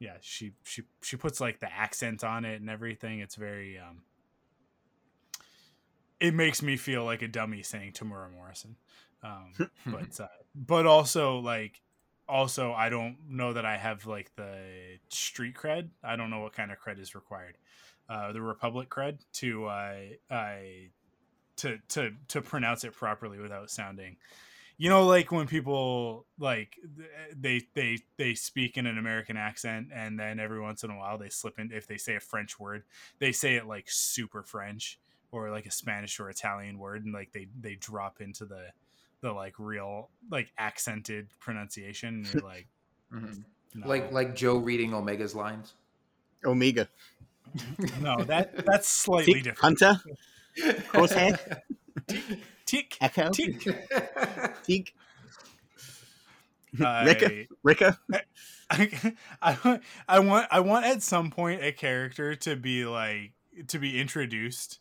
yeah, 0.00 0.16
she 0.20 0.52
she 0.64 0.82
she 1.02 1.16
puts 1.16 1.40
like 1.40 1.60
the 1.60 1.72
accent 1.72 2.24
on 2.24 2.44
it 2.44 2.60
and 2.60 2.68
everything. 2.68 3.20
It's 3.20 3.36
very 3.36 3.78
um, 3.78 4.02
it 6.18 6.34
makes 6.34 6.62
me 6.62 6.76
feel 6.76 7.04
like 7.04 7.22
a 7.22 7.28
dummy 7.28 7.62
saying 7.62 7.92
Tamura 7.92 8.32
Morrison. 8.32 8.74
Um, 9.22 9.70
but 9.86 10.20
uh, 10.20 10.28
but 10.54 10.86
also 10.86 11.38
like 11.38 11.80
also 12.28 12.72
I 12.72 12.88
don't 12.88 13.16
know 13.28 13.52
that 13.52 13.64
I 13.64 13.76
have 13.76 14.06
like 14.06 14.34
the 14.36 14.98
street 15.08 15.54
cred. 15.54 15.88
I 16.02 16.16
don't 16.16 16.30
know 16.30 16.40
what 16.40 16.52
kind 16.52 16.70
of 16.70 16.78
cred 16.78 17.00
is 17.00 17.14
required. 17.14 17.56
Uh, 18.08 18.32
the 18.32 18.42
Republic 18.42 18.88
cred 18.88 19.18
to 19.34 19.66
uh, 19.66 19.96
I 20.30 20.90
to 21.56 21.78
to 21.88 22.12
to 22.28 22.42
pronounce 22.42 22.84
it 22.84 22.92
properly 22.92 23.38
without 23.38 23.70
sounding 23.70 24.16
you 24.80 24.88
know 24.88 25.04
like 25.04 25.30
when 25.30 25.46
people 25.46 26.24
like 26.38 26.78
they 27.36 27.60
they 27.74 27.98
they 28.16 28.34
speak 28.34 28.78
in 28.78 28.86
an 28.86 28.96
american 28.96 29.36
accent 29.36 29.88
and 29.94 30.18
then 30.18 30.40
every 30.40 30.58
once 30.58 30.82
in 30.82 30.90
a 30.90 30.96
while 30.96 31.18
they 31.18 31.28
slip 31.28 31.58
in 31.58 31.70
if 31.70 31.86
they 31.86 31.98
say 31.98 32.16
a 32.16 32.20
french 32.20 32.58
word 32.58 32.82
they 33.18 33.30
say 33.30 33.56
it 33.56 33.66
like 33.66 33.84
super 33.90 34.42
french 34.42 34.98
or 35.32 35.50
like 35.50 35.66
a 35.66 35.70
spanish 35.70 36.18
or 36.18 36.30
italian 36.30 36.78
word 36.78 37.04
and 37.04 37.12
like 37.12 37.30
they 37.32 37.46
they 37.60 37.74
drop 37.74 38.22
into 38.22 38.46
the 38.46 38.68
the 39.22 39.32
like 39.32 39.54
real 39.58 40.08
like 40.30 40.50
accented 40.58 41.28
pronunciation 41.40 42.14
and 42.24 42.34
you're 42.34 42.42
like 42.44 42.66
Mhm. 43.12 43.44
no. 43.74 43.86
Like 43.88 44.12
like 44.12 44.34
Joe 44.36 44.56
reading 44.56 44.94
Omega's 44.94 45.34
lines. 45.34 45.74
Omega. 46.44 46.88
no 48.00 48.22
that 48.24 48.64
that's 48.64 48.88
slightly 48.88 49.34
Tick, 49.34 49.44
different 49.44 49.80
Hunter. 49.80 50.00
Crosshair. 50.92 51.60
tick 52.66 52.96
Echo. 53.00 53.30
tick 53.30 53.60
Teak. 54.64 54.94
I- 56.80 57.04
Ricka. 57.04 57.48
Ricka. 57.66 57.96
I, 58.70 59.16
I 59.42 59.56
want 59.64 59.82
I 60.08 60.18
want 60.20 60.46
I 60.52 60.60
want 60.60 60.86
at 60.86 61.02
some 61.02 61.30
point 61.32 61.64
a 61.64 61.72
character 61.72 62.36
to 62.36 62.54
be 62.54 62.84
like 62.84 63.32
to 63.66 63.80
be 63.80 64.00
introduced 64.00 64.78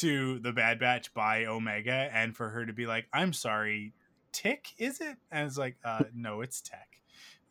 to 0.00 0.38
the 0.40 0.52
Bad 0.52 0.78
Batch 0.78 1.12
by 1.14 1.44
Omega 1.46 2.08
and 2.12 2.36
for 2.36 2.48
her 2.50 2.66
to 2.66 2.72
be 2.72 2.86
like, 2.86 3.06
I'm 3.12 3.32
sorry, 3.32 3.92
Tick, 4.32 4.68
is 4.78 5.00
it? 5.00 5.16
And 5.30 5.46
it's 5.46 5.58
like, 5.58 5.76
uh 5.84 6.04
no, 6.14 6.40
it's 6.40 6.60
Tech. 6.60 6.88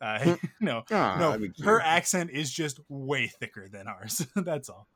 Uh 0.00 0.36
no. 0.60 0.84
Aw, 0.90 1.16
no, 1.18 1.46
her 1.64 1.80
accent 1.80 2.30
is 2.30 2.52
just 2.52 2.80
way 2.88 3.26
thicker 3.26 3.68
than 3.68 3.86
ours. 3.88 4.26
That's 4.36 4.68
all. 4.68 4.86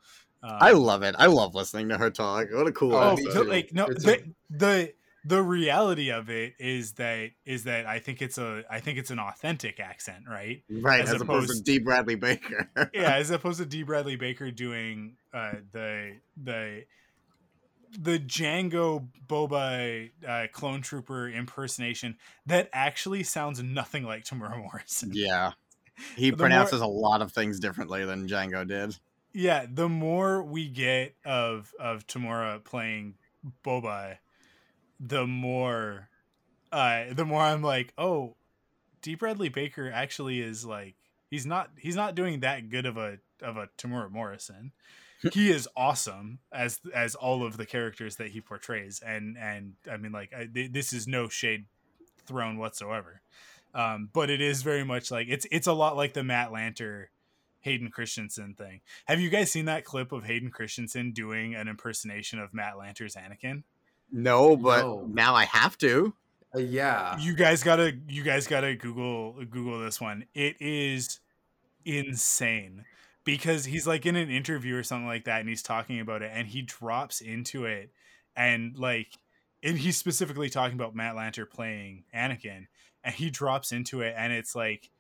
Um, 0.45 0.59
I 0.61 0.73
love 0.73 1.03
it. 1.03 1.15
I 1.19 1.27
love 1.27 1.55
listening 1.55 1.89
to 1.91 1.99
her 1.99 2.11
talk. 2.11 2.49
What 2.53 2.67
a 2.67 2.73
cool 2.73 2.95
Oh, 2.95 3.11
Oh, 3.11 3.13
episode. 3.13 3.47
like 3.49 3.73
no, 3.73 3.87
the, 3.87 4.23
the 4.51 4.93
the 5.25 5.41
reality 5.41 6.11
of 6.11 6.31
it 6.31 6.55
is 6.59 6.95
that 6.95 7.31
is 7.47 7.63
that 7.65 7.87
I 7.87 8.01
think 8.01 8.21
it's 8.23 8.39
a 8.39 8.65
I 8.69 8.81
think 8.81 8.99
it's 8.99 9.11
an 9.13 9.21
authentic 9.21 9.79
accent, 9.79 10.25
right? 10.29 10.65
right, 10.69 11.01
as 11.01 11.11
as, 11.15 11.21
opposed, 11.21 11.51
opposed- 11.51 11.65
to 11.65 11.73
D. 11.73 11.79
Bradley 11.79 12.17
Baker. 12.17 12.69
yeah, 12.93 13.15
as 13.15 13.31
opposed 13.31 13.61
to 13.61 13.67
D. 13.67 13.85
Bradley 13.85 14.17
Baker 14.17 14.51
doing 14.51 15.15
uh, 15.33 15.53
the 15.71 16.17
the 16.43 16.85
the 17.99 18.19
Jango 18.19 19.09
Boba 19.27 20.11
uh, 20.27 20.47
clone 20.53 20.81
trooper 20.83 21.29
impersonation 21.29 22.17
that 22.47 22.69
actually 22.73 23.23
sounds 23.23 23.63
nothing 23.63 24.05
like 24.05 24.25
Temuera 24.25 24.59
Morrison. 24.59 25.11
yeah. 25.15 25.53
He 26.17 26.31
The 26.31 26.37
more- 26.37 26.47
pronounces 26.47 26.81
a 26.81 26.87
lot 26.87 27.23
of 27.23 27.33
things 27.33 27.61
differently 27.61 28.05
than 28.05 28.27
Jango 28.29 28.67
did. 28.67 28.97
Yeah, 29.35 29.67
the 29.73 29.89
more 29.89 30.43
we 30.43 30.69
get 30.69 31.15
of 31.25 31.73
of 31.81 32.07
Temuera 32.07 32.63
playing 32.63 33.15
Boba, 33.65 34.19
the 35.01 35.27
more 35.27 36.09
uh 36.71 37.05
the 37.13 37.25
more 37.25 37.41
I'm 37.41 37.63
like, 37.63 37.93
oh, 37.97 38.37
D. 39.01 39.15
Bradley 39.15 39.49
Baker 39.49 39.91
actually 39.93 40.41
is 40.41 40.65
like 40.67 40.95
he's 41.31 41.47
not 41.47 41.71
he's 41.79 41.97
not 41.97 42.15
doing 42.15 42.41
that 42.41 42.69
good 42.69 42.85
of 42.87 42.97
a 42.97 43.19
of 43.41 43.57
a 43.57 43.69
Temuera 43.79 44.11
Morrison. 44.11 44.73
He 45.33 45.51
is 45.51 45.69
awesome 45.77 46.39
as 46.53 46.81
as 46.95 47.15
all 47.15 47.45
of 47.47 47.57
the 47.57 47.67
characters 47.67 48.17
that 48.17 48.29
he 48.31 48.41
portrays 48.41 49.01
and 49.05 49.37
and 49.39 49.75
I 49.91 49.97
mean 49.97 50.13
like 50.13 50.33
I, 50.37 50.47
th- 50.53 50.73
this 50.73 50.93
is 50.93 51.07
no 51.07 51.29
shade 51.29 51.67
thrown 52.27 52.59
whatsoever. 52.59 53.21
Um, 53.75 54.11
but 54.13 54.29
it 54.31 54.41
is 54.41 54.63
very 54.63 54.85
much 54.85 55.11
like 55.11 55.27
it's 55.31 55.47
it's 55.51 55.67
a 55.67 55.73
lot 55.73 55.97
like 55.97 56.13
the 56.15 56.23
Matt 56.25 56.51
Lanter 56.51 57.07
Hayden 57.61 57.91
Christensen 57.91 58.55
thing. 58.55 58.81
Have 59.07 59.21
you 59.21 59.31
guys 59.31 59.51
seen 59.53 59.67
that 59.67 59.85
clip 59.85 60.11
of 60.13 60.25
Hayden 60.25 60.51
Christensen 60.51 61.13
doing 61.13 61.55
an 61.55 61.69
impersonation 61.69 62.39
of 62.41 62.53
Matt 62.53 62.75
Lanter's 62.75 63.15
Anakin? 63.15 63.63
No, 64.11 64.57
but 64.57 64.81
No. 64.83 65.09
now 65.11 65.35
I 65.35 65.45
have 65.47 65.79
to. 65.79 66.13
Uh, 66.55 66.59
yeah. 66.59 67.17
You 67.19 67.35
guys 67.35 67.63
gotta 67.63 67.93
you 68.09 68.23
guys 68.23 68.47
gotta 68.47 68.75
Google 68.75 69.43
Google 69.49 69.79
this 69.81 70.01
one. 70.01 70.27
It 70.35 70.57
is 70.61 71.21
insane 71.87 72.85
because 73.25 73.65
he's 73.65 73.87
like 73.87 74.07
in 74.07 74.17
an 74.17 74.31
interview 74.31 74.77
or 74.77 74.83
something 74.83 75.07
like 75.07 75.25
that 75.25 75.41
and 75.41 75.49
he's 75.49 75.63
talking 75.63 76.01
about 76.01 76.23
it 76.23 76.31
and 76.33 76.49
he 76.49 76.63
drops 76.63 77.21
into 77.21 77.65
it 77.65 77.91
and 78.37 78.77
like 78.77 79.19
and 79.63 79.79
he's 79.79 79.97
specifically 79.97 80.51
talking 80.51 80.75
about 80.75 80.95
Matt 80.95 81.15
Lanter 81.15 81.49
playing 81.49 82.05
Anakin 82.15 82.67
and 83.05 83.15
he 83.15 83.31
drops 83.31 83.73
into 83.73 84.01
it 84.01 84.15
and 84.17 84.33
it's 84.33 84.55
like 84.55 84.91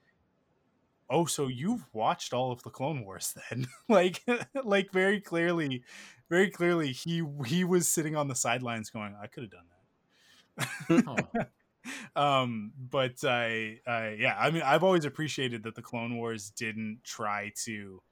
oh 1.10 1.24
so 1.24 1.48
you've 1.48 1.86
watched 1.92 2.32
all 2.32 2.52
of 2.52 2.62
the 2.62 2.70
clone 2.70 3.04
wars 3.04 3.36
then 3.50 3.66
like 3.88 4.22
like 4.64 4.92
very 4.92 5.20
clearly 5.20 5.82
very 6.28 6.50
clearly 6.50 6.92
he 6.92 7.22
he 7.46 7.64
was 7.64 7.88
sitting 7.88 8.16
on 8.16 8.28
the 8.28 8.34
sidelines 8.34 8.90
going 8.90 9.14
i 9.20 9.26
could 9.26 9.42
have 9.44 9.52
done 9.52 9.66
that. 9.66 11.48
um 12.16 12.72
but 12.78 13.24
i 13.24 13.78
i 13.86 14.10
yeah 14.18 14.36
i 14.38 14.50
mean 14.50 14.62
i've 14.62 14.84
always 14.84 15.04
appreciated 15.04 15.62
that 15.62 15.74
the 15.74 15.82
clone 15.82 16.16
wars 16.16 16.50
didn't 16.50 17.00
try 17.04 17.52
to 17.56 18.02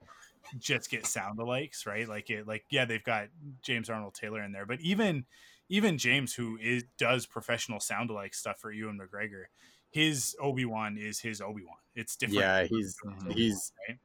just 0.59 0.91
get 0.91 1.07
sound 1.07 1.39
alikes 1.39 1.87
right 1.87 2.09
like 2.09 2.31
it 2.31 2.47
like 2.47 2.65
yeah 2.71 2.85
they've 2.85 3.05
got 3.05 3.29
james 3.63 3.89
arnold 3.91 4.15
taylor 4.15 4.43
in 4.43 4.53
there 4.53 4.67
but 4.67 4.81
even 4.81 5.27
even 5.69 5.99
james 5.99 6.35
who 6.35 6.57
is 6.59 6.85
does 6.99 7.27
professional 7.27 7.81
sound 7.81 8.11
alike 8.11 8.35
stuff 8.35 8.59
for 8.61 8.73
ewan 8.73 8.99
mcgregor 8.99 9.45
his 9.91 10.37
obi-wan 10.41 10.99
is 10.99 11.21
his 11.21 11.41
obi-wan 11.41 11.79
it's 11.95 12.17
different 12.17 12.53
Yeah, 12.53 12.65
he's 12.65 12.97
Mhm. 13.05 13.35
he's 13.35 13.73
right? 13.89 13.99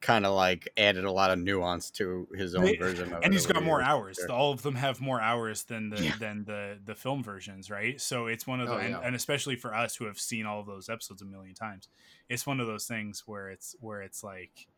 Kind 0.00 0.24
of 0.24 0.32
like 0.34 0.68
added 0.76 1.04
a 1.04 1.10
lot 1.10 1.30
of 1.32 1.38
nuance 1.40 1.90
to 1.90 2.28
his 2.36 2.54
own 2.54 2.64
They- 2.64 2.76
version 2.76 3.12
of 3.12 3.18
it. 3.20 3.24
and 3.24 3.32
he's 3.32 3.46
over 3.46 3.54
got 3.54 3.62
more 3.64 3.82
hours. 3.82 4.16
for 4.16 4.28
sure. 4.28 4.32
All 4.36 4.52
of 4.52 4.62
them 4.62 4.76
have 4.76 5.00
more 5.00 5.20
hours 5.20 5.64
than 5.64 5.90
the 5.90 6.02
Yeah. 6.04 6.16
than 6.16 6.44
the 6.44 6.78
the 6.84 6.94
film 6.94 7.22
versions, 7.24 7.68
right? 7.70 8.00
So 8.00 8.26
it's 8.28 8.46
one 8.46 8.60
of 8.60 8.68
the 8.68 8.74
Oh, 8.74 8.78
and, 8.78 8.90
yeah. 8.90 9.00
and 9.00 9.16
especially 9.16 9.56
for 9.56 9.74
us 9.74 9.96
who 9.96 10.04
have 10.04 10.18
seen 10.20 10.46
all 10.46 10.60
of 10.60 10.66
those 10.66 10.88
episodes 10.88 11.20
a 11.22 11.24
million 11.24 11.54
times, 11.54 11.88
it's 12.28 12.46
one 12.46 12.60
of 12.60 12.66
those 12.68 12.86
things 12.86 13.24
where 13.26 13.48
it's 13.50 13.74
where 13.80 14.00
it's 14.02 14.22
like, 14.22 14.68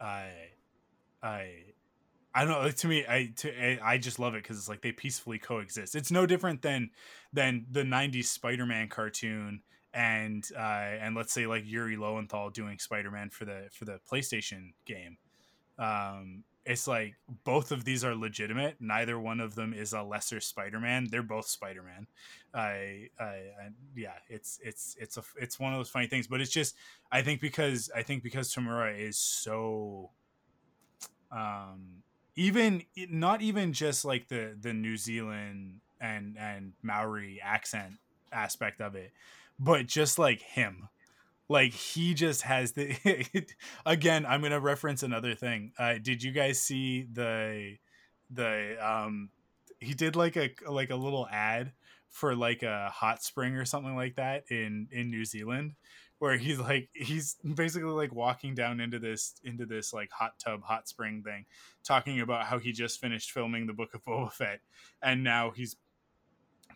I, 0.00 0.30
I, 1.22 1.64
I 2.34 2.44
don't 2.44 2.62
know. 2.62 2.70
To 2.70 2.88
me, 2.88 3.04
I 3.08 3.32
to 3.36 3.52
I 3.82 3.94
I 3.94 3.98
just 3.98 4.18
love 4.18 4.34
it 4.34 4.42
because 4.42 4.58
it's 4.58 4.68
like 4.68 4.80
they 4.82 4.92
peacefully 4.92 5.38
coexist. 5.38 5.94
It's 5.94 6.10
no 6.10 6.24
different 6.24 6.62
than 6.62 6.90
than 7.32 7.66
the 7.70 7.82
'90s 7.82 8.24
Spider-Man 8.26 8.88
cartoon 8.88 9.62
and 9.94 10.48
uh 10.56 10.60
and 11.00 11.14
let's 11.14 11.32
say 11.32 11.46
like 11.46 11.64
Yuri 11.66 11.96
Lowenthal 11.96 12.50
doing 12.50 12.78
Spider-Man 12.78 13.30
for 13.30 13.44
the 13.44 13.68
for 13.72 13.84
the 13.84 13.98
PlayStation 14.10 14.72
game. 14.86 15.18
Um 15.78 16.44
it's 16.64 16.86
like 16.86 17.16
both 17.42 17.72
of 17.72 17.84
these 17.84 18.04
are 18.04 18.14
legitimate. 18.14 18.76
Neither 18.78 19.18
one 19.18 19.40
of 19.40 19.56
them 19.56 19.74
is 19.74 19.92
a 19.92 20.02
lesser 20.02 20.38
spider-man. 20.38 21.08
They're 21.10 21.22
both 21.22 21.46
spider-man. 21.48 22.06
I 22.54 23.08
i, 23.18 23.24
I 23.24 23.68
yeah 23.96 24.12
it's 24.28 24.58
it's 24.62 24.96
it's 25.00 25.16
a 25.16 25.22
it's 25.40 25.58
one 25.58 25.72
of 25.72 25.78
those 25.78 25.88
funny 25.88 26.06
things 26.06 26.26
but 26.26 26.40
it's 26.40 26.50
just 26.50 26.74
i 27.10 27.22
think 27.22 27.40
because 27.40 27.90
i 27.96 28.02
think 28.02 28.22
because 28.22 28.54
temuera 28.54 28.98
is 28.98 29.16
so 29.16 30.10
um 31.30 32.02
even 32.36 32.82
not 33.08 33.40
even 33.40 33.72
just 33.72 34.04
like 34.04 34.28
the 34.28 34.54
the 34.60 34.72
new 34.72 34.96
zealand 34.96 35.80
and 36.00 36.36
and 36.38 36.72
maori 36.82 37.40
accent 37.42 37.94
aspect 38.32 38.80
of 38.80 38.94
it 38.94 39.12
but 39.62 39.86
just 39.86 40.18
like 40.18 40.42
him. 40.42 40.88
Like 41.48 41.72
he 41.72 42.14
just 42.14 42.42
has 42.42 42.72
the 42.72 42.96
again 43.86 44.24
i'm 44.26 44.42
gonna 44.42 44.60
reference 44.60 45.02
another 45.02 45.34
thing. 45.34 45.72
Uh 45.78 45.94
did 46.02 46.22
you 46.22 46.32
guys 46.32 46.60
see 46.60 47.06
the 47.12 47.76
the 48.30 48.76
um 48.80 49.30
he 49.78 49.94
did 49.94 50.16
like 50.16 50.36
a 50.36 50.50
like 50.68 50.90
a 50.90 50.96
little 50.96 51.28
ad 51.30 51.72
for 52.08 52.34
like 52.34 52.62
a 52.62 52.90
hot 52.92 53.22
spring 53.22 53.54
or 53.54 53.64
something 53.64 53.94
like 53.94 54.16
that 54.16 54.44
in 54.50 54.88
in 54.90 55.10
new 55.10 55.24
zealand 55.24 55.74
where 56.18 56.36
he's 56.36 56.58
like 56.58 56.88
he's 56.92 57.36
basically 57.54 57.90
like 57.90 58.14
walking 58.14 58.54
down 58.54 58.80
into 58.80 58.98
this 58.98 59.34
into 59.44 59.66
this 59.66 59.92
like 59.92 60.10
hot 60.10 60.32
tub 60.38 60.62
hot 60.62 60.88
spring 60.88 61.22
thing 61.22 61.44
talking 61.84 62.20
about 62.20 62.44
how 62.44 62.58
he 62.58 62.70
just 62.72 63.00
finished 63.00 63.32
filming 63.32 63.66
the 63.66 63.72
book 63.72 63.92
of 63.94 64.04
boba 64.04 64.30
fett 64.32 64.60
and 65.02 65.24
now 65.24 65.50
he's 65.50 65.76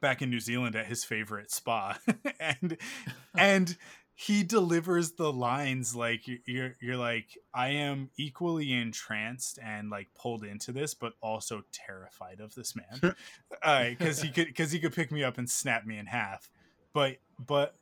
back 0.00 0.22
in 0.22 0.30
new 0.30 0.40
zealand 0.40 0.74
at 0.76 0.86
his 0.86 1.04
favorite 1.04 1.50
spa 1.50 1.96
and 2.40 2.76
and 3.38 3.76
he 4.18 4.42
delivers 4.42 5.12
the 5.12 5.30
lines 5.30 5.94
like 5.94 6.26
you- 6.26 6.38
you're 6.46 6.74
you're 6.80 6.96
like 6.96 7.36
I 7.52 7.68
am 7.68 8.08
equally 8.16 8.72
entranced 8.72 9.58
and 9.62 9.90
like 9.90 10.08
pulled 10.18 10.42
into 10.42 10.72
this, 10.72 10.94
but 10.94 11.12
also 11.20 11.64
terrified 11.70 12.40
of 12.40 12.54
this 12.54 12.74
man, 12.74 13.14
because 13.90 14.20
uh, 14.20 14.24
he 14.24 14.30
could 14.30 14.46
because 14.46 14.72
he 14.72 14.78
could 14.80 14.94
pick 14.94 15.12
me 15.12 15.22
up 15.22 15.36
and 15.36 15.50
snap 15.50 15.84
me 15.84 15.98
in 15.98 16.06
half, 16.06 16.48
but 16.94 17.18
but 17.46 17.74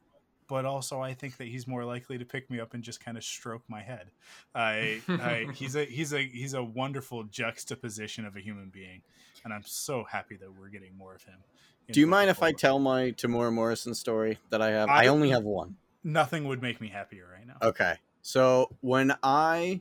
but 0.48 0.64
also 0.64 1.00
I 1.00 1.14
think 1.14 1.36
that 1.36 1.46
he's 1.46 1.68
more 1.68 1.84
likely 1.84 2.18
to 2.18 2.24
pick 2.24 2.50
me 2.50 2.58
up 2.58 2.74
and 2.74 2.82
just 2.82 2.98
kind 3.02 3.16
of 3.16 3.22
stroke 3.22 3.62
my 3.68 3.82
head. 3.82 4.10
I, 4.56 5.00
I 5.08 5.46
he's 5.54 5.76
a 5.76 5.84
he's 5.84 6.12
a 6.12 6.20
he's 6.26 6.54
a 6.54 6.64
wonderful 6.64 7.22
juxtaposition 7.24 8.26
of 8.26 8.34
a 8.34 8.40
human 8.40 8.70
being, 8.70 9.02
and 9.44 9.52
I'm 9.54 9.62
so 9.64 10.02
happy 10.02 10.34
that 10.36 10.48
we're 10.58 10.68
getting 10.68 10.96
more 10.98 11.14
of 11.14 11.22
him. 11.22 11.38
Do 11.90 12.00
you 12.00 12.06
mind 12.06 12.30
if 12.30 12.42
I 12.42 12.52
tell 12.52 12.78
my 12.78 13.12
Temuera 13.12 13.52
Morrison 13.52 13.94
story 13.94 14.38
that 14.50 14.62
I 14.62 14.70
have? 14.70 14.88
I, 14.88 15.04
I- 15.04 15.06
only 15.08 15.30
have 15.30 15.44
one. 15.44 15.76
Nothing 16.06 16.44
would 16.48 16.60
make 16.60 16.80
me 16.82 16.88
happier 16.88 17.26
right 17.32 17.46
now. 17.46 17.56
Okay. 17.62 17.94
So 18.20 18.74
when 18.80 19.14
I 19.22 19.80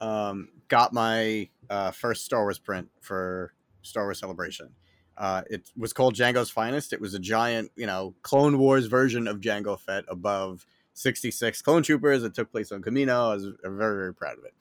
um, 0.00 0.48
got 0.68 0.92
my 0.94 1.48
uh, 1.68 1.90
first 1.90 2.24
Star 2.24 2.42
Wars 2.44 2.58
print 2.58 2.88
for 3.02 3.52
Star 3.82 4.04
Wars 4.04 4.18
Celebration, 4.18 4.70
uh, 5.18 5.42
it 5.50 5.70
was 5.76 5.92
called 5.92 6.14
Jango's 6.14 6.48
Finest. 6.48 6.92
It 6.94 7.00
was 7.02 7.12
a 7.12 7.18
giant, 7.18 7.70
you 7.76 7.86
know, 7.86 8.14
Clone 8.22 8.56
Wars 8.58 8.86
version 8.86 9.28
of 9.28 9.40
Jango 9.40 9.78
Fett 9.78 10.04
above 10.08 10.64
66 10.94 11.60
clone 11.60 11.82
troopers. 11.82 12.22
It 12.24 12.34
took 12.34 12.50
place 12.50 12.72
on 12.72 12.80
Kamino. 12.82 13.30
I 13.32 13.34
was 13.34 13.44
very, 13.62 13.96
very 13.96 14.14
proud 14.14 14.38
of 14.38 14.44
it. 14.44 14.54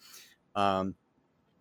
Um, 0.56 0.96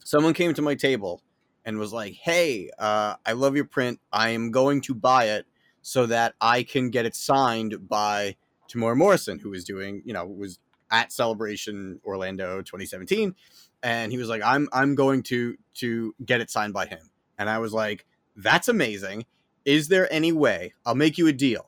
someone 0.04 0.34
came 0.34 0.54
to 0.54 0.62
my 0.62 0.74
table 0.74 1.22
and 1.66 1.78
was 1.78 1.92
like, 1.92 2.14
"Hey, 2.14 2.70
uh, 2.78 3.16
I 3.26 3.32
love 3.32 3.56
your 3.56 3.64
print. 3.66 4.00
I 4.12 4.30
am 4.30 4.52
going 4.52 4.80
to 4.82 4.94
buy 4.94 5.24
it 5.26 5.46
so 5.82 6.06
that 6.06 6.34
I 6.40 6.62
can 6.62 6.90
get 6.90 7.04
it 7.04 7.14
signed 7.14 7.88
by 7.88 8.36
Temuera 8.68 8.96
Morrison, 8.96 9.40
who 9.40 9.50
was 9.50 9.64
doing, 9.64 10.00
you 10.04 10.14
know, 10.14 10.24
was 10.24 10.58
at 10.90 11.12
Celebration 11.12 12.00
Orlando 12.04 12.62
2017, 12.62 13.34
and 13.82 14.12
he 14.12 14.18
was 14.18 14.28
like, 14.28 14.42
"I'm 14.42 14.68
I'm 14.72 14.94
going 14.94 15.22
to 15.24 15.56
to 15.74 16.14
get 16.24 16.40
it 16.40 16.50
signed 16.50 16.72
by 16.72 16.86
him," 16.86 17.10
and 17.36 17.50
I 17.50 17.58
was 17.58 17.72
like, 17.72 18.06
"That's 18.36 18.68
amazing. 18.68 19.26
Is 19.64 19.88
there 19.88 20.10
any 20.12 20.30
way 20.30 20.72
I'll 20.86 20.94
make 20.94 21.18
you 21.18 21.26
a 21.26 21.32
deal? 21.32 21.66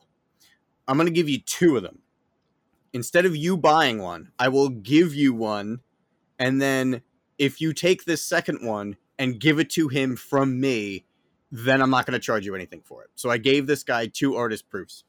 I'm 0.87 0.95
going 0.95 1.07
to 1.07 1.13
give 1.13 1.29
you 1.29 1.39
two 1.39 1.75
of 1.75 1.83
them. 1.83 1.99
Instead 2.93 3.25
of 3.25 3.35
you 3.35 3.57
buying 3.57 3.99
one, 3.99 4.31
I 4.39 4.47
will 4.47 4.69
give 4.69 5.13
you 5.13 5.33
one, 5.33 5.81
and 6.39 6.61
then 6.61 7.01
if 7.37 7.61
you 7.61 7.73
take 7.73 8.05
this 8.05 8.23
second 8.23 8.65
one 8.65 8.95
and 9.19 9.39
give 9.39 9.59
it 9.59 9.69
to 9.71 9.87
him 9.87 10.15
from 10.15 10.59
me." 10.59 11.05
Then 11.51 11.81
I'm 11.81 11.89
not 11.89 12.05
going 12.05 12.13
to 12.13 12.23
charge 12.23 12.45
you 12.45 12.55
anything 12.55 12.81
for 12.83 13.03
it. 13.03 13.09
So 13.15 13.29
I 13.29 13.37
gave 13.37 13.67
this 13.67 13.83
guy 13.83 14.07
two 14.07 14.35
artist 14.35 14.69
proofs 14.69 15.03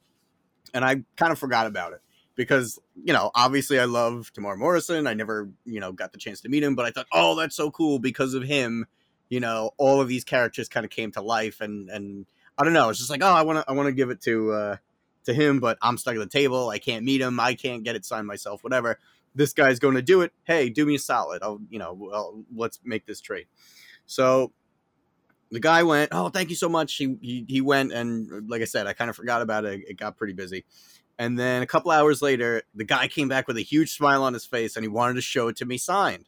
and 0.75 0.85
I 0.85 1.03
kind 1.17 1.33
of 1.33 1.39
forgot 1.39 1.67
about 1.67 1.93
it 1.93 2.01
because 2.37 2.79
you 3.03 3.13
know 3.13 3.31
obviously 3.35 3.79
I 3.79 3.85
love 3.85 4.33
Temuera 4.35 4.57
Morrison. 4.57 5.07
I 5.07 5.15
never 5.15 5.51
you 5.65 5.81
know 5.81 5.93
got 5.93 6.13
the 6.13 6.19
chance 6.19 6.41
to 6.43 6.49
meet 6.49 6.63
him, 6.63 6.75
but 6.75 6.87
I 6.87 6.91
thought, 6.91 7.07
oh, 7.13 7.37
that's 7.37 7.57
so 7.57 7.71
cool 7.71 7.99
because 7.99 8.35
of 8.35 8.43
him. 8.43 8.87
You 9.29 9.41
know, 9.41 9.71
all 9.79 10.01
of 10.01 10.09
these 10.09 10.25
characters 10.25 10.69
kind 10.69 10.85
of 10.85 10.91
came 10.91 11.13
to 11.13 11.23
life, 11.23 11.61
and 11.61 11.89
and 11.91 12.27
I 12.59 12.65
don't 12.65 12.73
know. 12.73 12.89
It's 12.91 12.99
just 12.99 13.11
like, 13.11 13.23
oh, 13.23 13.33
I 13.33 13.43
want 13.43 13.59
to 13.59 13.65
I 13.69 13.73
want 13.73 13.87
to 13.87 13.93
give 13.93 14.11
it 14.11 14.21
to 14.23 14.53
uh, 14.53 14.77
to 15.25 15.35
him, 15.35 15.61
but 15.61 15.79
I'm 15.83 15.99
stuck 15.99 16.15
at 16.15 16.21
the 16.21 16.27
table. 16.27 16.69
I 16.69 16.79
can't 16.79 17.05
meet 17.05 17.21
him. 17.21 17.39
I 17.39 17.55
can't 17.55 17.83
get 17.83 17.97
it 17.97 18.05
signed 18.05 18.27
myself. 18.27 18.65
Whatever. 18.65 18.99
This 19.33 19.53
guy's 19.53 19.79
going 19.79 19.95
to 19.95 20.03
do 20.03 20.23
it. 20.23 20.33
Hey, 20.43 20.71
do 20.71 20.85
me 20.85 20.97
a 20.97 20.99
solid. 20.99 21.41
I'll 21.45 21.61
you 21.71 21.79
know, 21.79 21.93
well, 21.93 22.43
let's 22.53 22.81
make 22.85 23.07
this 23.07 23.21
trade. 23.21 23.47
So 24.11 24.53
the 25.53 25.61
guy 25.61 25.85
went, 25.85 26.11
oh, 26.13 26.31
thank 26.31 26.51
you 26.51 26.57
so 26.57 26.69
much. 26.69 26.97
He, 26.97 27.17
he 27.21 27.45
he 27.49 27.61
went, 27.61 27.93
and 27.93 28.51
like 28.51 28.61
I 28.61 28.65
said, 28.65 28.89
I 28.89 28.93
kind 28.93 29.09
of 29.09 29.15
forgot 29.15 29.41
about 29.41 29.65
it. 29.65 29.83
It 29.89 29.97
got 29.97 30.17
pretty 30.17 30.33
busy. 30.33 30.65
And 31.17 31.39
then 31.39 31.63
a 31.63 31.67
couple 31.67 31.93
hours 31.93 32.21
later, 32.21 32.63
the 32.75 32.85
guy 32.85 33.07
came 33.07 33.29
back 33.29 33.47
with 33.47 33.57
a 33.57 33.63
huge 33.63 33.93
smile 33.93 34.25
on 34.25 34.33
his 34.33 34.45
face, 34.45 34.75
and 34.75 34.83
he 34.83 34.89
wanted 34.89 35.15
to 35.15 35.21
show 35.21 35.47
it 35.47 35.57
to 35.59 35.65
me 35.65 35.79
signed. 35.79 36.25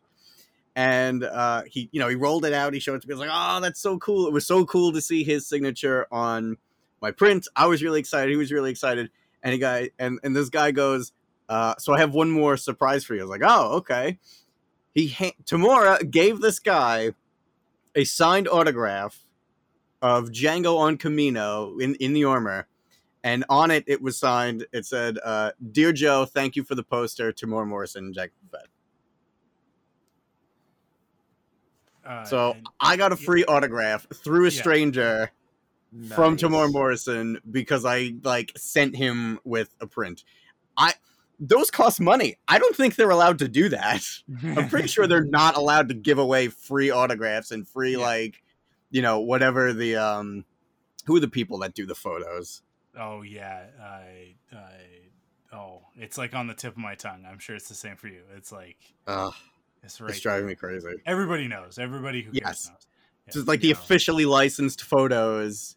And 0.77 1.25
uh, 1.25 1.63
he, 1.67 1.89
you 1.91 1.99
know, 1.99 2.09
he 2.09 2.15
rolled 2.15 2.45
it 2.45 2.53
out. 2.53 2.73
He 2.73 2.79
showed 2.79 2.95
it 2.95 3.03
to 3.03 3.09
me. 3.09 3.15
I 3.15 3.17
was 3.17 3.27
like, 3.27 3.31
"Oh, 3.33 3.61
that's 3.61 3.81
so 3.81 3.99
cool!" 3.99 4.29
It 4.29 4.33
was 4.33 4.47
so 4.47 4.65
cool 4.65 4.93
to 4.93 5.01
see 5.01 5.25
his 5.25 5.45
signature 5.49 6.07
on 6.13 6.57
my 7.01 7.11
print. 7.11 7.49
I 7.57 7.67
was 7.67 7.83
really 7.83 7.99
excited. 7.99 8.31
He 8.31 8.37
was 8.37 8.53
really 8.53 8.71
excited. 8.71 9.11
And 9.43 9.53
he 9.53 9.59
guy, 9.59 9.91
and 9.99 10.21
and 10.23 10.37
this 10.37 10.51
guy 10.51 10.71
goes, 10.71 11.11
uh, 11.49 11.75
"So 11.79 11.95
I 11.95 11.99
have 11.99 12.15
one 12.15 12.31
more 12.31 12.57
surprise 12.57 13.05
for 13.05 13.15
you." 13.15 13.23
I 13.23 13.25
was 13.25 13.31
like, 13.31 13.43
"Oh, 13.45 13.79
okay." 13.79 14.21
He 14.95 15.09
ha- 15.09 15.37
Temuera 15.45 16.09
gave 16.09 16.41
this 16.41 16.59
guy 16.59 17.13
a 17.95 18.05
signed 18.05 18.49
autograph 18.49 19.19
of 20.01 20.31
Jango 20.31 20.79
on 20.79 20.99
Kamino 20.99 21.81
in, 21.81 21.95
in 21.97 22.13
the 22.13 22.25
armor. 22.25 22.67
And 23.25 23.45
on 23.49 23.71
it, 23.71 23.85
it 23.87 24.03
was 24.03 24.19
signed. 24.19 24.67
It 24.73 24.85
said, 24.85 25.19
uh, 25.25 25.53
Dear 25.71 25.93
Joe, 25.93 26.25
thank 26.25 26.57
you 26.57 26.65
for 26.65 26.75
the 26.75 26.83
poster. 26.83 27.33
Temuera 27.33 27.67
Morrison, 27.67 28.07
and 28.07 28.15
Jack 28.15 28.31
Fett. 28.51 28.67
Uh, 32.05 32.25
So 32.25 32.53
and- 32.53 32.67
I 32.81 32.97
got 32.97 33.13
a 33.13 33.17
free 33.17 33.45
autograph 33.45 34.07
through 34.13 34.47
a 34.47 34.51
Yeah. 34.51 34.61
stranger 34.61 35.31
from 36.09 36.33
Nice. 36.35 36.43
Temuera 36.43 36.73
Morrison 36.73 37.41
because 37.51 37.85
I 37.85 38.15
like 38.25 38.53
sent 38.57 38.97
him 38.97 39.39
with 39.45 39.75
a 39.81 39.87
print. 39.87 40.25
I 40.77 40.95
those 41.45 41.71
cost 41.71 42.01
money. 42.01 42.37
I 42.47 42.59
don't 42.61 42.77
think 42.77 42.95
they're 42.95 43.11
allowed 43.11 43.41
to 43.41 43.49
do 43.49 43.69
that. 43.71 44.03
I'm 44.45 44.69
pretty 44.69 44.87
sure 44.89 45.07
they're 45.09 45.25
not 45.25 45.57
allowed 45.57 45.89
to 45.89 45.95
give 45.95 46.19
away 46.19 46.49
free 46.49 46.91
autographs 46.91 47.51
and 47.51 47.67
free 47.67 47.93
Yeah. 47.93 47.99
like 47.99 48.43
you 48.91 49.03
know 49.03 49.21
whatever 49.21 49.73
the 49.73 49.97
um 49.97 50.45
who 51.07 51.17
are 51.17 51.21
the 51.21 51.29
people 51.29 51.59
that 51.59 51.75
do 51.75 51.85
the 51.87 51.95
photos. 51.97 52.63
Oh 52.99 53.23
yeah, 53.23 53.65
I, 53.83 54.35
I, 54.55 55.57
oh, 55.57 55.83
it's 55.97 56.17
like 56.19 56.35
on 56.35 56.47
the 56.47 56.55
tip 56.55 56.73
of 56.73 56.79
my 56.79 56.95
tongue. 56.95 57.25
I'm 57.29 57.39
sure 57.39 57.57
it's 57.57 57.69
the 57.69 57.75
same 57.75 57.97
for 57.97 58.07
you. 58.09 58.21
It's 58.37 58.53
like 58.53 58.77
Ugh, 59.07 59.33
it's 59.83 60.01
right. 60.01 60.11
it's 60.11 60.21
driving 60.21 60.47
me 60.47 60.55
crazy. 60.55 60.87
Everybody 61.07 61.49
knows. 61.49 61.79
Everybody 61.79 62.23
who 62.23 62.33
cares 62.33 62.41
Yes. 62.45 62.69
knows. 62.69 62.87
It's 63.27 63.37
just 63.37 63.49
like 63.49 63.61
the 63.61 63.73
know. 63.73 63.79
officially 63.81 64.27
licensed 64.27 64.83
photos. 64.83 65.77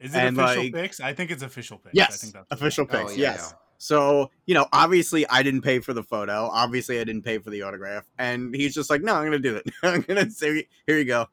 Is 0.00 0.14
it 0.14 0.18
and, 0.18 0.38
official 0.38 0.62
like- 0.64 0.74
pics? 0.74 1.00
I 1.00 1.12
think 1.14 1.30
it's 1.30 1.42
official 1.42 1.78
pics. 1.78 1.88
I 1.88 1.98
Yes, 1.98 2.20
think 2.20 2.32
that's 2.34 2.46
official 2.50 2.86
is. 2.86 2.90
Oh, 2.94 2.98
pics. 3.06 3.16
yeah, 3.16 3.32
yes. 3.32 3.54
So 3.82 4.30
you 4.46 4.54
know, 4.54 4.66
obviously, 4.72 5.28
I 5.28 5.42
didn't 5.42 5.62
pay 5.62 5.80
for 5.80 5.92
the 5.92 6.04
photo. 6.04 6.48
Obviously, 6.52 7.00
I 7.00 7.04
didn't 7.04 7.22
pay 7.22 7.38
for 7.38 7.50
the 7.50 7.62
autograph. 7.62 8.04
And 8.16 8.54
he's 8.54 8.74
just 8.74 8.88
like, 8.90 9.02
"No, 9.02 9.16
I'm 9.16 9.24
gonna 9.24 9.40
do 9.40 9.56
it. 9.56 9.68
I'm 9.82 10.02
gonna 10.02 10.30
say, 10.30 10.68
here 10.86 10.98
you 10.98 11.04
go, 11.04 11.26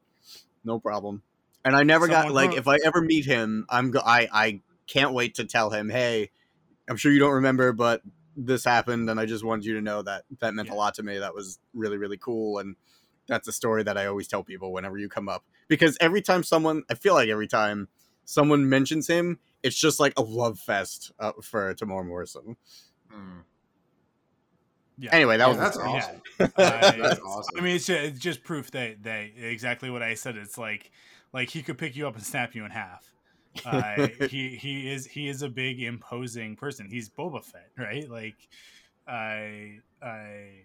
no 0.64 0.80
problem." 0.80 1.22
And 1.64 1.76
I 1.76 1.84
never 1.84 2.08
got 2.08 2.32
like, 2.32 2.50
wrote- 2.50 2.58
if 2.58 2.66
I 2.66 2.78
ever 2.84 3.02
meet 3.02 3.24
him, 3.24 3.66
I'm 3.68 3.92
go- 3.92 4.02
I 4.04 4.28
I 4.32 4.60
can't 4.88 5.12
wait 5.12 5.36
to 5.36 5.44
tell 5.44 5.70
him, 5.70 5.90
"Hey, 5.90 6.32
I'm 6.88 6.96
sure 6.96 7.12
you 7.12 7.20
don't 7.20 7.34
remember, 7.34 7.72
but 7.72 8.02
this 8.36 8.64
happened, 8.64 9.08
and 9.08 9.20
I 9.20 9.26
just 9.26 9.44
wanted 9.44 9.64
you 9.64 9.74
to 9.74 9.80
know 9.80 10.02
that 10.02 10.24
that 10.40 10.52
meant 10.52 10.68
Yeah. 10.70 10.74
a 10.74 10.76
lot 10.76 10.94
to 10.94 11.04
me. 11.04 11.18
That 11.18 11.36
was 11.36 11.60
really 11.72 11.98
really 11.98 12.16
cool, 12.18 12.58
and 12.58 12.74
that's 13.28 13.46
a 13.46 13.52
story 13.52 13.84
that 13.84 13.96
I 13.96 14.06
always 14.06 14.26
tell 14.26 14.42
people 14.42 14.72
whenever 14.72 14.98
you 14.98 15.08
come 15.08 15.28
up 15.28 15.44
because 15.68 15.96
every 16.00 16.20
time 16.20 16.42
someone, 16.42 16.82
I 16.90 16.94
feel 16.94 17.14
like 17.14 17.28
every 17.28 17.46
time 17.46 17.86
someone 18.24 18.68
mentions 18.68 19.06
him, 19.06 19.38
it's 19.62 19.76
just 19.76 20.00
like 20.00 20.12
a 20.16 20.22
love 20.22 20.58
fest 20.58 21.12
uh, 21.18 21.32
for 21.42 21.74
Temuera 21.74 22.06
Morrison. 22.06 22.56
Mm. 23.12 23.42
Yeah. 24.98 25.10
Anyway, 25.14 25.36
that 25.38 25.44
Yeah, 25.48 25.48
was 25.48 25.58
that's 25.58 25.76
Yeah. 25.76 25.84
awesome. 25.88 26.52
I- 26.56 26.98
That's 27.08 27.20
awesome. 27.20 27.58
I 27.58 27.60
mean, 27.62 27.76
it's 27.76 27.86
just, 27.86 28.00
it's 28.00 28.18
just 28.18 28.44
proof 28.44 28.70
that 28.72 29.02
that 29.04 29.30
exactly 29.38 29.90
what 29.90 30.02
I 30.02 30.14
said. 30.14 30.36
It's 30.36 30.58
like 30.58 30.90
like 31.32 31.48
he 31.48 31.62
could 31.62 31.78
pick 31.78 31.96
you 31.96 32.06
up 32.06 32.14
and 32.16 32.24
snap 32.24 32.54
you 32.54 32.64
in 32.64 32.70
half. 32.70 33.06
Uh, 33.64 34.08
he 34.28 34.56
he 34.56 34.90
is 34.92 35.06
he 35.06 35.28
is 35.28 35.42
a 35.42 35.48
big 35.48 35.82
imposing 35.82 36.54
person. 36.56 36.88
He's 36.90 37.08
Boba 37.08 37.42
Fett, 37.42 37.70
right? 37.78 38.08
Like 38.10 38.36
I 39.08 39.78
I 40.02 40.64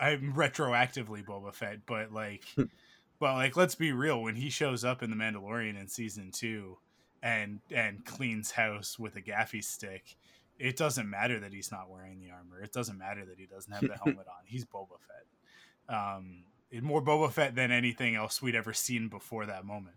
I'm 0.00 0.34
retroactively 0.34 1.24
Boba 1.24 1.54
Fett, 1.54 1.86
but 1.86 2.12
like 2.12 2.42
but 2.56 3.34
like 3.34 3.56
let's 3.56 3.76
be 3.76 3.92
real. 3.92 4.20
When 4.22 4.34
he 4.34 4.50
shows 4.50 4.84
up 4.84 5.02
in 5.04 5.10
the 5.10 5.16
Mandalorian 5.16 5.80
in 5.80 5.86
season 5.88 6.32
two 6.32 6.78
and 7.22 7.60
and 7.70 8.04
cleans 8.04 8.50
house 8.52 8.98
with 8.98 9.16
a 9.16 9.22
gaffi 9.22 9.62
stick. 9.62 10.16
It 10.58 10.76
doesn't 10.76 11.08
matter 11.08 11.38
that 11.40 11.52
he's 11.52 11.70
not 11.70 11.90
wearing 11.90 12.18
the 12.18 12.30
armor. 12.30 12.62
It 12.62 12.72
doesn't 12.72 12.96
matter 12.96 13.24
that 13.26 13.38
he 13.38 13.46
doesn't 13.46 13.72
have 13.72 13.82
the 13.82 13.96
helmet 14.04 14.26
on. 14.26 14.44
He's 14.46 14.64
Boba 14.64 14.96
Fett. 15.06 15.94
Um, 15.94 16.44
more 16.82 17.02
Boba 17.02 17.30
Fett 17.30 17.54
than 17.54 17.70
anything 17.70 18.14
else 18.14 18.40
we'd 18.40 18.54
ever 18.54 18.72
seen 18.72 19.08
before 19.08 19.46
that 19.46 19.64
moment. 19.64 19.96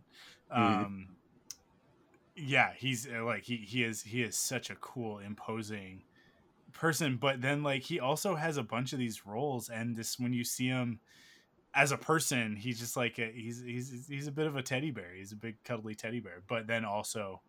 Mhm. 0.52 0.86
Um, 0.86 1.08
yeah, 2.36 2.72
he's 2.76 3.08
uh, 3.08 3.24
like 3.24 3.44
he 3.44 3.58
he 3.58 3.84
is 3.84 4.04
he 4.04 4.22
is 4.24 4.38
such 4.38 4.70
a 4.70 4.76
cool, 4.76 5.20
imposing 5.20 6.04
person. 6.74 7.18
But 7.18 7.42
then 7.42 7.64
like 7.64 7.84
he 7.84 8.00
also 8.00 8.36
has 8.36 8.58
a 8.58 8.64
bunch 8.64 8.94
of 8.94 9.00
these 9.00 9.26
roles, 9.26 9.70
and 9.70 9.96
this 9.96 10.20
when 10.20 10.34
you 10.34 10.44
see 10.44 10.68
him 10.68 11.00
as 11.74 11.92
a 11.92 11.98
person, 11.98 12.56
he's 12.56 12.80
just 12.80 12.98
like 12.98 13.20
a, 13.20 13.32
he's 13.32 13.62
he's 13.62 14.08
he's 14.08 14.28
a 14.28 14.32
bit 14.32 14.48
of 14.48 14.56
a 14.56 14.64
teddy 14.64 14.92
bear. 14.92 15.14
He's 15.16 15.32
a 15.32 15.36
big 15.36 15.64
cuddly 15.64 15.96
teddy 15.96 16.20
bear. 16.20 16.42
But 16.48 16.68
then 16.68 16.84
also, 16.84 17.42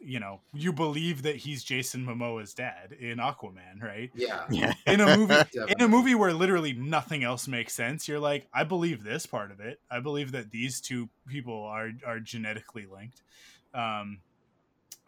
you 0.00 0.18
know, 0.18 0.40
you 0.52 0.72
believe 0.72 1.22
that 1.22 1.36
he's 1.36 1.62
Jason 1.62 2.04
Momoa's 2.04 2.52
dad 2.52 2.92
in 2.98 3.18
Aquaman, 3.18 3.80
right? 3.80 4.10
Yeah. 4.14 4.44
yeah. 4.50 4.74
in 4.86 5.00
a 5.00 5.16
movie 5.16 5.34
in 5.54 5.80
a 5.80 5.88
movie 5.88 6.14
where 6.14 6.32
literally 6.32 6.72
nothing 6.72 7.24
else 7.24 7.48
makes 7.48 7.72
sense 7.72 8.06
you're 8.06 8.20
like 8.20 8.46
i 8.52 8.64
believe 8.64 9.02
this 9.02 9.26
part 9.26 9.50
of 9.50 9.60
it 9.60 9.80
i 9.90 9.98
believe 9.98 10.32
that 10.32 10.50
these 10.50 10.80
two 10.80 11.08
people 11.26 11.64
are 11.64 11.90
are 12.06 12.20
genetically 12.20 12.86
linked 12.86 13.22
um 13.72 14.18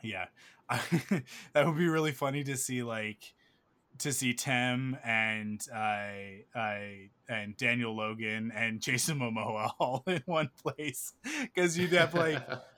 yeah 0.02 0.26
that 1.52 1.66
would 1.66 1.76
be 1.76 1.88
really 1.88 2.12
funny 2.12 2.42
to 2.42 2.56
see 2.56 2.82
like 2.82 3.34
to 3.98 4.12
see 4.12 4.34
Tim 4.34 4.96
and 5.04 5.64
I 5.74 6.44
I 6.54 7.10
and 7.28 7.56
Daniel 7.56 7.94
Logan 7.96 8.52
and 8.54 8.80
Jason 8.80 9.18
Momoa 9.18 9.72
all 9.78 10.04
in 10.06 10.22
one 10.26 10.50
place 10.62 11.14
because 11.42 11.78
you'd 11.78 11.92
have 11.92 12.14
like 12.14 12.42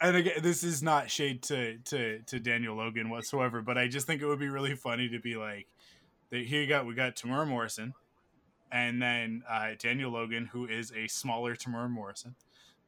and 0.00 0.16
again, 0.16 0.34
this 0.42 0.62
is 0.64 0.82
not 0.82 1.10
shade 1.10 1.42
to 1.44 1.78
to 1.78 2.20
to 2.20 2.40
Daniel 2.40 2.76
Logan 2.76 3.10
whatsoever, 3.10 3.60
but 3.60 3.76
I 3.76 3.88
just 3.88 4.06
think 4.06 4.22
it 4.22 4.26
would 4.26 4.38
be 4.38 4.48
really 4.48 4.74
funny 4.74 5.08
to 5.10 5.18
be 5.18 5.36
like, 5.36 5.66
that 6.30 6.44
here 6.46 6.62
you 6.62 6.68
got 6.68 6.86
we 6.86 6.94
got 6.94 7.16
Temuera 7.16 7.46
Morrison, 7.46 7.94
and 8.72 9.00
then 9.00 9.42
uh, 9.48 9.70
Daniel 9.78 10.10
Logan, 10.10 10.46
who 10.46 10.66
is 10.66 10.92
a 10.92 11.06
smaller 11.08 11.54
Temuera 11.54 11.90
Morrison. 11.90 12.34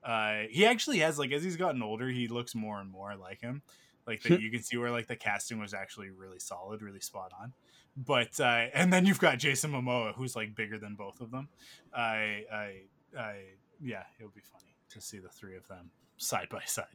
Uh, 0.02 0.44
he 0.50 0.66
actually 0.66 0.98
has 0.98 1.18
like 1.18 1.32
as 1.32 1.44
he's 1.44 1.56
gotten 1.56 1.82
older, 1.82 2.08
he 2.08 2.28
looks 2.28 2.54
more 2.54 2.80
and 2.80 2.90
more 2.90 3.14
like 3.14 3.40
him. 3.40 3.62
Like 4.06 4.22
that, 4.22 4.40
you 4.40 4.50
can 4.50 4.62
see 4.62 4.76
where 4.76 4.90
like 4.90 5.06
the 5.06 5.16
casting 5.16 5.58
was 5.58 5.74
actually 5.74 6.10
really 6.10 6.38
solid, 6.38 6.82
really 6.82 7.00
spot 7.00 7.32
on. 7.40 7.52
But 7.96 8.40
uh, 8.40 8.66
and 8.74 8.92
then 8.92 9.06
you've 9.06 9.20
got 9.20 9.38
Jason 9.38 9.70
Momoa, 9.72 10.14
who's 10.14 10.34
like 10.34 10.54
bigger 10.54 10.78
than 10.78 10.94
both 10.94 11.20
of 11.20 11.30
them. 11.30 11.48
I 11.94 12.44
I 12.52 12.74
I 13.18 13.34
yeah, 13.80 14.04
it 14.18 14.24
would 14.24 14.34
be 14.34 14.40
funny 14.40 14.74
to 14.90 15.00
see 15.00 15.18
the 15.18 15.28
three 15.28 15.56
of 15.56 15.66
them 15.68 15.90
side 16.16 16.48
by 16.50 16.62
side. 16.64 16.86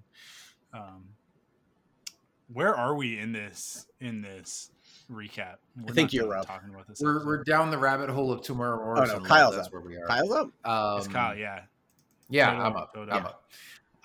Um, 0.73 1.09
where 2.51 2.75
are 2.75 2.95
we 2.95 3.17
in 3.19 3.31
this 3.31 3.85
in 3.99 4.21
this 4.21 4.71
recap? 5.11 5.55
We're 5.79 5.93
think 5.93 6.13
you're 6.13 6.35
up. 6.35 6.47
Talking 6.47 6.69
about 6.69 6.88
this. 6.88 6.99
We're, 7.01 7.15
episode. 7.15 7.27
we're 7.27 7.43
down 7.43 7.71
the 7.71 7.77
rabbit 7.77 8.09
hole 8.09 8.31
of 8.31 8.41
Temuera 8.41 8.77
Morrison. 8.77 9.23
Kyle's 9.23 9.55
That's 9.55 9.67
up. 9.67 9.73
where 9.73 9.81
we 9.81 9.97
are. 9.97 10.07
Kyle's 10.07 10.31
up. 10.31 10.49
Um, 10.65 10.97
it's 10.99 11.07
Kyle, 11.07 11.38
yeah. 11.38 11.61
Yeah, 12.29 12.51
Todo- 12.51 12.61
I'm 12.63 12.75
up. 12.75 12.91
I'm 12.95 13.25
up. 13.25 13.43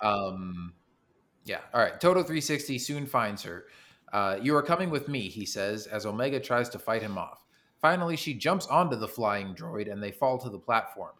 Um, 0.01 0.73
yeah. 1.45 1.59
All 1.73 1.81
right. 1.81 1.99
Todo 1.99 2.21
360 2.21 2.77
soon 2.79 3.05
finds 3.05 3.43
her. 3.43 3.65
Uh, 4.11 4.37
you 4.41 4.55
are 4.55 4.61
coming 4.61 4.89
with 4.89 5.07
me, 5.07 5.21
he 5.29 5.45
says, 5.45 5.87
as 5.87 6.05
Omega 6.05 6.39
tries 6.39 6.69
to 6.69 6.79
fight 6.79 7.01
him 7.01 7.17
off. 7.17 7.43
Finally, 7.81 8.15
she 8.15 8.33
jumps 8.33 8.67
onto 8.67 8.95
the 8.95 9.07
flying 9.07 9.53
droid 9.55 9.91
and 9.91 10.01
they 10.01 10.11
fall 10.11 10.37
to 10.37 10.49
the 10.49 10.59
platform. 10.59 11.13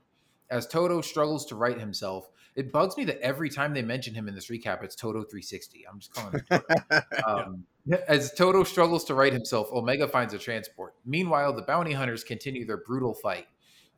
As 0.49 0.67
Todo 0.67 1.01
struggles 1.01 1.45
to 1.47 1.55
right 1.55 1.79
himself, 1.79 2.29
it 2.55 2.71
bugs 2.71 2.95
me 2.95 3.03
that 3.05 3.19
every 3.19 3.49
time 3.49 3.73
they 3.73 3.81
mention 3.81 4.13
him 4.13 4.27
in 4.27 4.35
this 4.35 4.47
recap, 4.47 4.83
it's 4.83 4.95
Todo 4.95 5.23
360. 5.23 5.85
I'm 5.91 5.99
just 5.99 6.13
calling 6.13 6.33
him 6.33 6.45
Todo. 6.49 7.01
Um, 7.27 7.65
As 8.07 8.31
Todo 8.33 8.63
struggles 8.63 9.03
to 9.05 9.15
right 9.15 9.33
himself, 9.33 9.71
Omega 9.71 10.07
finds 10.07 10.33
a 10.33 10.39
transport. 10.39 10.93
Meanwhile, 11.05 11.53
the 11.53 11.63
bounty 11.63 11.93
hunters 11.93 12.23
continue 12.23 12.65
their 12.65 12.77
brutal 12.77 13.13
fight. 13.13 13.47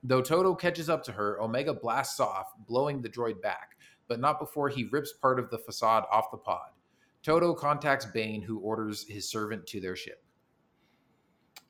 Though 0.03 0.21
Todo 0.21 0.55
catches 0.55 0.89
up 0.89 1.03
to 1.03 1.11
her, 1.11 1.41
Omega 1.41 1.73
blasts 1.73 2.19
off, 2.19 2.47
blowing 2.67 3.01
the 3.01 3.09
droid 3.09 3.41
back, 3.41 3.74
but 4.07 4.19
not 4.19 4.39
before 4.39 4.69
he 4.69 4.85
rips 4.85 5.13
part 5.13 5.39
of 5.39 5.49
the 5.49 5.57
facade 5.57 6.03
off 6.11 6.31
the 6.31 6.37
pod. 6.37 6.69
Todo 7.23 7.53
contacts 7.53 8.05
Bane, 8.05 8.41
who 8.41 8.59
orders 8.59 9.05
his 9.07 9.29
servant 9.29 9.65
to 9.67 9.79
their 9.79 9.95
ship. 9.95 10.23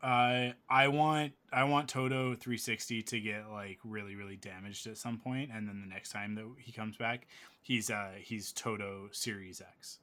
Uh, 0.03 0.51
I 0.69 0.87
want 0.89 1.33
I 1.51 1.63
want 1.63 1.87
Todo 1.87 2.35
360 2.35 3.01
to 3.03 3.19
get 3.19 3.49
like 3.49 3.79
really 3.83 4.15
really 4.15 4.35
damaged 4.35 4.85
at 4.87 4.97
some 4.97 5.17
point, 5.17 5.49
and 5.51 5.67
then 5.67 5.81
the 5.81 5.87
next 5.87 6.11
time 6.11 6.35
that 6.35 6.45
he 6.59 6.71
comes 6.71 6.97
back, 6.97 7.27
he's 7.61 7.89
uh 7.89 8.11
he's 8.19 8.51
Todo 8.51 9.07
Series 9.11 9.61
X. 9.61 9.99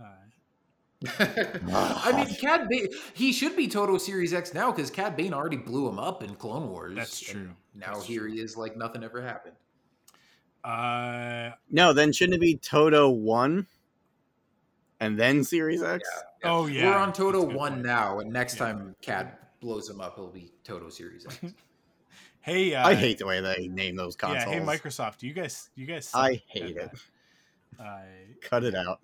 Uh, 0.00 0.04
I 1.72 2.12
mean, 2.12 2.34
Cad 2.40 2.68
Bane, 2.68 2.88
he 3.12 3.32
should 3.32 3.56
be 3.56 3.68
Todo 3.68 3.98
Series 3.98 4.32
X 4.32 4.54
now 4.54 4.70
because 4.70 4.90
Cad 4.90 5.16
Bane 5.16 5.34
already 5.34 5.58
blew 5.58 5.88
him 5.88 5.98
up 5.98 6.22
in 6.22 6.34
Clone 6.36 6.70
Wars. 6.70 6.94
That's 6.96 7.20
true. 7.20 7.50
Now 7.74 7.94
That's 7.94 8.06
here 8.06 8.22
true. 8.22 8.32
he 8.32 8.40
is 8.40 8.56
like 8.56 8.76
nothing 8.76 9.04
ever 9.04 9.20
happened. 9.20 9.56
Uh 10.64 11.50
No, 11.70 11.92
then 11.92 12.12
shouldn't 12.12 12.36
it 12.36 12.40
be 12.40 12.56
Todo 12.56 13.10
one, 13.10 13.66
and 15.00 15.18
then 15.18 15.44
Series 15.44 15.82
X? 15.82 16.08
oh 16.44 16.66
yeah, 16.66 16.84
We're 16.86 16.96
on 16.96 17.12
Todo 17.12 17.42
1 17.42 17.54
point. 17.72 17.82
now, 17.84 18.20
and 18.20 18.32
next 18.32 18.54
Yeah. 18.54 18.66
time 18.72 18.96
Cad 19.02 19.36
blows 19.60 19.88
him 19.90 20.00
up, 20.00 20.14
it'll 20.16 20.30
be 20.30 20.52
Todo 20.64 20.88
Series 20.88 21.26
X. 21.26 21.52
Hey, 22.40 22.74
uh, 22.74 22.86
I 22.86 22.94
hate 22.94 23.16
the 23.16 23.24
way 23.26 23.40
they 23.40 23.68
name 23.68 23.96
those 23.96 24.16
consoles. 24.16 24.44
Yeah, 24.54 24.60
hey 24.60 24.66
Microsoft, 24.66 25.16
do 25.16 25.26
you 25.26 25.32
guys 25.32 25.70
you 25.74 25.86
guys? 25.86 26.10
I 26.12 26.42
hate 26.46 26.76
it. 26.76 26.90
that. 27.78 27.82
Uh, 27.82 28.02
Cut 28.42 28.64
it 28.64 28.74
out. 28.74 29.00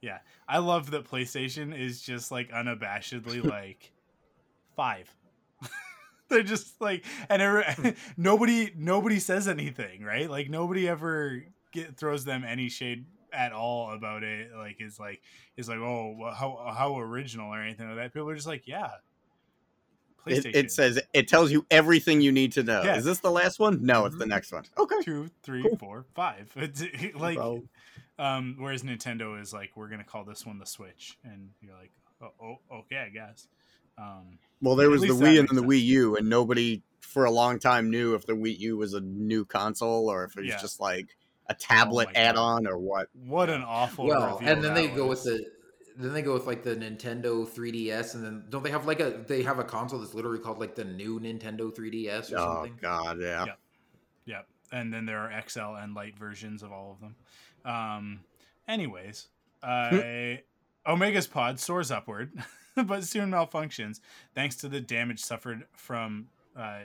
Yeah, 0.00 0.18
I 0.46 0.58
love 0.58 0.92
that 0.92 1.04
PlayStation 1.04 1.76
is 1.76 2.00
just 2.00 2.30
like 2.30 2.52
unabashedly 2.52 3.42
like 3.50 3.90
five. 4.76 5.12
They're 6.30 6.42
just 6.42 6.80
like, 6.80 7.04
and 7.28 7.40
every, 7.42 7.64
nobody 8.16 8.72
nobody 8.76 9.18
says 9.18 9.48
anything, 9.48 10.02
right? 10.02 10.28
Like 10.30 10.50
nobody 10.50 10.88
ever 10.88 11.44
get 11.72 11.96
throws 11.96 12.24
them 12.24 12.44
any 12.44 12.68
shade 12.68 13.06
at 13.32 13.52
all 13.52 13.92
about 13.92 14.22
it. 14.22 14.50
Like 14.56 14.76
is 14.80 14.98
like 14.98 15.20
is 15.56 15.68
like, 15.68 15.78
oh, 15.78 16.30
how 16.34 16.72
how 16.76 16.98
original 16.98 17.52
or 17.52 17.60
anything 17.62 17.86
like 17.88 17.96
that. 17.96 18.12
People 18.14 18.28
are 18.30 18.34
just 18.34 18.46
like, 18.46 18.66
yeah, 18.66 18.90
It, 20.26 20.44
it 20.54 20.72
says 20.72 21.00
it 21.14 21.28
tells 21.28 21.50
you 21.50 21.64
everything 21.70 22.20
you 22.20 22.32
need 22.32 22.52
to 22.52 22.62
know. 22.62 22.82
Yeah. 22.82 22.96
Is 22.96 23.04
this 23.04 23.20
the 23.20 23.30
last 23.30 23.58
one? 23.58 23.84
No, 23.84 24.04
it's 24.04 24.16
the 24.18 24.24
Mhm. 24.26 24.28
next 24.28 24.52
one. 24.52 24.64
Okay. 24.76 25.00
two, 25.02 25.30
three, 25.42 25.62
Cool. 25.62 25.76
four, 25.78 26.04
five. 26.14 26.52
It's 26.56 26.82
like, 27.14 27.36
Bro. 27.36 27.62
um, 28.18 28.56
whereas 28.58 28.82
Nintendo 28.82 29.40
is 29.40 29.52
like, 29.54 29.70
we're 29.76 29.88
gonna 29.88 30.04
call 30.04 30.24
this 30.24 30.44
one 30.44 30.58
the 30.58 30.66
Switch, 30.66 31.18
and 31.24 31.50
you're 31.62 31.74
like, 31.74 31.92
oh, 32.20 32.32
oh 32.42 32.58
okay, 32.80 32.98
I 32.98 33.08
guess. 33.08 33.48
Um, 33.98 34.38
Well, 34.62 34.76
there 34.76 34.90
was 34.90 35.02
the 35.02 35.08
Wii 35.08 35.38
and 35.40 35.48
then 35.48 35.56
the 35.56 35.62
Wii 35.62 35.82
U, 35.84 36.16
and 36.16 36.28
nobody 36.28 36.82
for 37.00 37.24
a 37.24 37.30
long 37.30 37.58
time 37.58 37.90
knew 37.90 38.14
if 38.14 38.26
the 38.26 38.34
Wii 38.34 38.58
U 38.60 38.76
was 38.76 38.94
a 38.94 39.00
new 39.00 39.44
console 39.44 40.08
or 40.10 40.24
if 40.24 40.36
it 40.36 40.40
was 40.42 40.48
Yeah. 40.50 40.58
just 40.60 40.80
like 40.80 41.16
a 41.48 41.54
tablet 41.54 42.08
my 42.08 42.12
God. 42.12 42.18
add-on 42.20 42.66
or 42.66 42.78
what. 42.78 43.08
what 43.26 43.48
an 43.50 43.62
awful. 43.62 44.06
well, 44.06 44.38
and 44.42 44.62
then 44.62 44.74
they 44.74 44.86
that 44.88 44.96
go 44.96 45.06
with 45.08 45.22
the 45.24 45.44
then 45.96 46.12
they 46.12 46.22
go 46.22 46.32
with 46.34 46.46
like 46.46 46.62
the 46.62 46.76
Nintendo 46.76 47.44
3DS, 47.48 48.14
and 48.14 48.24
then 48.24 48.44
don't 48.50 48.62
they 48.62 48.70
have 48.70 48.86
like 48.86 49.00
a 49.00 49.24
they 49.26 49.42
have 49.42 49.58
a 49.58 49.64
console 49.64 49.98
that's 49.98 50.14
literally 50.14 50.38
called 50.38 50.60
like 50.60 50.74
the 50.76 50.84
new 50.84 51.18
Nintendo 51.18 51.74
3DS 51.74 52.30
or 52.32 52.38
Oh 52.38 52.54
something? 52.54 52.78
God, 52.80 53.20
yeah. 53.20 53.46
Yeah. 53.46 53.52
Yep. 54.26 54.46
And 54.70 54.92
then 54.92 55.06
there 55.06 55.18
are 55.18 55.42
XL 55.48 55.74
and 55.76 55.94
light 55.94 56.16
versions 56.16 56.62
of 56.62 56.70
all 56.72 56.92
of 56.92 57.00
them. 57.00 57.16
Um, 57.64 58.20
anyways, 58.68 59.26
uh, 59.62 60.34
Omega's 60.86 61.26
pod 61.26 61.58
soars 61.58 61.90
upward, 61.90 62.32
but 62.86 63.04
soon 63.04 63.30
malfunctions 63.30 64.00
thanks 64.34 64.56
to 64.56 64.68
the 64.68 64.80
damage 64.80 65.20
suffered 65.20 65.64
from 65.74 66.28
uh, 66.56 66.80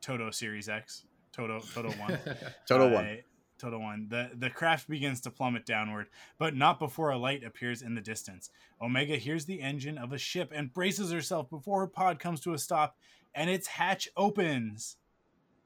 Todo 0.00 0.30
Series 0.30 0.68
X, 0.68 1.04
Todo 1.32 1.60
Todo 1.74 1.90
One. 1.92 2.18
Total 2.68 2.88
Uh, 2.88 2.92
one. 2.92 3.18
Total 3.58 3.80
One. 3.80 4.06
The 4.10 4.30
the 4.34 4.50
craft 4.50 4.88
begins 4.88 5.20
to 5.22 5.30
plummet 5.30 5.64
downward, 5.64 6.08
but 6.38 6.54
not 6.54 6.78
before 6.78 7.10
a 7.10 7.16
light 7.18 7.42
appears 7.42 7.80
in 7.80 7.94
the 7.94 8.02
distance. 8.02 8.50
Omega 8.82 9.16
hears 9.16 9.46
the 9.46 9.62
engine 9.62 9.96
of 9.96 10.12
a 10.12 10.18
ship 10.18 10.52
and 10.54 10.72
braces 10.72 11.10
herself 11.10 11.48
before 11.48 11.80
her 11.80 11.86
pod 11.86 12.18
comes 12.18 12.40
to 12.40 12.52
a 12.52 12.58
stop, 12.58 12.96
and 13.34 13.48
its 13.48 13.66
hatch 13.66 14.08
opens. 14.16 14.96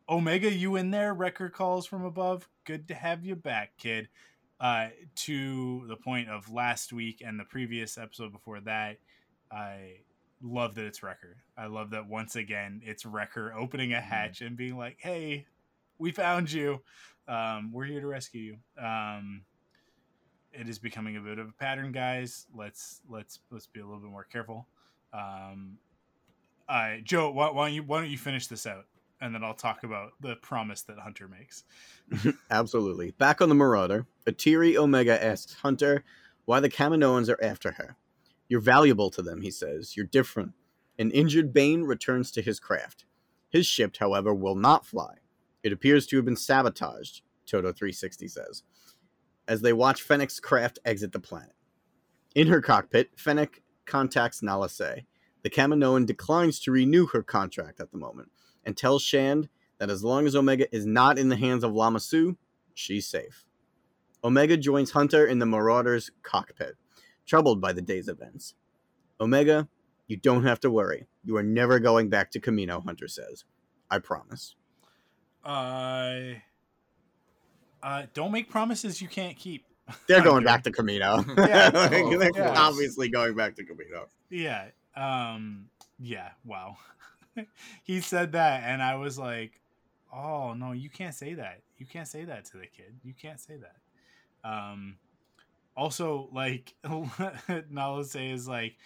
Omega, 0.09 0.53
you 0.53 0.75
in 0.77 0.91
there? 0.91 1.15
Wrecker 1.15 1.49
calls 1.49 1.87
from 1.87 2.05
above. 2.05 2.49
Good 2.65 2.89
to 2.89 2.95
have 2.95 3.25
you 3.25 3.37
back, 3.37 3.73
kid. 3.77 4.09
Uh, 4.61 4.89
to 5.15 5.87
the 5.89 5.97
point 5.97 6.29
of 6.29 6.53
last 6.53 6.93
week 6.93 7.23
and 7.25 7.41
the 7.41 7.45
previous 7.45 7.97
episode 7.97 8.31
before 8.31 8.61
that, 8.61 8.99
I 9.51 9.99
love 10.43 10.75
that 10.77 10.85
it's 10.85 11.03
Wrecker. 11.03 11.37
I 11.57 11.67
love 11.67 11.91
that 11.91 12.09
once 12.09 12.37
again 12.37 12.81
it's 12.85 13.05
Wrecker 13.05 13.53
opening 13.55 13.93
a 13.93 14.01
hatch 14.01 14.41
and 14.41 14.57
being 14.57 14.77
like, 14.77 14.97
"Hey, 14.99 15.47
we 15.99 16.13
found 16.13 16.51
you. 16.51 16.83
Um, 17.29 17.73
we're 17.73 17.85
here 17.85 18.01
to 18.01 18.07
rescue 18.07 18.57
you." 18.77 18.83
Um, 18.83 19.43
it 20.53 20.69
is 20.69 20.79
becoming 20.79 21.17
a 21.17 21.21
bit 21.21 21.39
of 21.39 21.49
a 21.49 21.53
pattern, 21.53 21.93
guys. 21.93 22.47
Let's 22.55 23.01
let's 23.09 23.41
let's 23.51 23.67
be 23.67 23.81
a 23.81 23.85
little 23.85 24.01
bit 24.01 24.11
more 24.11 24.25
careful. 24.25 24.67
Um, 25.13 25.79
uh, 26.69 26.97
Joe, 27.03 27.31
why, 27.31 27.51
why 27.51 27.67
don't 27.67 27.75
you 27.75 27.83
why 27.83 28.01
don't 28.01 28.11
you 28.11 28.19
finish 28.19 28.47
this 28.47 28.67
out, 28.67 28.87
and 29.21 29.35
then 29.35 29.45
I'll 29.45 29.55
talk 29.55 29.85
about 29.85 30.13
the 30.21 30.37
promise 30.37 30.83
that 30.83 30.99
Hunter 30.99 31.29
makes. 31.29 31.65
Absolutely. 32.51 33.13
Back 33.13 33.41
on 33.41 33.49
the 33.49 33.55
Marauder, 33.55 34.07
Atiri 34.27 34.77
Omega 34.77 35.23
asks 35.23 35.55
Hunter 35.55 36.05
why 36.45 36.61
the 36.61 36.71
Kaminoans 36.71 37.29
are 37.29 37.43
after 37.43 37.73
her. 37.73 37.97
You're 38.51 38.61
valuable 38.61 39.11
to 39.11 39.23
them, 39.23 39.41
he 39.41 39.51
says. 39.51 39.97
You're 39.97 40.05
different. 40.05 40.53
An 40.99 41.13
injured 41.13 41.55
Bane 41.55 41.85
returns 41.85 42.33
to 42.33 42.43
his 42.43 42.59
craft. 42.61 43.07
His 43.49 43.65
ship, 43.65 43.97
however, 43.97 44.35
will 44.35 44.57
not 44.57 44.85
fly. 44.85 45.15
It 45.63 45.73
appears 45.73 46.07
to 46.09 46.17
have 46.17 46.25
been 46.25 46.37
sabotaged, 46.37 47.23
Todo 47.47 47.73
360 47.73 48.29
says, 48.29 48.63
as 49.47 49.61
they 49.61 49.73
watch 49.73 50.03
Fennec's 50.03 50.41
craft 50.41 50.81
exit 50.85 51.13
the 51.13 51.21
planet. 51.21 51.55
In 52.35 52.49
her 52.49 52.61
cockpit, 52.61 53.11
Fennec 53.17 53.63
contacts 53.87 54.43
Nala 54.43 54.69
Se. 54.69 55.07
The 55.43 55.51
Kaminoan 55.51 56.05
declines 56.05 56.59
to 56.61 56.73
renew 56.73 57.07
her 57.07 57.23
contract 57.23 57.81
at 57.81 57.93
the 57.93 57.99
moment 57.99 58.31
and 58.65 58.77
tells 58.77 59.03
Shand 59.03 59.49
that 59.79 59.91
as 59.91 60.05
long 60.05 60.27
as 60.27 60.35
Omega 60.35 60.73
is 60.75 60.87
not 60.87 61.19
in 61.19 61.29
the 61.29 61.37
hands 61.37 61.65
of 61.65 61.73
Lama 61.73 62.01
Su, 62.01 62.37
she's 62.75 63.07
safe. 63.07 63.45
Omega 64.23 64.57
joins 64.57 64.91
Hunter 64.91 65.27
in 65.27 65.39
the 65.39 65.47
Marauder's 65.47 66.11
cockpit, 66.23 66.75
troubled 67.31 67.61
by 67.61 67.73
the 67.73 67.81
day's 67.81 68.09
events. 68.09 68.55
Omega, 69.21 69.69
you 70.09 70.17
don't 70.17 70.43
have 70.43 70.59
to 70.61 70.71
worry. 70.71 71.07
You 71.25 71.37
are 71.37 71.45
never 71.45 71.79
going 71.79 72.09
back 72.09 72.33
to 72.33 72.41
Kamino, 72.41 72.85
Hunter 72.85 73.07
says. 73.07 73.45
I 73.89 74.01
promise. 74.01 74.57
Uh, 75.45 76.35
uh, 77.85 78.03
don't 78.15 78.33
make 78.33 78.51
promises 78.51 79.01
you 79.01 79.07
can't 79.07 79.37
keep. 79.37 79.65
They're 80.09 80.25
going 80.25 80.43
back 80.51 80.65
to 80.65 80.73
Kamino. 80.73 81.25
Yeah, 81.39 81.69
Like, 81.75 81.93
they're 82.19 82.31
yeah. 82.35 82.55
obviously 82.57 83.09
going 83.09 83.37
back 83.37 83.55
to 83.57 83.65
Kamino. 83.65 84.07
Yeah. 84.29 84.67
Um. 84.97 85.67
Yeah. 86.01 86.31
Wow. 86.45 86.79
he 87.85 88.01
said 88.01 88.33
that, 88.33 88.65
and 88.65 88.83
I 88.83 88.97
was 88.97 89.19
like, 89.21 89.61
"Oh 90.13 90.55
no, 90.55 90.73
you 90.73 90.91
can't 90.91 91.15
say 91.15 91.35
that. 91.35 91.61
You 91.79 91.87
can't 91.87 92.09
say 92.09 92.25
that 92.25 92.45
to 92.47 92.57
the 92.57 92.67
kid. 92.67 92.99
You 93.05 93.15
can't 93.15 93.39
say 93.39 93.55
that." 93.57 94.49
Um. 94.49 94.97
Also, 95.77 96.29
like 96.33 96.75
Nala 97.71 98.05
Se 98.05 98.31
is 98.31 98.49
like, 98.49 98.77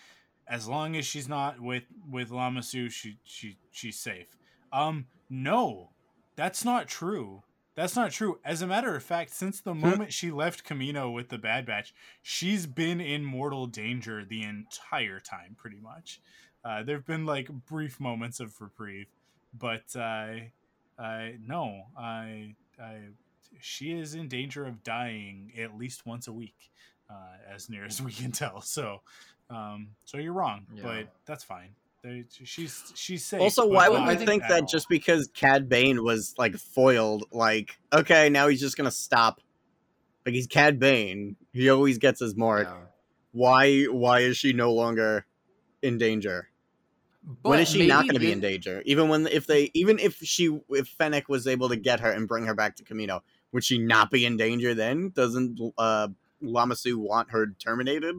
as 0.47 0.69
long 0.69 0.97
as 0.97 1.07
she's 1.07 1.29
not 1.29 1.61
with 1.61 1.85
with 2.11 2.31
Lama 2.31 2.63
Su, 2.63 2.89
she 2.89 3.19
she 3.25 3.57
she's 3.71 3.99
safe. 3.99 4.37
Um. 4.73 5.07
No, 5.31 5.91
that's 6.37 6.65
not 6.65 6.87
true. 6.87 7.43
That's 7.75 7.97
not 7.97 8.13
true. 8.13 8.39
As 8.45 8.63
a 8.63 8.67
matter 8.69 8.95
of 8.95 9.03
fact, 9.03 9.31
since 9.31 9.61
the 9.61 9.75
moment 9.75 10.13
she 10.13 10.31
left 10.31 10.65
Kamino 10.65 11.13
with 11.13 11.29
the 11.29 11.39
Bad 11.39 11.67
Batch, 11.67 11.93
she's 12.23 12.67
been 12.67 13.01
in 13.01 13.25
mortal 13.25 13.67
danger 13.67 14.25
the 14.25 14.45
entire 14.45 15.19
time, 15.19 15.57
pretty 15.57 15.81
much. 15.81 16.21
Uh, 16.65 16.85
there 16.85 16.97
have 16.97 17.07
been 17.07 17.27
like 17.27 17.49
brief 17.49 17.99
moments 17.99 18.39
of 18.39 18.61
reprieve, 18.61 19.09
but 19.53 19.85
uh, 19.97 20.35
I, 20.99 21.35
no, 21.45 21.83
I, 21.99 22.55
I, 22.81 22.99
she 23.61 23.93
is 23.93 24.15
in 24.15 24.29
danger 24.29 24.65
of 24.67 24.83
dying 24.83 25.53
at 25.59 25.77
least 25.77 26.07
once 26.07 26.29
a 26.29 26.33
week, 26.33 26.71
uh, 27.11 27.15
as 27.53 27.69
near 27.69 27.85
as 27.85 28.01
we 28.03 28.13
can 28.13 28.33
tell. 28.33 28.61
So, 28.61 29.01
um, 29.51 29.89
so 30.05 30.19
you're 30.19 30.33
wrong, 30.33 30.67
Yeah. 30.75 30.83
but 30.83 31.09
that's 31.27 31.45
fine. 31.45 31.71
They, 32.03 32.25
she's 32.45 32.93
she's 32.95 33.25
safe. 33.25 33.41
Also, 33.41 33.67
why 33.67 33.89
would 33.89 34.01
not 34.01 34.09
we 34.09 34.17
think 34.17 34.29
think 34.29 34.43
that 34.49 34.61
all. 34.63 34.67
just 34.67 34.91
because 34.91 35.29
Cad 35.33 35.71
Bane 35.71 36.05
was 36.05 36.35
like 36.37 36.55
foiled, 36.57 37.25
like, 37.33 37.79
okay, 37.95 38.29
now 38.29 38.49
he's 38.49 38.61
just 38.61 38.77
gonna 38.77 38.91
stop? 38.91 39.41
Like 40.27 40.35
he's 40.35 40.47
Cad 40.47 40.79
Bane. 40.79 41.37
He 41.53 41.71
always 41.71 41.97
gets 41.97 42.21
his 42.21 42.37
mark. 42.37 42.69
Yeah. 42.69 42.77
Why 43.33 43.85
why 43.85 44.21
is 44.21 44.37
she 44.37 44.53
no 44.53 44.73
longer 44.75 45.25
in 45.83 45.97
danger? 45.97 46.49
But 47.43 47.49
when 47.49 47.61
is 47.61 47.69
she 47.69 47.87
not 47.87 48.03
going 48.03 48.15
to 48.15 48.21
be 48.21 48.33
in 48.33 48.41
danger? 48.41 48.83
Even 48.85 49.09
when 49.09 49.27
if 49.27 49.47
they 49.47 49.71
even 49.73 49.99
if 49.99 50.17
she 50.17 50.61
if 50.69 50.89
Fennec 50.89 51.29
was 51.29 51.47
able 51.47 51.71
to 51.71 51.77
get 51.77 52.01
her 52.01 52.11
and 52.11 52.29
bring 52.29 52.45
her 52.45 52.55
back 52.55 52.77
to 52.77 52.85
Kamino, 52.85 53.23
would 53.55 53.65
she 53.65 53.79
not 53.79 54.11
be 54.11 54.27
in 54.27 54.37
danger 54.37 54.75
then? 54.75 55.11
Doesn't 55.15 55.59
uh 55.79 56.09
Lama 56.43 56.77
Su 56.77 56.99
want 56.99 57.31
her 57.31 57.47
terminated? 57.59 58.17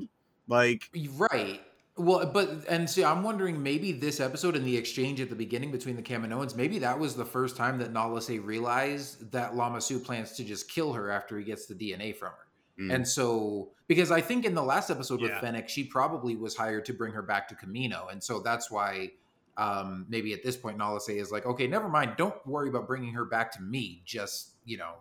Like 0.47 0.89
Right. 1.15 1.61
Well, 1.97 2.25
but 2.25 2.65
and 2.67 2.89
see, 2.89 3.03
I'm 3.03 3.21
wondering 3.21 3.61
maybe 3.61 3.91
this 3.91 4.19
episode 4.19 4.55
and 4.55 4.65
the 4.65 4.75
exchange 4.75 5.21
at 5.21 5.29
the 5.29 5.35
beginning 5.35 5.71
between 5.71 5.95
the 5.95 6.01
Kaminoans, 6.01 6.55
maybe 6.55 6.79
that 6.79 6.97
was 6.97 7.15
the 7.15 7.25
first 7.25 7.55
time 7.55 7.77
that 7.79 7.91
Nala 7.91 8.21
Se 8.21 8.39
realized 8.39 9.31
that 9.31 9.55
Lama 9.55 9.79
Su 9.79 9.99
plans 9.99 10.31
to 10.33 10.43
just 10.43 10.69
kill 10.69 10.93
her 10.93 11.11
after 11.11 11.37
he 11.37 11.43
gets 11.43 11.67
the 11.67 11.75
DNA 11.75 12.15
from 12.15 12.31
her. 12.31 12.83
Mm. 12.83 12.95
And 12.95 13.07
so, 13.07 13.69
because 13.87 14.11
I 14.11 14.19
think 14.19 14.43
in 14.43 14.55
the 14.55 14.63
last 14.63 14.89
episode 14.89 15.21
with 15.21 15.31
Yeah. 15.31 15.39
Fennec, 15.39 15.69
she 15.69 15.85
probably 15.85 16.35
was 16.35 16.55
hired 16.55 16.83
to 16.85 16.93
bring 16.93 17.13
her 17.13 17.21
back 17.21 17.47
to 17.49 17.55
Kamino, 17.55 18.11
and 18.11 18.21
so 18.21 18.41
that's 18.41 18.69
why 18.69 19.11
um, 19.55 20.05
maybe 20.09 20.33
at 20.33 20.43
this 20.43 20.57
point 20.57 20.77
Nala 20.77 20.99
Se 20.99 21.17
is 21.17 21.31
like, 21.31 21.45
okay, 21.45 21.67
never 21.67 21.87
mind, 21.87 22.15
don't 22.17 22.35
worry 22.45 22.67
about 22.67 22.87
bringing 22.87 23.13
her 23.13 23.23
back 23.23 23.53
to 23.53 23.61
me. 23.61 24.01
Just 24.05 24.55
you 24.65 24.77
know, 24.77 24.95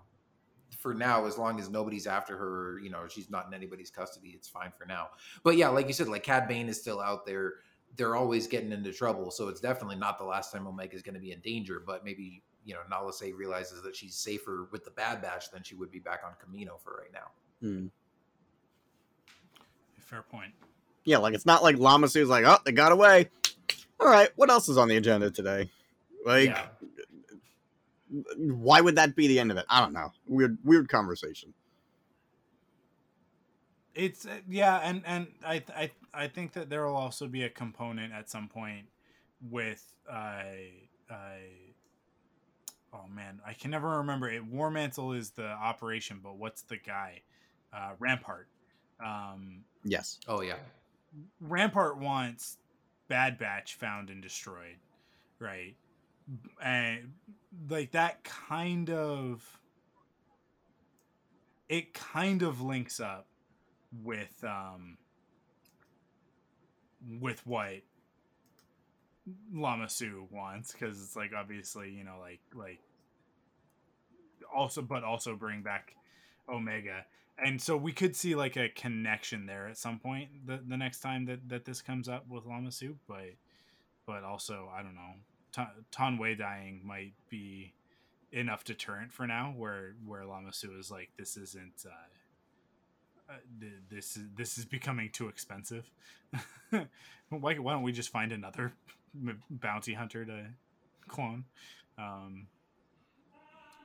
for 0.85 0.93
now, 0.93 1.25
as 1.25 1.39
long 1.39 1.59
as 1.59 1.71
nobody's 1.71 2.07
after 2.07 2.37
her, 2.37 2.79
you 2.79 2.91
know, 2.91 3.09
she's 3.09 3.31
not 3.31 3.47
in 3.47 3.55
anybody's 3.55 3.89
custody, 3.89 4.33
it's 4.35 4.47
fine 4.47 4.71
for 4.79 4.85
now. 4.85 5.09
But 5.43 5.57
yeah, 5.57 5.71
like 5.71 5.87
you 5.87 5.95
said, 5.95 6.09
like 6.09 6.23
Cad 6.23 6.47
Bane 6.47 6.69
is 6.69 6.79
still 6.79 7.01
out 7.01 7.25
there. 7.25 7.55
They're 7.97 8.15
always 8.15 8.47
getting 8.47 8.71
into 8.71 8.93
trouble, 8.93 9.31
so 9.31 9.49
it's 9.49 9.63
definitely 9.63 9.97
not 9.97 10.19
the 10.19 10.27
last 10.27 10.53
time 10.53 10.67
Omega 10.67 10.95
is 10.95 11.01
going 11.01 11.15
to 11.15 11.23
be 11.23 11.33
in 11.33 11.41
danger. 11.41 11.83
But 11.87 12.05
maybe 12.05 12.43
you 12.67 12.75
know, 12.75 12.81
Nala 12.91 13.15
Se 13.15 13.33
realizes 13.33 13.83
that 13.83 13.97
she's 13.97 14.15
safer 14.15 14.69
with 14.73 14.85
the 14.85 14.91
Bad 14.91 15.23
Batch 15.23 15.51
than 15.51 15.63
she 15.63 15.75
would 15.75 15.91
be 15.91 16.01
back 16.01 16.21
on 16.23 16.33
Kamino 16.33 16.79
for 16.79 17.01
right 17.01 17.13
now. 17.15 17.31
hmm. 17.67 17.87
Fair 19.99 20.21
point. 20.21 20.53
yeah, 21.05 21.17
like 21.17 21.33
it's 21.33 21.47
not 21.47 21.63
like 21.63 21.79
Lama 21.79 22.09
Su's 22.09 22.29
like, 22.29 22.45
oh, 22.45 22.59
they 22.67 22.73
got 22.73 22.93
away. 22.93 23.31
All 23.99 24.07
right, 24.07 24.29
what 24.37 24.51
else 24.51 24.69
is 24.69 24.77
on 24.77 24.89
the 24.89 24.99
agenda 24.99 25.31
today? 25.31 25.71
Like, 26.27 26.51
yeah. 26.51 26.67
Why 28.37 28.81
would 28.81 28.97
that 28.97 29.17
be 29.17 29.27
the 29.29 29.39
end 29.41 29.51
of 29.51 29.57
it? 29.57 29.65
I 29.69 29.81
don't 29.81 29.93
know. 29.93 30.13
Weird, 30.27 30.59
weird 30.65 30.89
conversation. 30.89 31.55
It's 33.95 34.27
uh, 34.27 34.39
yeah, 34.49 34.79
and 34.83 35.03
and 35.07 35.29
I 35.47 35.63
I 35.75 35.91
I 36.13 36.27
think 36.29 36.53
that 36.55 36.69
there 36.69 36.85
will 36.85 36.97
also 36.97 37.29
be 37.29 37.45
a 37.45 37.49
component 37.49 38.13
at 38.13 38.29
some 38.29 38.49
point 38.49 38.87
with 39.51 39.85
uh 40.11 40.43
uh 41.09 41.15
oh 42.93 43.05
man, 43.09 43.41
I 43.47 43.53
can 43.53 43.71
never 43.71 43.99
remember 43.99 44.29
it. 44.29 44.45
War 44.45 44.71
Mantle 44.71 45.13
is 45.13 45.31
the 45.31 45.47
operation, 45.47 46.21
but 46.23 46.37
what's 46.37 46.63
the 46.63 46.77
guy? 46.77 47.23
Uh, 47.73 47.91
Rampart. 47.99 48.49
Um, 49.05 49.65
Yes. 49.85 50.19
Oh 50.27 50.41
yeah, 50.41 50.57
Rampart 51.41 51.99
wants 51.99 52.57
Bad 53.09 53.39
Batch 53.39 53.75
found 53.75 54.11
and 54.11 54.23
destroyed. 54.23 54.77
right? 55.39 55.77
And 56.63 57.13
like 57.69 57.93
that 57.93 58.25
kind 58.25 58.91
of 58.91 59.61
it 61.69 61.95
kind 61.95 62.43
of 62.43 62.61
links 62.61 63.01
up 63.01 63.27
with 64.03 64.43
um 64.45 64.99
with 67.21 67.47
what 67.47 67.83
Lama 69.53 69.89
Su 69.89 70.27
wants 70.31 70.73
because 70.73 71.03
it's 71.03 71.17
like 71.17 71.33
obviously 71.37 71.91
you 71.91 72.05
know 72.05 72.17
like 72.21 72.41
like 72.55 72.81
also 74.55 74.83
but 74.83 75.05
also 75.05 75.35
bring 75.35 75.63
back 75.63 75.95
Omega. 76.49 77.07
And 77.37 77.61
so 77.61 77.77
we 77.77 77.93
could 77.93 78.15
see 78.15 78.37
like 78.37 78.57
a 78.57 78.69
connection 78.69 79.47
there 79.47 79.67
at 79.67 79.77
some 79.77 79.99
point 79.99 80.47
the, 80.47 80.61
the 80.65 80.77
next 80.77 81.01
time 81.01 81.25
that, 81.27 81.49
that 81.49 81.65
this 81.65 81.83
comes 81.83 82.09
up 82.09 82.29
with 82.29 82.47
Lama 82.47 82.71
Su 82.71 82.97
but 83.09 83.35
but 84.07 84.23
also 84.23 84.69
I 84.73 84.83
don't 84.83 84.95
know 84.95 85.15
Taun 85.91 86.19
We 86.19 86.35
dying 86.35 86.81
might 86.85 87.13
be 87.29 87.73
enough 88.33 88.65
deterrent 88.65 89.13
for 89.13 89.27
now 89.27 89.55
where 89.57 89.95
where 90.05 90.25
Lama 90.25 90.53
Su 90.53 90.77
is 90.79 90.91
like 90.91 91.11
this 91.17 91.37
isn't 91.37 91.87
uh, 91.87 93.33
uh, 93.33 93.37
this 93.91 94.17
is 94.17 94.25
this 94.37 94.59
is 94.59 94.65
becoming 94.65 95.11
too 95.11 95.29
expensive. 95.29 95.91
Why, 97.31 97.55
why 97.55 97.73
don't 97.73 97.83
we 97.83 97.91
just 97.91 98.11
find 98.11 98.33
another 98.33 98.75
bounty 99.51 99.95
hunter 99.95 100.25
to 100.25 100.47
clone? 101.09 101.45
Um 101.99 102.49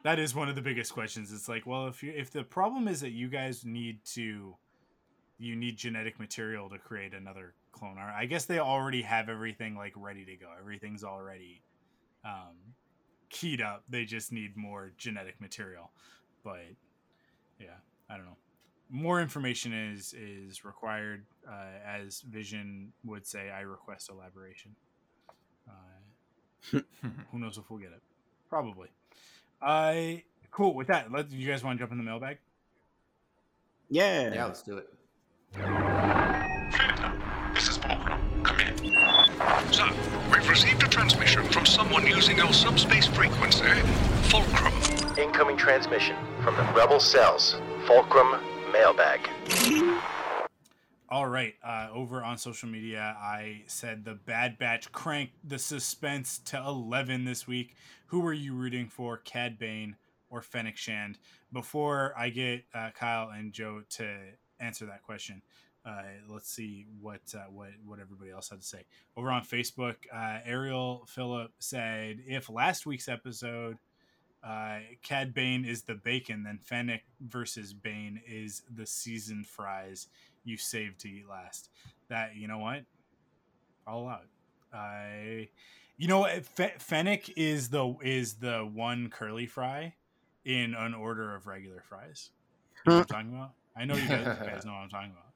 that 0.03 0.19
is 0.19 0.35
one 0.35 0.49
of 0.49 0.55
the 0.55 0.61
biggest 0.61 0.93
questions. 0.93 1.31
It's 1.31 1.47
like 1.47 1.65
well 1.65 1.87
if 1.87 2.03
you 2.03 2.11
if 2.15 2.31
the 2.31 2.43
problem 2.43 2.87
is 2.87 3.01
that 3.01 3.11
you 3.11 3.29
guys 3.29 3.63
need 3.63 4.03
to 4.13 4.55
you 5.39 5.55
need 5.55 5.77
genetic 5.77 6.19
material 6.19 6.69
to 6.69 6.77
create 6.77 7.13
another 7.13 7.53
clone 7.71 7.97
art 7.97 8.13
i 8.15 8.25
guess 8.25 8.45
they 8.45 8.59
already 8.59 9.01
have 9.01 9.29
everything 9.29 9.75
like 9.75 9.93
ready 9.95 10.25
to 10.25 10.35
go 10.35 10.47
everything's 10.59 11.03
already 11.03 11.61
um 12.25 12.55
keyed 13.29 13.61
up 13.61 13.83
they 13.89 14.05
just 14.05 14.31
need 14.31 14.55
more 14.57 14.91
genetic 14.97 15.39
material 15.39 15.91
but 16.43 16.61
yeah 17.59 17.67
i 18.09 18.15
don't 18.15 18.25
know 18.25 18.37
more 18.89 19.21
information 19.21 19.71
is 19.71 20.13
is 20.13 20.65
required 20.65 21.23
uh, 21.47 21.77
as 21.85 22.21
vision 22.21 22.91
would 23.05 23.25
say 23.25 23.51
i 23.51 23.61
request 23.61 24.09
elaboration 24.09 24.75
uh, 25.69 26.79
who 27.31 27.39
knows 27.39 27.57
if 27.57 27.69
we'll 27.69 27.79
get 27.79 27.91
it 27.91 28.01
probably 28.49 28.89
I 29.61 30.23
cool 30.51 30.73
with 30.73 30.87
that. 30.87 31.11
Let 31.11 31.31
you 31.31 31.49
guys 31.49 31.63
want 31.63 31.77
to 31.77 31.83
jump 31.83 31.91
in 31.91 31.97
the 31.97 32.03
mailbag? 32.03 32.37
Yeah. 33.89 34.33
Yeah, 34.33 34.45
let's 34.45 34.61
do 34.61 34.77
it. 34.77 34.87
This 35.53 35.63
is 37.69 37.77
Fulcrum. 37.77 38.19
Come 38.43 38.59
in. 38.59 38.77
So, 39.73 39.87
we've 40.31 40.47
received 40.47 40.83
a 40.83 40.87
transmission 40.87 41.43
from 41.45 41.65
someone 41.65 42.05
using 42.05 42.37
your 42.37 42.53
subspace 42.53 43.07
frequency, 43.07 43.65
Fulcrum. 44.29 44.73
Incoming 45.17 45.57
transmission 45.57 46.15
from 46.43 46.55
the 46.55 46.63
Rebel 46.73 46.99
Cells, 46.99 47.55
Fulcrum 47.87 48.39
Mailbag. 48.71 49.27
All 51.09 51.27
right. 51.27 51.55
Uh, 51.63 51.87
over 51.91 52.23
on 52.23 52.37
social 52.37 52.69
media, 52.69 53.17
I 53.19 53.63
said 53.65 54.05
the 54.05 54.13
Bad 54.13 54.59
Batch 54.59 54.91
cranked 54.91 55.33
the 55.43 55.57
suspense 55.57 56.37
to 56.45 56.57
11 56.57 57.25
this 57.25 57.47
week. 57.47 57.75
Who 58.07 58.19
were 58.19 58.33
you 58.33 58.53
rooting 58.53 58.87
for, 58.87 59.17
Cad 59.17 59.57
Bane 59.57 59.95
or 60.29 60.41
Fennec 60.43 60.77
Shand? 60.77 61.17
Before 61.51 62.13
I 62.15 62.29
get 62.29 62.65
uh, 62.75 62.91
Kyle 62.93 63.29
and 63.29 63.51
Joe 63.51 63.81
to 63.97 64.15
answer 64.59 64.85
that 64.85 65.03
question, 65.03 65.41
uh, 65.85 66.03
let's 66.27 66.49
see 66.49 66.85
what 67.01 67.21
uh, 67.33 67.45
what 67.51 67.69
what 67.85 67.99
everybody 67.99 68.31
else 68.31 68.49
had 68.49 68.61
to 68.61 68.65
say. 68.65 68.85
Over 69.15 69.31
on 69.31 69.43
Facebook, 69.43 69.95
uh, 70.13 70.39
Ariel 70.45 71.05
Phillip 71.07 71.51
said, 71.59 72.21
"If 72.25 72.49
last 72.49 72.85
week's 72.85 73.07
episode." 73.07 73.77
Uh, 74.41 74.79
Cad 75.03 75.33
Bane 75.33 75.65
is 75.65 75.81
the 75.81 75.95
bacon, 75.95 76.43
then 76.43 76.59
Fennec 76.59 77.01
versus 77.19 77.73
Bane 77.73 78.21
is 78.25 78.61
the 78.73 78.85
seasoned 78.85 79.45
fries 79.45 80.07
you 80.45 80.55
saved 80.55 81.01
to 81.01 81.09
eat 81.09 81.27
last. 81.27 81.69
That 82.07 82.37
you 82.37 82.47
know 82.47 82.59
what? 82.59 82.83
All 83.85 84.07
out. 84.07 84.27
I, 84.73 85.49
you 85.97 86.07
know, 86.07 86.23
F- 86.23 86.81
Fennec 86.81 87.37
is 87.37 87.69
the 87.69 87.95
is 88.01 88.35
the 88.35 88.59
one 88.59 89.09
curly 89.09 89.45
fry 89.45 89.95
in 90.45 90.73
an 90.73 90.93
order 90.93 91.35
of 91.35 91.47
regular 91.47 91.83
fries. 91.87 92.29
You 92.85 92.91
know 92.91 92.97
what 92.99 93.11
I'm 93.11 93.23
talking 93.25 93.35
about? 93.35 93.51
I 93.75 93.85
know 93.85 93.95
you 93.95 94.07
guys, 94.07 94.37
you 94.41 94.47
guys 94.47 94.65
know 94.65 94.73
what 94.73 94.79
I'm 94.79 94.89
talking 94.89 95.11
about. 95.11 95.33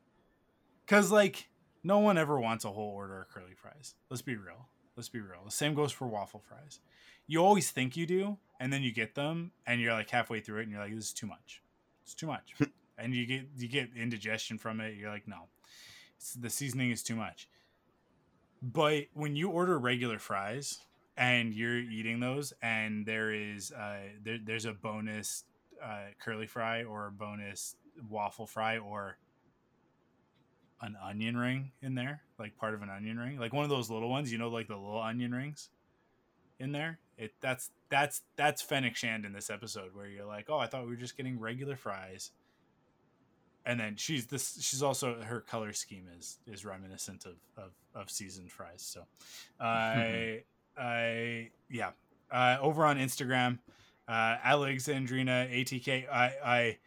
Cause 0.88 1.12
like 1.12 1.50
no 1.84 2.00
one 2.00 2.18
ever 2.18 2.40
wants 2.40 2.66
a 2.66 2.72
whole 2.72 2.92
order 2.92 3.22
of 3.22 3.30
curly 3.30 3.54
fries. 3.56 3.96
Let's 4.10 4.22
be 4.22 4.36
real. 4.36 4.68
Let's 4.96 5.10
be 5.10 5.20
real. 5.20 5.42
The 5.46 5.52
same 5.52 5.74
goes 5.74 5.92
for 5.92 6.08
waffle 6.08 6.42
fries. 6.48 6.80
You 7.26 7.44
always 7.44 7.72
think 7.72 7.98
you 7.98 8.06
do, 8.06 8.38
and 8.60 8.72
then 8.72 8.84
you 8.84 8.92
get 8.92 9.16
them, 9.16 9.52
and 9.66 9.82
you're 9.82 9.94
like 9.94 10.10
halfway 10.10 10.40
through 10.40 10.60
it, 10.60 10.64
and 10.64 10.72
you're 10.72 10.82
like, 10.82 10.94
"This 10.94 11.06
is 11.06 11.14
too 11.14 11.26
much. 11.26 11.64
It's 12.04 12.14
too 12.14 12.28
much." 12.28 12.54
and 12.98 13.14
you 13.14 13.26
get 13.26 13.46
you 13.58 13.68
get 13.68 13.90
indigestion 13.96 14.58
from 14.58 14.80
it. 14.80 14.96
You're 14.96 15.10
like, 15.10 15.28
no, 15.28 15.48
it's, 16.18 16.34
the 16.34 16.50
seasoning 16.50 16.92
is 16.92 17.04
too 17.04 17.16
much. 17.16 17.48
But 18.62 19.06
when 19.14 19.36
you 19.36 19.50
order 19.50 19.78
regular 19.78 20.20
fries 20.20 20.80
and 21.18 21.54
you're 21.54 21.80
eating 21.80 22.20
those, 22.20 22.54
and 22.62 23.06
there 23.06 23.34
is 23.34 23.72
uh, 23.72 23.98
there, 24.24 24.40
there's 24.44 24.66
a 24.66 24.74
bonus 24.74 25.44
uh, 25.84 26.12
curly 26.20 26.48
fry 26.48 26.84
or 26.84 27.08
a 27.08 27.12
bonus 27.12 27.76
waffle 28.10 28.46
fry 28.48 28.78
or 28.78 29.18
an 30.82 30.98
onion 31.02 31.38
ring 31.38 31.72
in 31.82 31.96
there, 31.96 32.22
like 32.38 32.58
part 32.58 32.74
of 32.74 32.82
an 32.82 32.90
onion 32.90 33.18
ring, 33.18 33.40
like 33.40 33.54
one 33.54 33.64
of 33.64 33.70
those 33.70 33.90
little 33.90 34.10
ones, 34.10 34.32
you 34.32 34.38
know, 34.38 34.50
like 34.50 34.68
the 34.68 34.76
little 34.76 35.02
onion 35.02 35.34
rings 35.34 35.70
in 36.60 36.74
there. 36.74 37.00
It 37.18 37.34
that's 37.40 37.72
that's 37.90 38.22
that's 38.36 38.62
Fennec 38.62 38.96
Shand 38.96 39.26
in 39.26 39.34
this 39.34 39.50
episode 39.50 39.96
where 39.96 40.08
you're 40.08 40.26
like, 40.26 40.50
oh, 40.50 40.58
I 40.58 40.68
thought 40.68 40.84
we 40.84 40.90
were 40.90 40.96
just 40.96 41.16
getting 41.16 41.40
regular 41.40 41.76
fries. 41.76 42.32
And 43.66 43.80
then 43.80 43.96
she's 43.96 44.28
this 44.28 44.58
she's 44.62 44.84
also 44.84 45.22
her 45.22 45.40
color 45.40 45.72
scheme 45.72 46.08
is 46.18 46.40
is 46.46 46.66
reminiscent 46.66 47.26
of 47.26 47.36
of, 47.56 47.72
of 47.96 48.10
seasoned 48.10 48.52
fries. 48.52 48.82
So 48.82 49.04
i 49.60 50.44
i 50.78 51.50
yeah. 51.70 51.92
Uh, 52.32 52.58
over 52.62 52.84
on 52.84 52.98
instagram 52.98 53.60
uh, 54.08 54.38
alexandrina 54.44 55.48
atk 55.54 56.10
i 56.10 56.34
i 56.44 56.78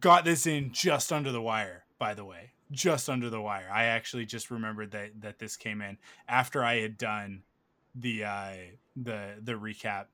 got 0.00 0.24
this 0.24 0.46
in 0.46 0.72
just 0.72 1.12
under 1.12 1.30
the 1.30 1.42
wire 1.42 1.84
by 1.98 2.14
the 2.14 2.24
way 2.24 2.52
just 2.70 3.08
under 3.08 3.28
the 3.28 3.40
wire 3.40 3.68
i 3.72 3.84
actually 3.84 4.24
just 4.24 4.50
remembered 4.50 4.90
that 4.90 5.10
that 5.20 5.38
this 5.38 5.56
came 5.56 5.80
in 5.80 5.98
after 6.28 6.64
i 6.64 6.80
had 6.80 6.96
done 6.96 7.42
the 7.94 8.24
uh 8.24 8.54
the 8.96 9.34
the 9.42 9.52
recap 9.52 10.06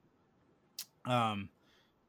um 1.06 1.48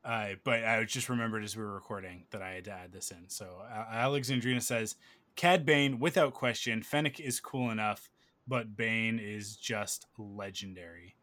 uh, 0.03 0.29
but 0.43 0.65
I 0.65 0.83
just 0.83 1.09
remembered 1.09 1.43
as 1.43 1.55
we 1.55 1.63
were 1.63 1.73
recording 1.73 2.23
that 2.31 2.41
I 2.41 2.53
had 2.53 2.65
to 2.65 2.71
add 2.71 2.91
this 2.91 3.11
in. 3.11 3.25
So 3.27 3.45
uh, 3.71 3.85
Alexandrina 3.93 4.61
says, 4.61 4.95
Cad 5.35 5.65
Bane, 5.65 5.99
without 5.99 6.33
question, 6.33 6.81
Fennec 6.81 7.19
is 7.19 7.39
cool 7.39 7.69
enough, 7.69 8.09
but 8.47 8.75
Bane 8.75 9.19
is 9.19 9.55
just 9.55 10.07
legendary. 10.17 11.15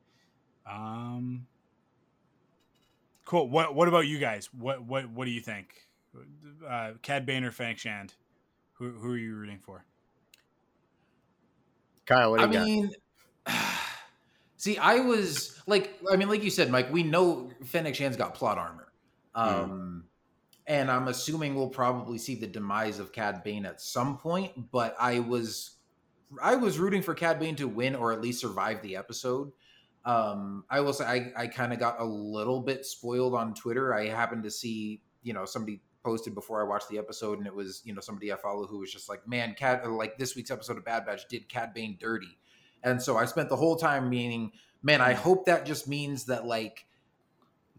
Um, 0.70 1.46
cool. 3.24 3.48
What 3.48 3.74
What 3.74 3.88
about 3.88 4.06
you 4.06 4.18
guys? 4.18 4.48
What 4.52 4.84
What 4.84 5.10
What 5.10 5.24
do 5.24 5.30
you 5.30 5.40
think? 5.40 5.87
Uh, 6.66 6.92
Cad 7.02 7.26
Bane 7.26 7.44
or 7.44 7.50
Fennec 7.50 7.78
Shand? 7.78 8.14
Who 8.74 8.90
Who 8.90 9.12
are 9.12 9.18
you 9.18 9.34
rooting 9.34 9.58
for? 9.58 9.84
Kyle, 12.06 12.30
what 12.30 12.38
do 12.38 12.44
I 12.44 12.46
you 12.46 12.52
got? 12.52 12.64
mean, 12.64 12.90
see, 14.56 14.78
I 14.78 15.00
was 15.00 15.60
like, 15.66 15.98
I 16.10 16.16
mean, 16.16 16.28
like 16.28 16.42
you 16.42 16.50
said, 16.50 16.70
Mike, 16.70 16.90
we 16.92 17.02
know 17.02 17.50
Fennec 17.64 17.94
Shand's 17.94 18.16
got 18.16 18.34
plot 18.34 18.58
armor. 18.58 18.88
Um, 19.34 20.04
and 20.66 20.90
I'm 20.90 21.08
assuming 21.08 21.54
we'll 21.54 21.68
probably 21.68 22.18
see 22.18 22.34
the 22.34 22.46
demise 22.46 22.98
of 22.98 23.12
Cad 23.12 23.42
Bane 23.42 23.64
at 23.66 23.80
some 23.80 24.18
point, 24.18 24.70
but 24.70 24.96
I 24.98 25.20
was 25.20 25.76
I 26.42 26.56
was 26.56 26.78
rooting 26.78 27.02
for 27.02 27.14
Cad 27.14 27.38
Bane 27.38 27.56
to 27.56 27.66
win 27.68 27.94
or 27.94 28.12
at 28.12 28.20
least 28.20 28.40
survive 28.40 28.82
the 28.82 28.96
episode. 28.96 29.52
Um, 30.04 30.64
I 30.70 30.80
will 30.80 30.92
say 30.92 31.04
I, 31.04 31.32
I 31.36 31.46
kind 31.46 31.72
of 31.72 31.78
got 31.78 32.00
a 32.00 32.04
little 32.04 32.60
bit 32.60 32.84
spoiled 32.84 33.34
on 33.34 33.54
Twitter. 33.54 33.94
I 33.94 34.06
happened 34.06 34.44
to 34.44 34.50
see, 34.50 35.02
you 35.22 35.32
know, 35.32 35.44
somebody 35.44 35.82
posted 36.04 36.34
before 36.34 36.60
I 36.60 36.68
watched 36.68 36.88
the 36.88 36.98
episode, 36.98 37.38
and 37.38 37.46
it 37.46 37.54
was, 37.54 37.82
you 37.84 37.94
know, 37.94 38.00
somebody 38.00 38.32
I 38.32 38.36
follow 38.36 38.66
who 38.66 38.78
was 38.78 38.92
just 38.92 39.08
like, 39.08 39.26
man, 39.26 39.54
Cad, 39.54 39.86
like 39.86 40.18
this 40.18 40.36
week's 40.36 40.50
episode 40.50 40.78
of 40.78 40.84
Bad 40.84 41.06
Batch 41.06 41.28
did 41.28 41.48
Cad 41.48 41.74
Bane 41.74 41.96
dirty. 42.00 42.38
And 42.82 43.02
so 43.02 43.16
I 43.16 43.24
spent 43.24 43.48
the 43.48 43.56
whole 43.56 43.76
time 43.76 44.08
meaning, 44.08 44.52
man, 44.82 45.00
I 45.00 45.12
hope 45.12 45.46
that 45.46 45.66
just 45.66 45.88
means 45.88 46.26
that 46.26 46.46
like 46.46 46.86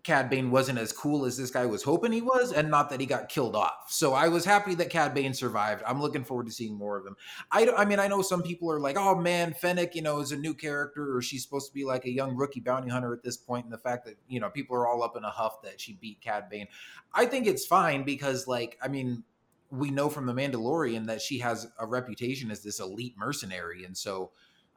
Cad 0.04 0.30
Bane 0.30 0.50
wasn't 0.50 0.80
as 0.80 0.92
cool 0.92 1.26
as 1.26 1.38
this 1.38 1.52
guy 1.52 1.66
was 1.66 1.84
hoping 1.84 2.12
he 2.12 2.22
was, 2.22 2.54
and 2.54 2.70
not 2.70 2.90
that 2.90 3.00
he 3.00 3.06
got 3.06 3.28
killed 3.28 3.56
off. 3.56 3.88
So 3.90 4.14
I 4.14 4.30
was 4.30 4.46
happy 4.46 4.74
that 4.76 4.90
Cad 4.90 5.14
Bane 5.14 5.34
survived. 5.34 5.84
I'm 5.86 6.02
looking 6.02 6.24
forward 6.24 6.46
to 6.48 6.54
seeing 6.54 6.76
more 6.76 6.98
of 6.98 7.06
him. 7.06 7.16
I, 7.52 7.70
I 7.70 7.86
mean, 7.86 8.00
I 8.00 8.08
know 8.08 8.22
some 8.22 8.42
people 8.42 8.72
are 8.72 8.80
like, 8.80 8.98
oh 8.98 9.16
man, 9.16 9.54
Fennec, 9.54 9.96
you 9.96 10.02
know, 10.02 10.20
is 10.20 10.32
a 10.32 10.38
new 10.38 10.54
character, 10.54 11.16
or 11.16 11.22
she's 11.22 11.44
supposed 11.44 11.68
to 11.68 11.74
be 11.74 11.86
like 11.86 12.06
a 12.06 12.12
young 12.12 12.36
rookie 12.36 12.60
bounty 12.60 12.90
hunter 12.90 13.14
at 13.14 13.24
this 13.24 13.38
point, 13.38 13.66
and 13.66 13.74
the 13.74 13.78
fact 13.78 14.06
that, 14.06 14.16
you 14.28 14.40
know, 14.40 14.50
people 14.50 14.76
are 14.76 14.88
all 14.88 15.04
up 15.04 15.18
in 15.18 15.24
a 15.24 15.30
huff 15.30 15.62
that 15.64 15.82
she 15.82 15.94
beat 15.94 16.22
Cad 16.22 16.50
Bane. 16.50 16.68
I 17.14 17.26
think 17.26 17.46
it's 17.48 17.66
fine 17.66 18.04
because, 18.04 18.48
like, 18.48 18.78
I 18.82 18.88
mean, 18.88 19.24
we 19.70 19.92
know 19.92 20.10
from 20.10 20.26
The 20.26 20.34
Mandalorian 20.34 21.08
that 21.08 21.22
she 21.22 21.40
has 21.40 21.68
a 21.78 21.86
reputation 21.86 22.52
as 22.52 22.64
this 22.64 22.80
elite 22.80 23.16
mercenary. 23.18 23.84
And 23.86 23.98
so, 23.98 24.32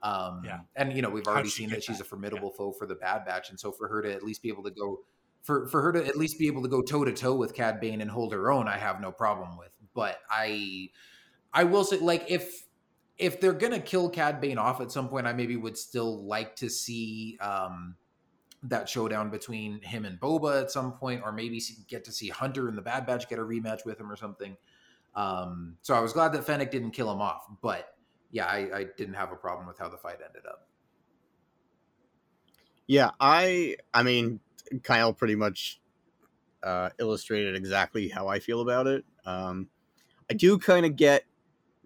Um, 0.05 0.43
Yeah. 0.45 0.63
and 0.75 0.93
you 0.95 1.01
know 1.01 1.11
we've 1.11 1.29
already 1.29 1.49
seen 1.49 1.69
get 1.69 1.77
that 1.77 1.85
she's 1.85 1.99
that? 1.99 2.07
a 2.07 2.09
formidable 2.09 2.51
foe 2.51 2.73
for 2.73 2.87
the 2.89 2.97
Bad 2.97 3.25
Batch, 3.25 3.51
and 3.51 3.61
so 3.61 3.71
for 3.71 3.87
her 3.87 4.03
to 4.03 4.13
at 4.13 4.25
least 4.25 4.43
be 4.43 4.49
able 4.49 4.65
to 4.65 4.71
go, 4.73 5.05
for 5.43 5.67
for 5.67 5.83
her 5.83 5.93
to 5.93 6.07
at 6.07 6.17
least 6.17 6.39
be 6.39 6.47
able 6.47 6.63
to 6.63 6.69
go 6.69 6.83
toe 6.83 7.05
to 7.05 7.13
toe 7.13 7.35
with 7.35 7.55
Cad 7.55 7.81
Bane 7.81 8.01
and 8.01 8.11
hold 8.11 8.33
her 8.33 8.51
own, 8.51 8.69
I 8.69 8.79
have 8.79 9.01
no 9.01 9.13
problem 9.13 9.59
with. 9.59 9.71
But 9.95 10.19
I, 10.31 10.89
I 11.53 11.65
will 11.65 11.85
say, 11.85 11.99
like 11.99 12.31
if 12.31 12.67
if 13.19 13.41
they're 13.41 13.53
gonna 13.53 13.81
kill 13.81 14.09
Cad 14.09 14.41
Bane 14.41 14.59
off 14.59 14.81
at 14.81 14.93
some 14.93 15.09
point, 15.09 15.27
I 15.27 15.33
maybe 15.33 15.57
would 15.57 15.77
still 15.77 16.25
like 16.25 16.57
to 16.57 16.71
see 16.71 17.39
um, 17.41 17.97
that 18.63 18.89
showdown 18.89 19.31
between 19.31 19.83
him 19.83 20.05
and 20.05 20.19
Boba 20.19 20.63
at 20.63 20.71
some 20.71 20.93
point, 20.93 21.23
or 21.25 21.33
maybe 21.33 21.61
get 21.89 22.05
to 22.05 22.13
see 22.13 22.29
Hunter 22.29 22.69
and 22.69 22.79
the 22.79 22.83
Bad 22.83 23.05
Batch 23.05 23.29
get 23.29 23.39
a 23.39 23.43
rematch 23.43 23.85
with 23.85 23.99
him 24.01 24.11
or 24.11 24.17
something. 24.17 24.57
Um, 25.15 25.77
so 25.83 25.95
I 25.95 26.01
was 26.01 26.13
glad 26.13 26.33
that 26.33 26.45
Fennec 26.45 26.71
didn't 26.71 26.93
kill 26.93 27.13
him 27.13 27.21
off, 27.21 27.45
but 27.61 27.97
yeah, 28.31 28.47
I, 28.47 28.79
I 28.79 28.87
didn't 28.97 29.15
have 29.15 29.31
a 29.31 29.37
problem 29.37 29.67
with 29.67 29.79
how 29.79 29.89
the 29.89 29.99
fight 29.99 30.19
ended 30.25 30.47
up. 30.49 30.69
Yeah, 32.87 33.11
I 33.21 33.77
I 33.93 34.03
mean 34.03 34.41
Kyle 34.83 35.13
pretty 35.13 35.35
much 35.35 35.81
uh, 36.63 36.91
illustrated 36.99 37.57
exactly 37.57 38.09
how 38.09 38.29
I 38.29 38.39
feel 38.39 38.61
about 38.61 38.87
it. 38.87 39.05
Um, 39.25 39.69
I 40.31 40.35
do 40.35 40.59
kind 40.59 40.87
of 40.87 40.97
get 40.97 41.25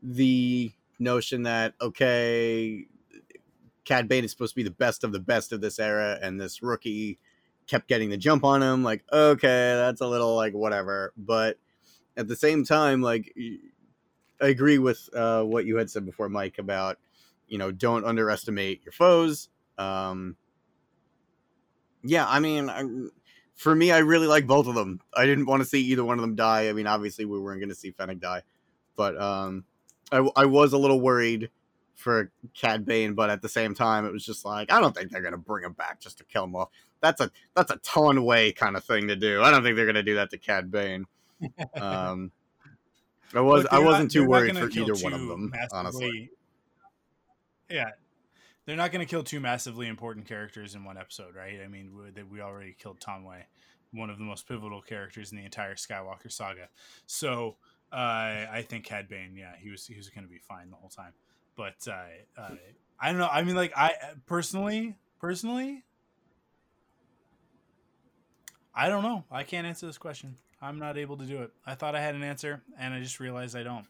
the 0.03 0.73
notion 0.99 1.43
that 1.45 1.75
okay, 1.81 2.87
Cad 3.85 4.09
Bane 4.09 4.25
is 4.25 4.31
supposed 4.31 4.53
to 4.53 4.57
be 4.57 4.63
the 4.63 4.71
best 4.71 5.05
of 5.05 5.13
the 5.13 5.21
best 5.21 5.53
of 5.53 5.61
this 5.61 5.79
era, 5.79 6.19
and 6.23 6.41
this 6.41 6.63
rookie 6.63 7.19
kept 7.67 7.89
getting 7.89 8.11
the 8.11 8.17
jump 8.17 8.45
on 8.45 8.63
him. 8.63 8.83
Like, 8.83 9.05
okay, 9.13 9.75
that's 9.77 10.01
a 10.01 10.07
little 10.07 10.37
like 10.37 10.55
whatever, 10.55 11.13
but 11.17 11.59
at 12.17 12.29
the 12.29 12.37
same 12.37 12.65
time, 12.65 13.03
like 13.03 13.35
I 14.41 14.49
agree 14.49 14.79
with 14.79 15.09
uh, 15.15 15.43
what 15.43 15.65
you 15.65 15.77
had 15.77 15.91
said 15.91 16.05
before, 16.07 16.29
Mike, 16.29 16.59
about 16.59 16.99
you 17.49 17.59
know 17.59 17.71
don't 17.71 18.05
underestimate 18.05 18.85
your 18.85 18.93
foes. 18.93 19.49
Um, 19.79 20.37
yeah, 22.07 22.27
I 22.29 22.41
mean, 22.41 22.71
I, 22.71 22.85
for 23.55 23.75
me, 23.75 23.91
I 23.93 23.99
really 23.99 24.27
like 24.27 24.47
both 24.47 24.67
of 24.67 24.75
them. 24.75 25.01
I 25.15 25.27
didn't 25.27 25.47
want 25.47 25.63
to 25.63 25.69
see 25.69 25.81
either 25.83 26.05
one 26.05 26.19
of 26.19 26.23
them 26.23 26.35
die. 26.35 26.69
I 26.69 26.73
mean, 26.73 26.87
obviously, 26.87 27.25
we 27.25 27.39
weren't 27.39 27.61
going 27.61 27.71
to 27.71 27.75
see 27.75 27.91
Fennec 27.91 28.21
die, 28.21 28.43
but 28.97 29.21
um, 29.21 29.65
I, 30.13 30.27
I 30.37 30.45
was 30.47 30.73
a 30.73 30.79
little 30.79 31.01
worried 31.01 31.51
for 31.95 32.31
Cad 32.55 32.85
Bane, 32.85 33.15
but 33.15 33.31
at 33.31 33.41
the 33.43 33.49
same 33.49 33.75
time, 33.75 34.05
it 34.05 34.13
was 34.13 34.25
just 34.25 34.45
like 34.45 34.71
I 34.71 34.81
don't 34.81 34.95
think 34.95 35.11
they're 35.11 35.23
going 35.23 35.33
to 35.33 35.39
bring 35.39 35.65
him 35.65 35.73
back 35.73 36.01
just 36.01 36.19
to 36.19 36.25
kill 36.25 36.45
him 36.45 36.55
off. 36.55 36.69
That's 37.01 37.21
a 37.21 37.31
that's 37.55 37.71
a 37.71 37.77
Taun 37.79 38.25
We 38.25 38.53
kind 38.53 38.77
of 38.77 38.85
thing 38.85 39.09
to 39.09 39.17
do. 39.17 39.43
I 39.43 39.51
don't 39.51 39.63
think 39.63 39.77
they're 39.77 39.87
going 39.87 39.95
to 39.97 40.03
do 40.03 40.17
that 40.17 40.31
to 40.31 40.39
Cad 40.39 40.71
Bane. 40.71 41.07
Um, 41.75 42.33
I 43.35 43.41
was 43.41 43.65
Look, 43.65 43.73
I 43.73 43.77
they're 43.77 43.85
not- 43.85 43.91
wasn't 43.91 44.11
too 44.11 44.27
worried 44.27 44.57
for 44.57 44.69
either 44.71 44.95
one 44.95 45.13
of 45.13 45.27
them, 45.27 45.53
honestly. 45.73 46.31
Yeah, 47.69 47.91
they're 48.67 48.77
not 48.77 48.93
going 48.93 49.05
to 49.05 49.11
kill 49.11 49.23
two 49.23 49.41
massively 49.41 49.87
important 49.87 50.27
characters 50.27 50.75
in 50.75 50.85
one 50.85 50.99
episode, 50.99 51.35
right? 51.35 51.61
I 51.65 51.69
mean, 51.69 51.93
we, 51.95 52.23
we 52.25 52.41
already 52.41 52.77
killed 52.79 53.01
Taun 53.01 53.25
We, 53.25 53.37
one 53.99 54.11
of 54.11 54.19
the 54.19 54.25
most 54.25 54.47
pivotal 54.49 54.83
characters 54.83 55.31
in 55.31 55.39
the 55.39 55.45
entire 55.45 55.77
Skywalker 55.77 56.31
saga. 56.31 56.69
So 57.07 57.57
uh, 57.93 57.97
I 58.51 58.65
think 58.69 58.85
Cad 58.85 59.09
Bane, 59.09 59.37
yeah, 59.37 59.53
he 59.59 59.71
was 59.71 59.87
he 59.87 59.97
was 59.97 60.11
going 60.11 60.25
to 60.25 60.31
be 60.31 60.39
fine 60.39 60.71
the 60.71 60.77
whole 60.77 60.91
time. 60.91 61.13
But 61.57 61.87
uh, 61.89 62.41
uh, 62.41 62.57
I 63.01 63.11
don't 63.11 63.19
know. 63.19 63.29
I 63.31 63.43
mean, 63.43 63.55
like 63.55 63.73
I 63.77 63.93
personally, 64.27 64.97
personally, 65.21 65.85
I 68.75 68.89
don't 68.89 69.03
know. 69.03 69.25
I 69.31 69.45
can't 69.45 69.67
answer 69.67 69.87
this 69.87 69.99
question. 69.99 70.37
I'm 70.61 70.79
not 70.79 70.99
able 70.99 71.17
to 71.19 71.25
do 71.25 71.43
it. 71.43 71.53
I 71.65 71.75
thought 71.75 71.95
I 71.95 72.01
had 72.01 72.15
an 72.15 72.23
answer, 72.23 72.63
and 72.79 72.93
I 72.93 73.01
just 73.01 73.21
realized 73.21 73.57
I 73.57 73.63
don't. 73.63 73.87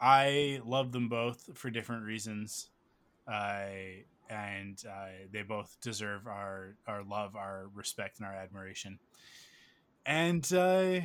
I 0.00 0.60
love 0.64 0.92
them 0.92 1.08
both 1.08 1.50
for 1.54 1.70
different 1.70 2.04
reasons, 2.04 2.68
and 3.26 4.82
uh, 4.88 5.08
they 5.32 5.42
both 5.42 5.76
deserve 5.80 6.26
our 6.26 6.76
our 6.86 7.02
love, 7.02 7.36
our 7.36 7.68
respect, 7.74 8.18
and 8.18 8.26
our 8.26 8.34
admiration. 8.34 8.98
And 10.06 10.50
uh, 10.52 11.00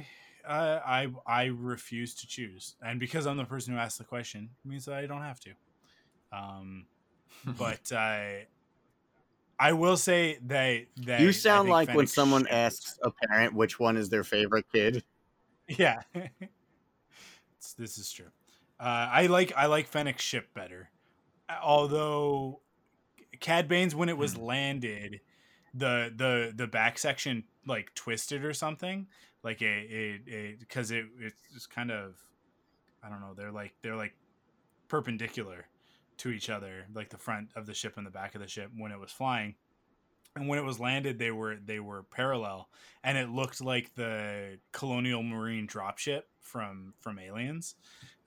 I 0.47 1.05
I 1.05 1.07
I 1.25 1.43
refuse 1.45 2.15
to 2.15 2.27
choose, 2.27 2.75
and 2.81 2.99
because 2.99 3.25
I'm 3.27 3.37
the 3.37 3.45
person 3.45 3.73
who 3.73 3.79
asked 3.79 3.97
the 3.97 4.03
question, 4.03 4.49
it 4.63 4.67
means 4.67 4.85
that 4.85 4.95
I 4.95 5.05
don't 5.05 5.21
have 5.21 5.39
to. 5.41 5.51
Um, 6.31 6.85
but 7.45 7.91
uh, 7.91 8.45
I 9.59 9.73
will 9.73 9.97
say 9.97 10.39
that 10.47 10.85
that 11.05 11.21
You 11.21 11.31
sound 11.31 11.69
like 11.69 11.89
when 11.89 12.07
someone 12.07 12.47
asks 12.47 12.97
a 13.03 13.11
parent 13.11 13.53
which 13.53 13.79
one 13.79 13.97
is 13.97 14.09
their 14.09 14.23
favorite 14.23 14.65
kid. 14.73 15.03
Yeah, 15.67 15.99
It's- 17.59 17.73
this 17.77 17.97
is 17.97 18.11
true. 18.11 18.31
Uh, 18.79 19.07
I 19.11 19.27
like 19.27 19.51
I 19.55 19.65
like 19.65 19.87
Fennec 19.87 20.19
ship 20.19 20.53
better, 20.53 20.89
although 21.63 22.61
Cad 23.39 23.67
Bane's 23.67 23.95
when 23.95 24.09
it 24.09 24.17
was 24.17 24.33
hmm. 24.33 24.43
landed, 24.43 25.21
the 25.73 26.11
the 26.15 26.53
the 26.55 26.67
back 26.67 26.97
section 26.97 27.43
like 27.67 27.93
twisted 27.95 28.43
or 28.43 28.53
something, 28.53 29.07
like 29.43 29.61
it 29.61 29.91
it 29.91 30.21
it 30.27 30.59
because 30.59 30.91
it 30.91 31.05
it's 31.19 31.41
just 31.53 31.69
kind 31.69 31.91
of 31.91 32.15
I 33.03 33.09
don't 33.09 33.21
know 33.21 33.33
they're 33.35 33.51
like 33.51 33.73
they're 33.81 33.95
like 33.95 34.13
perpendicular 34.87 35.67
to 36.17 36.29
each 36.29 36.49
other, 36.49 36.85
like 36.93 37.09
the 37.09 37.17
front 37.17 37.49
of 37.55 37.65
the 37.65 37.73
ship 37.73 37.97
and 37.97 38.05
the 38.05 38.11
back 38.11 38.35
of 38.35 38.41
the 38.41 38.47
ship 38.47 38.69
when 38.77 38.91
it 38.91 38.99
was 38.99 39.11
flying. 39.11 39.55
And 40.35 40.47
when 40.47 40.59
it 40.59 40.63
was 40.63 40.79
landed, 40.79 41.19
they 41.19 41.31
were 41.31 41.57
they 41.63 41.79
were 41.79 42.03
parallel, 42.03 42.69
and 43.03 43.17
it 43.17 43.29
looked 43.29 43.61
like 43.61 43.93
the 43.95 44.59
colonial 44.71 45.23
marine 45.23 45.67
dropship 45.67 46.21
from 46.41 46.93
from 46.99 47.19
Aliens. 47.19 47.75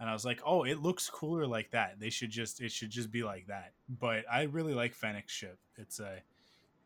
And 0.00 0.10
I 0.10 0.12
was 0.12 0.24
like, 0.24 0.40
oh, 0.44 0.64
it 0.64 0.80
looks 0.80 1.08
cooler 1.08 1.46
like 1.46 1.70
that. 1.70 2.00
They 2.00 2.10
should 2.10 2.30
just 2.30 2.60
it 2.60 2.72
should 2.72 2.90
just 2.90 3.10
be 3.10 3.22
like 3.22 3.46
that. 3.46 3.72
But 3.88 4.24
I 4.30 4.42
really 4.42 4.74
like 4.74 4.94
Fennec's 4.94 5.32
ship. 5.32 5.58
It's 5.76 6.00
a 6.00 6.22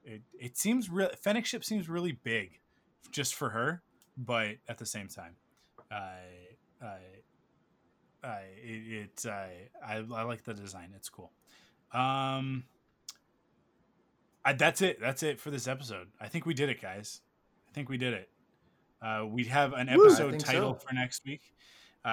it 0.04 0.22
it 0.38 0.56
seems 0.56 0.90
real. 0.90 1.10
Fennec 1.20 1.46
ship 1.46 1.64
seems 1.64 1.88
really 1.88 2.12
big, 2.12 2.60
just 3.10 3.34
for 3.34 3.50
her, 3.50 3.82
but 4.16 4.56
at 4.68 4.78
the 4.78 4.86
same 4.86 5.08
time, 5.08 5.36
I 5.90 6.18
I 6.80 6.98
I 8.22 8.40
it, 8.62 9.10
it 9.16 9.26
I, 9.26 9.68
I 9.84 9.96
I 9.96 10.22
like 10.22 10.44
the 10.44 10.54
design. 10.54 10.92
It's 10.94 11.08
cool. 11.08 11.32
Um, 11.92 12.64
I, 14.46 14.52
that's 14.52 14.80
it. 14.80 15.00
That's 15.00 15.22
it 15.22 15.40
for 15.40 15.50
this 15.50 15.66
episode. 15.66 16.06
I 16.20 16.28
think 16.28 16.46
we 16.46 16.54
did 16.54 16.68
it, 16.70 16.80
guys. 16.80 17.20
I 17.68 17.72
think 17.74 17.88
we 17.88 17.98
did 17.98 18.14
it. 18.14 18.28
Uh, 19.02 19.26
we 19.28 19.44
have 19.44 19.72
an 19.74 19.88
episode 19.88 20.30
think 20.30 20.44
title 20.44 20.78
so. 20.80 20.86
for 20.86 20.94
next 20.94 21.24
week. 21.26 21.42
Uh, 22.04 22.08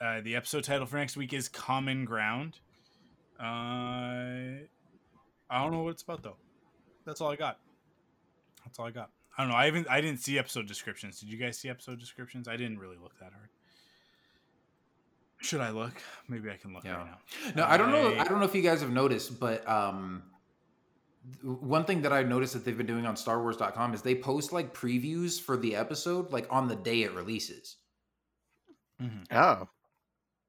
uh, 0.00 0.20
the 0.22 0.34
episode 0.36 0.64
title 0.64 0.84
for 0.86 0.96
next 0.96 1.16
week 1.16 1.32
is 1.32 1.48
Common 1.48 2.04
Ground. 2.04 2.58
Uh, 3.38 3.44
I 5.48 5.62
don't 5.62 5.70
know 5.72 5.82
what 5.82 5.90
it's 5.90 6.02
about 6.02 6.22
though. 6.22 6.36
That's 7.06 7.20
all 7.20 7.30
I 7.30 7.36
got. 7.36 7.58
That's 8.64 8.78
all 8.78 8.86
I 8.86 8.90
got. 8.90 9.10
I 9.38 9.42
don't 9.42 9.50
know. 9.50 9.56
I 9.56 9.64
haven't. 9.66 9.86
I 9.88 10.00
didn't 10.00 10.20
see 10.20 10.38
episode 10.38 10.66
descriptions. 10.66 11.20
Did 11.20 11.30
you 11.30 11.38
guys 11.38 11.56
see 11.56 11.68
episode 11.70 11.98
descriptions? 12.00 12.48
I 12.48 12.56
didn't 12.56 12.78
really 12.78 12.96
look 13.00 13.18
that 13.20 13.32
hard. 13.32 13.48
Should 15.40 15.60
I 15.62 15.70
look? 15.70 15.94
Maybe 16.28 16.50
I 16.50 16.56
can 16.56 16.74
look 16.74 16.84
Yeah. 16.84 16.96
right 16.96 17.06
now. 17.06 17.52
No, 17.56 17.64
I 17.64 17.76
don't 17.78 17.90
know. 17.90 18.12
I- 18.12 18.20
I 18.20 18.24
don't 18.24 18.40
know 18.40 18.44
if 18.44 18.54
you 18.54 18.60
guys 18.60 18.82
have 18.82 18.90
noticed, 18.90 19.40
but 19.40 19.66
um, 19.66 20.22
one 21.42 21.84
thing 21.84 22.02
that 22.02 22.12
I 22.12 22.22
noticed 22.22 22.54
that 22.54 22.64
they've 22.64 22.76
been 22.76 22.86
doing 22.86 23.06
on 23.06 23.14
StarWars.com 23.14 23.94
is 23.94 24.02
they 24.02 24.14
post 24.14 24.52
like 24.52 24.74
previews 24.74 25.40
for 25.40 25.56
the 25.56 25.76
episode 25.76 26.32
like 26.32 26.46
on 26.50 26.68
the 26.68 26.76
day 26.76 27.02
it 27.02 27.12
releases. 27.12 27.76
Mm-hmm. 29.00 29.36
Oh, 29.36 29.68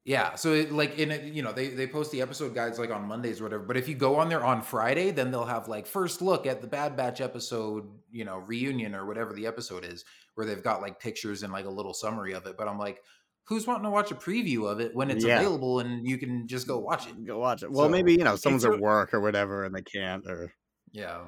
Yeah, 0.04 0.36
so 0.36 0.54
it, 0.54 0.72
like 0.72 0.98
in 0.98 1.12
it, 1.12 1.24
you 1.34 1.42
know, 1.44 1.52
they 1.52 1.70
they 1.70 1.88
post 1.88 2.12
the 2.12 2.22
episode 2.22 2.56
guides 2.56 2.80
like 2.80 2.90
on 2.90 3.08
Mondays 3.08 3.40
or 3.40 3.44
whatever. 3.46 3.64
But 3.64 3.78
if 3.78 3.88
you 3.88 3.96
go 3.96 4.16
on 4.18 4.30
there 4.30 4.44
on 4.44 4.62
Friday, 4.62 5.12
then 5.12 5.30
they'll 5.32 5.46
have 5.46 5.68
like 5.68 5.86
first 5.86 6.22
look 6.22 6.46
at 6.48 6.60
the 6.62 6.68
Bad 6.68 6.96
Batch 6.98 7.22
episode, 7.22 7.88
you 8.12 8.26
know, 8.26 8.38
reunion 8.38 8.96
or 8.96 9.06
whatever 9.06 9.34
the 9.34 9.46
episode 9.48 9.86
is, 9.86 10.04
where 10.36 10.46
they've 10.48 10.64
got 10.64 10.82
like 10.82 11.00
pictures 11.00 11.44
and 11.44 11.54
like 11.54 11.66
a 11.66 11.70
little 11.70 11.94
summary 11.94 12.34
of 12.34 12.46
it. 12.48 12.58
But 12.58 12.68
I'm 12.68 12.80
like, 12.80 13.02
who's 13.46 13.68
wanting 13.68 13.84
to 13.84 13.90
watch 13.92 14.12
a 14.12 14.16
preview 14.16 14.70
of 14.72 14.80
it 14.80 14.96
when 14.96 15.12
it's 15.12 15.24
Yeah. 15.24 15.40
available 15.40 15.80
and 15.80 16.08
you 16.08 16.18
can 16.18 16.48
just 16.48 16.68
go 16.68 16.80
watch 16.80 17.08
it? 17.08 17.16
go 17.26 17.38
watch 17.40 17.62
it. 17.64 17.72
Well, 17.72 17.86
So, 17.86 17.90
maybe 17.90 18.14
you 18.14 18.24
know 18.24 18.36
someone's 18.36 18.66
at 18.66 18.80
work 18.80 19.14
or 19.14 19.22
whatever, 19.22 19.64
and 19.66 19.76
they 19.76 19.82
can't. 19.84 20.26
Or 20.28 20.54
Yeah. 20.92 21.22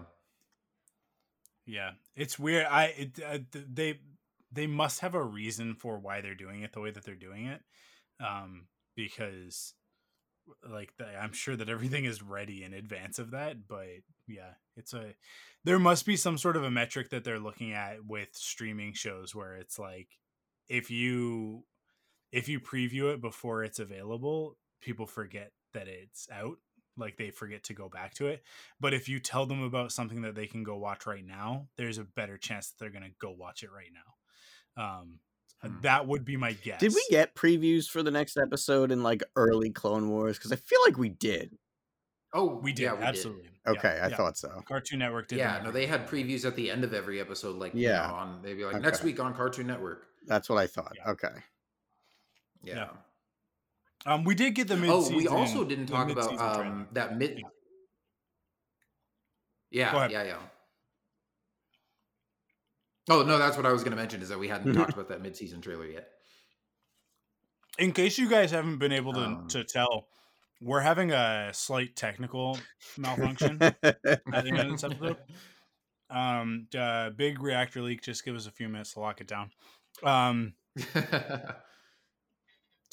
Yeah, 1.65 1.91
it's 2.15 2.37
weird. 2.37 2.65
I 2.65 2.85
it, 2.85 3.19
uh, 3.25 3.39
they 3.53 3.99
they 4.51 4.67
must 4.67 4.99
have 4.99 5.15
a 5.15 5.23
reason 5.23 5.75
for 5.75 5.97
why 5.97 6.21
they're 6.21 6.35
doing 6.35 6.61
it 6.61 6.73
the 6.73 6.81
way 6.81 6.91
that 6.91 7.05
they're 7.05 7.15
doing 7.15 7.45
it, 7.45 7.61
um, 8.23 8.67
because 8.95 9.73
like 10.69 10.93
the, 10.97 11.05
I'm 11.05 11.33
sure 11.33 11.55
that 11.55 11.69
everything 11.69 12.05
is 12.05 12.21
ready 12.21 12.63
in 12.63 12.73
advance 12.73 13.17
of 13.17 13.31
that. 13.31 13.67
But 13.67 13.87
yeah, 14.27 14.55
it's 14.75 14.93
a 14.93 15.13
there 15.63 15.79
must 15.79 16.05
be 16.05 16.17
some 16.17 16.37
sort 16.37 16.57
of 16.57 16.63
a 16.63 16.71
metric 16.71 17.09
that 17.11 17.23
they're 17.23 17.39
looking 17.39 17.71
at 17.71 18.05
with 18.05 18.29
streaming 18.33 18.93
shows 18.93 19.33
where 19.33 19.55
it's 19.55 19.79
like 19.79 20.09
if 20.67 20.91
you 20.91 21.63
if 22.31 22.49
you 22.49 22.59
preview 22.59 23.13
it 23.13 23.21
before 23.21 23.63
it's 23.63 23.79
available, 23.79 24.57
people 24.81 25.05
forget 25.05 25.51
that 25.73 25.87
it's 25.87 26.27
out. 26.31 26.57
Like 26.97 27.17
they 27.17 27.31
forget 27.31 27.63
to 27.65 27.73
go 27.73 27.89
back 27.89 28.13
to 28.15 28.27
it. 28.27 28.43
But 28.79 28.93
if 28.93 29.09
you 29.09 29.19
tell 29.19 29.45
them 29.45 29.63
about 29.63 29.91
something 29.91 30.21
that 30.21 30.35
they 30.35 30.45
can 30.47 30.63
go 30.63 30.77
watch 30.77 31.05
right 31.05 31.25
now, 31.25 31.67
there's 31.77 31.97
a 31.97 32.03
better 32.03 32.37
chance 32.37 32.69
that 32.69 32.75
they're 32.79 32.91
going 32.91 33.03
to 33.03 33.15
go 33.19 33.31
watch 33.31 33.63
it 33.63 33.69
right 33.71 33.91
now. 33.93 34.83
Um, 34.83 35.19
Hmm. 35.61 35.79
That 35.81 36.07
would 36.07 36.25
be 36.25 36.35
my 36.35 36.51
guess. 36.51 36.81
did 36.81 36.93
we 36.93 37.05
get 37.09 37.35
previews 37.35 37.87
for 37.89 38.03
the 38.03 38.11
next 38.11 38.35
episode 38.35 38.91
in 38.91 39.01
like 39.01 39.23
early 39.37 39.69
Clone 39.69 40.09
Wars? 40.09 40.37
Because 40.37 40.51
I 40.51 40.57
feel 40.57 40.79
like 40.85 40.97
we 40.97 41.07
did. 41.07 41.57
Oh, 42.33 42.55
We 42.61 42.73
did 42.73 42.83
yeah, 42.83 42.91
we 42.91 42.97
did. 42.99 43.05
absolutely. 43.07 43.49
Yeah, 43.65 43.71
Okay, 43.71 43.87
I 44.03 44.09
yeah. 44.09 44.17
thought 44.17 44.37
so. 44.37 44.61
Cartoon 44.67 44.99
Network 44.99 45.29
did. 45.29 45.37
Yeah, 45.37 45.61
no, 45.63 45.71
they 45.71 45.85
had 45.85 46.05
previews 46.05 46.43
at 46.43 46.57
the 46.57 46.69
end 46.69 46.83
of 46.83 46.93
every 46.93 47.21
episode, 47.21 47.55
like 47.55 47.73
you 47.73 47.87
Yeah. 47.87 48.07
know, 48.07 48.13
on 48.13 48.41
they'd 48.41 48.55
be 48.55 48.65
like 48.65 48.81
next 48.81 49.03
week 49.03 49.21
on 49.21 49.33
Cartoon 49.33 49.65
Network. 49.67 50.05
That's 50.27 50.49
what 50.49 50.57
I 50.57 50.67
thought. 50.67 50.91
Yeah. 50.97 51.11
Okay. 51.11 51.33
Yeah. 52.61 52.89
Um, 54.05 54.23
we 54.23 54.35
did 54.35 54.55
get 54.55 54.67
the 54.67 54.77
mid. 54.77 54.89
Oh, 54.89 55.09
we 55.15 55.27
also 55.27 55.63
didn't 55.63 55.87
talk 55.87 56.09
about 56.09 56.39
um 56.39 56.87
that 56.91 57.17
mid. 57.17 57.41
Yeah. 59.71 59.93
Yeah, 59.93 60.07
yeah, 60.09 60.23
yeah. 60.23 60.37
Oh 63.09 63.23
no, 63.23 63.37
that's 63.37 63.57
what 63.57 63.65
I 63.65 63.71
was 63.71 63.83
going 63.83 63.91
to 63.91 63.97
mention 63.97 64.21
is 64.21 64.29
that 64.29 64.39
we 64.39 64.47
hadn't 64.47 64.73
talked 64.73 64.93
about 64.93 65.09
that 65.09 65.21
mid-season 65.21 65.61
trailer 65.61 65.85
yet. 65.85 66.07
In 67.77 67.91
case 67.91 68.17
you 68.17 68.29
guys 68.29 68.51
haven't 68.51 68.77
been 68.77 68.91
able 68.93 69.13
to 69.13 69.19
Um, 69.21 69.47
to 69.49 69.63
tell, 69.63 70.07
we're 70.61 70.79
having 70.79 71.11
a 71.11 71.49
slight 71.53 71.95
technical 71.95 72.59
malfunction 72.97 73.61
at 73.61 73.77
the 73.81 74.47
end 74.47 74.59
of 74.59 74.71
this 74.71 74.83
episode. 74.83 75.17
Um, 76.09 76.67
uh, 76.77 77.09
big 77.09 77.41
reactor 77.41 77.81
leak. 77.81 78.03
Just 78.03 78.23
give 78.23 78.35
us 78.35 78.45
a 78.45 78.51
few 78.51 78.69
minutes 78.69 78.93
to 78.93 78.99
lock 78.99 79.19
it 79.19 79.27
down. 79.27 79.51
Um, 80.03 80.53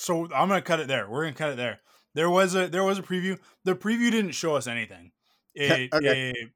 so 0.01 0.25
I'm 0.33 0.49
gonna 0.49 0.63
cut 0.63 0.81
it 0.81 0.89
there. 0.89 1.09
We're 1.09 1.25
gonna 1.25 1.35
cut 1.37 1.51
it 1.53 1.57
there. 1.57 1.81
There 2.15 2.31
was 2.31 2.55
a 2.55 2.69
there 2.69 2.85
was 2.85 2.99
a 2.99 3.03
preview. 3.03 3.39
The 3.65 3.75
preview 3.75 4.11
didn't 4.11 4.33
show 4.33 4.55
us 4.57 4.67
anything. 4.67 5.13
It 5.55 5.93
Okay. 5.93 6.33
it, 6.33 6.51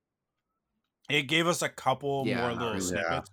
it 1.09 1.23
gave 1.23 1.47
us 1.47 1.63
a 1.63 1.69
couple 1.69 2.25
Yeah, 2.25 2.41
more 2.41 2.53
little 2.53 2.73
really. 2.75 2.81
snippets. 2.81 3.31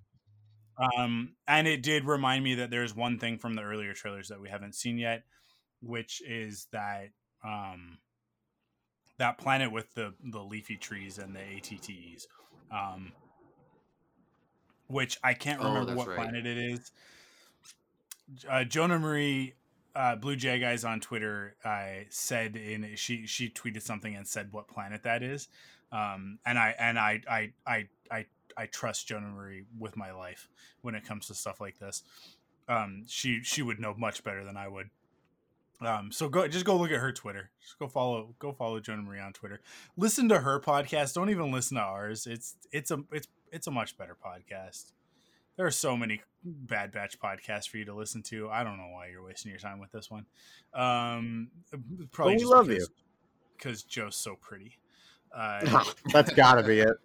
Um, 0.78 1.36
and 1.48 1.68
it 1.68 1.84
did 1.84 2.06
remind 2.06 2.44
me 2.44 2.56
that 2.56 2.72
there's 2.72 2.96
one 2.96 3.20
thing 3.20 3.38
from 3.38 3.56
the 3.56 3.62
earlier 3.62 3.94
trailers 3.94 4.30
that 4.30 4.42
we 4.42 4.50
haven't 4.50 4.76
seen 4.76 4.98
yet, 4.98 5.24
which 5.82 6.22
is 6.28 6.68
that 6.72 7.10
um 7.44 8.00
that 9.18 9.38
planet 9.38 9.72
with 9.72 9.94
the 9.94 10.14
the 10.24 10.40
leafy 10.44 10.78
trees 10.78 11.18
and 11.18 11.36
the 11.36 11.40
ATTEs, 11.42 12.28
Um, 12.72 13.14
which 14.88 15.18
I 15.24 15.34
can't 15.34 15.62
Oh, 15.62 15.66
remember 15.66 15.92
that's 15.92 15.98
what 15.98 16.08
right. 16.08 16.18
planet 16.18 16.46
it 16.46 16.58
is. 16.58 16.92
Uh, 18.50 18.64
Jonah 18.64 19.00
Marie, 19.00 19.54
uh, 19.96 20.16
Blue 20.16 20.36
Jay 20.36 20.60
guys 20.60 20.84
on 20.84 21.00
Twitter, 21.00 21.56
uh, 21.64 22.06
said 22.10 22.56
in 22.56 22.96
she 22.96 23.26
she 23.28 23.50
tweeted 23.50 23.82
something 23.82 24.16
and 24.16 24.28
said 24.28 24.50
what 24.52 24.68
planet 24.68 25.04
that 25.04 25.24
is, 25.24 25.48
um, 25.92 26.40
and 26.46 26.58
I 26.58 26.76
and 26.80 26.98
I 26.98 27.22
I 27.30 27.54
I 27.66 27.88
I 28.10 28.26
I 28.58 28.66
trust 28.68 29.08
Jonah 29.08 29.28
Marie 29.28 29.64
with 29.78 29.98
my 29.98 30.12
life 30.12 30.50
when 30.82 30.96
it 30.96 31.06
comes 31.06 31.28
to 31.28 31.34
stuff 31.34 31.60
like 31.60 31.80
this. 31.80 32.04
Um, 32.68 33.04
she 33.08 33.42
she 33.44 33.62
would 33.62 33.80
know 33.80 33.94
much 33.98 34.24
better 34.24 34.44
than 34.44 34.58
I 34.58 34.68
would. 34.68 34.90
Um, 35.82 36.12
so 36.12 36.30
go 36.30 36.48
just 36.48 36.66
go 36.66 36.78
look 36.78 36.92
at 36.92 37.00
her 37.00 37.12
Twitter. 37.12 37.50
Just 37.62 37.80
go 37.80 37.88
follow 37.88 38.36
go 38.40 38.54
follow 38.54 38.80
Jonah 38.80 39.02
Marie 39.02 39.20
on 39.20 39.34
Twitter. 39.34 39.62
Listen 39.98 40.30
to 40.30 40.40
her 40.40 40.60
podcast. 40.60 41.16
Don't 41.16 41.30
even 41.30 41.52
listen 41.52 41.78
to 41.78 41.84
ours. 41.84 42.28
It's 42.28 42.56
it's 42.72 42.92
a 42.92 43.04
it's 43.12 43.28
it's 43.52 43.68
a 43.68 43.72
much 43.72 43.98
better 43.98 44.16
podcast. 44.24 44.92
There 45.62 45.68
are 45.68 45.70
so 45.70 45.96
many 45.96 46.22
Bad 46.44 46.92
Batch 46.92 47.20
podcasts 47.20 47.70
for 47.70 47.78
you 47.78 47.86
to 47.86 47.94
listen 47.94 48.24
to. 48.24 48.50
I 48.50 48.64
don't 48.64 48.78
know 48.78 48.90
why 48.92 49.10
you're 49.10 49.24
wasting 49.24 49.52
your 49.52 49.60
time 49.60 49.78
with 49.78 49.92
this 49.92 50.10
one. 50.10 50.26
Um, 50.74 51.52
probably 52.12 52.38
we 52.38 52.46
love 52.46 52.68
because, 52.68 52.90
because 53.56 53.84
Joe's 53.84 54.16
so 54.16 54.38
pretty. 54.42 54.80
Uh, 55.34 55.86
That's 56.12 56.34
got 56.34 56.56
to 56.56 56.64
be 56.64 56.80
it. 56.80 56.90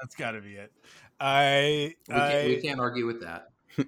that's 0.00 0.14
got 0.14 0.30
to 0.30 0.40
be 0.40 0.54
it. 0.54 0.72
I, 1.20 1.94
we, 2.08 2.14
can't, 2.14 2.46
we 2.46 2.56
can't 2.62 2.80
argue 2.80 3.04
with 3.04 3.20
that. 3.20 3.50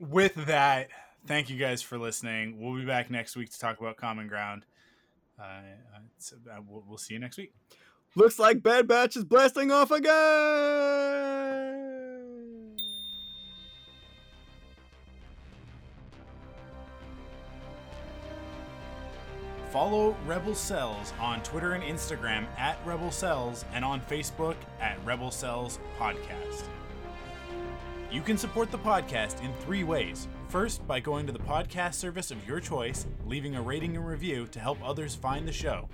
with 0.00 0.34
that, 0.46 0.88
thank 1.26 1.48
you 1.48 1.56
guys 1.56 1.80
for 1.80 1.96
listening. 1.96 2.60
We'll 2.60 2.76
be 2.76 2.84
back 2.84 3.08
next 3.08 3.36
week 3.36 3.50
to 3.50 3.58
talk 3.58 3.80
about 3.80 3.96
Common 3.96 4.26
Ground. 4.26 4.66
Uh, 5.40 5.44
uh, 5.44 6.00
so, 6.18 6.36
uh, 6.52 6.58
we'll, 6.68 6.84
we'll 6.86 6.98
see 6.98 7.14
you 7.14 7.20
next 7.20 7.38
week. 7.38 7.54
Looks 8.14 8.38
like 8.38 8.64
Bad 8.64 8.88
Batch 8.88 9.16
is 9.16 9.24
blasting 9.24 9.70
off 9.70 9.90
again. 9.90 11.97
Follow 19.70 20.16
Rebel 20.26 20.54
Cells 20.54 21.12
on 21.20 21.42
Twitter 21.42 21.72
and 21.72 21.84
Instagram 21.84 22.46
at 22.56 22.78
Rebel 22.86 23.10
Cells 23.10 23.66
and 23.74 23.84
on 23.84 24.00
Facebook 24.00 24.56
at 24.80 24.98
Rebel 25.04 25.30
Cells 25.30 25.78
Podcast. 25.98 26.62
You 28.10 28.22
can 28.22 28.38
support 28.38 28.70
the 28.70 28.78
podcast 28.78 29.44
in 29.44 29.52
three 29.60 29.84
ways. 29.84 30.26
First, 30.48 30.86
by 30.86 31.00
going 31.00 31.26
to 31.26 31.32
the 31.32 31.38
podcast 31.38 31.94
service 31.94 32.30
of 32.30 32.48
your 32.48 32.60
choice, 32.60 33.06
leaving 33.26 33.56
a 33.56 33.62
rating 33.62 33.94
and 33.96 34.06
review 34.06 34.46
to 34.46 34.58
help 34.58 34.78
others 34.82 35.14
find 35.14 35.46
the 35.46 35.52
show. 35.52 35.90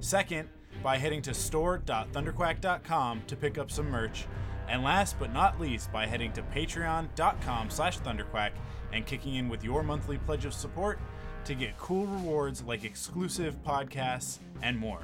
Second, 0.00 0.48
by 0.82 0.96
heading 0.96 1.20
to 1.22 1.34
store.thunderquack.com 1.34 3.22
to 3.26 3.36
pick 3.36 3.58
up 3.58 3.70
some 3.70 3.90
merch. 3.90 4.26
And 4.68 4.82
last 4.82 5.18
but 5.18 5.34
not 5.34 5.60
least, 5.60 5.92
by 5.92 6.06
heading 6.06 6.32
to 6.32 6.42
patreon.com 6.42 7.68
slash 7.68 7.98
thunderquack 8.00 8.52
and 8.92 9.04
kicking 9.04 9.34
in 9.34 9.50
with 9.50 9.62
your 9.62 9.82
monthly 9.82 10.16
pledge 10.16 10.46
of 10.46 10.54
support 10.54 10.98
to 11.44 11.54
get 11.54 11.76
cool 11.78 12.06
rewards 12.06 12.62
like 12.62 12.84
exclusive 12.84 13.54
podcasts 13.64 14.38
and 14.62 14.78
more. 14.78 15.00